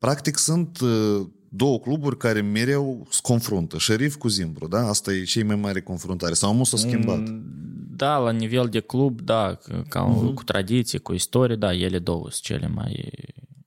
Practic 0.03 0.37
sunt 0.39 0.81
uh, 0.81 1.27
două 1.49 1.79
cluburi 1.81 2.17
care 2.17 2.41
mereu 2.41 3.07
se 3.11 3.19
confruntă, 3.23 3.79
Șerif 3.79 4.15
cu 4.17 4.29
Zimbru, 4.29 4.67
da? 4.69 4.79
Asta 4.89 5.13
e 5.13 5.23
cei 5.23 5.43
mai 5.43 5.57
mare 5.57 5.81
confruntare. 5.83 6.35
Sau 6.35 6.55
nu 6.57 6.65
s-a 6.65 6.77
schimbat? 6.77 7.19
Mm, 7.29 7.43
Da, 7.97 8.19
la 8.19 8.31
nivel 8.31 8.69
de 8.69 8.81
club, 8.81 9.21
da, 9.21 9.59
ca, 9.89 10.03
Mhm. 10.03 10.35
cu 10.35 10.45
tradiție, 10.45 10.99
cu 10.99 11.13
istorie, 11.13 11.57
da, 11.57 11.75
ele 11.75 11.99
două 11.99 12.21
sunt 12.31 12.43
cele 12.43 12.67
mai, 12.69 13.11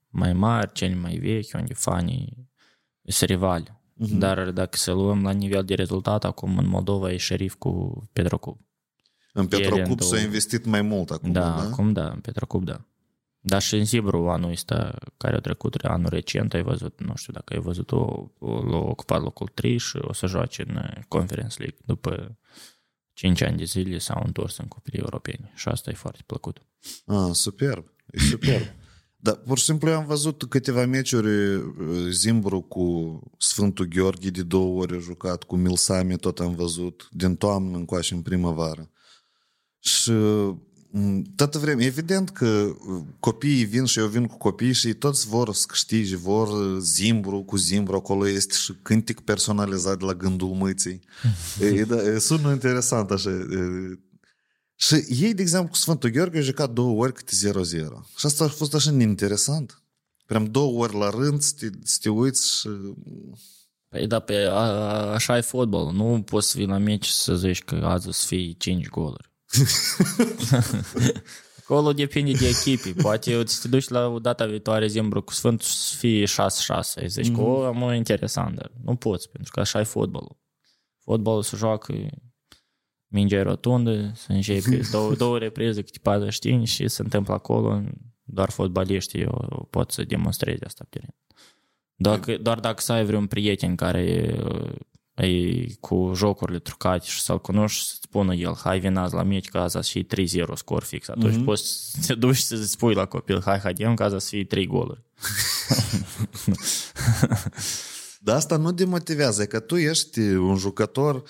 mai 0.08 0.32
mari, 0.32 0.72
cele 0.72 0.94
mai 0.94 1.16
vechi, 1.16 1.54
unde 1.54 1.74
fanii 1.74 2.48
sunt 3.04 3.30
rivali. 3.30 3.80
Mhm. 3.94 4.18
Dar 4.18 4.50
dacă 4.50 4.76
să 4.76 4.92
luăm 4.92 5.22
la 5.22 5.30
nivel 5.30 5.64
de 5.64 5.74
rezultat, 5.74 6.24
acum 6.24 6.58
în 6.58 6.68
Moldova 6.68 7.12
e 7.12 7.16
șerif 7.16 7.54
cu 7.54 8.02
Petrocub. 8.12 8.56
În 9.32 9.46
ele 9.50 9.64
în 9.64 9.70
Petrocub 9.70 10.00
s-a 10.00 10.08
două. 10.10 10.22
investit 10.24 10.64
mai 10.64 10.82
mult 10.82 11.10
acum, 11.10 11.32
Da, 11.32 11.40
da? 11.40 11.56
acum 11.56 11.92
da, 11.92 12.08
în 12.08 12.18
Petrocub, 12.20 12.64
da. 12.64 12.84
Dar 13.48 13.62
și 13.62 13.74
în 13.74 13.84
Zibru 13.84 14.28
anul 14.28 14.50
ăsta, 14.50 14.98
care 15.16 15.36
a 15.36 15.40
trecut, 15.40 15.74
anul 15.74 16.08
recent, 16.08 16.54
ai 16.54 16.62
văzut, 16.62 17.00
nu 17.00 17.12
știu 17.16 17.32
dacă 17.32 17.54
ai 17.54 17.60
văzut, 17.60 17.92
o, 17.92 18.30
o, 18.38 18.62
l-a 18.62 18.76
ocupat 18.76 19.22
locul 19.22 19.48
3 19.54 19.78
și 19.78 19.96
o 20.00 20.12
să 20.12 20.26
joace 20.26 20.64
în 20.68 20.76
uh, 20.76 21.02
Conference 21.08 21.58
League. 21.58 21.78
După 21.84 22.38
5 23.12 23.42
ani 23.42 23.56
de 23.56 23.64
zile 23.64 23.98
s-au 23.98 24.22
întors 24.24 24.56
în 24.56 24.66
cupii 24.66 24.98
europeni 24.98 25.52
și 25.54 25.68
asta 25.68 25.90
e 25.90 25.94
foarte 25.94 26.22
plăcut. 26.26 26.58
Ah, 27.04 27.30
superb, 27.32 27.84
e 28.10 28.18
superb. 28.18 28.62
Dar 29.16 29.34
pur 29.34 29.58
și 29.58 29.64
simplu 29.64 29.88
eu 29.88 29.96
am 29.96 30.06
văzut 30.06 30.44
câteva 30.44 30.86
meciuri 30.86 31.54
uh, 31.54 31.64
Zimbru 32.10 32.60
cu 32.60 33.20
Sfântul 33.38 33.86
Gheorghe 33.86 34.30
de 34.30 34.42
două 34.42 34.80
ori 34.80 34.96
a 34.96 34.98
jucat, 34.98 35.42
cu 35.42 35.56
Milsami 35.56 36.16
tot 36.16 36.40
am 36.40 36.54
văzut, 36.54 37.08
din 37.10 37.36
toamnă 37.36 37.76
încoace 37.76 38.14
în 38.14 38.22
primăvară. 38.22 38.90
Și 39.78 40.10
m, 40.10 40.66
toată 41.36 41.58
vremea, 41.58 41.86
evident 41.86 42.30
că 42.30 42.46
uh, 42.46 43.02
copiii 43.20 43.64
vin 43.64 43.84
și 43.84 43.98
eu 43.98 44.06
vin 44.06 44.26
cu 44.26 44.36
copii 44.36 44.72
și 44.72 44.86
ei 44.86 44.94
toți 44.94 45.26
vor 45.26 45.54
să 45.54 45.64
câștige, 45.68 46.16
vor 46.16 46.48
uh, 46.48 46.78
Zimbru 46.80 47.42
cu 47.42 47.56
Zimbru, 47.56 47.96
acolo 47.96 48.28
este 48.28 48.54
și 48.54 48.74
cântic 48.82 49.20
personalizat 49.20 49.98
de 49.98 50.04
la 50.04 50.14
gândul 50.14 50.48
mâții. 50.48 51.00
e, 51.60 51.84
da, 51.84 52.02
e, 52.02 52.18
sună 52.18 52.52
interesant 52.52 53.10
așa. 53.10 53.30
E, 53.30 53.46
și 54.74 54.94
ei, 54.94 55.34
de 55.34 55.42
exemplu, 55.42 55.68
cu 55.68 55.76
Sfântul 55.76 56.10
Gheorghe 56.10 56.36
au 56.36 56.42
jucat 56.42 56.70
două 56.70 57.02
ori 57.02 57.12
câte 57.12 57.32
0-0. 57.34 57.72
Și 58.16 58.26
asta 58.26 58.44
a 58.44 58.48
fost 58.48 58.74
așa 58.74 58.90
interesant. 58.90 59.82
Pream 60.26 60.44
două 60.44 60.82
ori 60.82 60.98
la 60.98 61.10
rând 61.10 61.40
să 61.40 61.52
te, 61.58 61.66
să 61.82 61.98
te 62.00 62.08
uiți 62.08 62.58
și... 62.58 62.68
Păi 63.88 64.06
da, 64.06 64.20
pe, 64.20 64.34
a, 64.34 64.52
a, 64.52 65.12
așa 65.12 65.36
e 65.36 65.40
fotbal. 65.40 65.92
Nu 65.92 66.22
poți 66.22 66.50
să 66.50 66.58
vii 66.58 66.66
la 66.66 66.78
meci 66.78 67.04
și 67.04 67.12
să 67.12 67.34
zici 67.34 67.62
că 67.62 67.74
azi 67.74 68.08
o 68.08 68.10
să 68.10 68.26
fie 68.26 68.52
5 68.52 68.88
goluri. 68.88 69.34
Acolo 71.62 71.92
depinde 71.92 72.32
de 72.32 72.48
echipe. 72.48 73.02
Poate 73.02 73.30
eu 73.30 73.46
să 73.46 73.58
te 73.62 73.68
duci 73.68 73.88
la 73.88 74.06
o 74.06 74.18
data 74.18 74.46
viitoare 74.46 74.86
Zimbru 74.86 75.22
cu 75.22 75.32
Sfânt 75.32 75.62
să 75.62 75.96
fie 75.96 76.24
6-6. 76.24 76.26
Îi 76.94 77.08
zici 77.08 77.32
că, 77.32 77.40
o, 77.40 77.72
mă, 77.72 77.94
interesant, 77.94 78.56
dar 78.56 78.70
nu 78.84 78.96
poți, 78.96 79.30
pentru 79.30 79.52
că 79.52 79.60
așa 79.60 79.80
e 79.80 79.82
fotbalul. 79.82 80.38
Fotbalul 80.98 81.42
se 81.42 81.56
joacă 81.56 81.94
mingea 83.06 83.36
e 83.36 83.42
rotundă, 83.42 84.12
să 84.14 84.32
începe 84.32 84.80
două, 84.92 85.14
două 85.14 85.38
reprize, 85.38 85.82
câte 85.82 85.98
45 86.02 86.68
și 86.68 86.88
se 86.88 87.02
întâmplă 87.02 87.34
acolo, 87.34 87.82
doar 88.22 88.50
fotbaliștii 88.50 89.20
eu 89.20 89.66
pot 89.70 89.90
să 89.90 90.02
demonstreze 90.02 90.64
asta 90.64 90.86
pe 90.88 90.98
teren. 90.98 91.14
Dacă, 91.94 92.36
doar 92.36 92.60
dacă 92.60 92.80
să 92.80 92.92
ai 92.92 93.04
vreun 93.04 93.26
prieten 93.26 93.74
care 93.74 94.36
e 95.24 95.66
cu 95.80 96.12
jocurile 96.14 96.58
trucate 96.58 97.04
și 97.04 97.20
să-l 97.20 97.40
cunoști 97.40 97.86
să 97.88 97.96
spună 98.00 98.34
el, 98.34 98.56
hai 98.62 98.78
vin 98.78 98.96
azi 98.96 99.14
la 99.14 99.22
meci 99.22 99.48
că 99.48 99.58
azi 99.58 99.72
să 99.72 99.80
fie 99.80 100.06
3-0 100.46 100.52
scor 100.54 100.82
fix. 100.82 101.08
Atunci 101.08 101.34
mm-hmm. 101.34 101.44
poți 101.44 101.90
să 102.00 102.06
te 102.06 102.14
duci 102.14 102.36
să 102.36 102.64
spui 102.64 102.94
la 102.94 103.06
copil, 103.06 103.42
hai 103.44 103.58
haidem 103.58 103.94
că 103.94 104.02
azi 104.02 104.24
să 104.24 104.30
fie 104.30 104.44
3 104.44 104.66
goluri. 104.66 105.02
Dar 108.26 108.36
asta 108.36 108.56
nu 108.56 108.72
demotivează, 108.72 109.46
că 109.46 109.60
tu 109.60 109.76
ești 109.76 110.20
un 110.20 110.56
jucător 110.56 111.22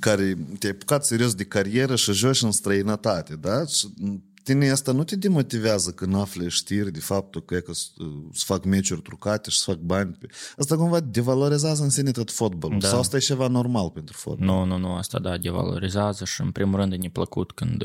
care 0.00 0.36
te-ai 0.58 0.72
apucat 0.72 1.04
serios 1.04 1.34
de 1.34 1.44
carieră 1.44 1.96
și 1.96 2.12
joci 2.12 2.42
în 2.42 2.50
străinătate, 2.50 3.36
da? 3.36 3.66
Și 3.66 3.88
tine 4.42 4.70
asta 4.70 4.92
nu 4.92 5.04
te 5.04 5.16
demotivează 5.16 5.90
când 5.90 6.14
afli 6.14 6.50
știri 6.50 6.92
de 6.92 7.00
faptul 7.00 7.42
că, 7.42 7.58
că 7.58 7.72
să 7.72 8.44
fac 8.44 8.64
meciuri 8.64 9.02
trucate 9.02 9.50
și 9.50 9.58
să 9.58 9.70
fac 9.70 9.80
bani. 9.80 10.18
Asta 10.56 10.76
cumva 10.76 11.00
devalorizează 11.00 11.82
în 11.82 11.90
sine 11.90 12.10
tot 12.10 12.30
fotbalul. 12.30 12.78
Da. 12.78 12.88
Sau 12.88 12.98
asta 12.98 13.16
e 13.16 13.20
ceva 13.20 13.48
normal 13.48 13.90
pentru 13.90 14.16
fotbal? 14.16 14.46
Nu, 14.46 14.64
nu, 14.64 14.76
nu, 14.76 14.94
asta 14.94 15.18
da, 15.18 15.38
devalorizează 15.38 16.24
și 16.24 16.40
în 16.40 16.50
primul 16.50 16.78
rând 16.78 16.92
e 16.92 16.96
neplăcut 16.96 17.52
când 17.52 17.82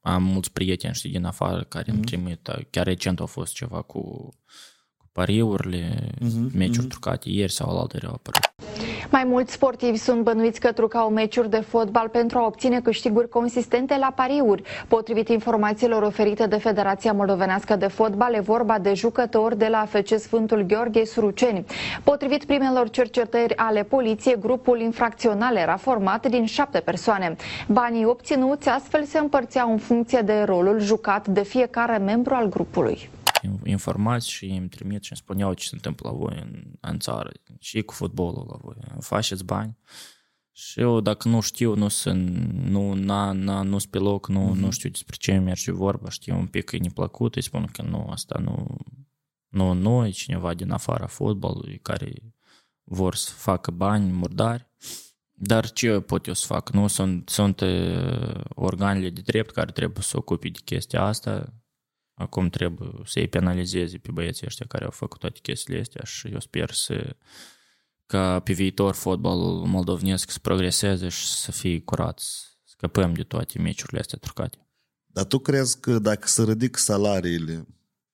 am 0.00 0.22
mulți 0.22 0.52
prieteni, 0.52 0.94
știi, 0.94 1.10
din 1.10 1.24
afară 1.24 1.64
care 1.68 1.84
mm-hmm. 1.84 1.94
îmi 1.94 2.04
trimit, 2.04 2.50
chiar 2.70 2.86
recent 2.86 3.20
a 3.20 3.24
fost 3.24 3.52
ceva 3.52 3.82
cu, 3.82 4.00
cu 4.96 5.08
pariurile, 5.12 6.10
mm-hmm. 6.14 6.52
meciuri 6.52 6.86
mm-hmm. 6.86 6.88
trucate, 6.88 7.30
ieri 7.30 7.52
sau 7.52 7.70
alaltă 7.70 7.98
au 8.06 8.12
apărut. 8.12 8.42
Mai 9.14 9.24
mulți 9.24 9.52
sportivi 9.52 9.96
sunt 9.96 10.22
bănuiți 10.22 10.60
că 10.60 10.72
trucau 10.72 11.08
meciuri 11.10 11.50
de 11.50 11.60
fotbal 11.60 12.08
pentru 12.08 12.38
a 12.38 12.46
obține 12.46 12.80
câștiguri 12.80 13.28
consistente 13.28 13.96
la 13.98 14.12
pariuri. 14.14 14.62
Potrivit 14.88 15.28
informațiilor 15.28 16.02
oferite 16.02 16.46
de 16.46 16.56
Federația 16.56 17.12
Moldovenească 17.12 17.76
de 17.76 17.86
Fotbal, 17.86 18.34
e 18.34 18.40
vorba 18.40 18.78
de 18.78 18.94
jucători 18.94 19.58
de 19.58 19.66
la 19.66 19.86
FC 19.88 20.18
Sfântul 20.18 20.62
Gheorghe 20.62 21.04
Suruceni. 21.04 21.64
Potrivit 22.04 22.44
primelor 22.44 22.90
cercetări 22.90 23.56
ale 23.56 23.82
poliției, 23.82 24.38
grupul 24.40 24.80
infracțional 24.80 25.56
era 25.56 25.76
format 25.76 26.26
din 26.26 26.44
șapte 26.44 26.80
persoane. 26.80 27.36
Banii 27.68 28.04
obținuți 28.04 28.68
astfel 28.68 29.04
se 29.04 29.18
împărțeau 29.18 29.70
în 29.70 29.78
funcție 29.78 30.20
de 30.20 30.42
rolul 30.46 30.80
jucat 30.80 31.26
de 31.28 31.42
fiecare 31.42 31.96
membru 31.98 32.34
al 32.34 32.48
grupului 32.48 33.08
informați 33.64 34.30
și 34.30 34.46
îmi 34.46 34.68
trimit 34.68 35.02
și 35.02 35.12
îmi 35.12 35.20
spuneau 35.22 35.54
ce 35.54 35.66
se 35.66 35.74
întâmplă 35.74 36.10
la 36.10 36.16
voi 36.16 36.38
în, 36.42 36.64
în 36.80 36.98
țară 36.98 37.32
și 37.58 37.82
cu 37.82 37.94
fotbalul 37.94 38.46
la 38.50 38.56
voi. 38.56 38.76
Faceți 39.00 39.44
bani? 39.44 39.78
Și 40.52 40.80
eu, 40.80 41.00
dacă 41.00 41.28
nu 41.28 41.40
știu, 41.40 41.74
nu 41.74 41.88
sunt, 41.88 42.52
nu, 42.52 42.92
na, 42.92 43.32
na, 43.32 43.62
nu 43.62 43.76
pe 43.90 43.98
loc, 43.98 44.28
nu, 44.28 44.50
mm-hmm. 44.50 44.58
nu 44.58 44.70
știu 44.70 44.88
despre 44.90 45.16
ce 45.18 45.38
merge 45.38 45.72
vorba, 45.72 46.10
știu 46.10 46.36
un 46.36 46.46
pic 46.46 46.64
că 46.64 46.76
e 46.76 46.78
neplăcut, 46.78 47.34
îi 47.34 47.42
spun 47.42 47.64
că 47.64 47.82
nu, 47.82 48.06
asta 48.10 48.38
nu, 48.38 48.76
nu 49.48 49.72
noi, 49.72 50.12
cineva 50.12 50.54
din 50.54 50.70
afara 50.70 51.06
fotbalului 51.06 51.78
care 51.78 52.12
vor 52.84 53.14
să 53.14 53.30
facă 53.30 53.70
bani 53.70 54.12
murdari. 54.12 54.68
Dar 55.36 55.70
ce 55.70 56.00
pot 56.00 56.26
eu 56.26 56.34
să 56.34 56.46
fac? 56.46 56.70
Nu 56.70 56.86
sunt, 56.86 57.28
sunt 57.28 57.62
organele 58.48 59.10
de 59.10 59.20
drept 59.20 59.50
care 59.50 59.72
trebuie 59.72 60.02
să 60.02 60.16
ocupe 60.16 60.48
de 60.48 60.58
chestia 60.64 61.02
asta, 61.02 61.52
acum 62.14 62.48
trebuie 62.48 62.90
să-i 63.04 63.28
penalizeze 63.28 63.98
pe 63.98 64.10
băieții 64.12 64.46
ăștia 64.46 64.66
care 64.68 64.84
au 64.84 64.90
făcut 64.90 65.20
toate 65.20 65.38
chestiile 65.42 65.80
astea 65.80 66.04
și 66.04 66.26
eu 66.28 66.40
sper 66.40 66.70
să 66.70 67.16
ca 68.06 68.40
pe 68.40 68.52
viitor 68.52 68.94
fotbalul 68.94 69.66
moldovenesc 69.66 70.30
să 70.30 70.38
progreseze 70.38 71.08
și 71.08 71.26
să 71.26 71.52
fie 71.52 71.80
curat, 71.80 72.18
să 72.18 72.46
scăpăm 72.64 73.12
de 73.14 73.22
toate 73.22 73.58
meciurile 73.58 73.98
astea 74.00 74.18
trucate. 74.18 74.58
Dar 75.06 75.24
tu 75.24 75.38
crezi 75.38 75.80
că 75.80 75.98
dacă 75.98 76.26
se 76.26 76.44
ridic 76.44 76.76
salariile, 76.76 77.66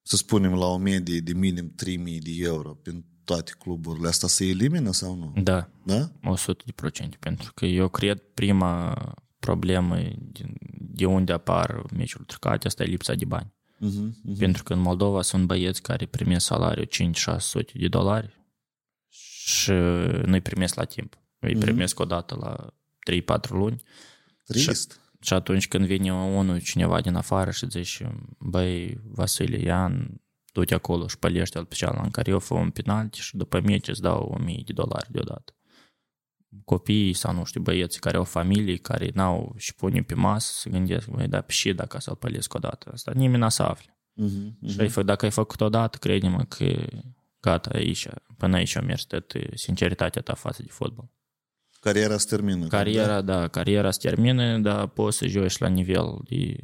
să 0.03 0.17
spunem 0.17 0.55
la 0.55 0.67
o 0.67 0.77
medie 0.77 1.21
de 1.21 1.33
minim 1.33 1.73
3000 1.77 2.19
de 2.19 2.31
euro 2.37 2.75
pentru 2.75 3.09
toate 3.25 3.53
cluburile, 3.59 4.09
asta 4.09 4.27
se 4.27 4.45
elimină 4.47 4.93
sau 4.93 5.15
nu? 5.15 5.33
Da, 5.43 5.71
Da? 5.85 6.13
100 6.25 6.63
de 6.67 6.73
procente, 6.73 7.17
pentru 7.21 7.53
că 7.55 7.65
eu 7.67 7.89
cred 7.89 8.19
prima 8.35 8.95
problemă 9.39 9.97
din- 10.33 10.57
de 10.93 11.07
unde 11.07 11.33
apar 11.33 11.83
meciurile 11.93 12.25
trucate, 12.27 12.67
asta 12.67 12.83
e 12.83 12.87
lipsa 12.87 13.15
de 13.15 13.25
bani. 13.25 13.53
Uh-huh, 13.81 14.09
uh-huh. 14.09 14.39
Pentru 14.39 14.63
că 14.63 14.73
în 14.73 14.81
Moldova 14.81 15.23
sunt 15.23 15.47
băieți 15.47 15.83
care 15.83 16.07
primesc 16.07 16.47
salariu 16.47 16.85
5-600 16.85 17.73
de 17.75 17.89
dolari 17.89 18.45
și 19.45 19.71
nu-i 20.25 20.41
primesc 20.41 20.75
la 20.75 20.85
timp. 20.85 21.19
Îi 21.39 21.57
primesc 21.57 22.01
o 22.01 22.05
dată 22.05 22.37
la 22.41 22.75
3-4 23.47 23.49
luni 23.49 23.83
Trist. 24.45 25.01
și 25.21 25.33
atunci 25.33 25.69
când 25.69 25.87
vine 25.87 26.13
unul 26.13 26.61
cineva 26.61 27.01
din 27.01 27.15
afară 27.15 27.51
și 27.51 27.71
zice 27.71 28.15
băi, 28.39 29.01
Vasile 29.05 29.59
Ian, 29.59 30.21
du-te 30.53 30.75
acolo 30.75 31.09
și 31.09 31.19
pălește-l 31.19 31.65
pe 31.65 31.75
cealaltă 31.75 32.05
în 32.05 32.11
care 32.11 32.31
eu 32.31 32.39
fă 32.39 32.55
un 32.55 32.71
penalti 32.71 33.21
și 33.21 33.37
după 33.37 33.61
meci 33.61 33.89
îți 33.89 34.01
dau 34.01 34.35
1000 34.39 34.63
de 34.65 34.73
dolari 34.73 35.13
deodată. 35.13 35.55
Copiii 36.65 37.13
sau 37.13 37.35
nu 37.35 37.45
știu, 37.45 37.61
băieții 37.61 38.01
care 38.01 38.17
au 38.17 38.25
familii, 38.25 38.79
care 38.79 39.11
n-au 39.15 39.55
și 39.57 39.75
pune 39.75 40.03
pe 40.03 40.15
masă, 40.15 40.53
se 40.55 40.71
gândesc, 40.71 41.09
băi, 41.09 41.29
da, 41.29 41.41
pe 41.41 41.53
și 41.53 41.73
dacă 41.73 42.01
să-l 42.01 42.17
pălesc 42.17 42.55
odată. 42.55 42.91
Asta 42.93 43.13
nimeni 43.15 43.41
n-a 43.41 43.49
să 43.49 43.63
afle. 43.63 43.99
Uh-huh, 44.23 44.69
Și 44.69 44.81
ai 44.81 44.89
fă, 44.89 45.03
dacă 45.03 45.25
ai 45.25 45.31
făcut 45.31 45.61
odată, 45.61 45.99
crede-mă 45.99 46.45
că 46.49 46.87
gata, 47.41 47.71
aici, 47.73 48.09
până 48.37 48.57
aici 48.57 48.77
a 48.77 48.81
mers 48.81 49.03
tot 49.03 49.33
sinceritatea 49.55 50.23
ta 50.23 50.35
față 50.35 50.63
de 50.63 50.69
fotbal. 50.71 51.11
Cariera 51.81 52.19
se 52.19 52.27
termină. 52.29 52.67
Cariera, 52.67 53.21
da, 53.21 53.49
cariera 53.49 53.91
se 53.91 54.09
termină, 54.09 54.59
dar 54.59 54.87
poți 54.87 55.17
să 55.17 55.27
joci 55.27 55.59
la 55.59 55.69
nivel 55.69 56.19
de, 56.29 56.57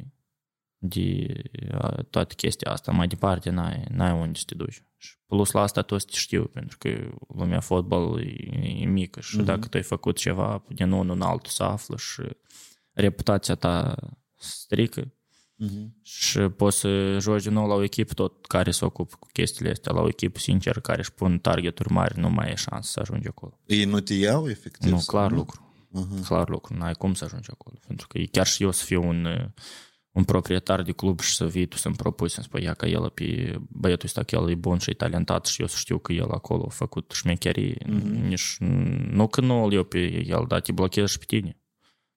de 0.77 1.27
a, 1.71 1.87
toată 2.09 2.33
chestia 2.33 2.71
asta. 2.71 2.91
Mai 2.91 3.07
departe 3.07 3.49
n-ai, 3.49 3.83
n-ai 3.89 4.11
unde 4.11 4.37
să 4.37 4.43
te 4.45 4.55
duci. 4.55 4.85
Și 4.97 5.15
plus 5.25 5.51
la 5.51 5.61
asta 5.61 5.81
toți 5.81 6.05
te 6.05 6.15
știu, 6.15 6.43
pentru 6.43 6.77
că 6.77 6.89
lumea 7.35 7.59
fotbal 7.59 8.19
e, 8.19 8.67
e 8.81 8.85
mică 8.85 9.19
și 9.21 9.35
Mhm. 9.35 9.45
dacă 9.45 9.67
tu 9.67 9.77
ai 9.77 9.83
făcut 9.83 10.17
ceva, 10.17 10.63
din 10.67 10.91
unul 10.91 11.15
în 11.15 11.21
altul 11.21 11.51
să 11.51 11.63
află 11.63 11.97
și 11.97 12.21
reputația 12.91 13.55
ta 13.55 13.95
strică 14.35 15.11
Uh-huh. 15.65 16.01
și 16.01 16.39
poți 16.39 16.77
să 16.79 17.17
joci 17.19 17.43
din 17.43 17.53
nou 17.53 17.67
la 17.67 17.73
o 17.73 17.83
echipă 17.83 18.13
tot 18.13 18.45
care 18.45 18.71
se 18.71 18.85
ocupă 18.85 19.15
cu 19.19 19.27
chestiile 19.33 19.71
astea, 19.71 19.91
la 19.93 20.01
o 20.01 20.07
echipă 20.07 20.39
sincer 20.39 20.79
care 20.79 20.99
își 20.99 21.11
pun 21.13 21.39
targeturi 21.39 21.91
mari, 21.91 22.19
nu 22.19 22.29
mai 22.29 22.49
e 22.51 22.55
șansă 22.55 22.91
să 22.91 22.99
ajungi 22.99 23.27
acolo. 23.27 23.59
Ei 23.65 23.83
nu 23.85 23.99
te 23.99 24.13
iau, 24.13 24.49
efectiv? 24.49 24.91
Nu, 24.91 24.97
sau 24.99 25.05
clar 25.19 25.31
lucru. 25.31 25.73
Uh-huh. 25.89 26.25
Clar 26.27 26.49
lucru, 26.49 26.73
n-ai 26.77 26.93
cum 26.93 27.13
să 27.13 27.23
ajungi 27.25 27.49
acolo. 27.51 27.75
Pentru 27.87 28.07
că 28.07 28.19
chiar 28.31 28.47
și 28.47 28.63
eu 28.63 28.71
să 28.71 28.83
fiu 28.85 29.07
un, 29.07 29.25
uh, 29.25 29.45
un 30.17 30.23
proprietar 30.23 30.81
de 30.81 30.91
club 30.91 31.19
și 31.19 31.35
să 31.35 31.47
vii 31.47 31.65
tu 31.65 31.77
să-mi 31.77 31.95
propui 31.95 32.29
să-mi 32.29 32.45
spui 32.45 32.63
ia 32.63 32.73
că 32.73 32.85
el 32.85 33.09
pe 33.09 33.59
băietul 33.69 34.05
ăsta 34.05 34.23
că 34.23 34.35
el 34.35 34.49
e 34.49 34.55
bun 34.55 34.77
și 34.77 34.89
e 34.89 34.93
talentat 34.93 35.45
și 35.45 35.61
eu 35.61 35.67
să 35.67 35.77
știu 35.77 35.97
că 35.97 36.13
el 36.13 36.31
acolo 36.31 36.65
a 36.65 36.69
făcut 36.69 37.11
șmecherii. 37.11 37.75
Mm-hmm. 37.75 38.27
Nici, 38.27 38.57
nu 39.09 39.27
că 39.27 39.41
nu 39.41 39.69
eu 39.71 39.83
pe 39.83 40.25
el, 40.27 40.45
dar 40.47 40.61
te 40.61 40.71
blochez 40.71 41.09
și 41.09 41.17
pe 41.17 41.25
tine. 41.27 41.57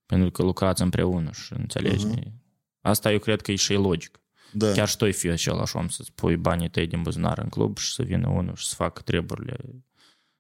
Pentru 0.07 0.31
că 0.31 0.43
lucrați 0.43 0.83
împreună 0.83 1.31
și 1.33 1.53
înțelegi. 1.53 2.07
Mm-hmm. 2.07 2.33
Asta 2.81 3.13
eu 3.13 3.19
cred 3.19 3.41
că 3.41 3.53
e 3.53 3.55
și 3.55 3.73
logic. 3.73 4.21
Da. 4.53 4.73
Chiar 4.73 4.89
și 4.89 4.97
tu 4.97 5.05
ai 5.05 5.13
fi 5.13 5.29
același 5.29 5.77
om 5.77 5.89
să-ți 5.89 6.13
pui 6.13 6.37
banii 6.37 6.71
tăi 6.71 6.87
din 6.87 7.03
buzunar 7.03 7.39
în 7.39 7.49
club 7.49 7.79
și 7.79 7.93
să 7.93 8.03
vină 8.03 8.29
unul 8.29 8.55
și 8.55 8.67
să 8.67 8.75
facă 8.75 9.03
treburile. 9.03 9.57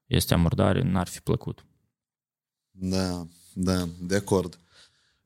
Este 0.06 0.34
amurdare, 0.34 0.82
n-ar 0.82 1.08
fi 1.08 1.20
plăcut. 1.20 1.64
Da, 2.70 3.26
da, 3.52 3.84
de 4.00 4.16
acord. 4.16 4.58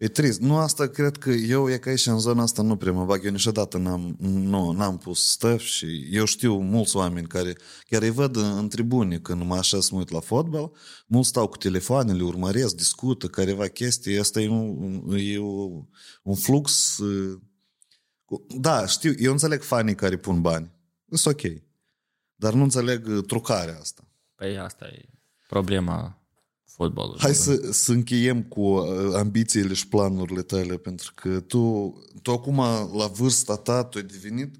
E 0.04 0.08
trist. 0.08 0.40
Nu, 0.40 0.56
asta 0.56 0.86
cred 0.88 1.16
că 1.16 1.30
eu 1.30 1.70
e 1.70 1.78
că 1.78 1.88
aici 1.88 2.06
în 2.06 2.18
zona 2.18 2.42
asta 2.42 2.62
nu 2.62 2.76
prea 2.76 2.92
mă 2.92 3.04
bag. 3.04 3.24
Eu 3.24 3.30
niciodată 3.30 3.78
n-am, 3.78 4.16
nu, 4.20 4.70
n-am 4.70 4.98
pus 4.98 5.30
stuff 5.30 5.64
și 5.64 6.08
eu 6.10 6.24
știu 6.24 6.58
mulți 6.60 6.96
oameni 6.96 7.26
care 7.26 7.56
chiar 7.88 8.02
îi 8.02 8.10
văd 8.10 8.36
în, 8.36 8.56
în 8.58 8.68
tribune 8.68 9.18
când 9.18 9.42
mă 9.42 9.56
așa 9.56 9.80
să 9.80 9.88
mă 9.92 9.98
uit 9.98 10.10
la 10.10 10.20
fotbal, 10.20 10.72
mulți 11.06 11.28
stau 11.28 11.46
cu 11.48 11.56
telefoanele, 11.56 12.22
urmăresc, 12.22 12.76
discută 12.76 13.26
careva 13.26 13.66
chestii. 13.66 14.18
Asta 14.18 14.40
e 14.40 14.48
un, 14.48 15.02
e 15.16 15.38
un, 15.38 15.84
un 16.22 16.34
flux... 16.34 16.98
uh, 16.98 17.40
cu- 18.24 18.46
Da, 18.58 18.86
știu, 18.86 19.12
eu 19.18 19.32
înțeleg 19.32 19.62
fanii 19.62 19.94
care 19.94 20.16
pun 20.16 20.40
bani. 20.40 20.70
Sunt 21.10 21.34
ok. 21.34 21.52
Dar 22.34 22.52
nu 22.52 22.62
înțeleg 22.62 23.06
uh, 23.06 23.24
trucarea 23.26 23.78
asta. 23.80 24.08
Păi 24.34 24.58
asta 24.58 24.84
e 24.86 25.08
problema 25.48 26.23
fotbalului. 26.76 27.20
Hai 27.20 27.34
să, 27.34 27.68
să 27.72 27.92
încheiem 27.92 28.42
cu 28.42 28.60
uh, 28.60 28.86
ambițiile 29.16 29.74
și 29.74 29.88
planurile 29.88 30.42
tale, 30.42 30.76
pentru 30.76 31.12
că 31.14 31.40
tu, 31.40 31.92
tu 32.22 32.30
acum, 32.30 32.56
la 32.96 33.06
vârsta 33.06 33.56
ta, 33.56 33.84
tu 33.84 33.98
ai 33.98 34.04
devenit 34.04 34.54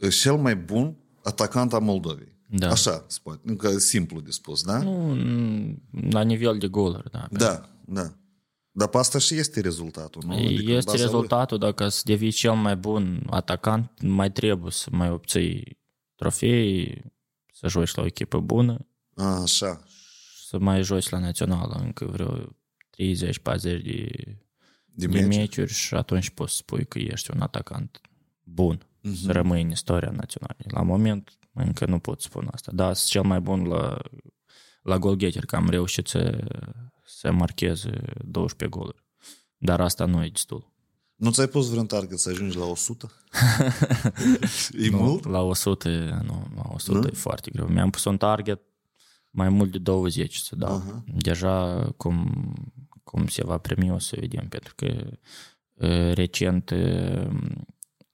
uh, 0.00 0.10
cel 0.20 0.36
mai 0.36 0.56
bun 0.56 0.96
atacant 1.22 1.72
al 1.72 1.80
Moldovei. 1.80 2.30
Da. 2.48 2.70
Așa, 2.70 3.04
se 3.08 3.18
poate. 3.22 3.40
Încă 3.44 3.78
simplu 3.78 4.20
de 4.20 4.30
spus, 4.30 4.62
da? 4.62 4.82
Nu, 4.82 5.16
n- 5.16 6.10
la 6.10 6.22
nivel 6.22 6.58
de 6.58 6.66
goluri, 6.66 7.10
da. 7.10 7.26
Da, 7.30 7.68
da. 7.84 8.12
Dar 8.74 8.88
pe 8.88 8.98
asta 8.98 9.18
și 9.18 9.34
este 9.34 9.60
rezultatul, 9.60 10.22
nu? 10.26 10.32
Adică 10.32 10.70
în 10.70 10.76
Este 10.76 10.90
baza 10.90 11.02
rezultatul, 11.02 11.58
dacă 11.58 11.88
să 11.88 12.02
devii 12.04 12.30
cel 12.30 12.52
mai 12.54 12.76
bun 12.76 13.26
atacant, 13.30 13.90
mai 14.02 14.32
trebuie 14.32 14.70
să 14.70 14.88
mai 14.92 15.10
obții 15.10 15.78
trofei, 16.14 17.02
să 17.54 17.68
joci 17.68 17.94
la 17.94 18.02
o 18.02 18.06
echipă 18.06 18.40
bună, 18.40 18.72
Lui. 19.14 19.26
A, 19.26 19.40
așa. 19.40 19.82
Să 20.52 20.58
mai 20.58 20.82
joci 20.82 21.08
la 21.08 21.18
națională 21.18 21.74
încă 21.84 22.04
vreo 22.04 22.36
30-40 22.38 22.42
de, 23.62 23.80
De 24.84 25.06
de 25.06 25.06
meci. 25.06 25.26
meciuri 25.36 25.72
și 25.72 25.94
atunci 25.94 26.30
poți 26.30 26.56
spui 26.56 26.86
că 26.86 26.98
ești 26.98 27.30
un 27.34 27.40
atacant 27.40 28.00
bun, 28.42 28.86
Mhm. 29.02 29.14
să 29.14 29.32
rămâi 29.32 29.62
în 29.62 29.70
istoria 29.70 30.10
națională. 30.10 30.56
La 30.64 30.82
moment 30.82 31.38
încă 31.52 31.86
nu 31.86 31.98
pot 31.98 32.20
spune 32.20 32.48
asta. 32.52 32.72
Da, 32.74 32.92
sunt 32.92 33.08
cel 33.08 33.22
mai 33.22 33.40
bun 33.40 33.62
la, 33.64 33.98
la 34.82 34.98
goalgetter, 34.98 35.44
că 35.44 35.56
am 35.56 35.68
reușit 35.68 36.06
să, 36.06 36.38
să 37.04 37.32
marchez 37.32 37.84
12 38.24 38.78
goluri. 38.78 39.04
Dar 39.56 39.80
asta 39.80 40.04
nu 40.04 40.24
e 40.24 40.28
destul. 40.28 40.72
Nu 41.14 41.30
ți-ai 41.30 41.46
pus 41.48 41.70
vreun 41.70 41.86
target 41.86 42.18
să 42.18 42.28
ajungi 42.30 42.56
la 42.56 42.64
100? 42.64 43.12
e 44.86 44.90
mult? 44.90 45.24
La 45.24 45.40
100, 45.40 45.88
nu, 46.24 46.46
la 46.56 46.62
100 46.74 46.98
Nu? 46.98 47.06
e 47.06 47.10
foarte 47.10 47.50
greu. 47.50 47.66
Mi-am 47.66 47.90
pus 47.90 48.04
un 48.04 48.16
target 48.16 48.60
mai 49.34 49.48
mult 49.48 49.70
de 49.72 49.78
20 49.78 50.36
să 50.36 50.56
dau. 50.56 50.74
Aha. 50.74 51.04
Deja 51.14 51.84
cum, 51.96 52.30
cum 53.04 53.26
se 53.26 53.44
va 53.44 53.58
primi 53.58 53.90
o 53.90 53.98
să 53.98 54.16
vedem, 54.20 54.48
pentru 54.48 54.74
că 54.76 54.84
e, 55.86 56.12
recent 56.12 56.70
e, 56.70 57.28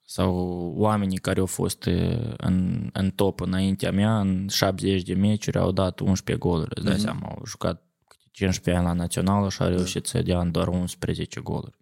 sau 0.07 0.35
oamenii 0.77 1.19
care 1.19 1.41
au 1.41 1.47
fost 1.47 1.87
e, 1.87 2.19
în, 2.37 2.89
în 2.93 3.11
top 3.11 3.41
înaintea 3.41 3.93
mea, 3.93 4.21
în 4.21 4.49
70 4.49 5.03
de 5.03 5.15
meciuri, 5.15 5.59
au 5.59 5.73
dat 5.73 6.01
11 6.01 6.47
goluri. 6.47 6.71
Îți 6.75 6.85
dai 6.85 6.95
Mhm. 6.95 7.03
seama, 7.03 7.27
au 7.29 7.43
jucat 7.47 7.83
câte 8.09 8.23
15 8.33 8.83
ani 8.83 8.91
la 8.93 9.03
națională 9.03 9.49
și 9.49 9.63
a 9.63 9.69
reușit 9.69 10.07
să 10.07 10.23
dea 10.23 10.41
în 10.41 10.51
doar 10.51 10.69
11 10.69 11.41
goluri. 11.41 11.77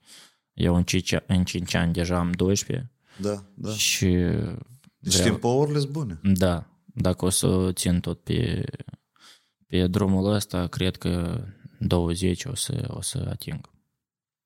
Eu 0.55 0.75
în 0.75 0.83
5, 0.83 1.15
în 1.27 1.45
5 1.45 1.75
ani 1.75 1.93
deja 1.93 2.19
am 2.19 2.31
12 2.33 2.91
Da, 3.21 3.45
da. 3.55 3.71
și 3.71 4.17
Deci 4.99 5.21
timpourile 5.21 5.79
sunt 5.79 5.91
bune. 5.93 6.21
da, 6.23 6.67
dacă 6.85 7.25
o 7.25 7.29
să 7.31 7.71
țin 7.73 8.01
tot 8.01 8.21
pe, 8.21 8.65
pe 9.67 9.87
drumul 9.87 10.33
ăsta, 10.33 10.67
cred 10.67 10.97
că 10.97 11.45
20 11.79 12.45
o 12.45 12.55
să, 12.55 12.85
o 12.89 13.01
să 13.01 13.27
ating. 13.31 13.71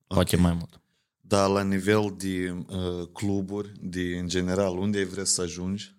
Poate 0.07 0.35
mai 0.35 0.53
mult. 0.53 0.81
Dar 1.21 1.49
la 1.49 1.63
nivel 1.63 2.15
de 2.17 2.49
uh, 2.67 3.07
cluburi, 3.13 3.71
de 3.81 4.17
în 4.17 4.27
general, 4.27 4.77
unde 4.77 4.97
ai 4.97 5.05
vrea 5.05 5.23
să 5.23 5.41
ajungi? 5.41 5.95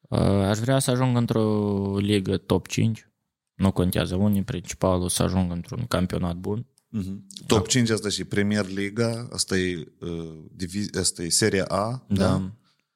Uh, 0.00 0.18
Aș 0.20 0.58
vrea 0.58 0.78
să 0.78 0.90
ajung 0.90 1.16
într-o 1.16 1.98
ligă 1.98 2.36
top 2.36 2.66
5. 2.66 3.08
Nu 3.54 3.72
contează 3.72 4.14
unii, 4.14 4.42
principalul 4.42 5.08
să 5.08 5.22
ajung 5.22 5.50
într-un 5.52 5.86
campionat 5.86 6.36
bun. 6.36 6.66
Uh-huh. 6.98 7.46
Top 7.46 7.66
5 7.68 7.90
asta 7.90 8.08
și 8.08 8.24
Premier 8.24 8.66
Liga, 8.66 9.28
asta 9.32 9.56
e, 9.58 9.92
uh, 10.00 10.44
divi- 10.50 10.98
asta 10.98 11.22
e 11.22 11.28
Seria 11.28 11.64
A, 11.64 12.04
da? 12.08 12.14
Da. 12.24 12.52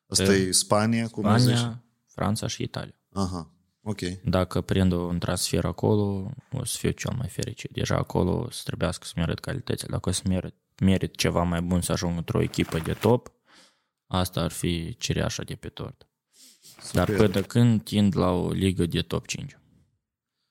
Asta 0.06 0.34
e 0.34 0.50
Spania, 0.50 1.08
cum 1.08 1.22
Spania. 1.22 1.44
zici? 1.44 1.56
Spania, 1.56 1.84
Franța 2.06 2.46
și 2.46 2.62
Italia. 2.62 2.94
Aha, 3.12 3.50
ok. 3.82 4.00
Dacă 4.24 4.60
prind 4.60 4.92
un 4.92 5.18
transfer 5.18 5.64
acolo, 5.64 6.30
o 6.52 6.64
să 6.64 6.76
fiu 6.78 6.90
cel 6.90 7.12
mai 7.16 7.28
fericit. 7.28 7.70
Deja 7.70 7.96
acolo 7.96 8.38
o 8.38 8.50
să 8.50 8.60
trebuiască 8.64 9.06
să 9.06 9.12
merit 9.16 9.38
calitățile. 9.38 9.90
Dacă 9.90 10.08
o 10.08 10.12
să 10.12 10.22
merit, 10.28 10.54
merit 10.80 11.16
ceva 11.16 11.42
mai 11.42 11.60
bun 11.60 11.80
să 11.80 11.92
ajung 11.92 12.16
într-o 12.16 12.42
echipă 12.42 12.78
de 12.78 12.92
top, 12.92 13.32
asta 14.06 14.40
ar 14.40 14.50
fi 14.50 14.96
cireașa 14.98 15.42
de 15.42 15.54
pe 15.54 15.68
tort. 15.68 16.08
Dar 16.92 17.10
până 17.10 17.42
când 17.42 17.82
tind 17.82 18.16
la 18.16 18.30
o 18.30 18.50
ligă 18.50 18.86
de 18.86 19.00
top 19.00 19.26
5. 19.26 19.58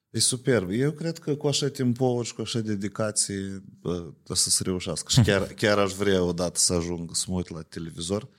E 0.09 0.19
superb. 0.19 0.69
Eu 0.71 0.91
cred 0.91 1.17
că 1.17 1.35
cu 1.35 1.47
așa 1.47 1.67
timpouri 1.67 2.27
și 2.27 2.33
cu 2.33 2.41
așa 2.41 2.59
dedicație 2.59 3.63
bă, 3.79 4.13
o 4.27 4.33
să 4.33 4.49
se 4.49 4.63
reușească. 4.63 5.11
Și 5.11 5.21
chiar, 5.29 5.41
chiar 5.41 5.77
aș 5.77 5.93
vrea 5.93 6.23
odată 6.23 6.59
să 6.59 6.73
ajung 6.73 7.15
să 7.15 7.25
mă 7.27 7.35
uit 7.35 7.49
la 7.49 7.61
televizor 7.61 8.29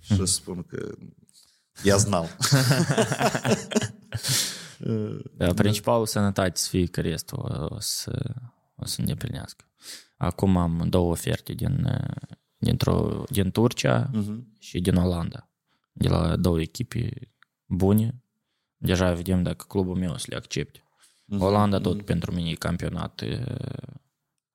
și 0.00 0.16
să 0.16 0.24
spun 0.24 0.62
că 0.62 0.94
ia 1.82 1.96
znal. 1.96 2.36
Da, 5.36 5.54
principalul 5.54 6.06
sănătate 6.06 6.52
să 6.54 6.68
fie 6.68 6.86
că 6.86 7.00
restul 7.00 7.68
o 7.70 7.80
să, 7.80 8.34
o 8.76 8.84
să 8.84 9.00
îndeplinească. 9.00 9.64
Acum 10.16 10.56
am 10.56 10.86
două 10.88 11.10
oferte 11.10 11.52
din, 11.52 11.86
dintr-o, 12.56 13.24
din 13.30 13.50
Turcia 13.50 14.10
uh-huh. 14.10 14.58
și 14.58 14.80
din 14.80 14.94
Olanda. 14.94 15.50
De 15.92 16.08
la 16.08 16.36
două 16.36 16.60
echipe 16.60 17.32
bune. 17.64 18.24
Deja 18.76 19.12
vedem 19.12 19.42
dacă 19.42 19.64
clubul 19.68 19.96
meu 19.96 20.16
să 20.16 20.26
le 20.28 20.36
accepte. 20.36 20.78
Uh-huh. 20.78 21.38
Olanda 21.38 21.78
tot 21.78 22.02
uh-huh. 22.02 22.04
pentru 22.04 22.34
mine 22.34 22.50
e 22.50 22.54
campionat 22.54 23.22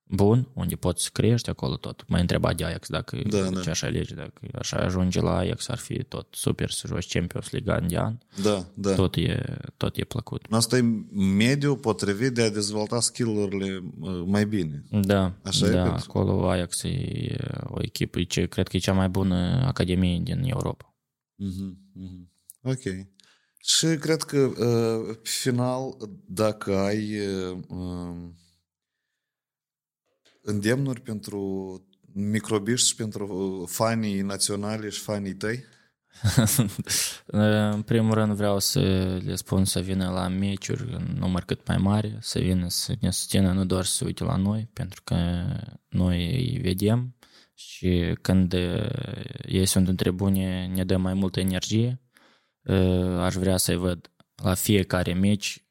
bun, 0.08 0.48
unde 0.52 0.76
poți 0.76 1.02
să 1.02 1.10
crești 1.12 1.50
acolo 1.50 1.76
tot. 1.76 2.04
Mai 2.08 2.20
întreba 2.20 2.52
de 2.52 2.64
Ajax 2.64 2.88
dacă 2.88 3.22
da, 3.28 3.50
da. 3.50 3.60
ce 3.60 3.70
aș 3.70 3.82
alege, 3.82 4.14
dacă 4.14 4.40
așa 4.54 4.76
ajunge 4.76 5.20
la 5.20 5.36
Ajax 5.36 5.68
ar 5.68 5.78
fi 5.78 6.04
tot 6.04 6.26
super 6.30 6.70
să 6.70 6.86
joci 6.86 7.12
Champions 7.12 7.50
League 7.50 7.72
an 7.72 7.88
de 7.88 7.96
an. 7.96 8.18
Da, 8.42 8.66
da. 8.74 8.94
Tot 8.94 9.16
e, 9.16 9.56
tot 9.76 9.96
e 9.96 10.04
plăcut. 10.04 10.46
Asta 10.50 10.76
e 10.76 10.82
mediu 11.36 11.76
potrivit 11.76 12.34
de 12.34 12.42
a 12.42 12.50
dezvolta 12.50 13.00
skill-urile 13.00 13.82
mai 14.26 14.46
bine. 14.46 14.84
Da, 14.90 15.32
așa 15.42 15.68
da, 15.68 15.76
e 15.76 15.78
acolo 15.78 16.48
Ajax 16.48 16.82
e 16.82 17.36
o 17.64 17.78
echipă, 17.82 18.22
ce 18.22 18.46
cred 18.46 18.68
că 18.68 18.76
e 18.76 18.80
cea 18.80 18.92
mai 18.92 19.08
bună 19.08 19.64
academie 19.66 20.20
din 20.22 20.42
Europa. 20.44 20.94
Mm-hmm, 21.44 21.72
mm-hmm. 22.00 22.36
Ok. 22.62 23.06
Și 23.58 23.86
cred 23.86 24.22
că 24.22 24.38
uh, 24.38 25.16
final, 25.22 25.96
dacă 26.26 26.76
ai 26.76 27.18
uh, 27.18 27.58
îndemnuri 30.46 31.00
pentru 31.00 31.40
microbiști 32.12 32.88
și 32.88 32.94
pentru 32.94 33.64
fanii 33.68 34.20
naționali 34.20 34.90
și 34.90 35.00
fanii 35.00 35.34
tăi? 35.34 35.64
în 37.72 37.82
primul 37.82 38.14
rând 38.14 38.32
vreau 38.32 38.58
să 38.58 38.80
le 39.24 39.34
spun 39.34 39.64
să 39.64 39.80
vină 39.80 40.10
la 40.10 40.28
meciuri 40.28 40.94
în 40.94 41.16
număr 41.18 41.42
cât 41.42 41.66
mai 41.66 41.76
mare, 41.76 42.16
să 42.20 42.38
vină 42.38 42.68
să 42.68 42.94
ne 43.00 43.10
susțină 43.10 43.52
nu 43.52 43.64
doar 43.64 43.84
să 43.84 44.04
uite 44.04 44.24
la 44.24 44.36
noi, 44.36 44.70
pentru 44.72 45.02
că 45.04 45.46
noi 45.88 46.34
îi 46.34 46.58
vedem 46.62 47.16
și 47.54 48.16
când 48.20 48.54
ei 49.44 49.66
sunt 49.66 49.88
în 49.88 49.96
tribune 49.96 50.66
ne 50.66 50.84
dă 50.84 50.96
mai 50.96 51.14
multă 51.14 51.40
energie. 51.40 52.00
Aș 53.18 53.34
vrea 53.34 53.56
să-i 53.56 53.76
văd 53.76 54.10
la 54.42 54.54
fiecare 54.54 55.12
meci 55.12 55.65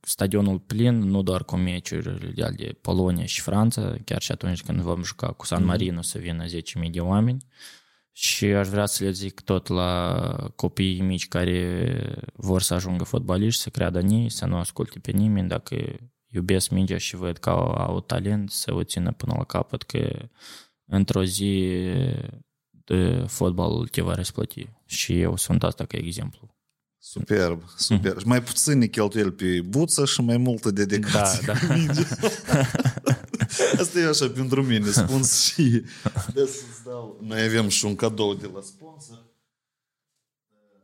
stadionul 0.00 0.58
plin, 0.58 0.98
nu 0.98 1.22
doar 1.22 1.44
cu 1.44 1.56
meciuri 1.56 2.34
de 2.34 2.78
Polonia 2.80 3.24
și 3.24 3.40
Franța, 3.40 3.94
chiar 4.04 4.22
și 4.22 4.32
atunci 4.32 4.62
când 4.62 4.80
vom 4.80 5.02
juca 5.02 5.26
cu 5.26 5.46
San 5.46 5.64
Marino 5.64 6.02
să 6.02 6.18
vină 6.18 6.44
10.000 6.46 6.90
de 6.90 7.00
oameni. 7.00 7.46
Și 8.12 8.44
aș 8.44 8.68
vrea 8.68 8.86
să 8.86 9.04
le 9.04 9.10
zic 9.10 9.40
tot 9.40 9.66
la 9.66 10.20
copiii 10.56 11.00
mici 11.00 11.28
care 11.28 11.86
vor 12.34 12.62
să 12.62 12.74
ajungă 12.74 13.04
fotbaliști, 13.04 13.60
să 13.60 13.70
creadă 13.70 13.98
în 13.98 14.08
ei, 14.08 14.30
să 14.30 14.46
nu 14.46 14.56
asculte 14.56 14.98
pe 14.98 15.10
nimeni, 15.10 15.48
dacă 15.48 15.76
iubesc 16.26 16.70
mingea 16.70 16.98
și 16.98 17.16
văd 17.16 17.36
că 17.36 17.50
au, 17.50 17.70
au 17.70 18.00
talent, 18.00 18.50
să 18.50 18.74
o 18.74 18.82
țină 18.82 19.12
până 19.12 19.34
la 19.36 19.44
capăt, 19.44 19.82
că 19.82 20.28
într-o 20.84 21.24
zi 21.24 21.80
de 22.70 23.24
fotbalul 23.26 23.88
te 23.88 24.02
va 24.02 24.14
răsplăti. 24.14 24.68
Și 24.86 25.20
eu 25.20 25.36
sunt 25.36 25.62
asta 25.62 25.84
ca 25.84 25.96
exemplu. 25.96 26.53
Superb, 27.06 27.62
superb. 27.76 28.18
Și 28.18 28.26
mai 28.26 28.42
puțin 28.42 28.88
cheltuieli 28.88 29.32
pe 29.32 29.60
buță 29.60 30.04
și 30.04 30.20
mai 30.20 30.36
multă 30.36 30.70
dedicație. 30.70 31.46
Da, 31.46 31.52
da. 31.86 32.60
Asta 33.80 33.98
e 33.98 34.04
așa 34.08 34.28
pentru 34.28 34.62
mine, 34.62 34.90
spons 34.90 35.42
și 35.42 35.82
să-ți 36.34 36.84
dau. 36.84 37.20
Noi 37.22 37.42
avem 37.42 37.68
și 37.68 37.84
un 37.84 37.94
cadou 37.94 38.34
de 38.34 38.50
la 38.54 38.60
sponsor. 38.60 39.24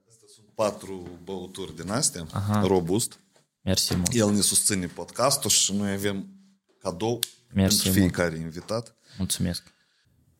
Astea 0.08 0.28
sunt 0.34 0.46
patru 0.54 1.08
băuturi 1.24 1.76
din 1.76 1.90
astea, 1.90 2.26
Aha. 2.32 2.66
robust. 2.66 3.18
Mersi 3.62 3.94
mult. 3.94 4.12
El 4.12 4.30
ne 4.30 4.40
susține 4.40 4.86
podcastul 4.86 5.50
și 5.50 5.72
noi 5.74 5.92
avem 5.92 6.26
cadou 6.78 7.18
Mersi 7.54 7.82
pentru 7.82 8.00
fiecare 8.00 8.30
mult. 8.30 8.42
invitat. 8.42 8.96
Mulțumesc. 9.18 9.62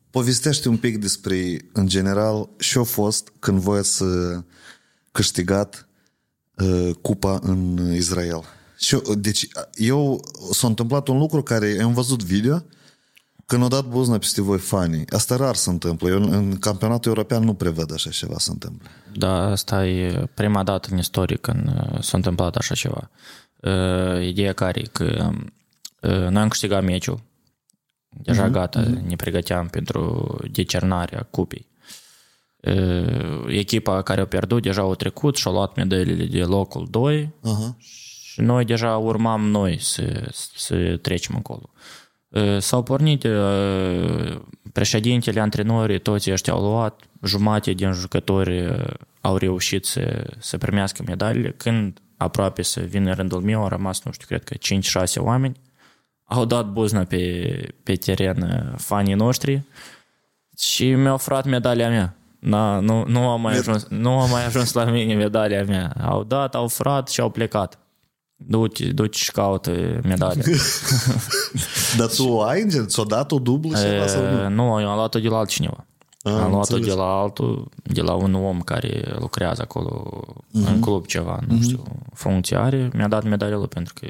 Povestește 0.09 0.69
un 0.69 0.77
pic 0.77 0.97
despre, 0.97 1.57
în 1.73 1.87
general, 1.87 2.49
ce 2.57 2.79
a 2.79 2.83
fost 2.83 3.31
când 3.39 3.59
voi 3.59 3.79
ați 3.79 4.03
câștigat 5.11 5.87
uh, 6.55 6.89
cupa 7.01 7.39
în 7.41 7.91
Israel. 7.93 8.43
Și 8.77 8.93
eu, 8.93 9.15
deci 9.15 9.47
eu 9.73 10.21
s-a 10.51 10.67
întâmplat 10.67 11.07
un 11.07 11.17
lucru 11.17 11.43
care 11.43 11.77
am 11.83 11.93
văzut 11.93 12.23
video 12.23 12.63
când 13.45 13.63
au 13.63 13.69
dat 13.69 13.85
buzna 13.85 14.17
peste 14.17 14.41
voi 14.41 14.57
fanii. 14.57 15.09
Asta 15.09 15.35
rar 15.35 15.55
se 15.55 15.69
întâmplă. 15.69 16.09
Eu 16.09 16.21
în 16.21 16.57
campionatul 16.59 17.11
european 17.11 17.43
nu 17.43 17.53
prevăd 17.53 17.93
așa 17.93 18.09
ceva 18.09 18.35
să 18.37 18.51
întâmple. 18.51 18.89
Da, 19.13 19.51
asta 19.51 19.87
e 19.87 20.29
prima 20.33 20.63
dată 20.63 20.87
în 20.91 20.97
istorie 20.97 21.37
când 21.37 21.67
uh, 21.67 22.01
s-a 22.01 22.17
întâmplat 22.17 22.55
așa 22.55 22.75
ceva. 22.75 23.09
Uh, 23.61 24.27
ideea 24.27 24.53
care 24.53 24.79
e 24.79 24.89
că 24.91 25.29
uh, 26.01 26.27
noi 26.29 26.41
am 26.41 26.47
câștigat 26.47 26.83
meciul. 26.83 27.21
Deja 28.09 28.47
mm-hmm. 28.47 28.51
gata, 28.51 28.83
mm-hmm. 28.83 29.07
ne 29.07 29.15
pregăteam 29.15 29.67
pentru 29.67 30.37
decernarea 30.51 31.27
cupei 31.29 31.70
echipa 33.47 34.01
care 34.01 34.21
a 34.21 34.25
pierdut 34.25 34.61
deja 34.61 34.81
au 34.81 34.95
trecut 34.95 35.35
și 35.35 35.47
au 35.47 35.53
luat 35.53 35.75
medaliile 35.75 36.25
de 36.25 36.43
locul 36.43 36.87
2 36.89 37.29
uh-huh. 37.39 37.77
și 38.23 38.41
noi 38.41 38.65
deja 38.65 38.97
urmam 38.97 39.49
noi 39.49 39.77
să, 39.79 40.29
să 40.55 40.97
trecem 41.01 41.35
acolo. 41.35 41.69
S-au 42.59 42.83
pornit 42.83 43.27
președintele, 44.71 45.39
antrenorii, 45.39 45.99
toți 45.99 46.31
ăștia 46.31 46.53
au 46.53 46.61
luat, 46.61 47.01
jumate 47.23 47.71
din 47.71 47.91
jucători 47.91 48.85
au 49.21 49.37
reușit 49.37 49.85
să, 49.85 50.33
să 50.39 50.57
primească 50.57 51.03
medalile. 51.07 51.53
Când 51.57 51.99
aproape 52.17 52.61
să 52.61 52.79
vină 52.79 53.13
rândul 53.13 53.41
meu, 53.41 53.61
au 53.61 53.67
rămas, 53.67 54.03
nu 54.03 54.11
știu, 54.11 54.27
cred 54.27 54.43
că 54.43 54.55
5-6 55.03 55.13
oameni. 55.17 55.59
Au 56.23 56.45
dat 56.45 56.71
buzna 56.71 57.03
pe, 57.03 57.73
pe 57.83 57.95
teren 57.95 58.73
fanii 58.77 59.13
noștri 59.13 59.61
și 60.57 60.93
mi-au 60.93 61.17
furat 61.17 61.45
medalia 61.45 61.89
mea. 61.89 62.15
Da, 62.43 62.79
nu, 62.79 63.03
nu, 63.07 63.29
am 63.29 63.41
mai 63.41 63.57
ajuns, 63.57 63.85
nu 63.89 64.19
am 64.19 64.29
mai 64.29 64.45
ajuns 64.45 64.73
la 64.73 64.83
mine 64.83 65.13
medalia 65.13 65.63
mea. 65.63 65.93
Au 66.01 66.23
dat, 66.23 66.55
au 66.55 66.67
furat 66.67 67.07
și 67.07 67.21
au 67.21 67.29
plecat. 67.29 67.79
Du-te, 68.35 68.91
du 68.91 69.11
și 69.11 69.31
caută 69.31 69.99
medalia. 70.03 70.43
Dar 71.97 72.07
tu 72.07 72.27
o 72.27 72.41
ai? 72.41 72.67
Ți-o 72.85 73.03
dat 73.03 73.31
o 73.31 73.39
dublă 73.39 73.77
ceva 73.77 74.07
sau 74.07 74.21
nu? 74.21 74.49
Nu, 74.49 74.81
eu 74.81 74.89
am 74.89 74.95
luat-o 74.95 75.19
de 75.19 75.27
la 75.27 75.37
altcineva. 75.37 75.85
Am, 76.21 76.33
am 76.33 76.51
luat-o 76.51 76.77
de 76.77 76.93
la 76.93 77.03
altul, 77.03 77.69
de 77.83 78.01
la 78.01 78.13
un 78.13 78.33
om 78.33 78.61
care 78.61 79.15
lucrează 79.19 79.61
acolo 79.61 80.23
uh-huh. 80.33 80.67
în 80.67 80.79
club 80.79 81.05
ceva, 81.05 81.39
nu 81.47 81.57
uh-huh. 81.57 81.61
știu, 81.61 81.83
funcție 82.13 82.57
are, 82.57 82.89
mi-a 82.93 83.07
dat 83.07 83.23
medalia 83.23 83.57
lui 83.57 83.67
pentru 83.67 83.93
că 83.93 84.07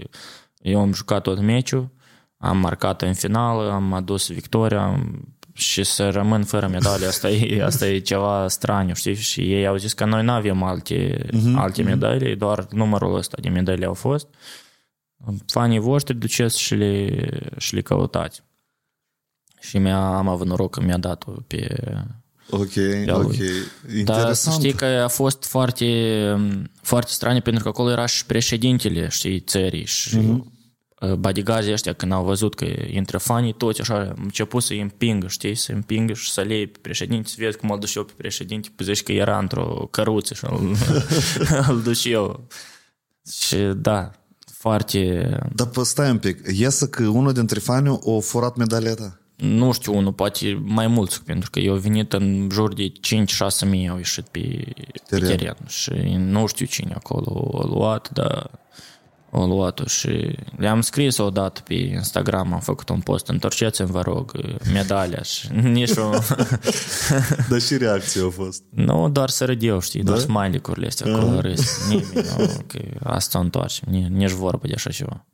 eu 0.61 0.79
am 0.79 0.93
jucat 0.93 1.21
tot 1.21 1.41
meciul, 1.41 1.89
am 2.37 2.57
marcat 2.57 3.01
în 3.01 3.13
final, 3.13 3.69
am 3.69 3.93
adus 3.93 4.27
victoria, 4.31 4.83
am 4.83 5.27
și 5.53 5.83
să 5.83 6.09
rămân 6.09 6.43
fără 6.43 6.67
medalie, 6.67 7.07
asta 7.07 7.29
e, 7.29 7.63
asta 7.63 7.87
e 7.87 7.99
ceva 7.99 8.47
straniu, 8.47 8.93
știi? 8.93 9.15
Și 9.15 9.53
ei 9.53 9.67
au 9.67 9.75
zis 9.75 9.93
că 9.93 10.05
noi 10.05 10.23
nu 10.23 10.31
avem 10.31 10.63
alte, 10.63 11.25
uh-huh, 11.25 11.55
alte 11.55 11.83
medalii, 11.83 12.35
doar 12.35 12.67
numărul 12.71 13.15
ăsta 13.15 13.37
de 13.41 13.49
medalii 13.49 13.85
au 13.85 13.93
fost. 13.93 14.27
Fanii 15.47 15.79
voștri 15.79 16.15
duceți 16.15 16.59
și 16.59 16.75
le, 16.75 17.29
și 17.57 17.75
le 17.75 17.81
căutați. 17.81 18.43
Și 19.59 19.77
mi-a, 19.77 20.17
am 20.17 20.27
avut 20.27 20.47
noroc 20.47 20.71
că 20.71 20.81
mi-a 20.81 20.97
dat-o 20.97 21.31
pe... 21.47 21.75
Ok, 22.49 22.71
ok. 23.07 23.33
Interesant. 23.97 24.05
Dar 24.05 24.53
știi 24.53 24.73
că 24.73 24.85
a 24.85 25.07
fost 25.07 25.45
foarte, 25.45 25.85
foarte 26.81 27.11
straniu 27.11 27.41
pentru 27.41 27.63
că 27.63 27.69
acolo 27.69 27.91
era 27.91 28.05
și 28.05 28.25
președintele, 28.25 29.07
știi, 29.09 29.39
țării 29.39 29.85
și 29.85 30.17
uh-huh 30.17 30.59
bodyguardii 31.17 31.71
ăștia 31.71 31.93
când 31.93 32.11
au 32.11 32.23
văzut 32.23 32.55
că 32.55 32.65
intră 32.87 33.17
fanii, 33.17 33.53
toți 33.53 33.81
așa 33.81 33.99
au 33.99 34.13
început 34.21 34.63
să-i 34.63 34.81
împingă, 34.81 35.27
știi, 35.27 35.55
să 35.55 35.71
împingă 35.71 36.13
și 36.13 36.31
să 36.31 36.41
le 36.41 36.69
pe 36.71 36.79
președinte, 36.81 37.27
să 37.27 37.35
vezi 37.37 37.57
cum 37.57 37.71
îl 37.71 37.79
duc 37.79 37.93
eu 37.93 38.03
pe 38.03 38.13
președinte, 38.17 38.69
pe 38.75 38.83
zici 38.83 39.03
că 39.03 39.11
era 39.11 39.37
într-o 39.37 39.87
căruță 39.91 40.33
și 40.33 40.45
îl, 40.45 40.75
îl 41.69 41.81
duc 41.81 42.03
eu. 42.03 42.47
Și 43.31 43.55
da, 43.57 44.11
foarte... 44.51 45.29
Dar 45.55 45.67
pă, 45.67 45.83
stai 45.83 46.09
un 46.09 46.17
pic, 46.17 46.39
iasă 46.57 46.87
că 46.87 47.07
unul 47.07 47.33
dintre 47.33 47.59
fani 47.59 47.89
a 47.89 48.19
furat 48.19 48.55
medalia 48.55 48.93
ta? 48.93 49.15
Nu 49.35 49.71
știu, 49.71 49.95
unul, 49.97 50.13
poate 50.13 50.61
mai 50.63 50.87
mulți, 50.87 51.23
pentru 51.23 51.49
că 51.49 51.59
eu 51.59 51.75
venit 51.75 52.13
în 52.13 52.49
jur 52.51 52.73
de 52.73 52.91
5-6 53.65 53.69
mii 53.69 53.89
au 53.89 53.97
ieșit 53.97 54.27
pe, 54.27 54.73
pe 55.09 55.17
teren 55.17 55.57
și 55.67 55.91
nu 56.17 56.45
știu 56.45 56.65
cine 56.65 56.93
acolo 56.93 57.59
a 57.61 57.65
luat, 57.65 58.09
dar 58.13 58.49
o 59.31 59.45
luat-o 59.45 59.85
și 59.85 60.35
le-am 60.57 60.81
scris 60.81 61.17
odată 61.17 61.61
pe 61.67 61.73
Instagram, 61.73 62.53
am 62.53 62.59
făcut 62.59 62.89
un 62.89 62.99
post, 62.99 63.27
întorceți-mi, 63.27 63.87
vă 63.87 64.01
rog, 64.01 64.31
medalia 64.73 65.21
și 65.21 65.47
nici 65.77 65.95
o... 65.95 66.09
Dar 67.49 67.61
și 67.61 67.77
reacția 67.77 68.25
a 68.25 68.29
fost? 68.29 68.63
Nu, 68.69 69.09
doar 69.09 69.29
să 69.29 69.45
râd 69.45 69.63
eu, 69.63 69.79
știi, 69.79 70.03
da? 70.03 70.11
doar 70.11 70.19
smiley-urile 70.19 70.87
astea 70.87 71.15
acolo 71.15 71.39
râs. 71.39 71.87
Nimeni, 71.87 72.27
nu, 72.37 72.47
că 72.67 72.79
asta 73.03 73.37
o 73.37 73.41
întoarce, 73.41 73.81
nici 74.09 74.31
vorbă 74.31 74.67
de 74.67 74.73
așa 74.75 74.89
ceva. 74.89 75.25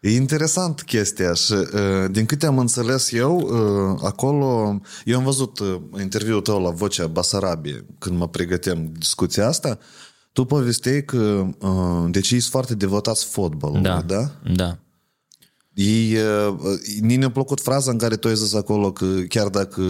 E 0.00 0.10
interesant 0.10 0.82
chestia 0.82 1.32
și 1.32 1.54
din 2.10 2.26
câte 2.26 2.46
am 2.46 2.58
înțeles 2.58 3.12
eu, 3.12 3.50
acolo, 4.04 4.80
eu 5.04 5.16
am 5.16 5.24
văzut 5.24 5.58
interviul 6.00 6.40
tău 6.40 6.62
la 6.62 6.70
Vocea 6.70 7.06
Basarabie 7.06 7.86
când 7.98 8.18
mă 8.18 8.28
pregăteam 8.28 8.92
discuția 8.98 9.46
asta, 9.46 9.78
tu 10.38 10.44
povesteai 10.44 11.04
că 11.04 11.46
uh, 11.58 12.10
deci 12.10 12.30
ești 12.30 12.50
foarte 12.50 12.74
devotați 12.74 13.24
fotbalul, 13.24 13.82
da? 13.82 14.02
Da. 14.02 14.30
da. 14.54 14.78
Ei, 15.74 16.16
uh, 16.16 16.56
ni 17.00 17.16
ne-a 17.16 17.30
plăcut 17.30 17.60
fraza 17.60 17.90
în 17.90 17.98
care 17.98 18.16
tu 18.16 18.28
ai 18.28 18.34
zis 18.34 18.54
acolo 18.54 18.92
că 18.92 19.06
chiar 19.28 19.48
dacă 19.48 19.82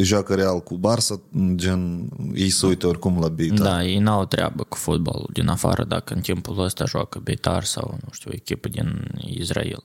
joacă 0.00 0.34
Real 0.34 0.60
cu 0.60 0.78
Barça, 0.78 1.20
gen, 1.54 2.08
ei 2.34 2.50
se 2.50 2.66
uită 2.66 2.86
oricum 2.86 3.18
la 3.20 3.28
Beitar. 3.28 3.66
Da, 3.66 3.84
ei 3.84 3.98
n-au 3.98 4.24
treabă 4.24 4.64
cu 4.64 4.76
fotbalul 4.76 5.28
din 5.32 5.48
afară 5.48 5.84
dacă 5.84 6.14
în 6.14 6.20
timpul 6.20 6.58
ăsta 6.58 6.84
joacă 6.84 7.18
Beitar 7.18 7.64
sau, 7.64 7.98
nu 8.04 8.08
știu, 8.12 8.30
o 8.30 8.34
echipă 8.34 8.68
din 8.68 9.10
Israel. 9.26 9.84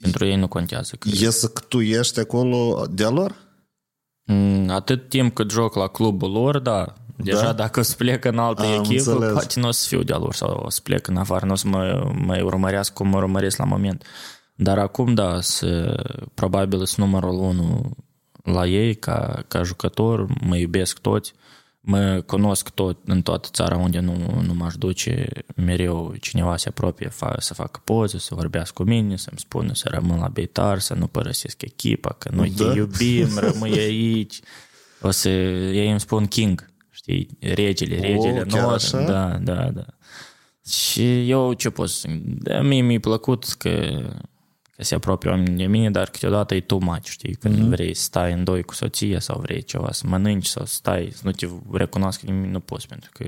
Pentru 0.00 0.26
ei 0.26 0.36
nu 0.36 0.48
contează. 0.48 0.96
Că... 0.98 1.08
Iesă 1.12 1.48
că 1.48 1.62
tu 1.68 1.80
ești 1.80 2.20
acolo 2.20 2.86
de-a 2.90 3.10
lor? 3.10 3.34
Mm, 4.24 4.70
Atât 4.70 5.08
timp 5.08 5.34
cât 5.34 5.50
joc 5.50 5.74
la 5.74 5.86
clubul 5.86 6.30
lor, 6.30 6.58
da. 6.58 6.94
Deja 7.24 7.42
Da? 7.42 7.52
dacă 7.52 7.80
o 7.80 7.82
să 7.82 7.94
plec 7.96 8.24
în 8.24 8.38
altă 8.38 8.62
Am 8.62 8.72
echipă, 8.72 9.10
înțeles. 9.10 9.32
poate 9.32 9.60
nu 9.60 9.68
o 9.68 9.70
să 9.70 9.86
fiu 9.88 10.02
de-a 10.02 10.16
lor 10.16 10.34
sau 10.34 10.62
o 10.64 10.70
să 10.70 10.80
plec 10.82 11.06
în 11.06 11.16
afară, 11.16 11.46
nu 11.46 11.52
o 11.52 11.54
să 11.54 11.68
mă, 11.68 12.10
mă 12.14 12.40
urmăresc 12.42 12.92
cum 12.92 13.08
mă 13.08 13.16
urmăresc 13.16 13.56
la 13.56 13.64
moment. 13.64 14.04
Dar 14.54 14.78
acum, 14.78 15.14
da, 15.14 15.40
să, 15.40 16.02
probabil 16.34 16.86
sunt 16.86 17.06
numărul 17.06 17.38
unu 17.38 17.90
la 18.42 18.66
ei 18.66 18.94
ca, 18.94 19.44
ca 19.48 19.62
jucător, 19.62 20.26
mă 20.40 20.56
iubesc 20.56 20.98
toți, 20.98 21.32
mă 21.80 22.22
cunosc 22.26 22.68
tot 22.68 22.98
în 23.04 23.22
toată 23.22 23.48
țara 23.52 23.76
unde 23.76 23.98
nu, 23.98 24.40
nu 24.46 24.54
m-aș 24.54 24.74
duce, 24.74 25.28
mereu 25.56 26.14
cineva 26.20 26.56
se 26.56 26.68
apropie 26.68 27.08
fa, 27.08 27.34
să 27.38 27.54
facă 27.54 27.80
poze, 27.84 28.18
să 28.18 28.34
vorbească 28.34 28.82
cu 28.82 28.88
mine, 28.88 29.16
să-mi 29.16 29.38
spună 29.38 29.74
să 29.74 29.88
rămân 29.90 30.18
la 30.18 30.28
Beitar, 30.28 30.78
să 30.78 30.94
nu 30.94 31.06
părăsesc 31.06 31.62
echipa, 31.62 32.14
că 32.18 32.30
noi 32.32 32.52
Da? 32.56 32.70
te 32.70 32.76
iubim, 32.78 33.28
rămâi 33.38 33.78
aici. 33.78 34.40
O 35.02 35.10
să, 35.10 35.28
ei 35.28 35.90
îmi 35.90 36.00
spun 36.00 36.26
King, 36.26 36.70
știi, 37.08 37.28
regele, 37.40 38.00
regele 38.00 38.44
chiar 38.48 38.62
nostru. 38.70 38.96
așa? 38.96 39.06
Da, 39.06 39.38
da, 39.54 39.70
da. 39.70 39.84
Și 40.70 41.30
eu 41.30 41.52
ce 41.52 41.70
pot 41.70 41.88
să 41.88 42.08
da, 42.22 42.62
mie 42.62 42.80
mi-a 42.82 43.00
plăcut 43.00 43.44
că, 43.44 44.00
că 44.76 44.82
se 44.84 44.94
apropie 44.94 45.30
oamenii 45.30 45.56
de 45.56 45.66
mine, 45.66 45.90
dar 45.90 46.10
câteodată 46.10 46.54
e 46.54 46.60
too 46.60 46.78
much, 46.78 47.04
știi? 47.04 47.34
Când 47.34 47.54
Mhm. 47.54 47.64
mm-hmm. 47.66 47.68
vrei 47.70 47.94
să 47.94 48.02
stai 48.02 48.32
în 48.32 48.44
doi 48.44 48.62
cu 48.62 48.74
soția 48.74 49.20
sau 49.20 49.40
vrei 49.40 49.62
ceva 49.62 49.92
să 49.92 50.06
mănânci 50.06 50.46
sau 50.46 50.64
să 50.64 50.74
stai, 50.74 51.08
să 51.12 51.20
nu 51.24 51.30
te 51.30 51.48
recunoască 51.72 52.22
nimeni, 52.26 52.52
nu 52.52 52.60
poți, 52.60 52.86
pentru 52.86 53.10
că 53.12 53.24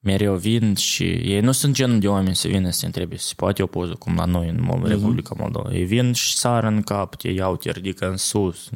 mereu 0.00 0.34
vin 0.34 0.74
și 0.74 1.02
ei 1.04 1.40
nu 1.40 1.52
sunt 1.52 1.74
genul 1.74 1.98
de 1.98 2.08
oameni 2.08 2.36
să 2.36 2.48
vină 2.48 2.70
să 2.70 2.78
se 2.78 2.86
întrebe 2.86 3.16
să 3.16 3.26
se 3.26 3.32
poate 3.36 3.62
o 3.62 3.66
poză 3.66 3.92
cum 3.98 4.14
la 4.16 4.24
noi 4.24 4.48
în 4.48 4.58
Mol- 4.60 4.86
Republica 4.88 5.34
Moldova. 5.38 5.72
Ei 5.72 5.84
vin 5.84 6.12
și 6.12 6.36
sară 6.36 6.66
în 6.66 6.82
cap, 6.82 7.16
te 7.16 7.28
iau, 7.28 7.56
te 7.56 7.70
ridică 7.70 8.08
în 8.08 8.16
sus. 8.16 8.68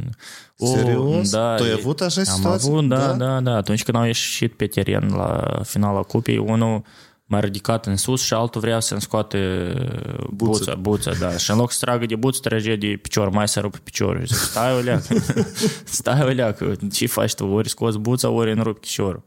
O, 0.58 0.66
Serios? 0.66 1.30
Tu 1.30 1.36
ai 1.38 1.68
e- 1.68 1.72
avut 1.72 2.00
așa 2.00 2.20
Am 2.20 2.26
situații? 2.26 2.68
avut, 2.70 2.88
da, 2.88 2.96
Da? 2.96 3.06
da, 3.12 3.26
da, 3.26 3.40
da. 3.40 3.56
Atunci 3.56 3.82
când 3.82 3.96
au 3.96 4.04
ieșit 4.04 4.52
pe 4.52 4.66
teren 4.66 5.08
la 5.14 5.60
finala 5.64 6.02
cupei, 6.02 6.38
unul 6.38 6.82
m-a 7.26 7.40
ridicat 7.40 7.86
în 7.86 7.96
sus 7.96 8.22
și 8.22 8.34
altul 8.34 8.60
vrea 8.60 8.80
să-mi 8.80 9.00
scoate 9.00 9.72
buța, 10.30 10.74
buța, 10.74 11.12
da. 11.12 11.36
Și 11.36 11.50
în 11.50 11.56
loc 11.56 11.72
să 11.72 11.78
tragă 11.84 12.06
de 12.06 12.16
buță, 12.16 12.40
trage 12.40 12.76
de 12.76 12.98
picior, 13.02 13.28
mai 13.28 13.48
să 13.48 13.60
rupe 13.60 13.78
piciorul. 13.82 14.24
Și 14.24 14.34
zic, 14.34 14.36
stai 14.36 14.76
o 14.76 14.80
leacă, 14.80 15.14
stai 15.84 16.22
o 16.22 16.28
leacă, 16.28 16.76
ce 16.92 17.06
faci 17.06 17.34
tu? 17.34 17.46
Ori 17.46 17.68
scoți 17.68 17.98
buța, 17.98 18.28
ori 18.28 18.52
îmi 18.52 18.62
rupi 18.62 18.80
piciorul. 18.80 19.22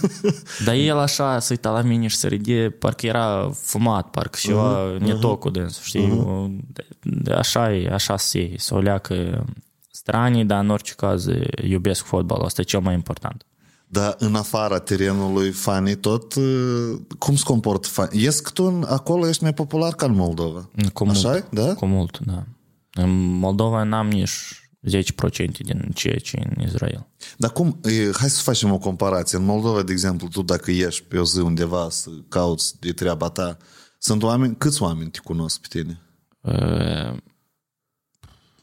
Dar 0.64 0.74
el 0.74 0.98
așa 0.98 1.38
se 1.38 1.46
uita 1.50 1.70
la 1.70 1.80
mine 1.80 2.06
și 2.06 2.16
se 2.16 2.28
ride, 2.28 2.70
parcă 2.78 3.06
era 3.06 3.50
fumat, 3.62 4.10
parcă 4.10 4.38
ceva 4.40 4.96
uh-huh, 4.96 4.98
netot 4.98 5.40
cu 5.40 5.50
dânsul, 5.50 5.82
știi? 5.84 6.08
Uh-huh. 6.08 7.32
Așa 7.36 7.74
e, 7.74 7.88
așa 7.92 8.16
se 8.16 8.38
iei, 8.38 8.60
să 8.60 8.74
o 8.74 8.78
leacă 8.78 9.44
stranii, 9.90 10.44
dar 10.44 10.62
în 10.62 10.70
orice 10.70 10.94
caz 10.94 11.26
iubesc 11.62 12.04
fotbalul, 12.04 12.44
asta 12.44 12.60
e 12.60 12.64
cel 12.64 12.80
mai 12.80 12.94
important. 12.94 13.46
Dar 13.86 14.14
în 14.18 14.34
afara 14.34 14.78
terenului 14.78 15.50
fanii 15.50 15.94
tot, 15.94 16.34
uh, 16.34 16.98
cum 17.18 17.36
se 17.36 17.42
comportă 17.44 17.88
fanii? 17.88 18.22
Ies 18.22 18.40
că 18.40 18.50
tu 18.50 18.64
în- 18.64 18.84
acolo 18.88 19.28
ești 19.28 19.42
mai 19.42 19.54
popular 19.54 19.92
ca 19.94 20.06
în 20.06 20.14
Moldova. 20.14 20.68
Cu 20.92 21.04
mult, 21.04 21.16
Așa 21.16 21.36
e? 21.36 21.44
Da? 21.50 21.74
Cu 21.74 21.86
mult, 21.86 22.18
da. 22.18 22.44
În 22.92 23.10
Moldova 23.38 23.82
n-am 23.82 24.08
nici 24.08 24.58
10% 24.80 25.62
din 25.62 25.90
ceea 25.94 26.18
ce 26.18 26.36
e 26.36 26.52
în 26.56 26.62
Israel. 26.64 27.06
Dar 27.36 27.50
cum, 27.52 27.80
e, 27.82 28.10
hai 28.18 28.30
să 28.30 28.40
facem 28.42 28.72
o 28.72 28.78
comparație. 28.78 29.38
În 29.38 29.44
Moldova, 29.44 29.82
de 29.82 29.92
exemplu, 29.92 30.28
tu 30.28 30.42
dacă 30.42 30.70
ieși 30.70 31.04
pe 31.04 31.18
o 31.18 31.24
zi 31.24 31.38
undeva 31.38 31.88
să 31.90 32.10
cauți 32.28 32.80
de 32.80 32.92
treaba 32.92 33.28
ta, 33.28 33.56
sunt 33.98 34.22
oameni, 34.22 34.56
câți 34.56 34.82
oameni 34.82 35.10
te 35.10 35.18
cunosc 35.18 35.60
pe 35.60 35.66
tine? 35.70 36.00
Uh, 36.40 37.16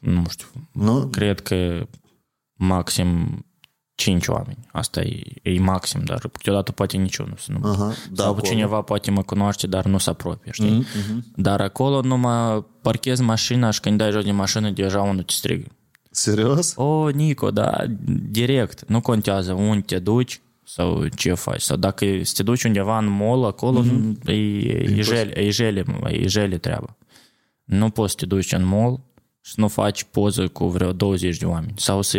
nu 0.00 0.24
știu, 0.30 0.46
Nu? 0.72 1.06
cred 1.06 1.40
că 1.40 1.86
maxim 2.54 3.44
5 3.94 4.26
oameni. 4.26 4.58
Asta 4.72 5.00
e, 5.00 5.20
e 5.42 5.58
maxim, 5.58 6.00
dar 6.04 6.18
câteodată 6.18 6.72
poate 6.72 6.96
niciunul 6.96 7.34
să 7.36 7.52
nu 7.52 7.70
Aha, 7.70 7.86
da, 7.86 8.22
Sau 8.22 8.32
acolo. 8.32 8.40
cineva 8.40 8.80
poate 8.80 9.10
mă 9.10 9.22
cunoaște, 9.22 9.66
dar 9.66 9.84
nu 9.84 9.98
se 9.98 10.10
apropie, 10.10 10.52
știi? 10.52 10.84
Mm-hmm. 10.84 11.34
Dar 11.36 11.60
acolo 11.60 12.00
numai 12.00 12.64
parchez 12.82 13.20
mașina 13.20 13.70
și 13.70 13.80
când 13.80 13.98
dai 13.98 14.10
jos 14.10 14.24
din 14.24 14.34
mașină, 14.34 14.70
deja 14.70 15.00
unul 15.00 15.22
te 15.22 15.32
strigă. 15.32 15.66
Serios? 16.10 16.74
O, 16.76 17.08
Nico, 17.08 17.50
da, 17.50 17.84
direct. 18.30 18.88
Nu 18.88 19.00
contează 19.00 19.52
unde 19.52 19.80
te 19.80 19.98
duci 19.98 20.40
sau 20.64 21.06
ce 21.06 21.34
faci. 21.34 21.60
Sau 21.60 21.76
dacă 21.76 22.06
să 22.22 22.32
te 22.36 22.42
duci 22.42 22.64
undeva 22.64 22.98
în 22.98 23.08
mall, 23.08 23.44
acolo 23.44 23.84
mm-hmm. 23.84 24.26
e, 24.26 24.32
e, 24.32 25.02
jele, 25.02 25.40
e, 25.40 25.50
jele, 25.50 25.84
e 26.06 26.28
jele 26.28 26.58
treaba. 26.58 26.96
Nu 27.64 27.90
poți 27.90 28.10
să 28.10 28.16
te 28.18 28.26
duci 28.26 28.52
în 28.52 28.64
mall 28.64 29.00
și 29.40 29.52
să 29.52 29.60
nu 29.60 29.68
faci 29.68 30.04
poză 30.04 30.48
cu 30.48 30.68
vreo 30.68 30.92
20 30.92 31.36
de 31.36 31.44
oameni. 31.44 31.72
Sau 31.76 32.02
să 32.02 32.18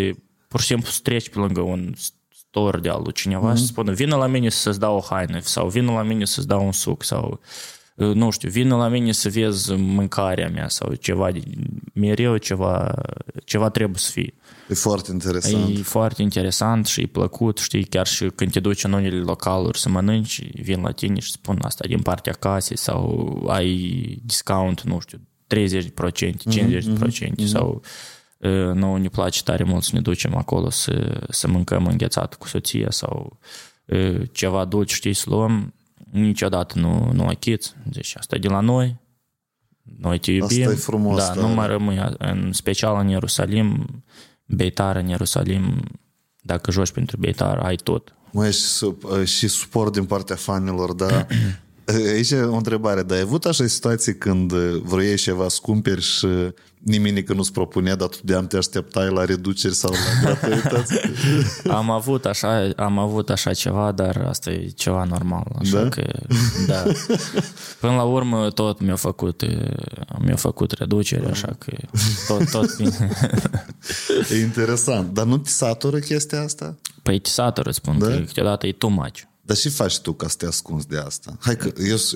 pur 0.54 0.62
și 0.62 0.68
simplu 0.68 0.90
să 0.90 1.00
treci 1.04 1.30
pe 1.30 1.40
lângă 1.40 1.62
un 1.62 1.94
store 2.50 2.80
de 2.80 2.90
al 2.90 3.02
lui 3.04 3.14
cineva 3.14 3.52
mm-hmm. 3.52 3.56
și 3.56 3.62
să 3.62 3.66
spună 3.66 3.92
vină 3.92 4.16
la 4.16 4.28
mine 4.28 4.50
să-ți 4.50 4.80
dau 4.80 4.96
o 4.96 5.02
haină 5.10 5.40
sau 5.40 5.68
vină 5.68 5.92
la 5.92 6.04
mine 6.04 6.26
să-ți 6.26 6.48
dau 6.48 6.66
un 6.66 6.72
suc 6.72 7.04
sau 7.04 7.40
nu 7.96 8.30
știu, 8.30 8.50
vină 8.50 8.76
la 8.76 8.88
mine 8.88 9.12
să 9.12 9.30
vezi 9.30 9.74
mâncarea 9.74 10.50
mea 10.50 10.70
sau 10.70 10.94
ceva, 10.94 11.30
mereu 11.94 12.38
ceva, 12.38 12.94
ceva 13.46 13.70
trebuie 13.70 13.98
să 13.98 14.12
fie. 14.12 14.34
E 14.70 14.74
foarte 14.74 15.12
interesant. 15.12 15.78
E 15.78 15.82
foarte 15.82 16.22
interesant 16.22 16.86
și 16.86 17.02
e 17.02 17.06
plăcut, 17.06 17.58
știi, 17.58 17.84
chiar 17.84 18.08
și 18.08 18.26
când 18.36 18.52
te 18.52 18.60
duci 18.60 18.84
în 18.84 18.94
unele 18.94 19.20
localuri 19.20 19.80
să 19.80 19.90
mănânci, 19.90 20.50
vin 20.54 20.82
la 20.82 20.92
tine 20.92 21.20
și 21.20 21.32
spun 21.32 21.60
asta 21.62 21.86
din 21.88 22.02
partea 22.02 22.34
casei 22.34 22.78
sau 22.78 23.44
ai 23.48 24.22
discount, 24.24 24.82
nu 24.82 25.00
știu, 25.00 25.20
30%, 25.56 25.58
50% 25.58 25.62
mm-hmm. 26.54 27.46
sau 27.46 27.82
uh, 27.84 27.90
nouă 28.74 28.98
ne 29.00 29.08
place 29.08 29.44
tare 29.44 29.64
mult 29.64 29.84
să 29.84 29.90
ne 29.94 30.02
ducem 30.02 30.36
acolo 30.36 30.70
să, 30.70 31.22
să 31.30 31.48
mâncăm 31.48 31.86
înghețat 31.86 32.36
cu 32.36 32.48
soția 32.48 32.88
sau 32.90 33.40
uh, 33.86 34.22
ceva 34.32 34.66
dulce, 34.66 34.96
știi, 34.96 35.14
să 35.14 35.26
luăm, 35.30 35.74
niciodată 36.12 36.80
nu, 36.80 37.12
nu 37.14 37.26
achiți, 37.26 37.74
deci 37.84 38.14
asta 38.18 38.36
e 38.36 38.40
de 38.40 38.48
la 38.48 38.60
noi, 38.60 39.02
noi 40.00 40.20
te 40.20 40.32
iubim. 40.32 40.62
Asta 40.62 40.74
e 40.74 40.76
frumos, 40.76 41.18
Da, 41.28 41.34
da. 41.36 41.42
nu 41.42 41.48
mai 41.48 41.68
rămâi, 41.68 42.16
în 42.18 42.52
special 42.54 43.00
în 43.00 43.08
Ierusalim, 43.08 43.86
Beitar 44.46 44.96
în 44.96 45.08
Ierusalim, 45.08 45.84
dacă 46.42 46.72
joci 46.72 46.92
pentru 46.92 47.18
Beitar, 47.18 47.58
ai 47.58 47.76
tot. 47.76 48.16
Mai 48.32 48.52
și, 48.52 48.62
sup- 48.62 49.26
și 49.26 49.48
suport 49.48 49.94
din 49.94 50.06
partea 50.06 50.36
fanilor, 50.36 50.94
dar 50.94 51.28
aici 52.14 52.32
e 52.32 52.42
o 52.42 52.56
întrebare, 52.56 53.04
dar 53.04 53.18
ai 53.18 53.24
avut 53.24 53.46
așa 53.46 53.66
situații 53.68 54.18
când 54.18 54.54
vroiai 54.84 55.16
ceva 55.16 55.48
să 55.48 55.60
cumperi 55.62 56.02
și 56.02 56.28
nimic 56.84 57.30
nu-ți 57.30 57.52
propunea, 57.52 57.96
dar 57.96 58.08
tu 58.08 58.18
de 58.24 58.46
te 58.48 58.58
așteptai 58.58 59.10
la 59.10 59.26
reduceri 59.26 59.74
sau 59.76 59.92
la 59.92 60.22
gratuități? 60.22 60.94
Am 61.78 61.90
avut 61.90 62.26
așa, 62.26 62.70
am 62.76 62.98
avut 62.98 63.30
așa 63.30 63.54
ceva, 63.54 63.92
dar 63.92 64.18
asta 64.28 64.50
e 64.52 64.68
ceva 64.68 65.04
normal. 65.04 65.46
Așa 65.60 65.82
Da? 65.84 65.90
că, 65.90 66.04
da. 66.68 66.84
Până 67.80 67.94
la 67.96 68.04
urmă 68.04 68.50
tot 68.50 68.80
mi-a 68.82 68.96
făcut, 68.96 69.44
mi-a 70.20 70.36
făcut 70.36 70.72
reducere, 70.72 71.30
așa 71.30 71.56
că 71.58 71.72
tot, 72.28 72.52
tot 72.52 72.76
bine. 72.78 73.10
e 74.30 74.40
interesant. 74.40 75.14
Dar 75.14 75.26
nu 75.26 75.38
te 75.38 75.50
satură 75.50 76.00
chestia 76.00 76.42
asta? 76.42 76.76
Păi 77.02 77.20
te 77.20 77.30
satură, 77.30 77.72
spun 77.72 78.00
Da? 78.00 78.06
că 78.08 78.16
câteodată 78.16 78.68
e 78.68 78.72
too 78.72 78.90
much. 78.90 79.20
Dar 79.42 79.58
și 79.58 79.70
faci 79.70 80.00
tu 80.00 80.14
ca 80.14 80.28
să 80.28 80.36
te 80.38 80.46
ascunzi 80.46 80.88
de 80.88 80.98
asta? 80.98 81.38
Hai 81.40 81.56
că 81.58 81.72
eu 81.88 81.96
s- 81.98 82.16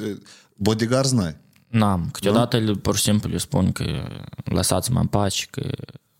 bodyguards 0.55 1.11
n-ai. 1.11 1.37
N-am. 1.67 2.09
Câteodată 2.11 2.57
le 2.57 2.71
pur 2.71 2.95
și 2.95 3.01
simplu 3.01 3.29
le 3.29 3.37
spun 3.37 3.71
că 3.71 4.07
lăsați-mă 4.43 4.99
în 4.99 5.07
pace, 5.07 5.45
că 5.49 5.69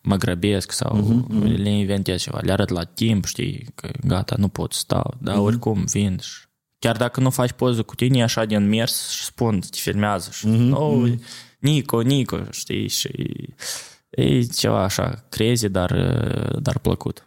mă 0.01 0.15
grăbesc 0.15 0.71
sau 0.71 1.23
uh-huh, 1.29 1.57
le 1.57 1.69
inventez 1.69 2.21
ceva. 2.21 2.39
Le 2.41 2.51
arăt 2.51 2.69
la 2.69 2.83
timp, 2.83 3.25
știi, 3.25 3.65
că 3.75 3.89
gata, 4.05 4.35
nu 4.37 4.47
pot 4.47 4.73
să 4.73 4.79
stau. 4.79 5.13
Dar 5.21 5.35
uh-huh. 5.35 5.41
oricum 5.41 5.83
vin 5.85 6.19
și 6.21 6.45
chiar 6.79 6.97
dacă 6.97 7.19
nu 7.19 7.29
faci 7.29 7.51
poză 7.51 7.83
cu 7.83 7.95
tine, 7.95 8.17
e 8.17 8.23
așa 8.23 8.45
din 8.45 8.67
mers 8.67 9.09
și 9.09 9.23
spun, 9.23 9.59
te 9.59 9.77
filmează 9.79 10.29
și 10.31 10.47
uh-huh, 10.47 10.71
oh, 10.71 11.13
Nico, 11.59 12.01
Nico, 12.01 12.39
știi, 12.51 12.87
și 12.87 13.09
e 14.09 14.41
ceva 14.41 14.83
așa 14.83 15.25
crazy, 15.29 15.69
dar, 15.69 15.91
dar 16.59 16.79
plăcut. 16.79 17.25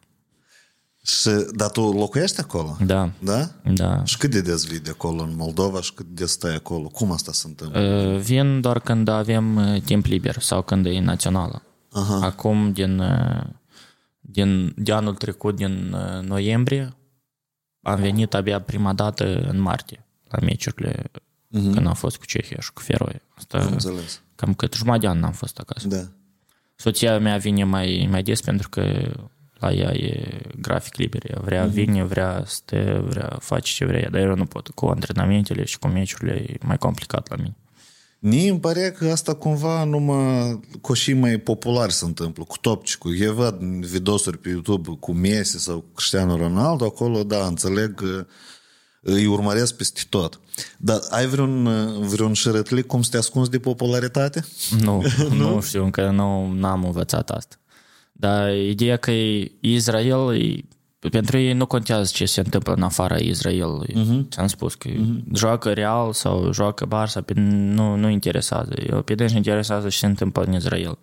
Și, 1.03 1.31
dar 1.53 1.71
tu 1.71 1.93
locuiești 1.93 2.41
acolo? 2.41 2.77
Da, 2.85 3.11
Da? 3.19 3.49
da. 3.75 4.05
Și 4.05 4.17
cât 4.17 4.31
de 4.31 4.41
des 4.41 4.65
vii 4.65 4.81
de 4.81 4.91
acolo 4.91 5.23
în 5.23 5.35
Moldova 5.37 5.81
și 5.81 5.93
cât 5.93 6.07
de 6.07 6.27
stai 6.27 6.55
acolo? 6.55 6.89
Cum 6.89 7.13
asta 7.13 7.33
se 7.33 7.47
întâmplă? 7.49 7.81
Uh, 7.81 8.19
Vin 8.21 8.61
doar 8.61 8.81
când 8.81 9.09
avem 9.09 9.57
uh, 9.57 9.83
timp 9.83 10.05
liber 10.05 10.39
sau 10.41 10.63
când 10.63 10.87
e 10.87 11.01
națională. 11.01 11.63
Aha. 11.93 12.19
Acum, 12.23 12.73
din, 12.73 12.99
uh, 12.99 13.43
din, 14.21 14.73
de 14.77 14.93
anul 14.93 15.15
trecut, 15.15 15.57
din 15.57 15.93
uh, 15.93 16.23
noiembrie, 16.27 16.95
am 17.83 18.01
venit 18.01 18.35
abia 18.35 18.61
prima 18.61 18.93
dată 18.93 19.25
în 19.51 19.61
martie 19.61 20.07
la 20.29 20.39
meciurile 20.43 21.03
uh-huh. 21.11 21.73
când 21.73 21.87
am 21.87 21.95
fost 21.95 22.17
cu 22.17 22.25
Cehia 22.25 22.57
și 22.61 22.73
cu 22.73 22.81
Feroe. 22.81 23.23
Asta, 23.37 23.59
Am 23.59 23.73
înțeles. 23.73 24.21
cam 24.35 24.55
cât 24.55 24.75
jumătate 24.75 25.01
de 25.01 25.09
an 25.09 25.19
n-am 25.19 25.33
fost 25.33 25.59
acasă. 25.59 25.89
Da. 25.89 26.03
Soția 26.77 27.19
mea 27.19 27.37
vine 27.37 27.65
mai, 27.65 28.07
mai 28.11 28.23
des 28.23 28.41
pentru 28.41 28.69
că 28.69 29.11
la 29.61 29.73
ea 29.73 29.93
e 29.95 30.41
grafic 30.61 30.95
liber. 30.97 31.31
Ea 31.31 31.41
vrea 31.45 31.65
Mhm. 31.65 31.73
vine, 31.73 32.05
vrea 32.05 32.43
stă, 32.47 33.05
vrea 33.09 33.37
face 33.41 33.73
ce 33.75 33.85
vrea, 33.85 34.09
dar 34.11 34.21
eu 34.21 34.35
nu 34.35 34.45
pot. 34.45 34.69
Cu 34.69 34.87
antrenamentele 34.87 35.65
și 35.65 35.79
cu 35.79 35.87
meciurile 35.89 36.33
e 36.49 36.57
mai 36.65 36.79
complicat 36.79 37.29
la 37.31 37.37
mine. 37.37 37.57
Mie 38.23 38.51
îmi 38.51 38.61
pare 38.61 38.91
că 38.99 39.09
asta 39.11 39.35
cumva 39.35 39.85
numai 39.85 40.61
coșii 40.81 41.15
mai 41.15 41.39
populari 41.39 41.93
se 41.93 42.05
întâmplă, 42.05 42.45
cu 42.45 42.57
topcicul. 42.61 43.21
Eu 43.21 43.33
văd 43.33 43.61
videosuri 43.87 44.39
pe 44.39 44.49
YouTube 44.49 44.97
cu 45.01 45.13
Messi 45.13 45.59
sau 45.59 45.79
cu 45.81 45.87
Cristiano 45.95 46.37
Ronaldo, 46.37 46.85
acolo, 46.85 47.23
da, 47.23 47.47
înțeleg 47.47 47.95
că 47.95 48.27
îi 49.03 49.27
urmăresc 49.27 49.75
peste 49.77 50.01
tot. 50.09 50.41
Dar 50.79 50.99
ai 51.11 51.27
vreun, 51.27 51.65
vreun 52.09 52.33
șărătlic 52.33 52.87
cum 52.87 53.03
să 53.03 53.11
te 53.11 53.17
ascunzi 53.17 53.51
de 53.51 53.59
popularitate? 53.59 54.45
Nu, 54.81 55.03
nu 55.39 55.61
știu, 55.61 55.85
încă 55.85 56.11
nu 56.11 56.67
am 56.67 56.85
învățat 56.85 57.31
asta. 57.31 57.57
Dar 58.21 58.55
ideea 58.55 58.97
că 58.97 59.11
e 59.11 59.53
Israel, 59.61 60.43
e, 60.43 60.65
pentru 61.11 61.39
ei 61.39 61.53
nu 61.53 61.67
contează 61.67 62.11
ce 62.15 62.25
se 62.25 62.41
întâmplă 62.41 62.73
în 62.73 62.83
afara 62.83 63.17
Israelului. 63.17 63.95
Uh-huh. 63.95 64.29
Ți-am 64.31 64.47
spus 64.47 64.75
că 64.75 64.89
uh-huh. 64.89 65.35
joacă 65.35 65.73
Real 65.73 66.13
sau 66.13 66.53
joacă 66.53 66.87
Barça, 66.87 67.25
pe, 67.25 67.33
nu, 67.37 67.97
nu 67.97 68.09
interesează. 68.09 68.75
Eu, 68.91 69.03
pe 69.03 69.15
dânsi 69.15 69.37
interesează 69.37 69.89
ce 69.89 69.97
se 69.97 70.07
întâmplă 70.07 70.43
în 70.43 70.55
Israel. 70.55 70.99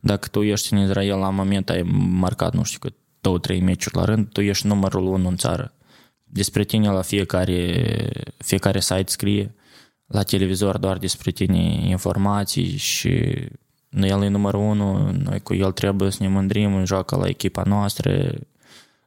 Dacă 0.00 0.28
tu 0.28 0.42
ești 0.42 0.72
în 0.72 0.78
Israel 0.78 1.18
la 1.18 1.30
moment, 1.30 1.70
ai 1.70 1.82
marcat, 2.10 2.54
nu 2.54 2.62
știu 2.62 2.78
cât, 2.78 2.94
două, 3.20 3.38
trei 3.38 3.60
meciuri 3.60 3.96
la 3.96 4.04
rând, 4.04 4.28
tu 4.32 4.40
ești 4.40 4.66
numărul 4.66 5.06
unu 5.06 5.28
în 5.28 5.36
țară. 5.36 5.74
Despre 6.24 6.64
tine 6.64 6.90
la 6.90 7.02
fiecare, 7.02 8.10
fiecare 8.36 8.80
site 8.80 9.04
scrie 9.06 9.54
la 10.06 10.22
televizor 10.22 10.78
doar 10.78 10.98
despre 10.98 11.30
tine 11.30 11.88
informații 11.88 12.76
și 12.76 13.24
el 13.90 14.22
e 14.22 14.28
numărul 14.28 14.60
unu, 14.60 15.10
noi 15.24 15.40
cu 15.40 15.54
el 15.54 15.72
trebuie 15.72 16.10
să 16.10 16.18
ne 16.20 16.28
mândrim, 16.28 16.84
joacă 16.84 17.16
la 17.16 17.26
echipa 17.28 17.62
noastră, 17.62 18.34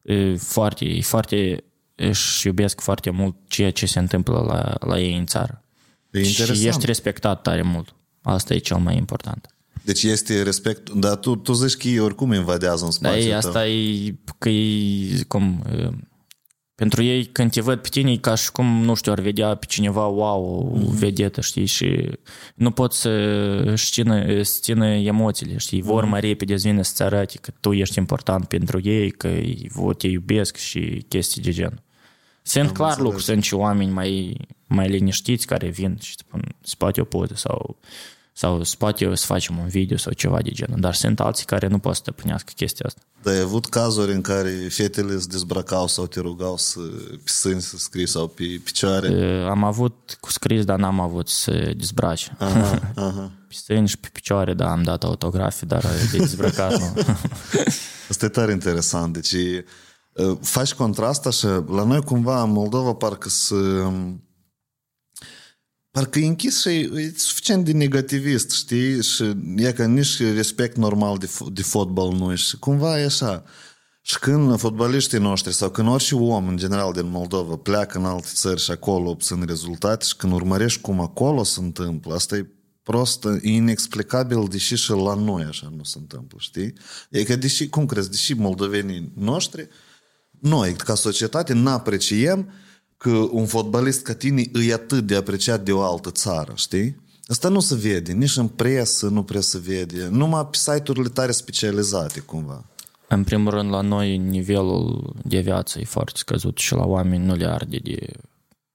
e 0.02 0.36
foarte, 0.36 0.86
e 0.86 1.02
foarte, 1.02 1.64
își 1.96 2.48
iubesc 2.48 2.82
foarte 2.82 3.10
mult 3.10 3.36
ceea 3.48 3.72
ce 3.72 3.86
se 3.86 4.00
întâmplă 4.00 4.40
la, 4.48 4.88
la 4.88 5.00
ei 5.00 5.18
în 5.18 5.26
țară. 5.26 5.64
E 6.12 6.24
Și 6.24 6.30
interesant. 6.30 6.68
ești 6.68 6.86
respectat 6.86 7.42
tare 7.42 7.62
mult. 7.62 7.96
Asta 8.22 8.54
e 8.54 8.58
cel 8.58 8.78
mai 8.78 8.98
important. 8.98 9.54
Deci 9.84 10.04
este 10.04 10.42
respect, 10.44 10.90
dar 10.90 11.16
tu, 11.16 11.36
tu 11.36 11.54
zici 11.54 11.76
că 11.82 11.88
ei 11.88 12.00
oricum 12.00 12.34
invadează 12.34 12.84
în 12.86 12.92
Dar 13.00 13.12
spațiul 13.12 13.34
ei, 13.34 13.40
tău. 13.40 13.50
asta 13.50 13.68
e 13.68 14.16
că 14.38 14.50
e, 14.50 15.24
cum, 15.28 15.64
e, 15.72 15.90
pentru 16.80 17.04
ei 17.04 17.26
când 17.26 17.52
te 17.52 17.62
văd 17.62 17.80
pe 17.80 17.88
tine 17.90 18.12
e 18.12 18.18
ca 18.18 18.36
și 18.36 18.52
cum, 18.52 18.66
nu 18.66 18.94
știu, 18.94 19.12
ar 19.12 19.20
vedea 19.20 19.56
pe 19.56 19.66
cineva, 19.66 20.06
wow, 20.06 20.72
o 20.74 20.92
vedetă, 20.92 21.42
știi, 21.42 21.66
și 21.66 22.10
nu 22.56 22.72
pot 22.72 22.94
să 22.94 23.10
își 23.66 23.92
țină, 23.92 24.44
să 24.44 24.58
țină 24.62 24.86
emoțiile, 24.86 25.58
știi, 25.58 25.82
vor 25.82 26.06
mai 26.06 26.20
repede 26.20 26.58
să 26.58 26.68
vină 26.68 26.82
să-ți 26.82 27.04
arate 27.04 27.38
că 27.42 27.52
tu 27.60 27.74
ești 27.74 27.98
important 27.98 28.48
pentru 28.48 28.80
ei, 28.84 29.12
că 29.12 29.30
vă 29.74 29.94
te 29.94 30.08
iubesc 30.08 30.56
și 30.56 31.06
chestii 31.08 31.42
de 31.42 31.52
gen. 31.52 31.84
Sunt 32.42 32.72
clar 32.72 32.98
lucruri, 33.00 33.24
sunt 33.24 33.44
și 33.44 33.54
oameni 33.54 33.92
mai, 33.92 34.38
mai 34.68 34.90
liniștiți 34.90 35.46
care 35.46 35.68
vin 35.68 35.98
și 36.02 36.16
spun, 36.18 36.42
spate 36.62 37.02
o 37.02 37.04
poză 37.04 37.34
sau 37.36 37.80
sau 38.40 38.64
spate 38.64 39.16
să 39.16 39.26
facem 39.26 39.58
un 39.58 39.68
video 39.68 39.98
sau 39.98 40.12
ceva 40.12 40.42
de 40.42 40.50
genul, 40.50 40.80
dar 40.80 40.94
sunt 40.94 41.20
alții 41.20 41.46
care 41.46 41.68
nu 41.68 41.80
pot 41.80 41.94
să 41.94 42.02
stăpânească 42.02 42.52
chestia 42.56 42.86
asta. 42.88 43.02
Dar 43.24 43.34
ai 43.34 43.40
avut 43.40 43.66
cazuri 43.66 44.12
în 44.12 44.22
care 44.22 44.50
fetele 44.50 45.20
se 45.20 45.28
dezbrăcau 45.30 45.88
sau 45.88 46.08
te 46.08 46.20
rugau 46.20 46.58
să, 46.58 46.80
pe 47.24 47.30
sâni 47.30 47.62
să 47.62 47.78
scrii 47.78 48.08
sau 48.08 48.28
pe 48.28 48.62
picioare? 48.64 49.08
Uh, 49.08 49.50
Am 49.50 49.64
avut 49.64 50.18
cu 50.20 50.32
scris, 50.32 50.66
dar 50.66 50.80
n-am 50.80 51.00
avut 51.00 51.28
să 51.28 51.74
dezbrace. 51.78 52.36
Aha, 52.38 52.82
aha. 53.08 53.32
Pe 53.48 53.54
stâni 53.54 53.88
și 53.88 53.98
pe 53.98 54.10
picioare, 54.12 54.54
da, 54.54 54.72
am 54.72 54.84
dat 54.84 55.04
autografe, 55.04 55.66
dar 55.66 55.82
de 56.12 56.18
dezbrăcat 56.18 56.80
nu. 56.80 56.94
Asta 58.10 58.26
e 58.26 58.30
tare 58.30 58.52
interesant. 58.52 59.14
Deci 59.14 59.32
uh, 59.32 60.38
faci 60.42 60.74
contrast 60.74 61.26
așa. 61.26 61.66
La 61.68 61.84
noi 61.84 62.02
cumva 62.02 62.42
în 62.42 62.52
Moldova 62.52 62.94
parcă 62.94 63.30
să... 63.30 63.56
Parcă 66.00 66.20
e 66.20 66.26
închis 66.26 66.62
și 66.62 66.70
e, 66.70 66.90
e 66.96 67.14
suficient 67.16 67.66
de 67.66 67.72
negativist, 67.72 68.52
știi? 68.52 69.04
Și 69.04 69.36
e 69.56 69.72
că 69.72 69.86
nici 69.86 70.20
respect 70.20 70.78
normal 70.78 71.18
de, 71.18 71.28
f- 71.28 71.54
de 71.54 71.62
fotbal 71.62 72.12
nu 72.12 72.32
e. 72.32 72.36
Și 72.36 72.58
cumva 72.58 73.00
e 73.00 73.06
așa. 73.06 73.44
Și 74.02 74.20
când 74.20 74.60
fotbaliștii 74.60 75.20
noștri 75.20 75.54
sau 75.54 75.70
când 75.70 75.88
orice 75.88 76.16
om 76.16 76.48
în 76.48 76.58
general 76.58 76.94
din 76.94 77.10
Moldova 77.10 77.56
pleacă 77.56 77.98
în 77.98 78.06
alte 78.06 78.28
țări 78.34 78.62
și 78.62 78.72
acolo 78.72 79.10
obțin 79.10 79.46
rezultate 79.46 80.06
și 80.06 80.16
când 80.16 80.34
urmărești 80.34 80.82
cum 80.82 81.00
acolo 81.00 81.44
se 81.44 81.60
întâmplă, 81.60 82.14
asta 82.14 82.36
e 82.36 82.50
prost, 82.84 83.26
e 83.42 83.50
inexplicabil, 83.50 84.48
deși 84.50 84.76
și 84.76 84.92
la 84.92 85.14
noi 85.14 85.44
așa 85.44 85.74
nu 85.76 85.84
se 85.84 85.98
întâmplă, 85.98 86.38
știi? 86.42 86.74
E 87.10 87.24
că 87.24 87.36
deși, 87.36 87.70
cum 87.70 87.86
crezi, 87.86 88.10
deși 88.10 88.34
moldovenii 88.34 89.12
noștri, 89.16 89.68
noi, 90.40 90.74
ca 90.74 90.96
societate, 90.96 91.54
n-apreciem 91.54 92.52
că 93.00 93.10
un 93.32 93.46
fotbalist 93.46 94.02
ca 94.02 94.14
tine 94.14 94.44
e 94.68 94.74
atât 94.74 95.08
de 95.08 95.16
apreciat 95.16 95.64
de 95.64 95.72
o 95.72 95.82
altă 95.82 96.12
țară, 96.12 96.54
știi? 96.56 96.96
Asta 97.28 97.50
nu 97.50 97.60
se 97.60 97.76
vede, 97.76 98.12
nici 98.12 98.36
în 98.36 98.48
presă 98.48 99.08
nu 99.08 99.24
prea 99.24 99.42
se 99.42 99.58
vede, 99.58 100.08
numai 100.12 100.46
pe 100.46 100.58
site-urile 100.58 101.10
tare 101.10 101.32
specializate, 101.32 102.20
cumva. 102.20 102.66
În 103.08 103.24
primul 103.24 103.52
rând, 103.52 103.70
la 103.70 103.82
noi 103.82 104.18
nivelul 104.18 105.14
de 105.24 105.40
viață 105.40 105.80
e 105.80 105.84
foarte 105.84 106.12
scăzut 106.16 106.58
și 106.58 106.74
la 106.74 106.86
oameni 106.86 107.26
nu 107.26 107.36
le 107.36 107.46
arde 107.46 107.78
de 107.84 108.08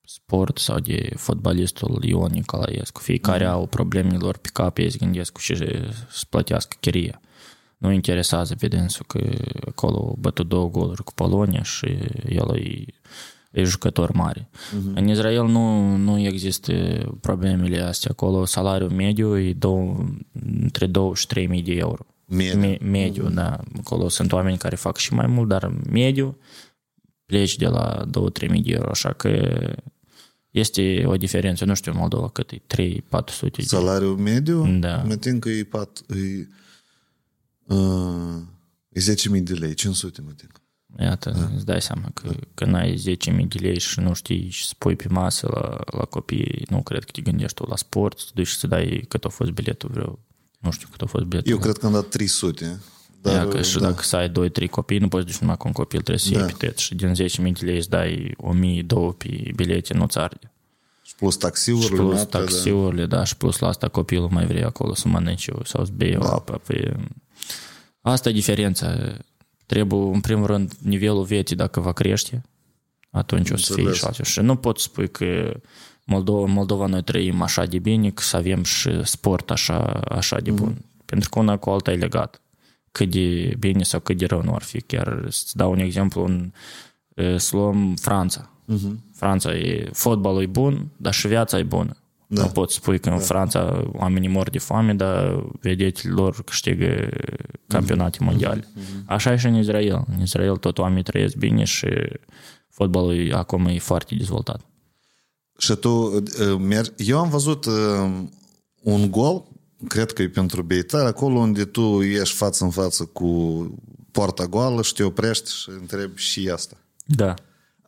sport 0.05 0.59
sau 0.59 0.79
de 0.79 1.09
fotbalistul 1.17 2.05
Ion 2.05 2.31
Nicolaescu. 2.33 3.01
Fiecare 3.01 3.45
au 3.45 3.67
problemele 3.67 4.17
lor 4.17 4.37
pe 4.37 4.49
cap, 4.53 4.79
ei 4.79 4.91
se 4.91 4.99
gândesc 4.99 5.33
cu 5.33 5.41
ce 5.41 5.55
să 6.11 6.25
plătească 6.29 6.77
chiria. 6.81 7.21
Nu 7.79 7.93
interesează 7.93 8.55
pe 8.55 8.69
dânsul 8.69 9.05
că 9.09 9.21
acolo 9.67 10.11
a 10.11 10.21
bătut 10.21 10.49
două 10.49 10.69
goluri 10.69 11.05
cu 11.05 11.13
Polonia 11.15 11.63
și 11.63 11.99
el 12.29 12.57
e, 12.57 12.85
e 13.55 13.63
jucător 13.65 14.11
mare. 14.13 14.49
Uh-huh. 14.51 14.95
În 14.95 15.09
Israel 15.09 15.47
nu, 15.47 15.97
nu 15.97 16.19
există 16.19 16.73
problemele 17.21 17.81
astea. 17.81 18.11
Acolo 18.13 18.45
salariul 18.45 18.91
mediu 18.91 19.39
e 19.39 19.53
două, 19.53 20.05
între 20.61 20.87
2 20.87 21.11
și 21.15 21.27
3 21.27 21.47
mii 21.47 21.63
de 21.63 21.73
euro. 21.73 22.07
Mediu. 22.27 22.59
Me, 22.59 22.79
mediu, 22.81 23.29
da. 23.29 23.59
Acolo 23.79 24.09
sunt 24.09 24.33
oameni 24.33 24.57
care 24.59 24.77
fac 24.77 24.97
și 24.97 25.15
mai 25.15 25.27
mult, 25.27 25.49
dar 25.49 25.73
mediu 25.91 26.39
pleci 27.27 27.57
de 27.57 27.67
la 27.67 28.05
2-3 28.45 28.49
mii 28.51 28.63
de 28.63 28.73
euro, 28.73 28.91
așa 28.91 29.13
că 29.13 29.61
este 30.51 31.05
o 31.07 31.17
diferență, 31.17 31.65
nu 31.65 31.75
știu 31.75 31.93
în 31.93 31.99
Moldova 31.99 32.29
cât 32.29 32.51
e, 32.51 32.57
3-400 32.57 32.61
de 33.57 33.63
Salariul 33.63 34.17
mediu, 34.17 34.79
Da. 34.79 35.03
mă 35.07 35.17
tin 35.17 35.39
că 35.39 35.49
e, 35.49 35.65
pat, 35.65 36.03
e, 36.09 36.49
uh, 37.75 38.43
e 38.89 39.01
10.000 39.01 39.43
de 39.43 39.53
lei, 39.55 39.75
500 39.75 40.21
mă 40.21 40.31
tin. 40.37 40.49
Iată, 41.01 41.31
Da. 41.31 41.49
îți 41.55 41.65
dai 41.65 41.83
seama 41.83 42.09
că 42.15 42.31
când 42.55 42.75
ai 42.75 42.95
10.000 42.97 43.47
de 43.49 43.59
lei 43.59 43.79
și 43.79 44.01
nu 44.01 44.13
știi 44.15 44.49
și 44.51 44.67
spui 44.67 44.97
pe 44.97 45.07
masă 45.09 45.49
la, 45.55 45.99
la 45.99 46.05
copii, 46.05 46.63
nu 46.71 46.83
cred 46.83 47.05
că 47.05 47.11
te 47.13 47.21
gândești 47.21 47.55
tu 47.55 47.67
la 47.69 47.77
sport, 47.77 48.19
să 48.19 48.27
duci 48.35 48.47
și 48.47 48.57
să 48.57 48.67
dai 48.67 49.05
cât 49.09 49.25
a 49.25 49.29
fost 49.29 49.51
biletul 49.51 49.91
vreo, 49.93 50.19
nu 50.59 50.71
știu 50.71 50.89
cât 50.91 51.01
a 51.01 51.07
fost 51.07 51.25
biletul. 51.25 51.53
Eu 51.53 51.59
cred 51.59 51.77
că 51.77 51.87
am 51.87 51.93
dat 51.93 52.09
300. 52.09 52.81
Dar, 53.23 53.35
Dar, 53.35 53.49
că 53.49 53.63
și 53.63 53.79
da. 53.79 53.89
dacă 53.89 54.03
să 54.03 54.17
ai 54.17 54.29
2-3 54.31 54.69
copii, 54.71 54.99
nu 54.99 55.09
poți 55.09 55.27
duci 55.27 55.37
numai 55.39 55.57
cu 55.57 55.67
un 55.67 55.73
copil, 55.73 56.01
trebuie 56.01 56.19
să 56.19 56.29
iei 56.31 56.39
Da. 56.41 56.47
pe 56.47 56.53
tet 56.53 56.79
și 56.79 56.95
din 56.95 57.13
10.000 57.15 57.53
de 57.53 57.65
lei 57.65 57.77
îți 57.77 57.89
dai 57.89 58.35
1.000-2 58.39 59.17
pe 59.19 59.51
bilete, 59.55 59.95
nu-ți 59.95 60.19
arde. 60.19 60.53
Și 61.03 61.15
plus 61.15 61.33
Și 61.33 61.39
taxiurile, 61.39 61.97
plus 61.97 62.15
noaptea, 62.15 62.39
da. 62.41 62.45
taxiurile, 62.47 63.07
da, 63.07 63.25
și 63.25 63.37
plus 63.37 63.59
la 63.59 63.69
asta 63.69 63.89
copilul 63.89 64.29
mai 64.31 64.47
vrea 64.47 64.67
acolo 64.67 64.95
să 64.95 65.09
mănânce 65.09 65.53
sau 65.65 65.85
să 65.85 65.91
bei 65.95 66.17
o 66.17 66.25
apă. 66.27 66.61
Păi, 66.67 66.93
asta 68.01 68.29
e 68.29 68.33
diferența. 68.33 68.97
Trebuie, 69.67 70.01
în 70.01 70.21
primul 70.21 70.47
rând, 70.47 70.73
nivelul 70.83 71.23
vieții, 71.25 71.57
dacă 71.57 71.81
va 71.81 71.93
crește, 71.93 72.43
atunci 73.11 73.51
o 73.51 73.57
să 73.57 73.73
fie 73.73 73.83
Înțeles. 73.83 73.99
și 73.99 74.05
altfel. 74.05 74.25
Și 74.25 74.41
nu 74.41 74.57
pot 74.57 74.79
spui 74.79 75.11
că 75.11 75.61
Moldova, 76.05 76.53
Moldova 76.53 76.87
noi 76.87 77.03
trăim 77.03 77.43
așa 77.43 77.65
de 77.65 77.79
bine, 77.79 78.11
că 78.11 78.23
să 78.23 78.37
avem 78.37 78.63
și 78.63 79.05
sport 79.05 79.51
așa, 79.51 79.79
așa 80.09 80.41
de 80.41 80.51
bun. 80.51 80.77
Pentru 81.05 81.29
că 81.29 81.39
una 81.39 81.57
cu 81.57 81.71
alta 81.71 81.93
e 81.93 81.97
legat. 81.97 82.41
Cât 82.93 83.11
de 83.11 83.55
bine 83.59 83.83
sau 83.83 84.01
cât 84.01 84.17
de 84.17 84.27
rău 84.27 84.43
nu 84.43 84.55
ar 84.55 84.63
fi. 84.63 84.81
Chiar 84.81 85.27
să 85.29 85.53
dau 85.55 85.71
un 85.71 85.79
exemplu, 85.79 86.25
în, 86.25 86.53
e, 87.15 87.39
să 87.39 87.57
luăm 87.57 87.95
Franța. 87.95 88.51
Franța 89.15 89.55
e, 89.55 89.89
fotbalul 89.93 90.43
e 90.43 90.47
bun, 90.47 90.89
dar 90.97 91.13
și 91.13 91.27
viața 91.27 91.59
e 91.59 91.63
bună. 91.63 91.97
Da. 92.35 92.43
Nu 92.43 92.49
pot 92.49 92.71
spui 92.71 92.99
că 92.99 93.09
în 93.09 93.19
Franța 93.19 93.85
oamenii 93.93 94.29
mor 94.29 94.51
de 94.51 94.59
foame, 94.59 94.95
dar 94.95 95.45
vedeți 95.61 96.09
lor 96.09 96.43
câștigă 96.45 97.09
campionate 97.67 98.19
mondiale. 98.21 98.69
Așa 99.07 99.33
e 99.33 99.37
și 99.37 99.47
în 99.47 99.55
Israel. 99.55 100.05
În 100.15 100.21
Israel 100.23 100.57
tot 100.57 100.79
oamenii 100.79 101.03
trăiesc 101.03 101.37
bine 101.37 101.65
și 101.65 101.89
fotbalul 102.69 103.17
e- 103.17 103.35
acum 103.35 103.67
e 103.67 103.79
foarte 103.79 104.15
dezvoltat. 104.15 104.61
Și 105.59 105.75
tu 105.75 105.89
uh, 105.89 106.23
mergi... 106.59 106.91
Eu 106.97 107.19
am 107.19 107.29
văzut 107.29 107.65
uh, 107.65 107.73
un 108.83 109.11
gol, 109.11 109.45
cred 109.89 110.13
că 110.13 110.23
e 110.23 110.29
pentru 110.29 110.63
Beitar, 110.63 111.07
acolo 111.07 111.39
unde 111.39 111.65
tu 111.65 112.03
ești 112.03 112.35
față 112.35 112.65
în 112.65 112.71
față 112.71 113.05
cu 113.05 113.29
poarta 114.11 114.47
goală 114.47 114.83
și 114.83 114.95
te 114.95 115.03
oprești 115.03 115.51
și 115.51 115.71
întrebi 115.81 116.21
și 116.21 116.51
asta. 116.53 116.77
Da. 117.05 117.35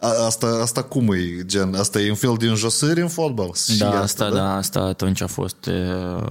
A- 0.00 0.24
Asta, 0.26 0.46
asta 0.62 0.82
cum 0.82 1.12
e, 1.12 1.44
gen? 1.44 1.74
Asta 1.74 2.00
e 2.00 2.10
un 2.10 2.16
fel 2.16 2.34
de 2.38 2.46
înjosări 2.46 3.00
în 3.00 3.08
fotbal? 3.08 3.52
Și 3.54 3.78
Da, 3.78 4.00
asta, 4.00 4.30
da, 4.30 4.56
asta 4.56 4.80
atunci 4.80 5.20
a 5.20 5.26
fost 5.26 5.66
uh, 5.66 6.22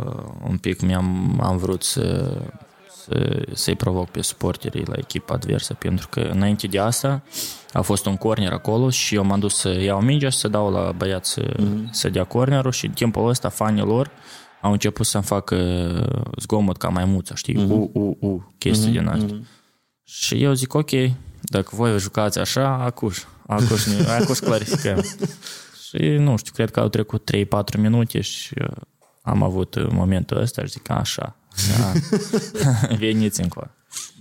un 0.48 0.58
pic, 0.58 0.82
mi-am 0.82 1.40
am 1.44 1.58
vrut 1.58 1.84
să, 1.84 2.38
să, 3.04 3.46
să-i 3.54 3.76
provoc 3.76 4.10
pe 4.10 4.22
suporterii 4.22 4.86
la 4.86 4.94
echipa 4.98 5.34
adversă, 5.34 5.74
pentru 5.74 6.08
că 6.08 6.20
înainte 6.20 6.68
de 6.68 6.80
asta 6.80 7.24
a 7.74 7.82
fost 7.82 8.06
un 8.06 8.18
corner 8.18 8.52
acolo 8.52 8.90
și 8.90 9.16
eu 9.16 9.24
m-am 9.24 9.40
dus 9.40 9.56
să 9.56 9.70
iau 9.70 10.02
mingea 10.02 10.30
și 10.30 10.38
să 10.38 10.48
dau 10.48 10.72
la 10.72 10.92
băiat 10.92 11.26
să, 11.26 11.42
mm-hmm. 11.42 11.90
să 11.92 12.10
dea 12.10 12.24
cornerul 12.24 12.72
și 12.72 12.86
în 12.86 12.92
timpul 12.92 13.30
ăsta 13.30 13.50
fanii 13.50 13.84
lor 13.84 14.12
au 14.62 14.72
început 14.72 15.06
să-mi 15.06 15.24
facă 15.24 15.58
zgomot 16.40 16.78
ca 16.78 16.88
maimuța, 16.88 17.36
știi, 17.36 17.54
mm-hmm. 17.54 17.70
u, 17.70 17.90
u, 17.94 18.18
u, 18.28 18.54
chestii 18.58 18.90
mm-hmm. 18.90 18.92
din 18.92 19.08
astea. 19.08 19.40
Și 20.04 20.44
eu 20.44 20.54
zic, 20.54 20.74
ok, 20.74 20.90
dacă 21.42 21.70
voi 21.72 22.00
jucați 22.00 22.40
așa, 22.40 22.84
acuș, 22.84 23.24
acuș, 23.48 23.86
ne- 23.86 24.06
acuș 24.10 24.38
clarificăm. 24.40 25.02
și 25.88 25.98
nu 26.08 26.38
știu, 26.38 26.52
cred 26.54 26.72
că 26.72 26.80
au 26.80 26.88
trecut 26.90 27.30
3-4 27.76 27.78
minute 27.78 28.22
și 28.22 28.54
uh, 28.62 28.68
am 29.22 29.44
avut 29.44 29.76
uh, 29.76 29.88
momentul 29.92 30.38
ăsta 30.38 30.62
și 30.62 30.70
zic, 30.70 30.90
așa, 30.90 31.36
da, 31.78 31.92
veniți 33.00 33.42
încă. 33.42 33.72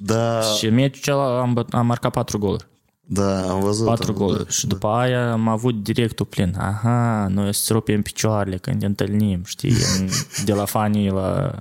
Da, 0.00 0.40
Și 0.40 0.68
meciul 0.68 0.98
acela 1.00 1.40
am, 1.40 1.52
băt- 1.64 1.70
am 1.70 1.86
marcat 1.86 2.12
4 2.12 2.38
goluri. 2.38 2.66
da, 3.00 3.50
am 3.50 3.60
văzut. 3.60 3.86
Patru 3.86 4.10
am 4.12 4.16
goluri. 4.18 4.36
văzut. 4.36 4.52
Și 4.52 4.66
după 4.66 4.86
aia 4.88 5.32
am 5.32 5.48
avut 5.48 5.82
directul 5.82 6.26
plin. 6.26 6.54
Aha, 6.58 7.26
noi 7.30 7.46
îți 7.46 7.72
rupem 7.72 8.02
picioarele 8.02 8.56
când 8.56 8.80
ne 8.80 8.86
întâlnim, 8.86 9.44
știi, 9.44 9.70
în- 9.98 10.08
de 10.44 10.52
la 10.52 10.64
fanii 10.64 11.10
la, 11.10 11.52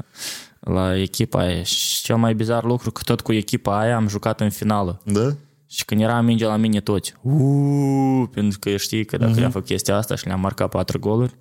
la 0.60 0.98
echipa 0.98 1.40
aia. 1.40 1.64
Și 1.64 2.02
cel 2.04 2.16
mai 2.16 2.34
bizar 2.34 2.64
lucru 2.64 2.92
că 2.92 3.02
tot 3.06 3.22
cu 3.22 3.34
echipa 3.34 3.80
aia 3.80 3.96
am 3.96 4.08
jucat 4.08 4.42
în 4.42 4.50
finală. 4.50 5.02
Da? 5.06 5.36
Și 5.74 5.86
când 5.86 6.02
era 6.02 6.22
minge 6.22 6.46
la 6.46 6.56
mine 6.56 6.80
toți, 6.80 7.14
uuu, 7.22 8.28
pentru 8.28 8.60
că 8.60 8.78
știi 8.78 9.06
că 9.06 9.18
dacă 9.18 9.32
uh-huh. 9.32 9.38
le-am 9.38 9.52
făcut 9.52 9.68
chestia 9.68 9.96
asta 9.96 10.16
și 10.16 10.26
le-am 10.26 10.40
marcat 10.40 10.70
patru 10.70 11.00
goluri, 11.00 11.36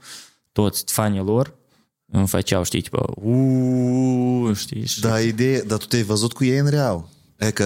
toți 0.53 0.93
fanii 0.93 1.21
lor 1.21 1.55
îmi 2.13 2.27
făceau, 2.27 2.63
știi, 2.63 2.81
tipo, 2.81 3.15
uuu, 3.17 4.53
știi, 4.53 4.87
și 4.87 5.01
Da, 5.01 5.21
idee, 5.21 5.61
dar 5.61 5.79
tu 5.79 5.87
te-ai 5.87 6.03
văzut 6.03 6.33
cu 6.33 6.45
ei 6.45 6.59
în 6.59 6.69
real. 6.69 7.09
E 7.47 7.51
că 7.51 7.65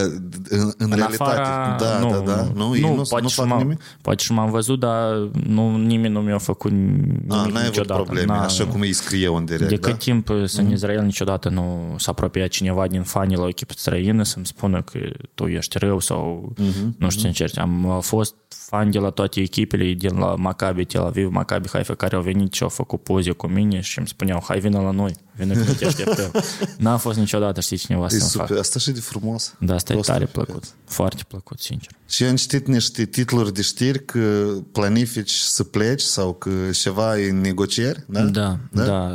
în, 0.49 0.73
în, 0.79 0.93
realitate, 0.93 1.23
afara, 1.41 1.77
da, 1.81 1.99
nu, 1.99 2.11
da, 2.11 2.19
da, 2.19 2.49
nu, 2.55 2.75
ei 2.77 2.81
nu, 2.81 3.03
poate, 3.09 3.23
nu 3.23 3.29
și 3.29 3.35
fac 3.35 3.47
m-am, 3.47 3.59
nimic? 3.59 3.81
poate 4.03 4.23
și 4.23 4.33
m-am 4.33 4.51
văzut, 4.51 4.81
dar 4.81 5.13
nu, 5.47 5.77
nimeni 5.77 6.13
nu 6.15 6.21
mi-a 6.21 6.39
făcut 6.39 6.71
nimic 6.71 7.33
A, 7.33 7.35
n-ai 7.37 7.45
avut 7.47 7.55
niciodată. 7.63 8.03
probleme, 8.03 8.33
N-a- 8.33 8.45
așa 8.45 8.67
cum 8.67 8.81
îi 8.81 8.93
scrieu 8.93 9.37
în 9.37 9.45
direct, 9.45 9.69
De 9.69 9.77
da? 9.77 9.89
cât 9.89 9.99
timp 9.99 10.29
sunt 10.45 10.67
în 10.67 10.73
Israel, 10.73 11.03
niciodată 11.05 11.49
nu 11.49 11.95
s-a 11.99 12.11
apropiat 12.11 12.49
cineva 12.49 12.87
din 12.87 13.03
fanii 13.03 13.37
la 13.37 13.43
o 13.43 13.49
echipă 13.49 13.73
străină 13.77 14.23
să-mi 14.23 14.47
spună 14.47 14.83
că 14.83 14.99
tu 15.35 15.45
ești 15.47 15.79
rău 15.79 16.01
sau 16.01 16.53
nu 16.99 17.09
știu 17.09 17.21
ce 17.23 17.27
încerci. 17.27 17.59
Am 17.59 17.99
fost 18.01 18.35
fan 18.49 18.91
de 18.91 18.99
la 18.99 19.11
toate 19.11 19.41
echipele, 19.41 19.93
din 19.93 20.19
la 20.19 20.35
Maccabi 20.35 20.85
Tel 20.85 21.03
Aviv, 21.03 21.31
Maccabi 21.31 21.69
Haifa, 21.69 21.95
care 21.95 22.17
au 22.17 22.23
venit 22.23 22.53
și 22.53 22.63
au 22.63 22.69
făcut 22.69 23.03
poze 23.03 23.31
cu 23.31 23.47
mine 23.47 23.81
și 23.81 23.99
îmi 23.99 24.09
spuneau, 24.09 24.45
hai 24.49 24.59
vină 24.59 24.81
la 24.81 24.91
noi, 24.91 25.13
vină 25.37 25.55
că 25.55 25.65
nu 25.67 25.73
te 25.73 25.87
așteptăm. 25.87 26.31
N-a 26.79 26.97
fost 26.97 27.19
niciodată, 27.19 27.61
știi, 27.61 27.77
cineva 27.77 28.05
E 28.05 28.09
să-mi 28.09 28.23
super, 28.23 28.47
facă. 28.47 28.61
asta 28.61 28.79
și 28.79 28.91
de 28.91 29.01
frumos. 29.01 29.55
Da, 29.61 29.75
asta 29.75 29.93
e 29.93 29.95
Prost 29.95 30.09
tare 30.11 30.23
ar 30.23 30.29
fi. 30.29 30.35
plăcut. 30.35 30.65
Foarte 30.85 31.23
plăcut, 31.29 31.61
sincer. 31.61 31.91
Și 32.09 32.25
am 32.25 32.37
citit 32.37 32.67
niște 32.67 33.05
titluri 33.05 33.55
de 33.55 33.63
știri 33.63 34.05
că 34.05 34.53
planifici 34.73 35.33
să 35.33 35.65
pleci 35.65 36.01
sau 36.01 36.35
că 36.35 36.51
ceva 36.73 37.19
e 37.19 37.29
în 37.29 37.41
negocieri, 37.41 38.05
da? 38.07 38.21
Da, 38.21 38.59
da, 38.73 38.85
da, 38.85 39.07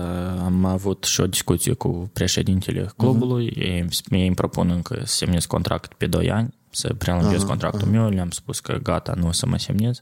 am 0.46 0.66
avut 0.66 1.04
și 1.04 1.22
o 1.22 1.28
discuție 1.28 1.74
cu 1.74 2.10
președintele 2.14 2.92
clubului, 2.98 3.52
uh-huh. 3.52 3.62
ei, 3.62 3.88
ei 4.10 4.26
îmi 4.26 4.36
propun 4.36 4.70
încă 4.70 5.02
să 5.06 5.16
semnez 5.16 5.46
contract 5.46 5.94
pe 5.94 6.08
2 6.08 6.32
ani, 6.32 6.54
să 6.70 6.94
prelungesc 6.98 7.44
uh-huh. 7.44 7.48
contractul 7.48 7.88
uh-huh. 7.88 7.92
meu, 7.92 8.10
le-am 8.10 8.30
spus 8.30 8.60
că 8.60 8.80
gata, 8.84 9.14
nu 9.16 9.28
o 9.28 9.32
să 9.32 9.46
mă 9.46 9.58
semnez, 9.58 10.02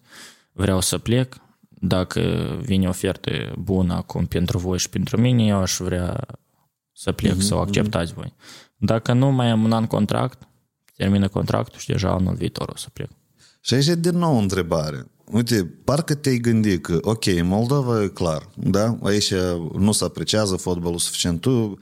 vreau 0.52 0.82
să 0.82 0.98
plec, 0.98 1.36
dacă 1.80 2.22
vine 2.61 2.85
o 2.85 2.89
ofertă 2.89 3.31
bună 3.57 3.93
acum 3.93 4.26
pentru 4.26 4.57
voi 4.57 4.77
și 4.77 4.89
pentru 4.89 5.22
mine, 5.22 5.45
eu 5.45 5.57
aș 5.57 5.77
vrea 5.77 6.26
să 6.91 7.11
plec, 7.11 7.35
uh-huh. 7.35 7.39
să 7.41 7.56
o 7.56 7.60
acceptați 7.60 8.14
voi. 8.14 8.34
Dacă 8.76 9.14
nu, 9.14 9.31
mai 9.31 9.49
am 9.49 9.64
un 9.64 9.72
an 9.72 9.85
contract, 9.85 10.47
termină 10.95 11.27
contractul 11.27 11.80
și 11.80 11.88
deja 11.88 12.10
anul 12.10 12.35
viitor 12.35 12.69
o 12.69 12.77
să 12.77 12.88
plec. 12.93 13.10
Și 13.61 13.73
aici 13.73 13.88
e 13.88 13.95
din 13.95 14.18
nou 14.18 14.35
o 14.35 14.39
întrebare. 14.39 15.06
Uite, 15.26 15.65
parcă 15.84 16.15
te-ai 16.15 16.38
gândit 16.38 16.84
că, 16.84 16.97
ok, 17.01 17.26
în 17.26 17.47
Moldova 17.47 18.03
e 18.03 18.07
clar, 18.07 18.49
da? 18.56 18.97
Aici 19.03 19.34
nu 19.73 19.91
se 19.91 20.03
apreciază 20.03 20.56
fotbalul 20.56 20.97
suficient. 20.97 21.41
Tu 21.41 21.77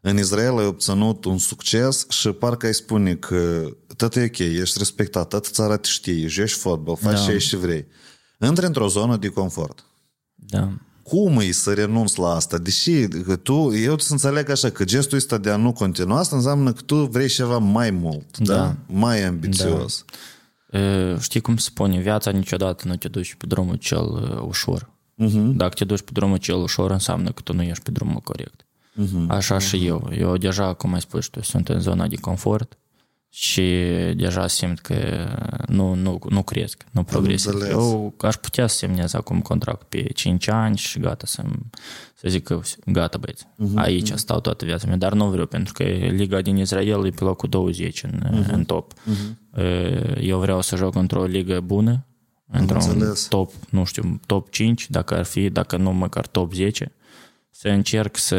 în 0.00 0.18
Israel 0.18 0.58
ai 0.58 0.66
obținut 0.66 1.24
un 1.24 1.38
succes 1.38 2.06
și 2.08 2.28
parcă 2.28 2.66
ai 2.66 2.74
spune 2.74 3.14
că 3.14 3.70
tot 3.96 4.16
e 4.16 4.24
ok, 4.24 4.38
ești 4.38 4.78
respectat, 4.78 5.28
toată 5.28 5.48
țara 5.52 5.76
te 5.76 5.88
știe, 5.88 6.26
joci 6.26 6.52
fotbal, 6.52 6.96
faci 6.96 7.26
Da. 7.26 7.32
ce 7.32 7.38
și 7.38 7.56
vrei. 7.56 7.86
Intri 8.46 8.66
într-o 8.66 8.88
zonă 8.88 9.16
de 9.16 9.28
confort. 9.28 9.84
Da. 10.34 10.68
Cum 11.02 11.38
e 11.38 11.50
să 11.50 11.72
renunți 11.72 12.18
la 12.18 12.28
asta? 12.28 12.58
Deși 12.58 13.08
că 13.08 13.36
tu, 13.36 13.74
eu 13.74 13.98
să 13.98 14.12
înțeleg 14.12 14.50
așa, 14.50 14.70
că 14.70 14.84
gestul 14.84 15.16
ăsta 15.16 15.38
de 15.38 15.50
a 15.50 15.56
nu 15.56 15.72
continua, 15.72 16.18
asta 16.18 16.36
înseamnă 16.36 16.72
că 16.72 16.82
tu 16.82 16.96
vrei 16.96 17.28
ceva 17.28 17.58
mai 17.58 17.90
mult, 17.90 18.38
da? 18.38 18.54
Da. 18.54 18.76
Mai 18.86 19.24
ambițios. 19.24 20.04
E, 20.70 21.18
Știi 21.20 21.40
cum 21.40 21.56
se 21.56 21.68
spune, 21.68 22.00
viața 22.00 22.30
niciodată 22.30 22.88
nu 22.88 22.96
te 22.96 23.08
duci 23.08 23.34
pe 23.34 23.46
drumul 23.46 23.74
cel 23.74 24.04
uh, 24.04 24.42
ușor. 24.46 24.90
Uh-huh. 25.24 25.54
Dacă 25.54 25.74
te 25.74 25.84
duci 25.84 26.00
pe 26.02 26.10
drumul 26.12 26.36
cel 26.36 26.56
ușor, 26.56 26.90
înseamnă 26.90 27.30
că 27.30 27.40
tu 27.44 27.52
nu 27.52 27.62
ești 27.62 27.82
pe 27.82 27.90
drumul 27.90 28.20
corect. 28.20 28.66
Uh-huh. 29.00 29.26
Așa 29.28 29.56
uh-huh. 29.56 29.68
și 29.68 29.86
eu. 29.86 30.10
Eu 30.18 30.36
deja, 30.36 30.74
cum 30.74 30.94
ai 30.94 31.00
spus 31.00 31.26
tu, 31.26 31.42
sunt 31.42 31.68
în 31.68 31.80
zona 31.80 32.06
de 32.06 32.16
confort 32.16 32.78
și 33.32 33.62
deja 34.16 34.46
simt 34.46 34.78
că 34.78 35.28
nu, 35.66 35.94
nu, 35.94 36.18
nu 36.28 36.42
cresc, 36.42 36.84
nu 36.90 37.02
progresez. 37.02 37.52
înțeles. 37.52 37.72
Eu 37.72 38.14
aș 38.18 38.34
putea 38.34 38.66
să 38.66 38.76
semnez 38.76 39.14
acum 39.14 39.40
contract 39.40 39.82
pe 39.82 40.02
5 40.02 40.48
ani 40.48 40.76
și 40.76 40.98
gata 40.98 41.26
să, 41.26 41.42
să 42.14 42.28
zic 42.28 42.42
că 42.44 42.60
gata 42.86 43.18
băieți, 43.18 43.44
uh-huh. 43.46 43.74
aici 43.74 44.12
stau 44.14 44.40
toată 44.40 44.64
viața 44.64 44.86
mea, 44.86 44.96
dar 44.96 45.12
nu 45.12 45.30
vreau 45.30 45.46
pentru 45.46 45.72
că 45.72 45.82
Liga 45.82 46.40
din 46.40 46.56
Israel 46.56 47.06
e 47.06 47.10
pe 47.10 47.24
locul 47.24 47.48
20 47.48 48.02
în, 48.02 48.22
uh-huh. 48.24 48.52
în 48.52 48.64
top. 48.64 48.92
Uh-huh. 48.92 50.18
Eu 50.20 50.38
vreau 50.38 50.60
să 50.60 50.76
joc 50.76 50.94
într-o 50.94 51.24
ligă 51.24 51.60
bună, 51.60 52.06
într-un 52.52 52.82
înțeles. 52.88 53.26
top, 53.28 53.52
nu 53.70 53.84
știu, 53.84 54.20
top 54.26 54.50
5, 54.50 54.90
dacă 54.90 55.16
ar 55.16 55.24
fi, 55.24 55.48
dacă 55.48 55.76
nu 55.76 55.92
măcar 55.92 56.26
top 56.26 56.52
10, 56.52 56.92
să 57.50 57.68
încerc 57.68 58.16
să 58.16 58.36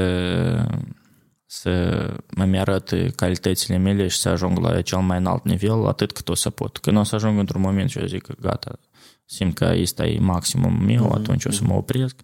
să 1.53 2.07
mă 2.35 2.57
arăt 2.57 2.93
calitățile 3.15 3.77
mele 3.77 4.07
și 4.07 4.17
să 4.17 4.29
ajung 4.29 4.57
la 4.59 4.81
cel 4.81 4.99
mai 4.99 5.17
înalt 5.17 5.43
nivel, 5.43 5.87
atât 5.87 6.11
cât 6.11 6.29
o 6.29 6.35
să 6.35 6.49
pot. 6.49 6.77
Când 6.77 6.97
o 6.97 7.03
să 7.03 7.15
ajung 7.15 7.39
într-un 7.39 7.61
moment 7.61 7.89
și 7.89 7.99
eu 7.99 8.05
zic 8.05 8.21
că 8.21 8.33
gata, 8.41 8.79
simt 9.25 9.55
că 9.55 9.73
ăsta 9.81 10.05
e 10.05 10.19
maximum 10.19 10.83
meu, 10.85 11.03
Mhm, 11.03 11.13
atunci 11.13 11.45
o 11.45 11.51
să 11.51 11.61
mă 11.63 11.73
opresc 11.73 12.15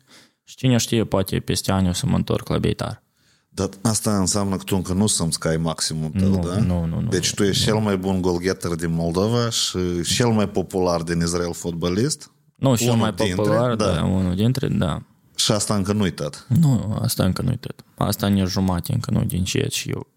și 0.43 0.55
cine 0.55 0.77
știe, 0.77 1.03
poate 1.03 1.39
peste 1.39 1.71
ani 1.71 1.89
o 1.89 1.93
să 1.93 2.05
mă 2.05 2.15
întorc 2.15 2.47
la 2.47 2.57
Beitar. 2.57 3.03
Dar 3.49 3.69
asta 3.81 4.17
înseamnă 4.19 4.55
că 4.55 4.63
tu 4.63 4.75
încă 4.75 4.93
nu 4.93 5.07
simți 5.07 5.39
că 5.39 5.47
ai 5.47 5.57
maximul 5.57 6.09
tău, 6.19 6.29
Nu, 6.29 6.47
da? 6.47 6.59
nu, 6.59 6.85
nu, 6.85 6.99
nu. 7.01 7.09
Deci 7.09 7.33
tu 7.33 7.43
ești 7.43 7.63
cel 7.63 7.75
mai 7.77 7.97
bun 7.97 8.21
golgheter 8.21 8.71
din 8.75 8.93
Moldova 8.93 9.49
și 9.49 9.77
cel 10.15 10.27
mai 10.29 10.49
popular 10.49 11.01
din 11.01 11.19
Israel 11.19 11.53
fotbalist 11.53 12.31
Nu, 12.55 12.75
cel 12.75 12.87
Unul 12.87 12.99
mai 12.99 13.11
dintre, 13.11 13.35
popular, 13.35 13.75
da. 13.75 13.93
da. 13.93 14.03
unul 14.03 14.35
dintre, 14.35 14.67
da. 14.67 15.01
Și 15.37 15.51
asta 15.51 15.75
încă 15.75 15.93
nu-i 15.93 16.11
tot. 16.11 16.45
Nu, 16.47 16.97
asta 17.01 17.23
încă 17.23 17.41
nu-i 17.41 17.57
tot. 17.57 17.85
Asta 17.95 18.27
nici 18.27 18.47
jumate 18.47 18.93
încă 18.93 19.11
nu 19.11 19.23
din 19.23 19.43
ce 19.43 19.67
și 19.69 19.89
eu 19.89 20.07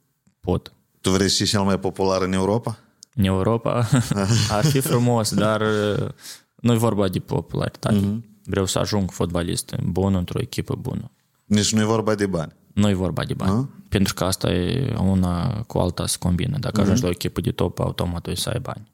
pot. 0.40 0.72
Tu 1.00 1.10
vrei 1.10 1.28
să 1.28 1.36
fii 1.36 1.46
cel 1.46 1.62
mai 1.62 1.78
popular 1.78 2.22
în 2.22 2.32
Europa? 2.32 2.78
În 3.14 3.24
Europa 3.24 3.88
ar 4.56 4.64
fi 4.64 4.80
frumos, 4.80 5.34
dar 5.34 5.60
uh, 5.60 6.08
nu 6.56 6.72
e 6.72 6.76
vorba 6.76 7.08
de 7.08 7.18
popularitate. 7.18 8.00
Mm-hmm. 8.00 8.42
Vreau 8.44 8.66
să 8.66 8.78
ajung 8.78 9.10
fotbalist 9.10 9.74
bun 9.82 10.14
într-o 10.14 10.40
echipă 10.40 10.74
bună. 10.80 11.10
Nici 11.44 11.72
nu 11.72 11.80
e 11.80 11.84
vorba 11.84 12.14
de 12.14 12.26
bani. 12.26 12.52
Nu 12.72 12.88
e 12.88 12.94
vorba 12.94 13.24
de 13.24 13.34
bani. 13.34 13.68
Pentru 13.88 14.14
că 14.14 14.24
asta 14.24 14.50
e 14.50 14.94
una 14.98 15.62
cu 15.62 15.78
alta 15.78 16.06
se 16.06 16.16
combină. 16.18 16.58
Dacă 16.58 16.80
ajungi 16.80 17.02
la 17.02 17.08
o 17.08 17.10
echipă 17.10 17.40
de 17.40 17.50
top, 17.50 17.80
automat 17.80 18.26
o 18.26 18.34
să 18.34 18.48
ai 18.48 18.60
bani. 18.60 18.92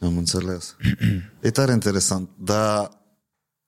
Am 0.00 0.16
înțeles. 0.16 0.76
e 1.40 1.50
tare 1.50 1.72
interesant. 1.72 2.28
Dar 2.38 2.90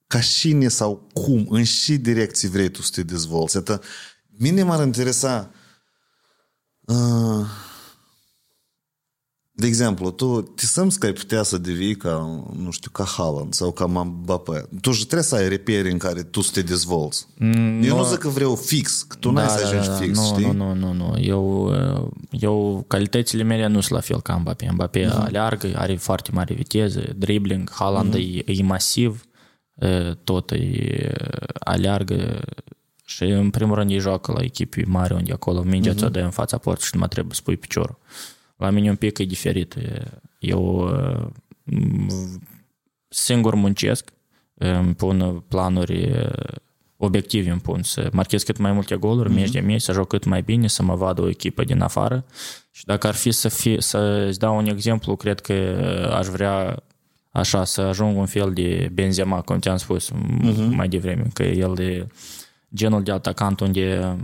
ca 0.07 0.20
cine 0.20 0.69
sau 0.69 1.09
cum, 1.12 1.47
în 1.51 1.65
și 1.65 1.97
direcții 1.97 2.49
vrei 2.49 2.69
tu 2.69 2.83
să 2.83 2.91
te 2.95 3.03
dezvolți? 3.03 3.57
Asta, 3.57 3.81
mine 4.39 4.62
m-ar 4.62 4.87
interesa 4.87 5.51
uh, 6.81 7.47
de 9.59 9.66
exemplu, 9.66 10.11
tu 10.11 10.41
te 10.41 10.66
simți 10.66 10.99
că 10.99 11.07
ai 11.07 11.12
putea 11.12 11.43
să 11.43 11.59
devii 11.59 11.97
ca, 11.97 12.43
nu 12.57 12.70
știu, 12.70 12.91
ca 12.91 13.05
Haaland 13.05 13.55
sau 13.55 13.73
ca 13.73 13.87
Mbappé. 13.87 14.69
Tu 14.81 14.93
și 14.93 15.05
trebuie 15.05 15.23
să 15.23 15.35
ai 15.35 15.49
reperi 15.49 15.91
în 15.91 15.99
care 15.99 16.23
tu 16.23 16.41
să 16.41 16.51
te 16.53 16.62
dezvolți. 16.62 17.27
Mm, 17.39 17.83
eu 17.83 17.97
nu 17.97 18.05
zic 18.05 18.19
că 18.19 18.28
vreau 18.28 18.55
fix, 18.55 19.03
că 19.03 19.16
tu 19.20 19.31
n-ai 19.31 19.49
să 19.49 19.65
ajungi 19.66 20.03
fix, 20.05 20.19
nu, 20.19 20.24
știi? 20.24 20.45
nu, 20.45 20.53
nu, 20.53 20.74
nu, 20.74 20.93
nu. 20.93 21.15
Eu, 21.20 21.73
eu, 22.31 22.85
calitățile 22.89 23.43
mele 23.43 23.66
nu 23.66 23.81
sunt 23.81 23.93
la 23.93 24.01
fel 24.01 24.20
ca 24.20 24.37
Mbappé. 24.37 24.69
Mbappé 24.73 25.07
uh-huh. 25.07 25.24
aleargă, 25.24 25.69
are 25.74 25.97
foarte 25.97 26.31
mare 26.33 26.55
viteză, 26.55 27.15
dribbling, 27.16 27.70
Haaland 27.70 28.15
uh-huh. 28.16 28.45
e, 28.47 28.53
e 28.53 28.62
masiv, 28.62 29.24
e, 29.24 29.35
tot 30.24 30.51
e, 30.51 31.12
aleargă 31.59 32.44
și 33.05 33.24
în 33.24 33.51
primul 33.51 33.74
rând 33.74 33.90
ei 33.90 33.98
joacă 33.98 34.32
la 34.32 34.43
echipe 34.43 34.85
mari 34.86 35.15
unde 35.15 35.32
acolo 35.32 35.62
mingea 35.62 35.93
uh-huh. 35.93 35.97
ți-o 35.97 36.09
dă 36.09 36.20
în 36.20 36.31
fața 36.31 36.59
porții 36.59 36.86
și 36.86 36.90
nu 36.94 36.98
mai 37.01 37.09
trebuie 37.09 37.35
să 37.35 37.40
pui 37.44 37.57
piciorul. 37.57 37.98
La 38.57 38.70
mine 38.70 38.90
un 38.90 38.97
pic 38.97 39.19
e 39.19 39.24
diferit. 39.24 39.74
Eu 40.39 40.90
singur 43.09 43.55
muncesc, 43.55 44.11
îmi 44.55 44.94
pun 44.94 45.44
planuri, 45.48 46.28
obiective 46.97 47.51
îmi 47.51 47.61
pun 47.61 47.82
să 47.82 48.09
marchez 48.12 48.43
cât 48.43 48.57
mai 48.57 48.73
multe 48.73 48.94
goluri, 48.94 49.31
mm-hmm. 49.31 49.35
meci 49.35 49.51
de 49.51 49.61
meci, 49.61 49.81
să 49.81 49.93
joc 49.93 50.09
cât 50.09 50.24
mai 50.24 50.43
bine, 50.43 50.66
să 50.66 50.82
mă 50.82 50.94
vadă 50.94 51.23
o 51.23 51.28
echipă 51.28 51.65
din 51.65 51.81
afară. 51.81 52.24
Și 52.70 52.85
dacă 52.85 53.07
ar 53.07 53.15
fi 53.15 53.31
să 53.31 53.48
fie, 53.48 53.81
să-ți 53.81 54.39
dau 54.39 54.57
un 54.57 54.66
exemplu, 54.66 55.16
cred 55.16 55.40
că 55.40 55.55
aș 56.19 56.27
vrea 56.27 56.82
așa 57.36 57.64
să 57.64 57.80
ajung 57.80 58.16
un 58.16 58.26
fel 58.26 58.52
de 58.52 58.90
Benzema, 58.92 59.40
cum 59.40 59.58
ți-am 59.58 59.76
spus 59.76 60.10
uh-huh. 60.10 60.68
mai 60.70 60.88
devreme, 60.88 61.26
că 61.32 61.42
el 61.42 61.78
e 61.78 62.06
genul 62.74 63.02
de 63.02 63.12
atacant 63.12 63.60
unde 63.60 64.16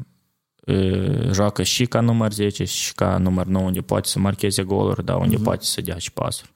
uh, 0.66 1.30
joacă 1.32 1.62
și 1.62 1.86
ca 1.86 2.00
număr 2.00 2.32
10 2.32 2.64
și 2.64 2.94
ca 2.94 3.18
număr 3.18 3.46
9, 3.46 3.64
unde 3.64 3.80
poate 3.80 4.08
să 4.08 4.18
marcheze 4.18 4.62
goluri, 4.62 5.04
dar 5.04 5.16
unde 5.16 5.36
uh-huh. 5.36 5.42
poate 5.42 5.64
să 5.64 5.80
dea 5.80 5.98
și 5.98 6.12
pasuri. 6.12 6.54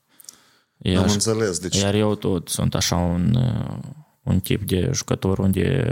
Iar, 0.77 1.03
Am 1.03 1.11
înțeles. 1.11 1.59
Deci... 1.59 1.77
Iar 1.77 1.93
eu 1.93 2.15
tot 2.15 2.49
sunt 2.49 2.75
așa 2.75 2.95
un, 2.95 3.37
un 4.23 4.39
tip 4.39 4.63
de 4.63 4.89
jucător 4.93 5.39
unde 5.39 5.85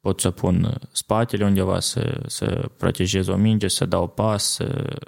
pot 0.00 0.20
să 0.20 0.30
pun 0.30 0.78
spatele 0.92 1.44
undeva, 1.44 1.80
să, 1.80 2.22
să 2.26 2.70
protejez 2.76 3.26
o 3.26 3.36
minge, 3.36 3.68
să 3.68 3.86
dau 3.86 4.08
pas, 4.08 4.44
să, 4.44 4.98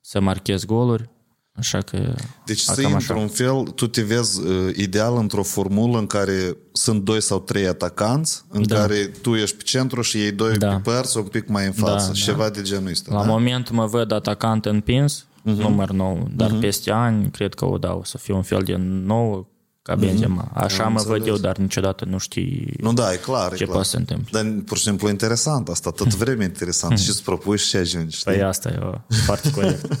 să 0.00 0.20
marchez 0.20 0.64
goluri 0.64 1.10
Așa 1.58 1.80
că... 1.80 2.14
Deci 2.44 2.60
să 2.60 2.88
într-un 2.92 3.28
fel, 3.28 3.62
tu 3.62 3.86
te 3.86 4.02
vezi 4.02 4.40
uh, 4.40 4.76
ideal 4.76 5.16
într-o 5.16 5.42
formulă 5.42 5.98
în 5.98 6.06
care 6.06 6.56
sunt 6.72 7.02
doi 7.02 7.22
sau 7.22 7.40
trei 7.40 7.66
atacanți, 7.66 8.44
în 8.48 8.66
da. 8.66 8.76
care 8.76 9.10
tu 9.22 9.34
ești 9.34 9.56
pe 9.56 9.62
centru 9.62 10.02
și 10.02 10.22
ei 10.22 10.32
doi 10.32 10.56
da. 10.56 10.68
pe 10.68 10.90
părți, 10.90 11.16
un 11.16 11.22
pic 11.22 11.48
mai 11.48 11.66
în 11.66 11.72
față, 11.72 12.06
da, 12.06 12.12
și 12.12 12.26
da. 12.26 12.32
ceva 12.32 12.50
de 12.50 12.62
genul 12.62 12.90
ăsta. 12.90 13.14
La 13.14 13.20
da? 13.20 13.26
moment 13.26 13.70
mă 13.70 13.86
văd 13.86 14.12
atacant 14.12 14.64
împins, 14.64 15.22
uh-huh. 15.22 15.56
număr 15.56 15.90
nou, 15.90 16.28
dar 16.36 16.50
uh-huh. 16.50 16.60
peste 16.60 16.90
ani 16.90 17.30
cred 17.30 17.54
că 17.54 17.64
o 17.64 17.78
dau 17.78 18.02
să 18.04 18.18
fiu 18.18 18.36
un 18.36 18.42
fel 18.42 18.62
de 18.62 18.76
nou 18.78 19.52
ca 19.82 19.94
mhm. 19.94 20.04
Benzema. 20.04 20.50
Așa 20.54 20.84
Am 20.84 20.92
mă 20.92 20.98
înțeles. 20.98 21.18
văd 21.18 21.28
eu, 21.28 21.36
dar 21.36 21.56
niciodată 21.56 22.04
nu 22.04 22.18
știi 22.18 22.74
nu, 22.80 22.92
da, 22.92 23.12
e 23.12 23.16
clar, 23.16 23.48
ce 23.48 23.54
e 23.54 23.56
clar. 23.56 23.68
poate 23.68 23.88
să 23.88 23.96
întâmple. 23.96 24.42
Dar 24.42 24.54
pur 24.66 24.76
și 24.76 24.82
simplu 24.82 25.08
interesant 25.08 25.68
asta, 25.68 25.90
tot 25.90 26.14
vreme 26.22 26.44
interesant 26.44 26.98
și 26.98 27.08
îți 27.08 27.22
propui 27.22 27.58
și 27.58 27.68
ce 27.68 27.78
ajungi. 27.78 28.22
Păi 28.22 28.42
asta 28.42 28.68
e 28.68 28.78
o, 28.82 29.14
foarte 29.24 29.50
corect. 29.50 29.86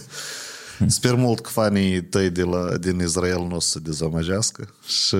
Sper 0.86 1.14
mult 1.14 1.40
că 1.40 1.50
fanii 1.50 2.02
tăi 2.02 2.30
de 2.30 2.42
la, 2.42 2.76
din 2.76 3.00
Israel 3.00 3.46
nu 3.48 3.54
o 3.54 3.60
să 3.60 3.68
se 3.68 3.78
dezamăgească 3.78 4.74
și 4.86 5.16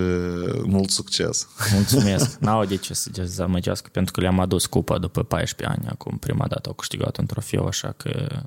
mult 0.65 0.91
succes. 0.91 1.47
Mulțumesc. 1.73 2.37
N-au 2.39 2.65
de 2.65 2.77
ce 2.77 2.95
să 2.95 3.03
se 3.03 3.11
dezamăgească 3.11 3.89
pentru 3.93 4.13
că 4.13 4.21
le-am 4.21 4.41
adus 4.41 4.67
cupa 4.67 4.99
după 4.99 5.23
14 5.23 5.79
ani. 5.79 5.89
Acum 5.91 6.19
prima 6.19 6.47
dată 6.47 6.69
au 6.69 6.75
câștigat 6.75 7.17
un 7.17 7.27
trofeu, 7.27 7.67
așa 7.67 7.93
că 7.97 8.45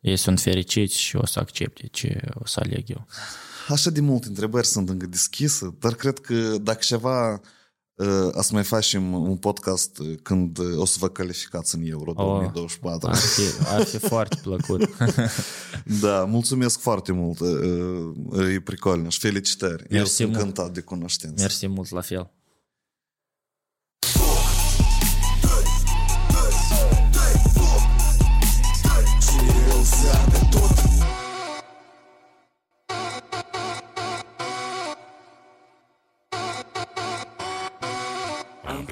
ei 0.00 0.16
sunt 0.16 0.40
fericiți 0.40 0.98
și 0.98 1.16
o 1.16 1.26
să 1.26 1.38
accepte 1.38 1.88
ce 1.90 2.20
o 2.34 2.46
să 2.46 2.60
aleg 2.62 2.84
eu. 2.90 3.06
Așa 3.68 3.90
de 3.90 4.00
multe 4.00 4.28
întrebări 4.28 4.66
sunt 4.66 4.88
încă 4.88 5.06
deschise, 5.06 5.76
dar 5.78 5.94
cred 5.94 6.18
că 6.18 6.34
dacă 6.60 6.78
ceva 6.82 7.40
a 8.34 8.40
să 8.42 8.50
mai 8.52 8.62
facem 8.62 9.12
un 9.12 9.36
podcast 9.36 9.98
când 10.22 10.58
o 10.76 10.84
să 10.84 10.96
vă 11.00 11.08
calificați 11.08 11.74
în 11.74 11.82
Euro 11.84 12.12
2024. 12.12 13.08
Oh, 13.08 13.12
ar, 13.14 13.18
fi, 13.18 13.42
ar 13.66 13.82
fi 13.82 13.98
foarte 13.98 14.38
plăcut. 14.42 14.88
da, 16.02 16.24
mulțumesc 16.24 16.80
foarte 16.80 17.12
mult. 17.12 17.40
E 18.54 18.60
pricolnă 18.60 19.08
și 19.08 19.18
felicitări. 19.18 19.84
Mersi 19.90 19.96
Eu 19.96 20.04
sunt 20.04 20.28
mult. 20.28 20.40
încântat 20.40 20.72
de 20.72 20.80
cunoștință. 20.80 21.42
Mersi 21.42 21.66
mult, 21.66 21.90
la 21.90 22.00
fel. 22.00 22.30